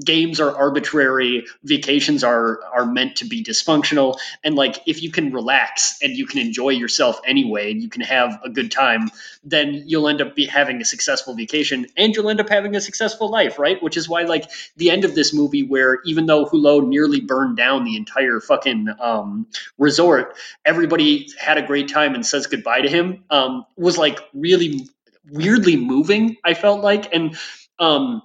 games 0.03 0.39
are 0.39 0.55
arbitrary. 0.55 1.45
Vacations 1.63 2.23
are 2.23 2.59
are 2.73 2.85
meant 2.85 3.17
to 3.17 3.25
be 3.25 3.43
dysfunctional. 3.43 4.17
And 4.43 4.55
like 4.55 4.77
if 4.87 5.03
you 5.03 5.11
can 5.11 5.33
relax 5.33 5.99
and 6.01 6.15
you 6.15 6.25
can 6.25 6.39
enjoy 6.39 6.69
yourself 6.69 7.19
anyway 7.27 7.71
and 7.71 7.83
you 7.83 7.89
can 7.89 8.01
have 8.01 8.39
a 8.43 8.49
good 8.49 8.71
time 8.71 9.09
then 9.43 9.83
you'll 9.87 10.07
end 10.07 10.21
up 10.21 10.37
having 10.49 10.79
a 10.81 10.85
successful 10.85 11.33
vacation 11.33 11.87
and 11.97 12.15
you'll 12.15 12.29
end 12.29 12.39
up 12.39 12.47
having 12.47 12.75
a 12.75 12.81
successful 12.81 13.29
life 13.29 13.59
right? 13.59 13.83
Which 13.83 13.97
is 13.97 14.07
why 14.07 14.21
like 14.23 14.49
the 14.77 14.89
end 14.89 15.03
of 15.03 15.15
this 15.15 15.33
movie 15.33 15.63
where 15.63 15.99
even 16.05 16.27
though 16.27 16.45
Hulot 16.45 16.87
nearly 16.87 17.19
burned 17.19 17.57
down 17.57 17.83
the 17.83 17.97
entire 17.97 18.39
fucking 18.39 18.87
um, 18.99 19.47
resort 19.77 20.37
everybody 20.63 21.27
had 21.37 21.57
a 21.57 21.67
great 21.67 21.89
time 21.89 22.15
and 22.15 22.25
says 22.25 22.47
goodbye 22.47 22.81
to 22.81 22.89
him 22.89 23.00
um, 23.29 23.65
was 23.77 23.97
like 23.97 24.19
really 24.33 24.87
weirdly 25.29 25.75
moving 25.77 26.37
i 26.43 26.53
felt 26.53 26.81
like 26.81 27.13
and 27.13 27.37
um, 27.79 28.21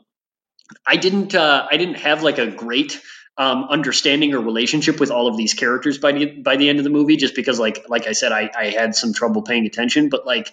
I 0.87 0.97
didn't 0.97 1.35
uh, 1.35 1.67
I 1.71 1.77
didn't 1.77 1.97
have 1.97 2.23
like 2.23 2.39
a 2.39 2.47
great 2.47 3.01
um, 3.39 3.65
understanding 3.65 4.35
or 4.35 4.41
relationship 4.41 4.99
with 4.99 5.11
all 5.11 5.27
of 5.29 5.37
these 5.37 5.55
characters 5.55 5.99
by 5.99 6.13
the 6.13 6.27
by 6.27 6.57
the 6.57 6.69
end 6.69 6.79
of 6.79 6.85
the 6.85 6.91
movie, 6.91 7.17
just 7.17 7.35
because 7.35 7.59
like 7.59 7.85
like 7.89 8.07
I 8.07 8.13
said, 8.13 8.33
I, 8.33 8.51
I 8.57 8.67
had 8.71 8.95
some 8.95 9.13
trouble 9.13 9.43
paying 9.43 9.67
attention. 9.67 10.09
But 10.09 10.27
like 10.27 10.53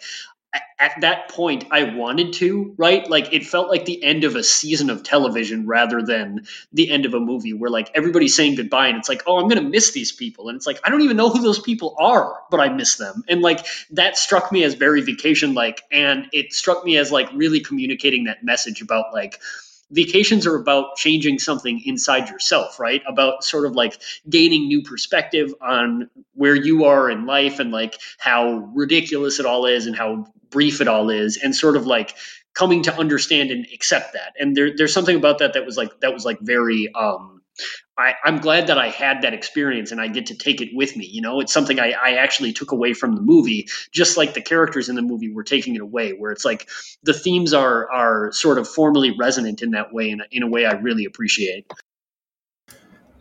at 0.80 1.00
that 1.02 1.30
point 1.30 1.66
i 1.72 1.84
wanted 1.96 2.34
to 2.34 2.74
right? 2.78 3.10
Like 3.10 3.34
it 3.34 3.46
felt 3.46 3.70
like 3.70 3.86
the 3.86 4.04
end 4.04 4.24
of 4.24 4.36
a 4.36 4.44
season 4.44 4.90
of 4.90 5.04
television 5.04 5.66
rather 5.68 6.02
than 6.02 6.46
the 6.72 6.92
end 6.92 7.06
of 7.06 7.14
a 7.14 7.20
movie 7.20 7.54
where 7.54 7.70
like 7.70 7.90
everybody's 7.96 8.36
saying 8.36 8.56
goodbye 8.56 8.88
and 8.88 8.98
it's 8.98 9.10
like 9.10 9.24
oh 9.28 9.40
i'm 9.40 9.48
gonna 9.48 9.62
miss 9.62 9.92
these 9.92 10.12
people. 10.12 10.50
And 10.50 10.56
it's 10.56 10.68
like 10.68 10.80
i 10.84 10.90
don't 10.90 11.02
even 11.02 11.18
know 11.18 11.30
who 11.30 11.42
those 11.42 11.60
people 11.60 11.96
are 12.00 12.42
but 12.52 12.60
i 12.60 12.70
miss 12.70 12.96
them. 12.96 13.24
And 13.28 13.42
like 13.42 13.66
that 13.92 14.18
struck 14.18 14.52
me 14.52 14.64
as 14.64 14.74
very 14.74 15.02
vacation 15.02 15.54
like 15.54 15.84
and 15.92 16.28
it 16.34 16.54
struck 16.54 16.84
me 16.84 16.98
as 16.98 17.12
like 17.12 17.30
really 17.34 17.60
communicating 17.60 18.26
that 18.26 18.44
message 18.44 18.82
about 18.82 19.14
like 19.14 19.40
vacations 19.94 20.48
are 20.48 20.56
about 20.56 20.96
changing 20.96 21.40
something 21.40 21.82
inside 21.86 22.30
yourself, 22.30 22.80
right? 22.80 23.02
About 23.08 23.44
sort 23.44 23.66
of 23.66 23.74
like 23.74 24.00
gaining 24.28 24.68
new 24.68 24.82
perspective 24.82 25.54
on 25.62 26.10
where 26.34 26.56
you 26.56 26.86
are 26.86 27.10
in 27.10 27.26
life 27.26 27.60
and 27.60 27.72
like 27.72 28.00
how 28.18 28.70
ridiculous 28.74 29.40
it 29.40 29.46
all 29.46 29.66
is 29.66 29.86
and 29.86 29.96
how 29.96 30.26
brief 30.50 30.82
it 30.82 30.88
all 30.88 31.10
is 31.10 31.38
and 31.38 31.56
sort 31.56 31.76
of 31.76 31.86
like 31.86 32.16
coming 32.54 32.84
to 32.84 32.96
understand 32.98 33.52
and 33.52 33.68
accept 33.74 34.14
that. 34.14 34.34
And 34.40 34.56
there, 34.56 34.76
there's 34.76 34.94
something 34.94 35.16
about 35.16 35.40
that 35.40 35.54
that 35.54 35.66
was 35.66 35.78
like 35.78 36.00
that 36.02 36.14
was 36.14 36.26
like 36.26 36.40
very 36.40 36.94
um 36.94 37.42
I, 37.98 38.16
am 38.26 38.40
glad 38.40 38.68
that 38.68 38.78
I 38.78 38.90
had 38.90 39.22
that 39.22 39.34
experience 39.34 39.92
and 39.92 40.02
I 40.02 40.08
get 40.08 40.28
to 40.28 40.36
take 40.36 40.62
it 40.62 40.70
with 40.74 40.96
me. 40.98 41.06
You 41.06 41.22
know, 41.22 41.40
it's 41.40 41.54
something 41.54 41.80
I, 41.80 41.92
I, 41.92 42.12
actually 42.14 42.52
took 42.52 42.72
away 42.72 42.94
from 42.94 43.16
the 43.16 43.22
movie, 43.22 43.68
just 43.92 44.18
like 44.18 44.34
the 44.34 44.42
characters 44.42 44.90
in 44.90 44.96
the 44.96 45.02
movie 45.02 45.32
were 45.32 45.44
taking 45.44 45.76
it 45.76 45.82
away, 45.82 46.12
where 46.12 46.32
it's 46.32 46.46
like 46.46 46.70
the 47.04 47.14
themes 47.14 47.54
are 47.54 47.92
are 47.92 48.32
sort 48.32 48.58
of 48.58 48.68
formally 48.68 49.16
resonant 49.18 49.62
in 49.62 49.72
that 49.72 49.94
way, 49.94 50.10
in 50.10 50.22
a, 50.22 50.26
in 50.32 50.44
a 50.44 50.48
way 50.48 50.66
I 50.66 50.74
really 50.74 51.06
appreciate. 51.06 51.72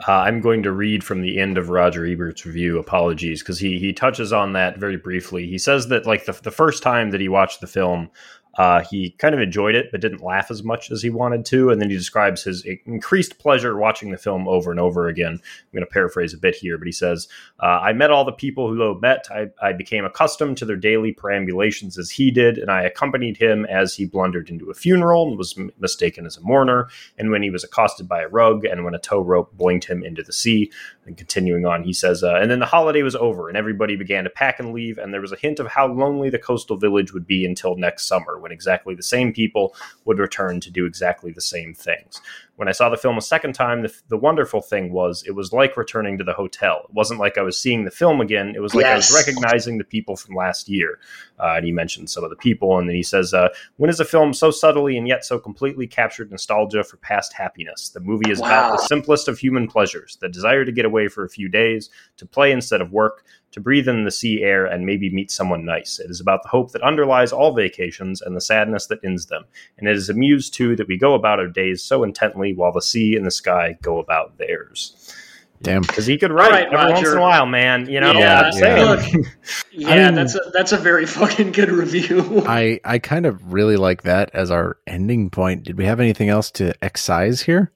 Uh, 0.09 0.13
I'm 0.13 0.41
going 0.41 0.65
to 0.65 0.73
read 0.73 1.05
from 1.05 1.23
the 1.23 1.39
end 1.39 1.59
of 1.59 1.69
Roger 1.69 2.05
Ebert's 2.05 2.45
review. 2.45 2.79
Apologies, 2.79 3.43
because 3.43 3.61
he 3.61 3.79
he 3.79 3.93
touches 3.93 4.33
on 4.33 4.55
that 4.55 4.79
very 4.79 4.97
briefly. 4.97 5.47
He 5.47 5.59
says 5.59 5.89
that 5.89 6.07
like 6.07 6.25
the 6.25 6.33
the 6.33 6.51
first 6.51 6.83
time 6.83 7.11
that 7.11 7.21
he 7.21 7.29
watched 7.29 7.61
the 7.61 7.67
film, 7.67 8.11
uh, 8.55 8.83
he 8.83 9.11
kind 9.19 9.35
of 9.35 9.41
enjoyed 9.41 9.75
it, 9.75 9.91
but 9.91 10.01
didn't 10.01 10.23
laugh 10.23 10.51
as 10.51 10.63
much 10.63 10.91
as 10.91 11.03
he 11.03 11.11
wanted 11.11 11.45
to. 11.47 11.71
And 11.71 11.81
then 11.81 11.91
he 11.91 11.97
describes 11.97 12.43
his 12.43 12.65
increased 12.85 13.39
pleasure 13.39 13.77
watching 13.77 14.11
the 14.11 14.19
film 14.19 14.47
over 14.47 14.71
and 14.71 14.79
over 14.79 15.09
again. 15.09 15.33
I'm 15.33 15.73
going 15.73 15.85
to 15.85 15.91
paraphrase 15.91 16.35
a 16.35 16.39
bit 16.39 16.55
here, 16.55 16.77
but 16.79 16.87
he 16.87 16.93
says, 16.93 17.29
uh, 17.61 17.81
I 17.83 17.93
met 17.93 18.11
all 18.11 18.25
the 18.25 18.33
people 18.33 18.69
Hulot 18.69 19.01
met. 19.01 19.27
I, 19.31 19.49
I 19.61 19.73
became 19.73 20.05
accustomed 20.05 20.59
to 20.59 20.65
their 20.65 20.77
daily 20.77 21.13
perambulations 21.13 21.99
as 21.99 22.11
he 22.11 22.31
did, 22.31 22.59
and 22.59 22.71
I 22.71 22.83
accompanied 22.83 23.39
him 23.39 23.65
as 23.67 23.95
he 23.95 24.05
blundered 24.05 24.51
into 24.51 24.71
a 24.71 24.75
funeral 24.75 25.29
and 25.29 25.39
was 25.39 25.57
m- 25.57 25.71
mistaken 25.79 26.27
as 26.27 26.37
a 26.37 26.43
mourner, 26.43 26.89
and 27.17 27.31
when 27.31 27.43
he 27.43 27.51
was 27.51 27.65
accosted 27.65 28.09
by 28.09 28.23
a 28.23 28.29
rug, 28.29 28.65
and 28.65 28.85
when 28.85 28.95
a 28.95 28.99
tow 28.99 29.21
rope 29.21 29.57
boinked 29.57 29.85
him 29.85 30.03
into 30.03 30.23
the 30.23 30.33
sea. 30.33 30.71
And 31.05 31.17
continuing 31.17 31.67
on, 31.67 31.83
he 31.83 31.93
says, 31.93 32.23
uh, 32.23 32.37
and 32.37 32.49
then 32.49 32.61
the 32.61 32.67
holiday 32.67 33.03
was 33.03 33.17
over, 33.17 33.49
and 33.49 33.59
everybody 33.59 33.97
began 33.97 34.23
to 34.23 34.31
pack 34.31 34.61
and 34.61 34.73
leave, 34.73 34.99
and 34.99 35.13
there 35.13 35.21
was 35.21 35.33
a 35.33 35.37
hint 35.37 35.59
of 35.59 35.67
how 35.67 35.89
lonely 35.89 36.31
the 36.31 36.39
coastal 36.39 36.77
village 36.77 37.13
would 37.13 37.27
be 37.27 37.45
until 37.45 37.75
next 37.75 38.07
summer 38.07 38.39
when 38.39 38.53
exactly 38.53 38.95
the 38.95 39.03
same 39.03 39.33
people 39.33 39.75
would 40.05 40.21
return 40.21 40.61
to 40.61 40.71
do 40.71 40.87
exactly 40.87 41.33
the 41.33 41.41
same 41.41 41.75
things. 41.75 42.21
When 42.63 42.69
I 42.69 42.73
saw 42.73 42.89
the 42.89 42.97
film 42.97 43.19
a 43.19 43.21
second 43.21 43.55
time, 43.55 43.83
the, 43.83 43.93
the 44.07 44.17
wonderful 44.17 44.63
thing 44.63 44.93
was 44.93 45.25
it 45.27 45.33
was 45.33 45.53
like 45.53 45.77
returning 45.77 46.17
to 46.19 46.23
the 46.23 46.33
hotel. 46.33 46.83
It 46.89 46.95
wasn't 46.95 47.19
like 47.19 47.37
I 47.37 47.43
was 47.43 47.61
seeing 47.61 47.85
the 47.85 47.91
film 47.91 48.21
again. 48.21 48.53
It 48.55 48.61
was 48.61 48.73
like 48.73 48.85
yes. 48.85 48.93
I 48.93 48.97
was 49.17 49.27
recognizing 49.27 49.79
the 49.79 49.85
people 49.85 50.15
from 50.15 50.37
last 50.37 50.69
year. 50.69 51.01
Uh, 51.41 51.55
and 51.57 51.67
he 51.67 51.73
mentioned 51.73 52.09
some 52.09 52.23
of 52.23 52.31
the 52.31 52.37
people, 52.37 52.79
and 52.79 52.89
then 52.89 52.95
he 52.95 53.03
says, 53.03 53.35
uh, 53.35 53.49
"When 53.79 53.91
is 53.91 53.99
a 53.99 54.05
film 54.05 54.33
so 54.33 54.53
subtly 54.53 54.97
and 54.97 55.09
yet 55.09 55.25
so 55.25 55.41
completely 55.41 55.89
captured 55.89 56.31
nostalgia 56.31 56.85
for 56.85 56.99
past 56.99 57.33
happiness? 57.33 57.89
The 57.89 57.99
movie 57.99 58.31
is 58.31 58.39
wow. 58.39 58.47
about 58.47 58.77
the 58.77 58.87
simplest 58.87 59.27
of 59.27 59.41
human 59.41 59.67
pleasures: 59.67 60.17
the 60.21 60.29
desire 60.29 60.65
to 60.65 60.71
get 60.71 60.85
away 60.85 61.09
for 61.09 61.25
a 61.25 61.29
few 61.29 61.49
days, 61.49 61.91
to 62.19 62.27
play 62.27 62.53
instead 62.53 62.81
of 62.81 62.93
work, 62.93 63.25
to 63.53 63.61
breathe 63.61 63.89
in 63.89 64.05
the 64.05 64.11
sea 64.11 64.43
air 64.43 64.67
and 64.67 64.85
maybe 64.85 65.11
meet 65.11 65.31
someone 65.31 65.65
nice. 65.65 65.99
It 65.99 66.11
is 66.11 66.21
about 66.21 66.43
the 66.43 66.49
hope 66.49 66.73
that 66.73 66.83
underlies 66.83 67.33
all 67.33 67.55
vacations 67.55 68.21
and 68.21 68.35
the 68.35 68.41
sadness 68.41 68.87
that 68.87 69.05
ends 69.05 69.27
them. 69.27 69.45
And 69.79 69.89
it 69.89 69.97
is 69.97 70.09
amused, 70.09 70.55
too, 70.55 70.75
that 70.77 70.89
we 70.89 70.99
go 70.99 71.15
about 71.15 71.39
our 71.39 71.47
days 71.47 71.83
so 71.83 72.03
intently 72.03 72.55
while 72.55 72.73
the 72.73 72.83
sea 72.83 73.15
and 73.15 73.25
the 73.25 73.31
sky 73.31 73.77
go 73.83 73.99
about 73.99 74.39
theirs. 74.39 75.15
Damn, 75.63 75.83
because 75.83 76.07
he 76.07 76.19
could 76.19 76.33
write 76.33 76.51
right, 76.51 76.67
every 76.67 76.77
Roger. 76.77 76.95
once 76.95 77.09
in 77.09 77.19
a 77.19 77.21
while, 77.21 77.47
man. 77.47 77.89
You 77.89 78.01
know, 78.01 78.13
yeah, 78.13 78.51
yeah. 78.53 78.83
Look, 78.83 79.27
yeah 79.73 79.89
I 79.89 80.05
mean, 80.07 80.15
that's 80.17 80.35
a 80.35 80.41
that's 80.53 80.73
a 80.73 80.77
very 80.77 81.07
fucking 81.19 81.53
good 81.53 81.71
review. 81.71 82.43
I 82.47 82.81
I 82.85 82.99
kind 82.99 83.27
of 83.27 83.53
really 83.53 83.77
like 83.77 84.03
that 84.03 84.31
as 84.35 84.51
our 84.51 84.79
ending 84.89 85.31
point. 85.31 85.63
Did 85.63 85.79
we 85.79 85.85
have 85.85 86.01
anything 86.01 86.29
else 86.29 86.51
to 86.53 86.75
excise 86.85 87.43
here? 87.43 87.73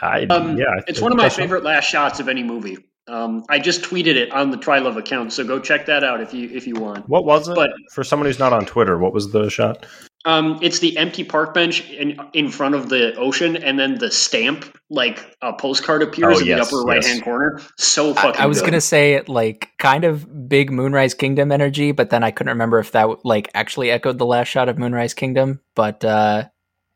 I, 0.00 0.24
um, 0.26 0.56
yeah, 0.58 0.80
it's 0.86 1.00
one 1.00 1.12
of 1.12 1.18
my 1.18 1.28
favorite 1.28 1.64
last 1.64 1.86
shots 1.86 2.20
of 2.20 2.28
any 2.28 2.42
movie. 2.42 2.78
Um, 3.06 3.44
I 3.50 3.58
just 3.58 3.82
tweeted 3.82 4.16
it 4.16 4.32
on 4.32 4.50
the 4.50 4.56
Trylove 4.56 4.96
account, 4.96 5.32
so 5.32 5.44
go 5.44 5.60
check 5.60 5.86
that 5.86 6.02
out 6.02 6.22
if 6.22 6.32
you 6.32 6.48
if 6.50 6.66
you 6.66 6.74
want. 6.74 7.06
What 7.08 7.26
was 7.26 7.48
it? 7.48 7.54
But 7.54 7.70
for 7.92 8.02
someone 8.02 8.26
who's 8.26 8.38
not 8.38 8.54
on 8.54 8.64
Twitter, 8.64 8.96
what 8.96 9.12
was 9.12 9.30
the 9.30 9.50
shot? 9.50 9.84
Um, 10.26 10.58
it's 10.62 10.78
the 10.78 10.96
empty 10.96 11.22
park 11.22 11.52
bench 11.52 11.86
in 11.90 12.18
in 12.32 12.48
front 12.48 12.74
of 12.74 12.88
the 12.88 13.14
ocean, 13.16 13.56
and 13.56 13.78
then 13.78 13.98
the 13.98 14.10
stamp 14.10 14.74
like 14.88 15.36
a 15.42 15.52
postcard 15.52 16.02
appears 16.02 16.38
oh, 16.38 16.40
in 16.40 16.46
yes, 16.46 16.70
the 16.70 16.76
upper 16.76 16.86
right 16.86 17.04
hand 17.04 17.22
corner. 17.22 17.60
So 17.76 18.14
fucking. 18.14 18.40
I, 18.40 18.44
I 18.44 18.46
was 18.46 18.60
good. 18.60 18.68
gonna 18.68 18.80
say 18.80 19.14
it 19.14 19.28
like 19.28 19.68
kind 19.78 20.04
of 20.04 20.48
big 20.48 20.72
Moonrise 20.72 21.12
Kingdom 21.12 21.52
energy, 21.52 21.92
but 21.92 22.08
then 22.08 22.24
I 22.24 22.30
couldn't 22.30 22.52
remember 22.52 22.78
if 22.78 22.92
that 22.92 23.22
like 23.22 23.50
actually 23.52 23.90
echoed 23.90 24.16
the 24.16 24.24
last 24.24 24.48
shot 24.48 24.70
of 24.70 24.78
Moonrise 24.78 25.12
Kingdom. 25.12 25.60
But 25.74 26.02
uh, 26.06 26.44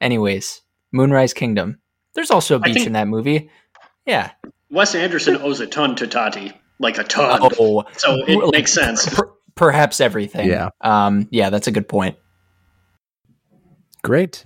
anyways, 0.00 0.62
Moonrise 0.90 1.34
Kingdom. 1.34 1.80
There's 2.14 2.30
also 2.30 2.56
a 2.56 2.60
beach 2.60 2.74
think, 2.74 2.86
in 2.86 2.92
that 2.94 3.08
movie. 3.08 3.50
Yeah. 4.06 4.30
Wes 4.70 4.94
Anderson 4.94 5.36
owes 5.36 5.60
a 5.60 5.66
ton 5.66 5.96
to 5.96 6.06
Tati, 6.06 6.52
like 6.78 6.98
a 6.98 7.04
ton. 7.04 7.40
Oh, 7.58 7.84
so 7.96 8.16
it 8.26 8.36
like, 8.36 8.52
makes 8.52 8.72
sense. 8.72 9.08
Per- 9.14 9.32
perhaps 9.54 10.00
everything. 10.00 10.48
Yeah. 10.48 10.70
Um, 10.80 11.28
yeah, 11.30 11.50
that's 11.50 11.66
a 11.66 11.70
good 11.70 11.88
point. 11.88 12.16
Great. 14.02 14.44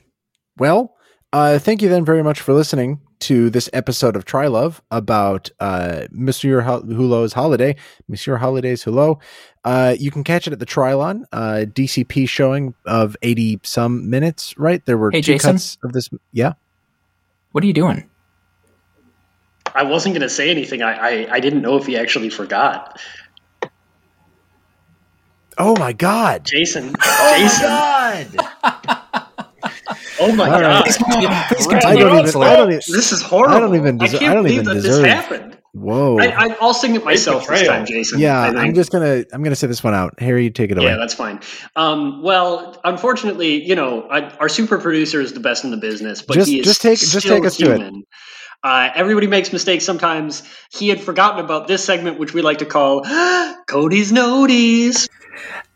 Well, 0.58 0.94
uh, 1.32 1.58
thank 1.58 1.82
you 1.82 1.88
then 1.88 2.04
very 2.04 2.22
much 2.22 2.40
for 2.40 2.52
listening 2.52 3.00
to 3.20 3.50
this 3.50 3.70
episode 3.72 4.16
of 4.16 4.24
Trylove 4.24 4.80
about 4.90 5.50
uh, 5.60 6.06
Monsieur 6.10 6.60
Hulot's 6.60 7.32
Holiday, 7.32 7.76
Monsieur 8.08 8.36
Holiday's 8.36 8.84
Hulot. 8.84 9.20
Uh, 9.64 9.94
you 9.98 10.10
can 10.10 10.24
catch 10.24 10.46
it 10.46 10.52
at 10.52 10.58
the 10.58 10.66
Trylon 10.66 11.22
uh, 11.32 11.64
DCP 11.66 12.28
showing 12.28 12.74
of 12.84 13.16
80 13.22 13.60
some 13.62 14.10
minutes, 14.10 14.58
right? 14.58 14.84
There 14.86 14.98
were 14.98 15.10
hey, 15.10 15.20
two 15.20 15.34
Jason? 15.34 15.52
cuts 15.52 15.78
of 15.84 15.92
this. 15.92 16.10
Yeah. 16.32 16.54
What 17.52 17.62
are 17.62 17.66
you 17.66 17.72
doing? 17.72 18.08
I 19.74 19.84
wasn't 19.84 20.14
going 20.14 20.22
to 20.22 20.28
say 20.28 20.50
anything. 20.50 20.82
I, 20.82 20.92
I, 20.92 21.34
I 21.34 21.40
didn't 21.40 21.62
know 21.62 21.76
if 21.76 21.86
he 21.86 21.96
actually 21.96 22.30
forgot. 22.30 23.00
Oh 25.58 25.76
my 25.76 25.92
god, 25.92 26.44
Jason! 26.44 26.94
Oh 27.04 27.36
Jason. 27.38 27.66
my 27.66 28.26
god! 28.62 29.28
oh 30.20 30.34
my 30.34 30.48
god! 30.48 30.84
Please. 30.84 30.96
Please 30.96 31.66
continue. 31.66 32.06
I 32.06 32.08
don't 32.08 32.26
even, 32.26 32.42
I 32.42 32.56
don't 32.56 32.68
even, 32.68 32.82
this 32.88 33.12
is 33.12 33.22
horrible. 33.22 33.56
I 33.56 33.60
don't 33.60 33.76
even. 33.76 33.98
Deserve, 33.98 34.14
I 34.16 34.18
can't 34.18 34.30
I 34.30 34.34
don't 34.34 34.44
believe 34.44 34.64
that 34.64 34.74
deserve. 34.74 35.02
this 35.02 35.12
happened. 35.12 35.58
Whoa! 35.74 36.18
I, 36.18 36.56
will 36.60 36.74
sing 36.74 36.94
it 36.94 37.04
myself 37.04 37.46
this 37.46 37.66
time, 37.66 37.86
Jason. 37.86 38.18
Yeah, 38.18 38.40
I'm 38.40 38.74
just 38.74 38.92
gonna 38.92 39.24
I'm 39.32 39.42
gonna 39.42 39.56
say 39.56 39.66
this 39.66 39.82
one 39.82 39.94
out. 39.94 40.20
Harry, 40.20 40.50
take 40.50 40.70
it 40.70 40.78
away. 40.78 40.86
Yeah, 40.86 40.96
that's 40.96 41.14
fine. 41.14 41.40
Um, 41.76 42.22
well, 42.22 42.78
unfortunately, 42.84 43.62
you 43.62 43.74
know, 43.74 44.02
I, 44.10 44.28
our 44.36 44.48
super 44.50 44.78
producer 44.78 45.20
is 45.20 45.32
the 45.32 45.40
best 45.40 45.64
in 45.64 45.70
the 45.70 45.78
business, 45.78 46.20
but 46.20 46.34
just, 46.34 46.48
he 46.50 46.60
is 46.60 46.66
just 46.66 46.82
take 46.82 46.98
just 46.98 47.26
take 47.26 47.44
us 47.44 47.56
human. 47.56 47.80
to 47.80 47.98
it. 48.00 48.04
Uh, 48.64 48.90
everybody 48.94 49.26
makes 49.26 49.52
mistakes 49.52 49.84
sometimes. 49.84 50.42
He 50.70 50.88
had 50.88 51.00
forgotten 51.00 51.44
about 51.44 51.66
this 51.66 51.84
segment, 51.84 52.18
which 52.18 52.32
we 52.32 52.42
like 52.42 52.58
to 52.58 52.66
call 52.66 53.02
Cody's 53.66 54.12
Noteys. 54.12 55.08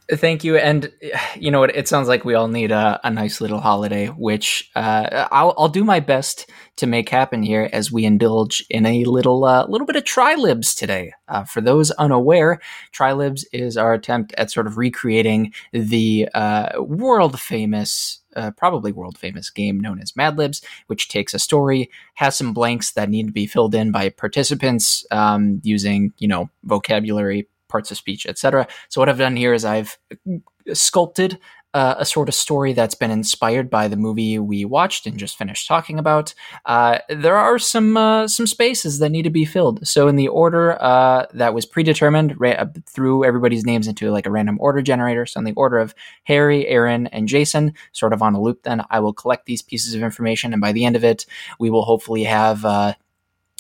Thank 0.08 0.44
you. 0.44 0.56
And 0.56 0.92
you 1.34 1.50
know 1.50 1.58
what? 1.58 1.74
It 1.74 1.88
sounds 1.88 2.06
like 2.06 2.24
we 2.24 2.34
all 2.34 2.46
need 2.46 2.70
a, 2.70 3.00
a 3.02 3.10
nice 3.10 3.40
little 3.40 3.60
holiday, 3.60 4.06
which 4.06 4.70
uh, 4.76 5.26
I'll, 5.32 5.52
I'll 5.58 5.68
do 5.68 5.82
my 5.82 5.98
best 5.98 6.48
to 6.76 6.86
make 6.86 7.08
happen 7.08 7.42
here 7.42 7.68
as 7.72 7.90
we 7.90 8.04
indulge 8.04 8.64
in 8.70 8.86
a 8.86 9.04
little 9.04 9.44
uh, 9.44 9.66
little 9.66 9.86
bit 9.86 9.96
of 9.96 10.04
Trylibs 10.04 10.76
today. 10.76 11.12
Uh, 11.26 11.42
for 11.42 11.60
those 11.60 11.90
unaware, 11.92 12.60
Trylibs 12.92 13.44
is 13.52 13.76
our 13.76 13.94
attempt 13.94 14.32
at 14.38 14.52
sort 14.52 14.68
of 14.68 14.78
recreating 14.78 15.52
the 15.72 16.28
uh, 16.34 16.80
world 16.80 17.40
famous. 17.40 18.20
Uh, 18.36 18.50
probably 18.50 18.92
world 18.92 19.16
famous 19.16 19.50
game 19.50 19.80
known 19.80 19.98
as 20.00 20.14
Mad 20.14 20.36
Libs, 20.36 20.60
which 20.86 21.08
takes 21.08 21.34
a 21.34 21.38
story, 21.38 21.90
has 22.14 22.36
some 22.36 22.52
blanks 22.52 22.92
that 22.92 23.08
need 23.08 23.26
to 23.26 23.32
be 23.32 23.46
filled 23.46 23.74
in 23.74 23.90
by 23.90 24.10
participants 24.10 25.06
um, 25.10 25.60
using, 25.64 26.12
you 26.18 26.28
know, 26.28 26.50
vocabulary, 26.62 27.48
parts 27.68 27.90
of 27.90 27.96
speech, 27.96 28.26
etc. 28.26 28.66
So 28.88 29.00
what 29.00 29.08
I've 29.08 29.18
done 29.18 29.36
here 29.36 29.54
is 29.54 29.64
I've 29.64 29.98
sculpted 30.72 31.38
uh, 31.76 31.94
a 31.98 32.06
sort 32.06 32.26
of 32.26 32.34
story 32.34 32.72
that's 32.72 32.94
been 32.94 33.10
inspired 33.10 33.68
by 33.68 33.86
the 33.86 33.98
movie 33.98 34.38
we 34.38 34.64
watched 34.64 35.06
and 35.06 35.18
just 35.18 35.36
finished 35.36 35.68
talking 35.68 35.98
about. 35.98 36.32
Uh, 36.64 37.00
there 37.10 37.36
are 37.36 37.58
some 37.58 37.98
uh, 37.98 38.26
some 38.26 38.46
spaces 38.46 38.98
that 38.98 39.10
need 39.10 39.24
to 39.24 39.30
be 39.30 39.44
filled. 39.44 39.86
So 39.86 40.08
in 40.08 40.16
the 40.16 40.28
order 40.28 40.82
uh, 40.82 41.26
that 41.34 41.52
was 41.52 41.66
predetermined, 41.66 42.40
ra- 42.40 42.64
threw 42.86 43.26
everybody's 43.26 43.66
names 43.66 43.88
into 43.88 44.10
like 44.10 44.24
a 44.24 44.30
random 44.30 44.56
order 44.58 44.80
generator. 44.80 45.26
So 45.26 45.38
in 45.38 45.44
the 45.44 45.52
order 45.52 45.76
of 45.76 45.94
Harry, 46.24 46.66
Aaron, 46.66 47.08
and 47.08 47.28
Jason, 47.28 47.74
sort 47.92 48.14
of 48.14 48.22
on 48.22 48.34
a 48.34 48.40
loop. 48.40 48.62
Then 48.62 48.82
I 48.88 49.00
will 49.00 49.12
collect 49.12 49.44
these 49.44 49.60
pieces 49.60 49.92
of 49.92 50.02
information, 50.02 50.54
and 50.54 50.62
by 50.62 50.72
the 50.72 50.86
end 50.86 50.96
of 50.96 51.04
it, 51.04 51.26
we 51.58 51.68
will 51.68 51.84
hopefully 51.84 52.24
have 52.24 52.64
uh, 52.64 52.94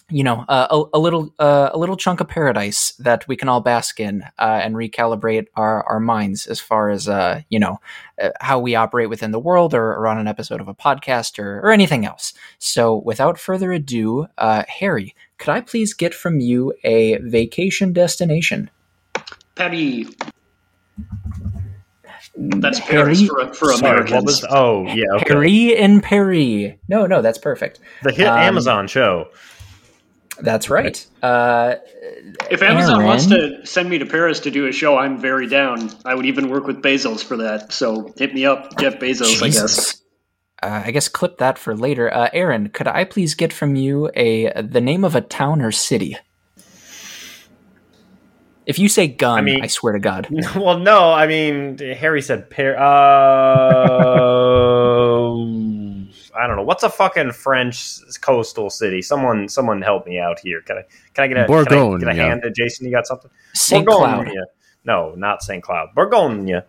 you 0.08 0.22
know, 0.22 0.44
uh, 0.48 0.68
a, 0.70 0.96
a, 0.96 1.00
little 1.00 1.34
uh, 1.38 1.70
a 1.72 1.78
little 1.78 1.96
chunk 1.96 2.20
of 2.20 2.28
paradise 2.28 2.92
that 2.98 3.26
we 3.26 3.36
can 3.36 3.48
all 3.48 3.60
bask 3.60 3.98
in 3.98 4.22
uh, 4.38 4.60
and 4.62 4.76
recalibrate 4.76 5.46
our, 5.56 5.82
our 5.84 5.98
minds 5.98 6.46
as 6.46 6.60
far 6.60 6.90
as 6.90 7.08
uh, 7.08 7.40
you 7.48 7.58
know 7.58 7.80
uh, 8.22 8.30
how 8.40 8.60
we 8.60 8.76
operate 8.76 9.08
within 9.08 9.32
the 9.32 9.38
world 9.38 9.74
or, 9.74 9.92
or, 9.94 10.06
on 10.06 10.18
an 10.18 10.28
episode 10.28 10.60
of 10.60 10.68
a 10.68 10.74
podcast 10.74 11.42
or, 11.42 11.58
or 11.58 11.72
anything 11.72 12.06
else. 12.06 12.34
So, 12.58 12.96
without 12.96 13.38
further 13.38 13.72
ado, 13.72 14.28
uh, 14.38 14.62
Harry, 14.68 15.14
could 15.38 15.50
I 15.50 15.60
please 15.60 15.92
get 15.92 16.14
from 16.14 16.38
you 16.38 16.72
a 16.84 17.16
vacation 17.18 17.92
destination? 17.92 18.70
Patty. 19.56 20.06
That's 22.36 22.78
Paris 22.80 23.20
Harry? 23.20 23.28
for, 23.28 23.54
for 23.54 23.72
Sorry, 23.72 23.90
Americans. 23.92 24.24
Was, 24.24 24.46
oh, 24.50 24.86
yeah. 24.86 25.04
Okay. 25.16 25.34
Harry 25.34 25.76
and 25.76 26.02
Perry. 26.02 26.78
No, 26.88 27.06
no, 27.06 27.22
that's 27.22 27.38
perfect. 27.38 27.80
The 28.02 28.12
hit 28.12 28.26
um, 28.28 28.38
Amazon 28.38 28.86
show. 28.86 29.28
That's 30.40 30.68
right. 30.68 31.06
Uh, 31.22 31.76
if 32.50 32.62
Amazon 32.62 32.96
Aaron, 32.96 33.06
wants 33.06 33.26
to 33.26 33.64
send 33.64 33.88
me 33.88 33.98
to 33.98 34.06
Paris 34.06 34.40
to 34.40 34.50
do 34.50 34.66
a 34.66 34.72
show, 34.72 34.98
I'm 34.98 35.18
very 35.18 35.48
down. 35.48 35.90
I 36.04 36.14
would 36.14 36.26
even 36.26 36.50
work 36.50 36.66
with 36.66 36.82
Bezos 36.82 37.24
for 37.24 37.36
that. 37.38 37.72
So 37.72 38.12
hit 38.16 38.34
me 38.34 38.44
up, 38.44 38.78
Jeff 38.78 38.98
Bezos. 38.98 39.40
Jesus. 39.40 39.42
I 39.42 39.48
guess. 39.48 40.02
Uh, 40.62 40.82
I 40.86 40.90
guess 40.90 41.08
clip 41.08 41.38
that 41.38 41.58
for 41.58 41.76
later. 41.76 42.12
Uh, 42.12 42.28
Aaron, 42.32 42.68
could 42.70 42.88
I 42.88 43.04
please 43.04 43.34
get 43.34 43.52
from 43.52 43.76
you 43.76 44.10
a 44.14 44.62
the 44.62 44.80
name 44.80 45.04
of 45.04 45.14
a 45.14 45.20
town 45.20 45.60
or 45.60 45.70
city? 45.70 46.16
If 48.66 48.80
you 48.80 48.88
say 48.88 49.06
gun, 49.06 49.38
I, 49.38 49.42
mean, 49.42 49.62
I 49.62 49.68
swear 49.68 49.92
to 49.92 50.00
God. 50.00 50.28
Well, 50.56 50.78
no, 50.78 51.12
I 51.12 51.26
mean 51.26 51.78
Harry 51.78 52.20
said 52.20 52.50
pair. 52.50 52.76
Uh, 52.76 54.55
I 56.46 56.48
don't 56.48 56.58
know 56.58 56.62
what's 56.62 56.84
a 56.84 56.88
fucking 56.88 57.32
French 57.32 57.98
coastal 58.20 58.70
city. 58.70 59.02
Someone, 59.02 59.48
someone 59.48 59.82
help 59.82 60.06
me 60.06 60.20
out 60.20 60.38
here. 60.38 60.60
Can 60.60 60.78
I, 60.78 60.82
can 61.12 61.24
I 61.24 61.26
get 61.26 61.36
a, 61.38 61.44
Bourgogne, 61.44 61.98
can 61.98 62.08
I 62.08 62.14
get 62.14 62.24
a 62.24 62.28
hand 62.28 62.42
to 62.42 62.52
Jason? 62.52 62.86
You 62.86 62.92
got 62.92 63.04
something? 63.04 63.32
Saint 63.52 63.84
Cloud. 63.84 64.28
No, 64.84 65.12
not 65.16 65.42
Saint 65.42 65.64
Cloud. 65.64 65.88
Bourgogne. 65.96 66.62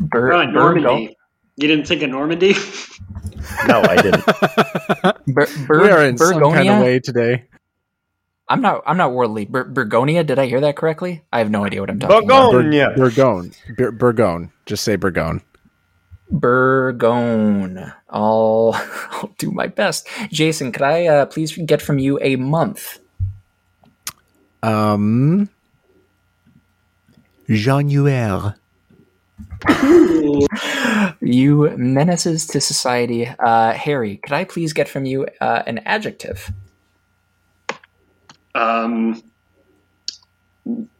Bur- 0.00 0.32
oh, 0.32 0.46
Normandy. 0.46 1.16
You 1.54 1.68
didn't 1.68 1.86
think 1.86 2.02
of 2.02 2.10
Normandy? 2.10 2.54
no, 3.68 3.82
I 3.82 4.02
didn't. 4.02 4.26
Bur- 5.28 5.48
Bur- 5.68 5.82
we 5.82 5.90
are 5.90 6.04
in 6.04 6.16
Burgonia? 6.16 6.18
some 6.18 6.52
kind 6.52 6.68
of 6.68 6.80
way 6.80 6.98
today. 6.98 7.44
I'm 8.48 8.60
not. 8.60 8.82
I'm 8.84 8.96
not 8.96 9.12
worldly. 9.12 9.44
Bur- 9.44 9.70
Burgonia. 9.72 10.26
Did 10.26 10.40
I 10.40 10.46
hear 10.46 10.60
that 10.62 10.74
correctly? 10.74 11.22
I 11.32 11.38
have 11.38 11.52
no 11.52 11.64
idea 11.64 11.82
what 11.82 11.90
I'm 11.90 12.00
talking 12.00 12.26
Bourgogne. 12.26 12.74
about. 12.74 12.96
Bur- 12.96 13.10
Bourgogne. 13.10 13.52
Bur- 13.76 13.92
Bourgogne. 13.92 14.50
Just 14.66 14.82
say 14.82 14.96
Bourgogne. 14.96 15.40
Burgone. 16.32 17.94
I'll, 18.10 18.72
I'll 19.10 19.32
do 19.38 19.50
my 19.50 19.66
best. 19.66 20.08
Jason, 20.30 20.72
could 20.72 20.82
I 20.82 21.06
uh, 21.06 21.26
please 21.26 21.56
get 21.56 21.82
from 21.82 21.98
you 21.98 22.18
a 22.20 22.36
month? 22.36 22.98
Um, 24.62 25.48
January. 27.48 28.52
you 31.20 31.70
menaces 31.76 32.46
to 32.48 32.60
society. 32.60 33.26
Uh, 33.26 33.72
Harry, 33.72 34.16
could 34.18 34.32
I 34.32 34.44
please 34.44 34.72
get 34.72 34.88
from 34.88 35.04
you 35.06 35.26
uh, 35.40 35.62
an 35.66 35.78
adjective? 35.78 36.50
Um, 38.54 39.22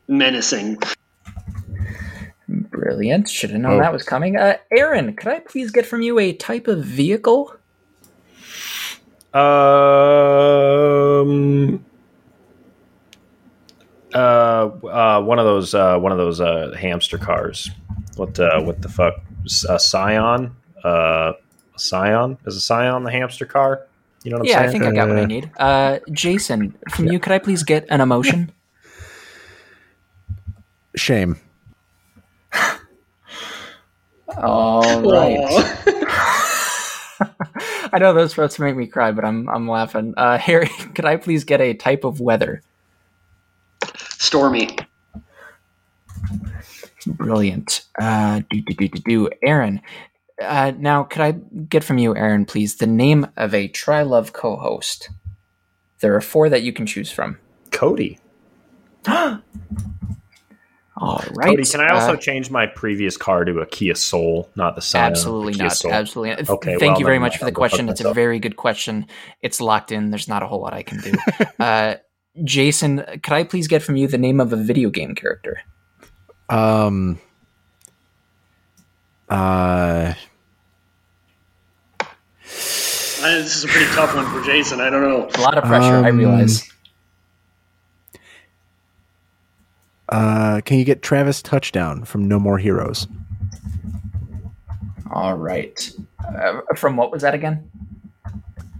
menacing. 0.07 0.79
Brilliant. 2.77 3.29
Should 3.31 3.51
have 3.51 3.61
known 3.61 3.79
oh. 3.79 3.81
that 3.81 3.93
was 3.93 4.03
coming. 4.03 4.37
Uh, 4.37 4.59
Aaron, 4.71 5.17
could 5.17 5.29
I 5.29 5.41
please 5.41 5.71
get 5.71 5.87
from 5.87 6.03
you 6.03 6.19
a 6.19 6.35
type 6.35 6.69
of 6.69 6.85
vehicle? 6.85 7.55
Um. 9.33 9.43
Uh, 14.15 14.19
uh, 14.19 15.23
one 15.23 15.39
of 15.39 15.47
those, 15.47 15.75
uh, 15.75 15.99
one 15.99 16.13
of 16.13 16.19
those, 16.19 16.39
uh, 16.41 16.77
hamster 16.79 17.17
cars. 17.17 17.71
What, 18.17 18.39
uh, 18.39 18.61
what 18.61 18.83
the 18.83 18.91
fuck? 18.91 19.15
A 19.69 19.79
Scion? 19.79 20.55
Uh, 20.85 21.33
a 21.75 21.79
Scion? 21.79 22.37
Is 22.47 22.57
a 22.57 22.61
Scion 22.61 23.05
the 23.05 23.11
hamster 23.11 23.47
car? 23.47 23.87
You 24.23 24.33
know 24.33 24.39
what 24.39 24.43
I'm 24.43 24.49
yeah, 24.49 24.55
saying? 24.55 24.65
Yeah, 24.65 24.69
I 24.69 24.73
think 24.73 24.85
I 24.85 24.91
got 24.93 25.09
what 25.09 25.19
I 25.19 25.23
uh, 25.23 25.27
need. 25.27 25.51
Uh, 25.59 25.99
Jason, 26.13 26.77
from 26.91 27.07
you, 27.07 27.19
could 27.19 27.33
I 27.33 27.39
please 27.39 27.63
get 27.63 27.87
an 27.89 28.03
emotion? 28.03 28.53
Shame. 30.95 31.39
All 34.37 35.03
right. 35.03 35.83
I 37.93 37.99
know 37.99 38.13
those 38.13 38.31
supposed 38.31 38.57
to 38.57 38.63
make 38.63 38.77
me 38.77 38.87
cry, 38.87 39.13
but 39.13 39.25
I'm 39.25 39.49
I'm 39.49 39.69
laughing. 39.69 40.15
Uh, 40.17 40.39
Harry, 40.39 40.69
could 40.95 41.05
I 41.05 41.17
please 41.17 41.45
get 41.45 41.61
a 41.61 41.75
type 41.75 42.05
of 42.05 42.21
weather? 42.21 42.63
Stormy. 43.97 44.77
Brilliant. 47.07 47.87
Uh, 47.99 48.41
do 48.51 48.61
do 48.61 48.75
do 48.75 48.89
do 48.89 48.99
do. 49.01 49.31
Aaron, 49.43 49.81
uh, 50.43 50.73
now 50.77 51.05
could 51.05 51.23
I 51.23 51.33
get 51.33 51.85
from 51.85 51.99
you, 51.99 52.17
Aaron, 52.17 52.45
please, 52.45 52.77
the 52.77 52.87
name 52.87 53.29
of 53.37 53.55
a 53.55 53.69
Trylove 53.69 54.33
co-host? 54.33 55.11
There 56.01 56.15
are 56.15 56.21
four 56.21 56.49
that 56.49 56.63
you 56.63 56.73
can 56.73 56.85
choose 56.87 57.11
from. 57.11 57.39
Cody. 57.71 58.19
All 60.97 61.23
right. 61.33 61.51
Cody, 61.51 61.65
can 61.65 61.81
I 61.81 61.89
also 61.89 62.15
uh, 62.15 62.17
change 62.17 62.51
my 62.51 62.67
previous 62.67 63.17
car 63.17 63.45
to 63.45 63.61
a 63.61 63.67
Kia 63.67 63.95
Soul, 63.95 64.49
not 64.57 64.75
the 64.75 64.83
Scion? 64.83 65.13
Absolutely 65.13 65.55
not. 65.55 65.73
Soul? 65.73 65.93
Absolutely. 65.93 66.31
Not. 66.31 66.51
Okay. 66.51 66.77
Thank 66.79 66.93
well, 66.93 67.01
you 67.01 67.07
very 67.07 67.19
much 67.19 67.39
for 67.39 67.45
the 67.45 67.53
question. 67.53 67.89
It's 67.89 68.01
a 68.01 68.13
very 68.13 68.39
good 68.39 68.57
question. 68.57 69.07
It's 69.43 69.61
locked 69.61 69.93
in. 69.93 70.11
There's 70.11 70.29
not 70.29 70.43
a 70.43 70.47
whole 70.47 70.61
lot 70.61 70.75
I 70.75 70.83
can 70.83 71.01
do. 71.01 71.13
uh, 71.59 71.97
Jason, 72.45 73.05
could 73.23 73.33
I 73.33 73.45
please 73.45 73.69
get 73.69 73.83
from 73.83 73.97
you 73.97 74.09
the 74.09 74.19
name 74.19 74.41
of 74.41 74.53
a 74.53 74.57
video 74.57 74.91
game 74.91 75.15
character? 75.15 75.63
Um. 76.49 77.19
Uh. 79.29 80.15
This 83.19 83.57
is 83.57 83.65
a 83.65 83.69
pretty 83.69 83.87
tough 83.87 84.15
one 84.15 84.27
for 84.27 84.45
Jason. 84.47 84.81
I 84.81 84.89
don't 84.89 85.03
know. 85.03 85.29
A 85.35 85.41
lot 85.41 85.59
of 85.59 85.65
pressure, 85.65 85.97
um, 85.97 86.05
I 86.05 86.09
realize. 86.09 86.71
Uh, 90.09 90.61
can 90.65 90.79
you 90.79 90.85
get 90.85 91.03
Travis 91.03 91.43
Touchdown 91.43 92.05
from 92.05 92.29
No 92.29 92.39
More 92.39 92.59
Heroes? 92.59 93.09
All 95.13 95.37
right. 95.37 95.91
Uh, 96.25 96.61
from 96.75 96.97
what 96.97 97.11
was 97.11 97.23
that 97.23 97.35
again? 97.35 97.71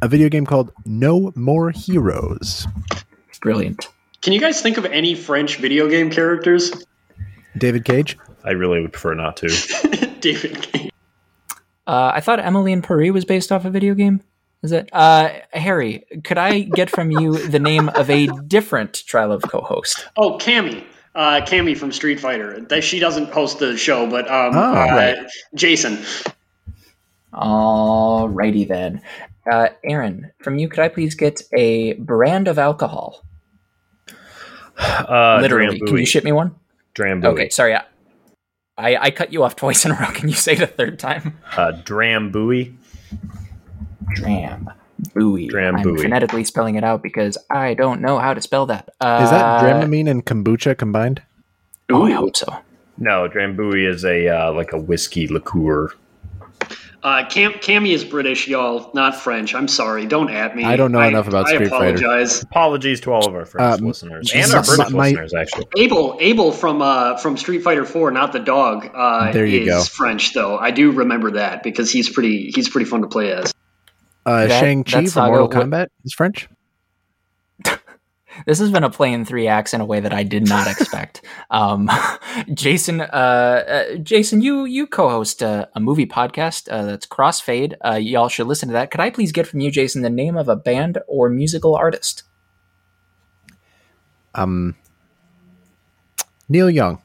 A 0.03 0.09
video 0.09 0.29
game 0.29 0.47
called 0.47 0.73
No 0.85 1.33
More 1.35 1.71
Heroes. 1.71 2.67
Brilliant. 3.41 3.89
Can 4.23 4.33
you 4.33 4.41
guys 4.41 4.61
think 4.61 4.77
of 4.77 4.85
any 4.87 5.15
French 5.15 5.57
video 5.57 5.89
game 5.89 6.11
characters? 6.11 6.73
David 7.57 7.85
Cage? 7.85 8.19
I 8.45 8.51
really 8.51 8.81
would 8.81 8.93
prefer 8.93 9.15
not 9.15 9.37
to. 9.39 9.49
David 10.21 10.63
Cage. 10.63 10.91
Uh, 11.87 12.13
I 12.15 12.21
thought 12.21 12.41
Emily 12.41 12.73
in 12.73 12.83
Paris 12.83 13.13
was 13.13 13.25
based 13.25 13.53
off 13.53 13.65
a 13.65 13.71
video 13.71 13.95
game. 13.95 14.23
Is 14.63 14.73
it? 14.73 14.89
Uh, 14.93 15.31
Harry, 15.53 16.05
could 16.25 16.39
I 16.39 16.61
get 16.61 16.91
from 16.91 17.11
you 17.11 17.39
the 17.39 17.61
name 17.61 17.89
of 17.91 18.11
a 18.11 18.27
different 18.27 18.95
Trylove 18.95 19.43
co-host? 19.43 20.09
Oh, 20.17 20.39
Cammy 20.39 20.85
uh, 21.17 21.41
Cammy 21.45 21.77
from 21.77 21.91
Street 21.91 22.21
Fighter. 22.21 22.61
That 22.61 22.85
she 22.85 23.01
doesn't 23.01 23.31
host 23.31 23.59
the 23.59 23.77
show, 23.77 24.09
but 24.09 24.31
um, 24.31 24.55
oh, 24.55 24.61
uh, 24.61 24.87
right. 24.95 25.31
Jason. 25.55 25.99
Alrighty 27.33 28.67
then, 28.67 29.03
uh, 29.51 29.69
Aaron, 29.85 30.31
from 30.39 30.59
you, 30.59 30.69
could 30.69 30.81
I 30.81 30.89
please 30.89 31.15
get 31.15 31.43
a 31.53 31.95
brand 31.95 32.49
of 32.49 32.59
alcohol? 32.59 33.23
Uh, 34.79 35.39
Literally, 35.41 35.81
can 35.81 35.97
you 35.97 36.07
ship 36.07 36.25
me 36.25 36.33
one? 36.33 36.55
Drambuie. 36.95 37.25
Okay, 37.27 37.49
sorry. 37.51 37.75
I, 37.75 38.97
I 38.97 39.11
cut 39.11 39.33
you 39.33 39.43
off 39.43 39.57
twice 39.57 39.85
in 39.85 39.93
a 39.93 39.95
row. 39.95 40.11
Can 40.13 40.29
you 40.29 40.35
say 40.35 40.53
it 40.53 40.61
a 40.61 40.67
third 40.67 40.99
time? 40.99 41.39
Uh, 41.53 41.73
Drambuie. 41.85 42.75
Dram. 44.15 44.71
Buoy. 45.15 45.47
Dram 45.49 45.77
I'm 45.77 45.83
buoy. 45.83 46.03
phonetically 46.03 46.45
spelling 46.45 46.77
it 46.77 46.85
out 46.85 47.03
because 47.03 47.37
I 47.51 47.75
don't 47.75 48.01
know 48.01 48.19
how 48.19 48.33
to 48.35 48.41
spell 48.41 48.67
that. 48.67 48.89
Uh, 49.01 49.21
Is 49.25 49.31
that 49.31 49.63
Dramamine 49.63 50.09
and 50.11 50.25
kombucha 50.25 50.77
combined? 50.77 51.23
Oh, 51.91 52.05
I 52.07 52.13
hope 52.13 52.37
so. 52.37 52.47
No, 52.99 53.29
Drambuie 53.29 53.89
is 53.89 54.05
a 54.05 54.29
uh, 54.29 54.53
like 54.53 54.73
a 54.73 54.79
whiskey 54.79 55.29
liqueur. 55.29 55.91
Uh, 57.03 57.25
Cam 57.29 57.53
Cammy 57.53 57.93
is 57.95 58.05
British, 58.05 58.49
y'all, 58.49 58.91
not 58.93 59.15
French. 59.15 59.55
I'm 59.55 59.69
sorry. 59.69 60.07
Don't 60.07 60.29
at 60.31 60.57
me. 60.57 60.65
I 60.65 60.75
don't 60.77 60.91
know 60.91 61.01
enough 61.03 61.29
about 61.29 61.47
I 61.47 61.55
Street 61.55 61.69
Fighter. 61.69 61.99
apologize. 61.99 62.43
Apologies 62.43 63.01
to 63.03 63.13
all 63.13 63.29
of 63.29 63.35
our 63.37 63.45
French 63.45 63.81
Um, 63.81 63.87
listeners 63.87 64.29
Jesus. 64.29 64.51
and 64.51 64.57
our 64.57 64.65
British 64.65 64.93
My- 64.93 65.09
listeners, 65.11 65.35
actually. 65.35 65.67
Abel, 65.77 66.17
Abel 66.21 66.51
from 66.51 66.83
uh, 66.83 67.17
from 67.19 67.37
Street 67.37 67.63
Fighter 67.63 67.85
Four, 67.85 68.11
not 68.11 68.33
the 68.33 68.41
dog. 68.41 68.91
Uh, 68.93 69.31
There 69.31 69.47
you 69.47 69.61
is 69.61 69.67
go. 69.69 69.83
French 69.85 70.33
though. 70.35 70.57
I 70.59 70.73
do 70.73 70.91
remember 70.91 71.31
that 71.33 71.63
because 71.63 71.93
he's 71.93 72.09
pretty 72.11 72.51
he's 72.53 72.69
pretty 72.69 72.87
fun 72.87 73.03
to 73.03 73.09
play 73.09 73.31
as. 73.31 73.53
Uh, 74.27 74.47
That- 74.49 74.61
Shang 74.61 74.85
Chi 74.85 74.91
from 74.91 75.07
saga 75.07 75.31
Mortal 75.39 75.49
would- 75.49 75.71
Kombat 75.71 75.87
is 76.05 76.13
French. 76.13 76.49
This 78.47 78.59
has 78.59 78.71
been 78.71 78.85
a 78.85 78.91
play 78.91 79.15
in 79.15 79.25
three 79.25 79.47
acts 79.49 79.73
in 79.73 79.81
a 79.81 79.85
way 79.87 79.99
that 80.01 80.13
I 80.13 80.23
did 80.23 80.47
not 80.47 80.67
expect. 80.71 81.23
um, 81.51 81.89
Jason, 82.53 83.01
uh, 83.01 83.05
uh, 83.07 83.95
Jason, 83.97 84.43
you 84.43 84.67
you 84.67 84.87
co-host 84.87 85.43
uh, 85.43 85.65
a 85.75 85.81
movie 85.81 86.05
podcast 86.05 86.69
uh, 86.71 86.85
that's 86.85 87.07
Crossfade. 87.07 87.77
Uh, 87.83 87.95
y'all 87.95 88.29
should 88.29 88.47
listen 88.47 88.69
to 88.69 88.75
that. 88.75 88.91
Could 88.91 89.01
I 89.01 89.09
please 89.09 89.33
get 89.33 89.47
from 89.47 89.61
you, 89.61 89.71
Jason, 89.71 90.03
the 90.03 90.11
name 90.11 90.37
of 90.37 90.51
a 90.51 90.57
band 90.57 90.99
or 91.09 91.31
musical 91.31 91.75
artist? 91.75 92.25
Um, 94.35 94.77
Neil 96.51 96.69
Young. 96.69 97.01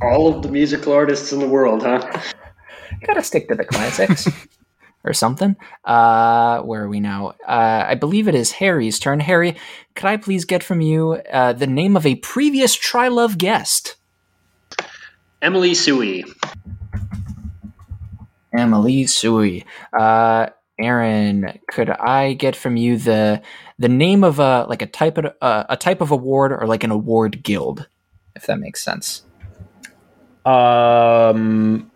All 0.00 0.34
of 0.34 0.42
the 0.42 0.48
musical 0.48 0.94
artists 0.94 1.32
in 1.32 1.40
the 1.40 1.48
world, 1.48 1.82
huh? 1.82 2.00
Gotta 3.06 3.22
stick 3.22 3.48
to 3.48 3.54
the 3.54 3.64
classics. 3.66 4.26
Or 5.08 5.14
something. 5.14 5.56
Uh, 5.86 6.60
where 6.60 6.82
are 6.82 6.88
we 6.88 7.00
now? 7.00 7.28
Uh, 7.46 7.84
I 7.88 7.94
believe 7.94 8.28
it 8.28 8.34
is 8.34 8.52
Harry's 8.52 8.98
turn. 8.98 9.20
Harry, 9.20 9.56
could 9.94 10.04
I 10.06 10.18
please 10.18 10.44
get 10.44 10.62
from 10.62 10.82
you 10.82 11.14
uh, 11.32 11.54
the 11.54 11.66
name 11.66 11.96
of 11.96 12.04
a 12.04 12.16
previous 12.16 12.76
Trylove 12.76 13.38
guest? 13.38 13.96
Emily 15.40 15.72
Sui. 15.72 16.26
Emily 18.54 19.06
Sui. 19.06 19.64
Uh, 19.98 20.48
Aaron, 20.78 21.58
could 21.68 21.88
I 21.88 22.34
get 22.34 22.54
from 22.54 22.76
you 22.76 22.98
the 22.98 23.40
the 23.78 23.88
name 23.88 24.24
of 24.24 24.38
a 24.38 24.66
like 24.68 24.82
a 24.82 24.86
type 24.86 25.16
of 25.16 25.32
uh, 25.40 25.64
a 25.70 25.76
type 25.78 26.02
of 26.02 26.10
award 26.10 26.52
or 26.52 26.66
like 26.66 26.84
an 26.84 26.90
award 26.90 27.42
guild, 27.42 27.88
if 28.36 28.44
that 28.44 28.60
makes 28.60 28.84
sense? 28.84 29.24
Um, 30.44 31.90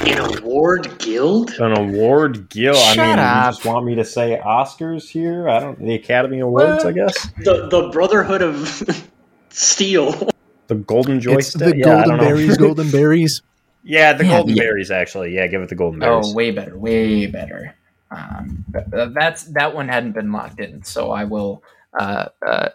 An 0.00 0.38
award 0.38 0.98
guild? 0.98 1.50
an 1.58 1.76
award 1.76 2.48
guild. 2.48 2.76
I 2.76 2.94
Shut 2.94 3.06
mean, 3.06 3.18
up. 3.18 3.44
you 3.46 3.50
just 3.52 3.64
want 3.64 3.86
me 3.86 3.94
to 3.96 4.04
say 4.04 4.40
Oscars 4.44 5.08
here? 5.08 5.48
I 5.48 5.60
don't. 5.60 5.78
The 5.78 5.94
Academy 5.94 6.40
Awards, 6.40 6.84
Well- 6.84 6.88
I 6.88 6.92
guess. 6.92 7.28
The 7.44 7.68
the 7.68 7.88
Brotherhood 7.90 8.42
of 8.42 9.08
Steel. 9.50 10.28
The 10.68 10.74
Golden 10.76 11.16
It's 11.16 11.24
Joystick. 11.26 11.60
the 11.60 11.76
yeah, 11.76 11.84
Golden. 12.04 12.18
Berries. 12.18 12.56
Golden 12.56 12.90
Berries. 12.92 13.42
yeah, 13.84 14.12
the 14.12 14.24
Yeah, 14.24 14.30
Golden 14.38 14.56
yeah. 14.56 14.62
Berries. 14.62 14.90
Actually, 14.90 15.34
yeah, 15.34 15.46
give 15.46 15.60
it 15.62 15.68
the 15.68 15.74
Golden 15.74 16.00
Berries. 16.00 16.26
Oh, 16.28 16.34
way 16.34 16.50
better, 16.50 16.78
way 16.78 17.26
better. 17.26 17.74
Um, 18.10 18.64
th- 18.72 18.84
th- 18.90 19.08
that's 19.14 19.44
that 19.52 19.74
one 19.74 19.88
hadn't 19.88 20.12
been 20.12 20.32
locked 20.32 20.60
in, 20.60 20.82
so 20.84 21.10
I 21.10 21.24
will 21.24 21.62
uh, 21.98 22.26
uh, 22.46 22.68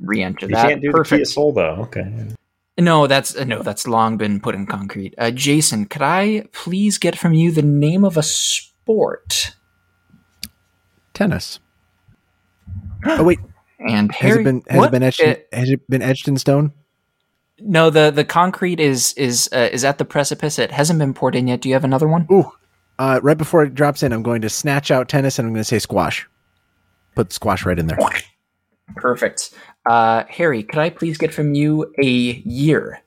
re-enter 0.00 0.46
you 0.46 0.54
that. 0.54 0.62
You 0.64 0.68
can't 0.70 0.80
do 0.82 0.88
the 0.88 0.92
Kia 0.92 1.02
Perfect. 1.04 1.26
Soul 1.28 1.52
though. 1.52 1.76
Okay. 1.82 2.12
No, 2.80 3.06
that's 3.06 3.36
uh, 3.36 3.44
no, 3.44 3.62
that's 3.62 3.86
long 3.86 4.16
been 4.16 4.40
put 4.40 4.54
in 4.54 4.66
concrete. 4.66 5.14
Uh, 5.18 5.30
Jason, 5.30 5.84
could 5.86 6.02
I 6.02 6.44
please 6.52 6.98
get 6.98 7.16
from 7.18 7.32
you 7.34 7.50
the 7.52 7.62
name 7.62 8.04
of 8.04 8.16
a 8.16 8.22
sport? 8.22 9.54
Tennis. 11.14 11.58
Oh 13.06 13.24
wait, 13.24 13.38
And 13.88 14.12
has 14.12 14.36
it 14.36 14.44
been 14.44 14.62
has 14.68 14.78
what? 14.78 14.88
it 14.88 14.92
been 14.92 15.02
etched? 15.02 15.22
Uh, 15.22 15.26
in, 15.26 15.36
has 15.58 15.70
it 15.70 15.88
been 15.88 16.02
etched 16.02 16.28
in 16.28 16.36
stone? 16.36 16.72
no, 17.58 17.88
the 17.90 18.10
the 18.10 18.24
concrete 18.24 18.78
is 18.78 19.14
is 19.14 19.48
uh, 19.54 19.68
is 19.72 19.84
at 19.84 19.96
the 19.98 20.04
precipice. 20.04 20.58
It 20.58 20.70
hasn't 20.70 20.98
been 20.98 21.14
poured 21.14 21.34
in 21.34 21.46
yet. 21.48 21.60
Do 21.62 21.68
you 21.70 21.74
have 21.74 21.84
another 21.84 22.06
one? 22.08 22.26
Ooh, 22.30 22.50
uh, 22.98 23.20
right 23.22 23.38
before 23.38 23.62
it 23.64 23.74
drops 23.74 24.02
in, 24.02 24.12
I'm 24.12 24.22
going 24.22 24.42
to 24.42 24.50
snatch 24.50 24.90
out 24.90 25.08
tennis 25.08 25.38
and 25.38 25.46
I'm 25.46 25.54
going 25.54 25.60
to 25.60 25.64
say 25.64 25.78
squash. 25.78 26.28
Put 27.14 27.32
squash 27.32 27.64
right 27.64 27.78
in 27.78 27.86
there. 27.86 27.98
Perfect. 28.96 29.54
Uh, 29.88 30.24
Harry, 30.28 30.62
could 30.62 30.78
I 30.78 30.90
please 30.90 31.18
get 31.18 31.32
from 31.32 31.54
you 31.54 31.92
a 32.02 32.06
year? 32.06 33.00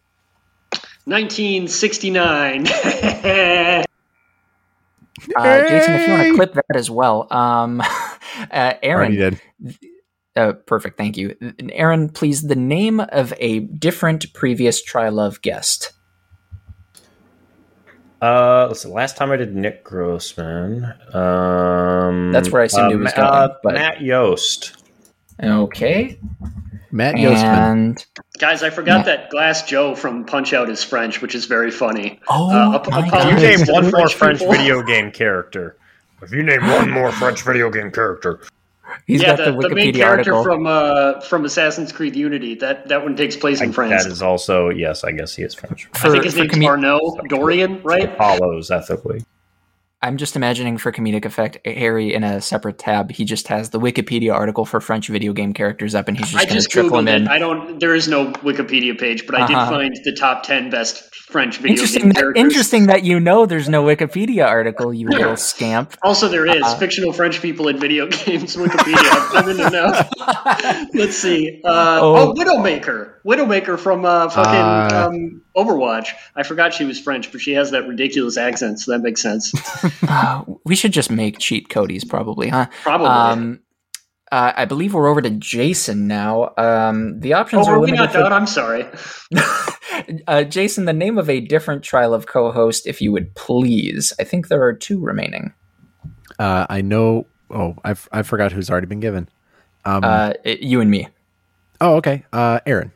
1969. 1.06 2.68
Uh, 5.38 5.68
Jason, 5.70 5.94
if 5.94 6.08
you 6.08 6.14
want 6.14 6.28
to 6.28 6.36
clip 6.36 6.54
that 6.54 6.76
as 6.76 6.90
well. 6.92 7.28
Um, 7.32 7.80
uh, 8.52 8.74
Already 8.84 8.84
Aaron, 8.84 9.16
did. 9.16 9.40
uh, 10.36 10.54
perfect, 10.54 10.98
thank 10.98 11.16
you. 11.16 11.36
Aaron, 11.72 12.10
please, 12.10 12.42
the 12.42 12.56
name 12.56 13.00
of 13.00 13.34
a 13.38 13.60
different 13.60 14.34
previous 14.34 14.86
Trylove 14.86 15.42
guest. 15.42 15.94
Uh, 18.22 18.68
listen. 18.70 18.92
Last 18.92 19.16
time 19.18 19.32
I 19.32 19.38
did 19.38 19.56
Nick 19.56 19.84
Grossman. 19.84 20.86
Um, 21.14 22.32
That's 22.32 22.50
where 22.50 22.62
I 22.62 22.66
assumed 22.66 22.92
uh, 22.92 22.96
it 22.96 23.00
was 23.00 23.14
Ma- 23.16 23.24
uh, 23.24 23.48
going, 23.48 23.60
but- 23.64 23.74
Matt 23.76 24.02
Yost. 24.02 24.83
Okay. 25.42 26.18
Matt 26.92 27.16
Yostman. 27.16 27.72
And 27.72 28.06
Guys, 28.38 28.62
I 28.62 28.70
forgot 28.70 29.00
Yeah. 29.00 29.16
that 29.16 29.30
Glass 29.32 29.64
Joe 29.66 29.96
from 29.96 30.26
Punch 30.26 30.54
Out 30.54 30.70
is 30.70 30.84
French, 30.84 31.22
which 31.22 31.34
is 31.34 31.46
very 31.46 31.72
funny. 31.72 32.20
oh 32.30 32.52
Uh, 32.52 32.76
ap- 32.76 32.88
my 32.90 33.00
If 33.00 33.06
you 33.06 33.12
apologies 33.12 33.68
name 33.68 33.74
one 33.74 33.84
more 33.86 33.92
French 34.10 34.14
French 34.16 34.40
video 34.40 34.84
game 34.84 35.12
character. 35.12 35.76
If 36.22 36.32
you 36.32 36.44
name 36.44 36.66
one 36.68 36.90
more 36.92 37.12
French 37.12 37.42
video 37.42 37.70
game 37.72 37.92
character. 37.92 38.40
he's 39.08 39.22
yeah, 39.22 39.36
got 39.36 39.46
the, 39.46 39.52
the, 39.60 39.70
the 39.70 39.76
main 39.76 39.94
character 39.94 40.34
article. 40.36 40.44
from 40.44 40.68
uh, 40.68 41.20
from 41.22 41.46
Assassin's 41.46 41.92
Creed 41.92 42.16
Unity. 42.16 42.54
That 42.56 42.88
that 42.90 43.04
one 43.04 43.16
takes 43.16 43.36
place 43.36 43.60
in 43.62 43.70
I- 43.70 43.74
France. 43.74 44.04
that 44.04 44.12
is 44.12 44.22
also 44.22 44.70
yes. 44.70 45.04
I 45.04 45.12
guess 45.14 45.36
he 45.36 45.42
is 45.44 45.56
French. 45.56 45.90
I 45.96 46.10
think 46.12 46.24
his 46.26 46.34
for 46.34 46.42
name's 46.42 46.54
comed- 46.54 46.66
Arno 46.66 47.00
Dorian, 47.28 47.82
right? 47.84 48.16
Follows 48.18 48.70
ethically. 48.70 49.26
I'm 50.04 50.18
just 50.18 50.36
imagining 50.36 50.78
for 50.78 50.92
comedic 50.92 51.24
effect, 51.24 51.58
Harry 51.66 52.14
in 52.14 52.24
a 52.26 52.42
separate 52.42 52.78
tab, 52.78 53.10
he 53.10 53.24
just 53.24 53.48
has 53.48 53.70
the 53.70 53.80
Wikipedia 53.80 54.34
article 54.34 54.66
for 54.66 54.82
French 54.82 55.08
video 55.08 55.32
game 55.32 55.54
characters 55.54 55.96
up, 55.96 56.10
and 56.10 56.18
he's 56.18 56.30
just 56.30 56.46
I 56.46 56.50
going 56.50 56.62
to 56.62 56.68
trickle 56.68 56.98
them 56.98 57.08
in. 57.08 57.28
I 57.30 57.40
don't. 57.40 57.80
There 57.80 57.96
is 57.96 58.08
no 58.10 58.32
Wikipedia 58.34 59.00
page, 59.00 59.26
but 59.26 59.36
I 59.36 59.48
did 59.48 59.56
Uh-huh. 59.56 59.72
find 59.72 59.96
the 60.04 60.12
top 60.20 60.44
ten 60.44 60.70
best 60.70 61.16
French 61.16 61.58
video 61.58 61.72
Interesting. 61.72 62.02
game 62.02 62.10
That, 62.10 62.16
characters. 62.20 62.44
interesting 62.44 62.86
that 62.88 63.04
you 63.06 63.20
know 63.20 63.46
there's 63.46 63.70
no 63.70 63.84
Wikipedia 63.86 64.46
article, 64.46 64.94
you 64.94 65.08
little 65.08 65.38
scamp. 65.38 65.94
Also, 66.04 66.28
there 66.28 66.46
is 66.46 66.62
Uh-huh. 66.62 66.76
fictional 66.78 67.14
French 67.14 67.42
people 67.42 67.70
in 67.70 67.80
video 67.80 68.06
games 68.26 68.58
Wikipedia. 68.58 69.36
I'm 69.36 69.50
in 69.50 69.58
the 69.58 69.70
know. 69.70 70.90
Let's 70.94 71.18
see. 71.18 71.62
Uh, 71.64 72.00
Oh. 72.02 72.16
oh. 72.16 72.34
Widowmaker. 72.34 73.13
Widowmaker 73.26 73.80
from 73.80 74.04
uh, 74.06 74.28
fucking 74.30 74.52
Ah. 74.54 75.06
um, 75.08 75.42
Overwatch. 75.56 76.10
I 76.36 76.44
forgot 76.44 76.74
she 76.74 76.84
was 76.84 77.00
French, 77.00 77.32
but 77.32 77.40
she 77.42 77.54
has 77.54 77.72
that 77.72 77.88
ridiculous 77.88 78.36
accent, 78.38 78.80
so 78.82 78.92
that 78.92 79.00
makes 79.00 79.22
sense. 79.22 79.54
Uh, 80.08 80.44
we 80.66 80.76
should 80.76 80.92
just 80.92 81.10
make 81.10 81.40
cheat 81.40 81.70
codies, 81.70 82.04
probably, 82.04 82.50
huh? 82.50 82.68
Probably. 82.84 83.08
Um, 83.08 83.60
uh, 84.32 84.52
I 84.56 84.66
believe 84.66 84.94
we're 84.94 85.08
over 85.08 85.22
to 85.22 85.30
Jason 85.30 86.08
now. 86.08 86.52
Um, 86.58 87.20
the 87.20 87.34
options 87.34 87.68
oh, 87.68 87.72
are 87.72 87.76
are 87.76 87.80
we 87.80 87.92
not 87.92 88.12
for- 88.12 88.20
done? 88.20 88.34
I'm 88.34 88.46
sorry. 88.48 88.86
uh, 90.28 90.44
Jason, 90.44 90.86
the 90.86 90.94
name 90.94 91.18
of 91.18 91.30
a 91.30 91.40
different 91.40 91.84
Trylove 91.84 92.26
co-host, 92.26 92.86
if 92.88 93.02
you 93.02 93.12
would 93.12 93.34
please. 93.36 94.12
I 94.20 94.24
think 94.24 94.48
there 94.50 94.62
are 94.64 94.74
two 94.74 95.00
remaining. 95.00 95.54
Uh, 96.40 96.66
I 96.70 96.82
know. 96.82 97.28
Oh, 97.50 97.76
I 97.86 97.96
I 98.12 98.24
forgot 98.24 98.52
who's 98.52 98.70
already 98.70 98.88
been 98.88 99.00
given. 99.00 99.30
Um, 99.86 100.04
Uh, 100.04 100.34
it- 100.44 100.62
you 100.62 100.82
and 100.82 100.90
me. 100.92 101.08
oh, 101.82 101.96
okay. 101.96 102.26
Uh, 102.34 102.60
Aaron. 102.66 102.92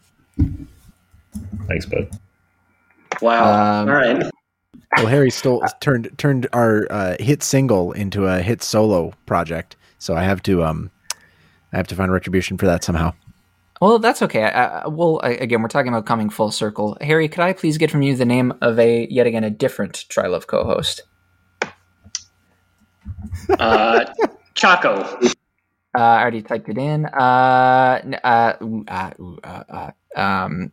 Thanks, 1.68 1.86
bud. 1.86 2.10
Wow. 3.22 3.82
Um, 3.82 3.90
All 3.90 3.96
right. 3.96 4.32
Well, 4.98 5.08
Harry 5.08 5.30
stole 5.30 5.64
turned 5.80 6.10
turned 6.18 6.48
our 6.54 6.88
uh, 6.90 7.16
hit 7.20 7.44
single 7.44 7.92
into 7.92 8.26
a 8.26 8.42
hit 8.42 8.64
solo 8.64 9.14
project, 9.26 9.76
so 10.00 10.16
I 10.16 10.24
have 10.24 10.42
to 10.44 10.64
um, 10.64 10.92
I 11.74 11.78
have 11.78 11.88
to 11.88 11.96
find 11.96 12.12
retribution 12.12 12.58
for 12.58 12.66
that 12.68 12.84
somehow. 12.84 13.14
Well, 13.82 14.00
that's 14.00 14.22
okay. 14.24 14.44
I, 14.44 14.82
I, 14.82 14.88
well, 14.88 15.20
I, 15.22 15.30
again, 15.32 15.62
we're 15.62 15.68
talking 15.68 15.90
about 15.90 16.06
coming 16.06 16.30
full 16.30 16.52
circle. 16.52 16.98
Harry, 17.00 17.28
could 17.28 17.42
I 17.42 17.54
please 17.54 17.78
get 17.78 17.92
from 17.92 18.02
you 18.02 18.16
the 18.16 18.26
name 18.26 18.54
of 18.62 18.80
a 18.80 19.08
yet 19.10 19.28
again 19.28 19.44
a 19.44 19.52
different 19.52 20.06
Trylove 20.10 20.48
co-host? 20.48 21.04
Uh, 23.60 24.06
Chaco. 24.56 25.20
Uh, 25.98 26.02
I 26.02 26.22
already 26.22 26.42
typed 26.42 26.70
it 26.70 26.78
in. 26.78 27.06
Uh, 27.06 28.02
n- 28.04 28.20
uh, 28.24 28.54
ooh, 28.62 28.86
uh, 28.88 29.12
ooh, 29.20 29.40
uh, 29.44 29.64
uh, 29.70 29.92
um, 30.18 30.72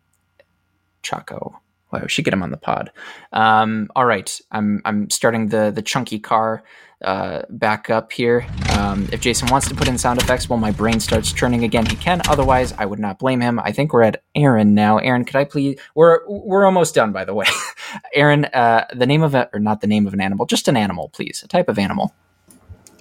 Chaco. 1.03 1.61
Well, 1.91 2.03
we 2.03 2.09
should 2.09 2.25
get 2.25 2.35
him 2.35 2.43
on 2.43 2.51
the 2.51 2.57
pod. 2.57 2.91
Um, 3.33 3.89
all 3.95 4.05
right, 4.05 4.41
I'm 4.51 4.83
I'm 4.85 5.11
starting 5.11 5.49
the 5.49 5.71
the 5.71 5.83
chunky 5.83 6.19
car 6.19 6.65
uh, 7.05 7.43
back 7.51 7.91
up 7.91 8.11
here. 8.11 8.47
Um, 8.71 9.09
if 9.13 9.21
Jason 9.21 9.49
wants 9.49 9.69
to 9.69 9.75
put 9.75 9.87
in 9.87 9.99
sound 9.99 10.21
effects 10.21 10.49
while 10.49 10.59
my 10.59 10.71
brain 10.73 10.99
starts 10.99 11.33
churning 11.33 11.63
again, 11.63 11.87
he 11.87 11.97
can. 11.97 12.21
Otherwise, 12.29 12.73
I 12.79 12.87
would 12.87 12.99
not 12.99 13.19
blame 13.19 13.41
him. 13.41 13.61
I 13.61 13.71
think 13.73 13.93
we're 13.93 14.03
at 14.03 14.23
Aaron 14.35 14.75
now. 14.75 14.99
Aaron, 14.99 15.25
could 15.25 15.37
I 15.37 15.45
please? 15.45 15.79
We're 15.95 16.21
we're 16.27 16.65
almost 16.65 16.95
done, 16.95 17.13
by 17.13 17.25
the 17.25 17.35
way. 17.35 17.47
Aaron, 18.15 18.47
uh, 18.47 18.87
the 18.93 19.07
name 19.07 19.23
of 19.23 19.35
it, 19.35 19.51
or 19.53 19.61
not 19.61 19.81
the 19.81 19.87
name 19.87 20.07
of 20.07 20.15
an 20.15 20.21
animal, 20.21 20.47
just 20.47 20.67
an 20.67 20.77
animal, 20.77 21.11
please. 21.11 21.43
A 21.45 21.49
type 21.49 21.69
of 21.69 21.79
animal. 21.79 22.13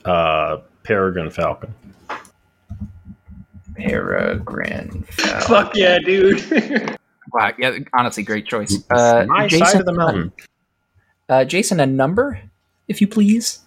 Uh, 0.05 0.57
peregrine 0.83 1.31
falcon. 1.31 1.73
Peregrine. 3.75 5.03
Falcon. 5.09 5.41
Fuck 5.41 5.75
yeah, 5.75 5.99
dude. 5.99 6.97
Wow, 7.31 7.51
yeah, 7.57 7.79
honestly, 7.93 8.21
great 8.21 8.45
choice. 8.45 8.83
Uh, 8.91 9.25
My 9.27 9.47
Jason, 9.47 9.65
side 9.65 9.79
of 9.79 9.87
the 9.87 9.93
mountain. 9.93 10.31
Uh, 11.27 11.43
Jason, 11.45 11.79
a 11.79 11.85
number, 11.85 12.39
if 12.87 13.01
you 13.01 13.07
please. 13.07 13.59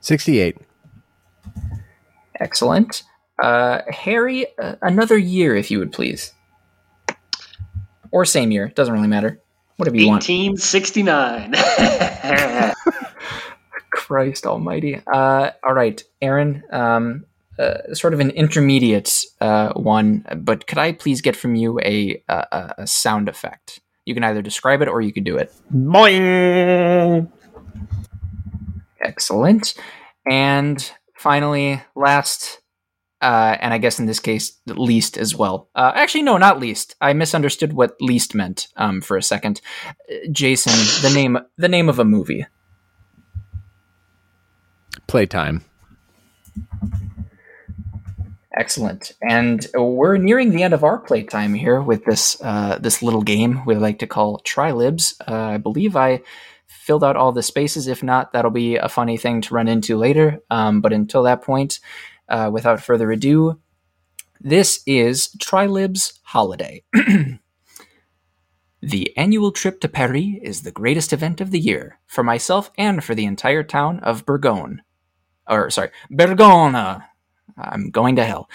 68. 0.00 0.56
Excellent. 2.40 3.02
Uh, 3.42 3.80
Harry, 3.88 4.46
uh, 4.58 4.76
another 4.80 5.18
year, 5.18 5.54
if 5.54 5.70
you 5.70 5.78
would 5.78 5.92
please. 5.92 6.32
Or 8.10 8.24
same 8.24 8.50
year, 8.50 8.68
doesn't 8.68 8.94
really 8.94 9.08
matter. 9.08 9.42
Whatever 9.76 9.96
you 9.96 10.06
want. 10.06 10.26
1869. 10.26 11.54
Christ 13.90 14.46
Almighty. 14.46 15.02
Uh, 15.06 15.50
all 15.62 15.74
right, 15.74 16.02
Aaron. 16.22 16.62
Um, 16.70 17.26
uh, 17.58 17.94
sort 17.94 18.14
of 18.14 18.20
an 18.20 18.30
intermediate 18.30 19.24
uh, 19.40 19.72
one, 19.74 20.24
but 20.38 20.66
could 20.66 20.78
I 20.78 20.92
please 20.92 21.20
get 21.20 21.36
from 21.36 21.54
you 21.54 21.78
a, 21.80 22.22
a 22.28 22.74
a 22.78 22.86
sound 22.86 23.28
effect? 23.28 23.80
You 24.04 24.14
can 24.14 24.24
either 24.24 24.42
describe 24.42 24.82
it 24.82 24.88
or 24.88 25.00
you 25.00 25.12
could 25.12 25.24
do 25.24 25.36
it. 25.38 25.52
Boing! 25.72 27.30
Excellent. 29.00 29.74
And 30.30 30.92
finally, 31.16 31.82
last, 31.94 32.60
uh, 33.20 33.56
and 33.60 33.72
I 33.72 33.78
guess 33.78 33.98
in 33.98 34.06
this 34.06 34.20
case, 34.20 34.58
least 34.66 35.16
as 35.16 35.34
well. 35.34 35.68
Uh, 35.74 35.92
actually, 35.94 36.22
no, 36.22 36.38
not 36.38 36.60
least. 36.60 36.96
I 37.00 37.12
misunderstood 37.12 37.72
what 37.72 37.96
least 38.00 38.34
meant 38.34 38.68
um, 38.76 39.00
for 39.00 39.16
a 39.16 39.22
second. 39.22 39.60
Uh, 39.88 40.16
Jason, 40.32 40.72
the 41.02 41.14
name, 41.14 41.38
the 41.56 41.68
name 41.68 41.88
of 41.88 41.98
a 41.98 42.04
movie. 42.04 42.46
Playtime. 45.06 45.64
Excellent. 48.56 49.12
And 49.20 49.66
we're 49.74 50.16
nearing 50.16 50.50
the 50.50 50.62
end 50.62 50.74
of 50.74 50.84
our 50.84 50.98
playtime 50.98 51.54
here 51.54 51.80
with 51.80 52.04
this 52.04 52.40
uh, 52.40 52.78
this 52.80 53.02
little 53.02 53.22
game 53.22 53.64
we 53.66 53.74
like 53.74 53.98
to 53.98 54.06
call 54.06 54.38
Trylibs. 54.40 55.14
Uh, 55.26 55.34
I 55.34 55.56
believe 55.56 55.96
I 55.96 56.22
filled 56.68 57.02
out 57.02 57.16
all 57.16 57.32
the 57.32 57.42
spaces. 57.42 57.88
If 57.88 58.02
not, 58.02 58.32
that'll 58.32 58.52
be 58.52 58.76
a 58.76 58.88
funny 58.88 59.16
thing 59.16 59.40
to 59.42 59.54
run 59.54 59.66
into 59.66 59.96
later. 59.96 60.40
Um, 60.50 60.80
but 60.80 60.92
until 60.92 61.24
that 61.24 61.42
point, 61.42 61.80
uh, 62.28 62.50
without 62.52 62.80
further 62.80 63.10
ado, 63.10 63.60
this 64.40 64.82
is 64.86 65.34
Trylibs 65.40 66.20
Holiday. 66.22 66.84
the 68.82 69.16
annual 69.16 69.50
trip 69.50 69.80
to 69.80 69.88
Paris 69.88 70.38
is 70.42 70.62
the 70.62 70.70
greatest 70.70 71.12
event 71.12 71.40
of 71.40 71.50
the 71.50 71.58
year 71.58 71.98
for 72.06 72.22
myself 72.22 72.70
and 72.78 73.02
for 73.02 73.16
the 73.16 73.24
entire 73.24 73.64
town 73.64 73.98
of 74.00 74.24
Bourgogne. 74.24 74.82
Or, 75.48 75.70
sorry, 75.70 75.90
Bergona. 76.12 77.04
I'm 77.56 77.90
going 77.90 78.16
to 78.16 78.24
hell. 78.24 78.48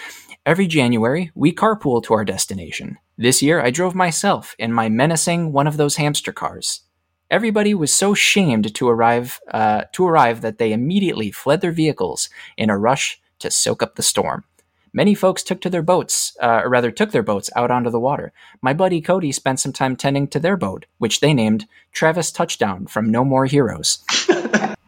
Every 0.46 0.68
January, 0.68 1.32
we 1.36 1.54
carpool 1.54 2.04
to 2.04 2.14
our 2.14 2.26
destination. 2.26 2.98
This 3.18 3.42
year, 3.42 3.62
I 3.62 3.70
drove 3.70 3.96
myself 3.96 4.56
in 4.58 4.74
my 4.74 4.90
menacing 4.90 5.52
one 5.52 5.68
of 5.68 5.78
those 5.78 5.98
hamster 5.98 6.32
cars. 6.32 6.82
Everybody 7.30 7.74
was 7.74 7.94
so 7.94 8.14
shamed 8.14 8.74
to 8.74 8.90
arrive 8.90 9.40
uh, 9.52 9.84
to 9.94 10.08
arrive 10.08 10.42
that 10.42 10.58
they 10.58 10.74
immediately 10.74 11.30
fled 11.30 11.62
their 11.62 11.72
vehicles 11.72 12.30
in 12.58 12.70
a 12.70 12.78
rush 12.78 13.22
to 13.40 13.52
soak 13.52 13.84
up 13.84 13.96
the 13.96 14.04
storm. 14.04 14.46
Many 14.92 15.14
folks 15.14 15.44
took 15.44 15.62
to 15.62 15.70
their 15.70 15.84
boats, 15.84 16.36
uh, 16.42 16.62
or 16.64 16.70
rather 16.70 16.90
took 16.90 17.12
their 17.12 17.22
boats 17.22 17.52
out 17.56 17.70
onto 17.70 17.92
the 17.92 18.00
water. 18.00 18.34
My 18.62 18.74
buddy 18.74 19.02
Cody 19.02 19.32
spent 19.32 19.60
some 19.60 19.74
time 19.74 19.96
tending 19.96 20.28
to 20.30 20.40
their 20.40 20.58
boat, 20.58 20.88
which 20.98 21.20
they 21.20 21.34
named 21.34 21.68
Travis 21.92 22.32
Touchdown 22.32 22.88
from 22.88 23.12
No 23.12 23.24
More 23.24 23.46
Heroes. 23.46 24.00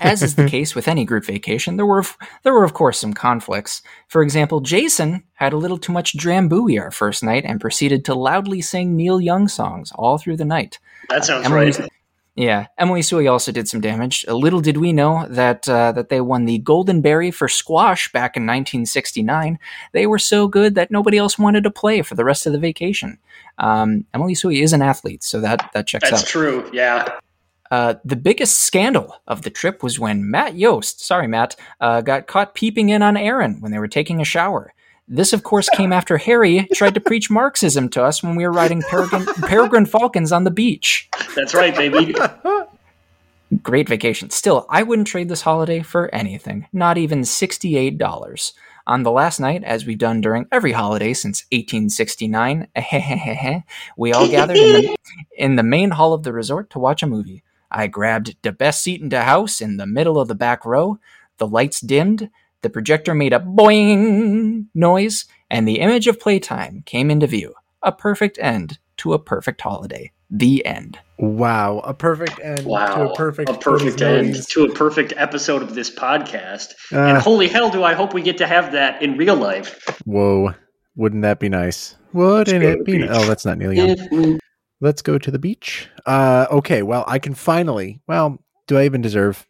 As 0.00 0.22
is 0.22 0.34
the 0.34 0.48
case 0.48 0.74
with 0.74 0.88
any 0.88 1.04
group 1.04 1.24
vacation, 1.24 1.76
there 1.76 1.86
were 1.86 2.04
there 2.42 2.52
were 2.52 2.64
of 2.64 2.74
course 2.74 2.98
some 2.98 3.14
conflicts. 3.14 3.82
For 4.08 4.22
example, 4.22 4.60
Jason 4.60 5.24
had 5.34 5.52
a 5.52 5.56
little 5.56 5.78
too 5.78 5.92
much 5.92 6.16
drambuie 6.16 6.80
our 6.80 6.90
first 6.90 7.22
night 7.22 7.44
and 7.44 7.60
proceeded 7.60 8.04
to 8.06 8.14
loudly 8.14 8.60
sing 8.60 8.96
Neil 8.96 9.20
Young 9.20 9.48
songs 9.48 9.92
all 9.94 10.18
through 10.18 10.36
the 10.36 10.44
night. 10.44 10.78
that 11.08 11.24
sounds 11.24 11.46
Emily, 11.46 11.70
right. 11.70 11.88
yeah, 12.34 12.66
Emily 12.78 13.02
Sui 13.02 13.26
also 13.28 13.52
did 13.52 13.68
some 13.68 13.80
damage. 13.80 14.24
Little 14.28 14.60
did 14.60 14.76
we 14.76 14.92
know 14.92 15.26
that 15.28 15.68
uh, 15.68 15.92
that 15.92 16.08
they 16.08 16.20
won 16.20 16.44
the 16.44 16.58
Golden 16.58 17.00
Berry 17.00 17.30
for 17.30 17.48
squash 17.48 18.10
back 18.12 18.36
in 18.36 18.42
1969. 18.42 19.58
They 19.92 20.06
were 20.06 20.18
so 20.18 20.48
good 20.48 20.74
that 20.74 20.90
nobody 20.90 21.18
else 21.18 21.38
wanted 21.38 21.64
to 21.64 21.70
play 21.70 22.02
for 22.02 22.14
the 22.14 22.24
rest 22.24 22.46
of 22.46 22.52
the 22.52 22.58
vacation. 22.58 23.18
Um, 23.58 24.04
Emily 24.12 24.34
Sui 24.34 24.60
is 24.60 24.72
an 24.72 24.82
athlete, 24.82 25.22
so 25.22 25.40
that 25.40 25.70
that 25.74 25.86
checks 25.86 26.10
That's 26.10 26.22
out. 26.22 26.28
true. 26.28 26.68
Yeah. 26.72 27.08
Uh, 27.74 27.94
the 28.04 28.14
biggest 28.14 28.60
scandal 28.60 29.16
of 29.26 29.42
the 29.42 29.50
trip 29.50 29.82
was 29.82 29.98
when 29.98 30.30
Matt 30.30 30.54
Yost, 30.54 31.04
sorry 31.04 31.26
Matt, 31.26 31.56
uh, 31.80 32.02
got 32.02 32.28
caught 32.28 32.54
peeping 32.54 32.90
in 32.90 33.02
on 33.02 33.16
Aaron 33.16 33.60
when 33.60 33.72
they 33.72 33.80
were 33.80 33.88
taking 33.88 34.20
a 34.20 34.24
shower. 34.24 34.72
This, 35.08 35.32
of 35.32 35.42
course, 35.42 35.68
came 35.70 35.92
after 36.00 36.16
Harry 36.16 36.68
tried 36.72 36.94
to 36.94 37.00
preach 37.00 37.30
Marxism 37.30 37.88
to 37.88 38.04
us 38.04 38.22
when 38.22 38.36
we 38.36 38.44
were 38.44 38.52
riding 38.52 38.80
peregrine, 38.82 39.26
peregrine 39.42 39.86
falcons 39.86 40.30
on 40.30 40.44
the 40.44 40.52
beach. 40.52 41.08
That's 41.34 41.52
right, 41.52 41.74
baby. 41.74 42.14
Great 43.64 43.88
vacation. 43.88 44.30
Still, 44.30 44.66
I 44.70 44.84
wouldn't 44.84 45.08
trade 45.08 45.28
this 45.28 45.42
holiday 45.42 45.82
for 45.82 46.14
anything. 46.14 46.68
Not 46.72 46.96
even 46.96 47.22
$68. 47.22 48.52
On 48.86 49.02
the 49.02 49.10
last 49.10 49.40
night, 49.40 49.64
as 49.64 49.84
we've 49.84 49.98
done 49.98 50.20
during 50.20 50.46
every 50.52 50.70
holiday 50.70 51.12
since 51.12 51.44
1869, 51.50 52.68
we 53.96 54.12
all 54.12 54.28
gathered 54.28 54.58
in 54.58 54.72
the, 54.72 54.96
in 55.36 55.56
the 55.56 55.64
main 55.64 55.90
hall 55.90 56.12
of 56.12 56.22
the 56.22 56.32
resort 56.32 56.70
to 56.70 56.78
watch 56.78 57.02
a 57.02 57.08
movie. 57.08 57.42
I 57.74 57.88
grabbed 57.88 58.36
the 58.42 58.52
best 58.52 58.82
seat 58.82 59.00
in 59.02 59.08
the 59.08 59.22
house 59.22 59.60
in 59.60 59.76
the 59.78 59.86
middle 59.86 60.18
of 60.20 60.28
the 60.28 60.34
back 60.36 60.64
row. 60.64 60.98
The 61.38 61.46
lights 61.48 61.80
dimmed, 61.80 62.30
the 62.62 62.70
projector 62.70 63.14
made 63.14 63.32
a 63.32 63.40
boing 63.40 64.66
noise, 64.74 65.24
and 65.50 65.66
the 65.66 65.80
image 65.80 66.06
of 66.06 66.20
playtime 66.20 66.82
came 66.86 67.10
into 67.10 67.26
view. 67.26 67.52
A 67.82 67.90
perfect 67.92 68.38
end 68.40 68.78
to 68.98 69.12
a 69.12 69.18
perfect 69.18 69.60
holiday. 69.60 70.12
The 70.30 70.64
end. 70.64 70.98
Wow, 71.18 71.80
a 71.80 71.92
perfect 71.94 72.40
end 72.42 72.64
Wow. 72.64 72.94
to 72.94 73.10
a 73.10 73.14
perfect, 73.14 73.50
a 73.50 73.54
perfect 73.54 74.00
end 74.00 74.28
Movies. 74.28 74.46
to 74.46 74.64
a 74.64 74.72
perfect 74.72 75.12
episode 75.16 75.62
of 75.62 75.74
this 75.74 75.90
podcast. 75.94 76.74
Uh, 76.92 76.98
and 77.00 77.18
holy 77.18 77.46
hell, 77.48 77.70
do 77.70 77.82
I 77.84 77.94
hope 77.94 78.14
we 78.14 78.22
get 78.22 78.38
to 78.38 78.46
have 78.46 78.72
that 78.72 79.02
in 79.02 79.16
real 79.16 79.36
life. 79.36 79.84
Whoa, 80.04 80.54
wouldn't 80.96 81.22
that 81.22 81.40
be 81.40 81.48
nice? 81.48 81.96
Wouldn't 82.12 82.62
it 82.64 82.78
the 82.78 82.84
be? 82.84 82.98
beach. 82.98 83.10
Oh, 83.12 83.26
that's 83.26 83.44
not 83.44 83.58
Neil 83.58 83.72
Young. 83.72 84.38
Let's 84.80 85.02
go 85.02 85.18
to 85.18 85.30
the 85.30 85.38
beach. 85.38 85.88
Uh, 86.06 86.46
okay, 86.50 86.82
well, 86.82 87.04
I 87.06 87.18
can 87.18 87.34
finally. 87.34 88.00
Well, 88.06 88.42
do 88.66 88.76
I 88.78 88.84
even 88.84 89.00
deserve? 89.00 89.46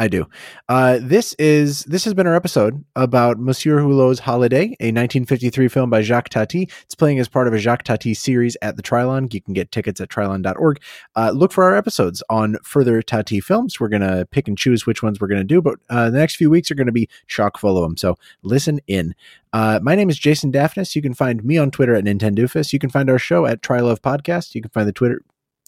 I 0.00 0.06
do. 0.06 0.26
Uh, 0.68 1.00
this 1.02 1.34
is 1.34 1.82
this 1.84 2.04
has 2.04 2.14
been 2.14 2.28
our 2.28 2.34
episode 2.36 2.84
about 2.94 3.40
Monsieur 3.40 3.80
Hulot's 3.80 4.20
Holiday, 4.20 4.76
a 4.78 4.94
1953 4.94 5.66
film 5.66 5.90
by 5.90 6.02
Jacques 6.02 6.28
Tati. 6.28 6.70
It's 6.84 6.94
playing 6.94 7.18
as 7.18 7.28
part 7.28 7.48
of 7.48 7.52
a 7.52 7.58
Jacques 7.58 7.82
Tati 7.82 8.14
series 8.14 8.56
at 8.62 8.76
the 8.76 8.82
Trylon. 8.82 9.32
You 9.34 9.40
can 9.40 9.54
get 9.54 9.72
tickets 9.72 10.00
at 10.00 10.08
trylon.org. 10.08 10.80
Uh, 11.16 11.32
look 11.34 11.50
for 11.50 11.64
our 11.64 11.74
episodes 11.74 12.22
on 12.30 12.56
further 12.62 13.02
Tati 13.02 13.40
films. 13.40 13.80
We're 13.80 13.88
gonna 13.88 14.24
pick 14.30 14.46
and 14.46 14.56
choose 14.56 14.86
which 14.86 15.02
ones 15.02 15.20
we're 15.20 15.26
gonna 15.26 15.42
do, 15.42 15.60
but 15.60 15.80
uh, 15.90 16.10
the 16.10 16.18
next 16.18 16.36
few 16.36 16.48
weeks 16.48 16.70
are 16.70 16.76
gonna 16.76 16.92
be 16.92 17.08
chock 17.26 17.58
full 17.58 17.76
of 17.76 17.82
them. 17.82 17.96
So 17.96 18.14
listen 18.42 18.78
in. 18.86 19.16
Uh, 19.52 19.80
my 19.82 19.96
name 19.96 20.10
is 20.10 20.18
Jason 20.18 20.52
Daphnis. 20.52 20.94
You 20.94 21.02
can 21.02 21.14
find 21.14 21.44
me 21.44 21.58
on 21.58 21.72
Twitter 21.72 21.96
at 21.96 22.04
Nintendoofus. 22.04 22.72
You 22.72 22.78
can 22.78 22.90
find 22.90 23.10
our 23.10 23.18
show 23.18 23.46
at 23.46 23.62
Trylove 23.62 24.00
Podcast. 24.00 24.54
You 24.54 24.62
can 24.62 24.70
find 24.70 24.86
the 24.86 24.92
Twitter. 24.92 25.22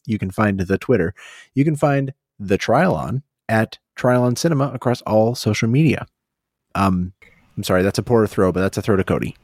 You 0.07 0.21
can 0.21 0.31
find 0.31 0.61
the 0.61 0.79
Twitter. 0.79 1.15
You 1.55 1.65
can 1.65 1.75
find 1.75 2.15
the 2.39 2.59
Trylon 2.59 3.23
at 3.49 3.79
Trylon 4.01 4.39
Cinema 4.39 4.71
across 4.73 5.03
all 5.03 5.35
social 5.35 5.69
media. 5.69 6.07
Um, 6.75 7.13
I'm 7.57 7.65
sorry, 7.65 7.83
that's 7.83 7.99
a 7.99 8.03
poor 8.03 8.27
throw, 8.27 8.53
but 8.53 8.61
that's 8.61 8.79
a 8.79 8.83
throw 8.83 8.97
to 8.97 9.05
Cody. 9.05 9.37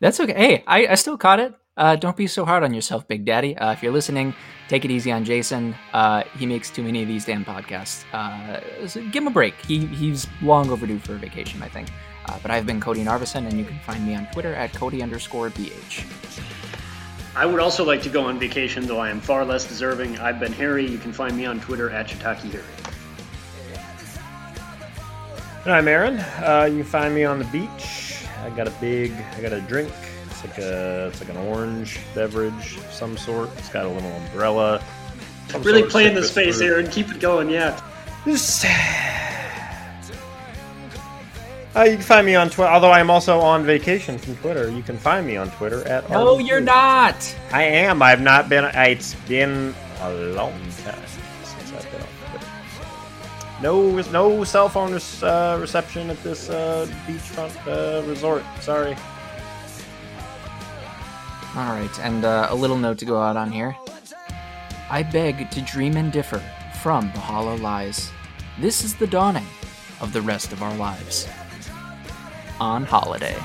That's 0.00 0.20
okay. 0.20 0.34
Hey, 0.34 0.64
I, 0.66 0.88
I 0.88 0.94
still 0.96 1.16
caught 1.16 1.40
it. 1.40 1.54
Uh, 1.76 1.96
don't 1.96 2.16
be 2.16 2.26
so 2.26 2.44
hard 2.44 2.62
on 2.62 2.72
yourself, 2.72 3.06
Big 3.06 3.24
Daddy. 3.24 3.56
Uh, 3.56 3.72
if 3.72 3.82
you're 3.82 3.92
listening, 3.92 4.34
take 4.68 4.84
it 4.84 4.90
easy 4.90 5.12
on 5.12 5.24
Jason. 5.24 5.74
Uh, 5.92 6.22
he 6.38 6.46
makes 6.46 6.70
too 6.70 6.82
many 6.82 7.02
of 7.02 7.08
these 7.08 7.24
damn 7.24 7.44
podcasts. 7.44 8.04
Uh, 8.12 8.86
so 8.86 9.00
give 9.08 9.22
him 9.22 9.28
a 9.28 9.30
break. 9.30 9.54
He, 9.66 9.86
he's 9.86 10.26
long 10.42 10.70
overdue 10.70 10.98
for 10.98 11.14
a 11.14 11.18
vacation, 11.18 11.62
I 11.62 11.68
think. 11.68 11.88
Uh, 12.26 12.38
but 12.42 12.50
I've 12.50 12.66
been 12.66 12.80
Cody 12.80 13.04
Narvison, 13.04 13.46
and 13.46 13.58
you 13.58 13.64
can 13.64 13.78
find 13.80 14.06
me 14.06 14.14
on 14.14 14.26
Twitter 14.32 14.54
at 14.54 14.72
Cody 14.74 15.02
underscore 15.02 15.50
BH. 15.50 16.04
I 17.36 17.44
would 17.44 17.60
also 17.60 17.84
like 17.84 18.02
to 18.02 18.08
go 18.08 18.24
on 18.24 18.38
vacation, 18.38 18.86
though 18.86 18.98
I 18.98 19.10
am 19.10 19.20
far 19.20 19.44
less 19.44 19.66
deserving. 19.66 20.18
I've 20.18 20.40
been 20.40 20.52
Harry. 20.54 20.86
You 20.86 20.98
can 20.98 21.12
find 21.12 21.36
me 21.36 21.44
on 21.44 21.60
Twitter 21.60 21.90
at 21.90 22.08
Shiitake 22.08 22.50
Harry. 22.50 22.64
And 25.66 25.74
I'm 25.74 25.88
Aaron. 25.88 26.20
Uh, 26.20 26.68
you 26.70 26.76
can 26.76 26.84
find 26.84 27.12
me 27.12 27.24
on 27.24 27.40
the 27.40 27.44
beach. 27.46 28.24
I 28.44 28.50
got 28.50 28.68
a 28.68 28.74
big, 28.80 29.10
I 29.36 29.40
got 29.40 29.52
a 29.52 29.60
drink 29.60 29.92
It's 30.30 30.44
like 30.44 30.58
a 30.58 31.08
it's 31.08 31.20
like 31.20 31.28
an 31.28 31.38
orange 31.38 31.98
beverage 32.14 32.76
of 32.76 32.92
some 32.92 33.16
sort. 33.16 33.50
It's 33.58 33.68
got 33.70 33.84
a 33.84 33.88
little 33.88 34.12
umbrella. 34.12 34.80
Really 35.62 35.82
playing 35.82 36.14
the 36.14 36.22
space 36.22 36.58
fruit. 36.58 36.66
here 36.66 36.78
and 36.78 36.88
keep 36.92 37.10
it 37.10 37.18
going, 37.18 37.50
yeah. 37.50 37.80
Uh, 41.74 41.82
you 41.82 41.96
can 41.96 42.02
find 42.02 42.24
me 42.24 42.36
on 42.36 42.48
Twitter, 42.48 42.70
although 42.70 42.92
I'm 42.92 43.10
also 43.10 43.40
on 43.40 43.64
vacation 43.64 44.18
from 44.18 44.36
Twitter. 44.36 44.70
You 44.70 44.84
can 44.84 44.96
find 44.96 45.26
me 45.26 45.36
on 45.36 45.50
Twitter 45.50 45.86
at. 45.88 46.08
No, 46.08 46.36
RDQ. 46.36 46.46
you're 46.46 46.60
not. 46.60 47.36
I 47.50 47.64
am. 47.64 48.02
I've 48.02 48.22
not 48.22 48.48
been. 48.48 48.64
It's 48.72 49.16
been 49.28 49.74
a 50.00 50.12
long 50.12 50.70
No, 53.62 54.00
no 54.12 54.44
cell 54.44 54.68
phone 54.68 54.92
res- 54.92 55.22
uh, 55.22 55.56
reception 55.60 56.10
at 56.10 56.22
this 56.22 56.50
uh, 56.50 56.86
beachfront 57.06 57.54
uh, 57.66 58.06
resort. 58.06 58.44
Sorry. 58.60 58.96
All 61.56 61.72
right, 61.72 62.00
and 62.00 62.24
uh, 62.24 62.48
a 62.50 62.54
little 62.54 62.76
note 62.76 62.98
to 62.98 63.06
go 63.06 63.18
out 63.18 63.36
on 63.36 63.50
here. 63.50 63.74
I 64.90 65.02
beg 65.02 65.50
to 65.50 65.62
dream 65.62 65.96
and 65.96 66.12
differ 66.12 66.42
from 66.82 67.10
the 67.14 67.20
hollow 67.20 67.56
lies. 67.56 68.10
This 68.60 68.84
is 68.84 68.94
the 68.94 69.06
dawning 69.06 69.46
of 70.00 70.12
the 70.12 70.20
rest 70.20 70.52
of 70.52 70.62
our 70.62 70.76
lives. 70.76 71.26
On 72.60 72.84
holiday. 72.84 73.36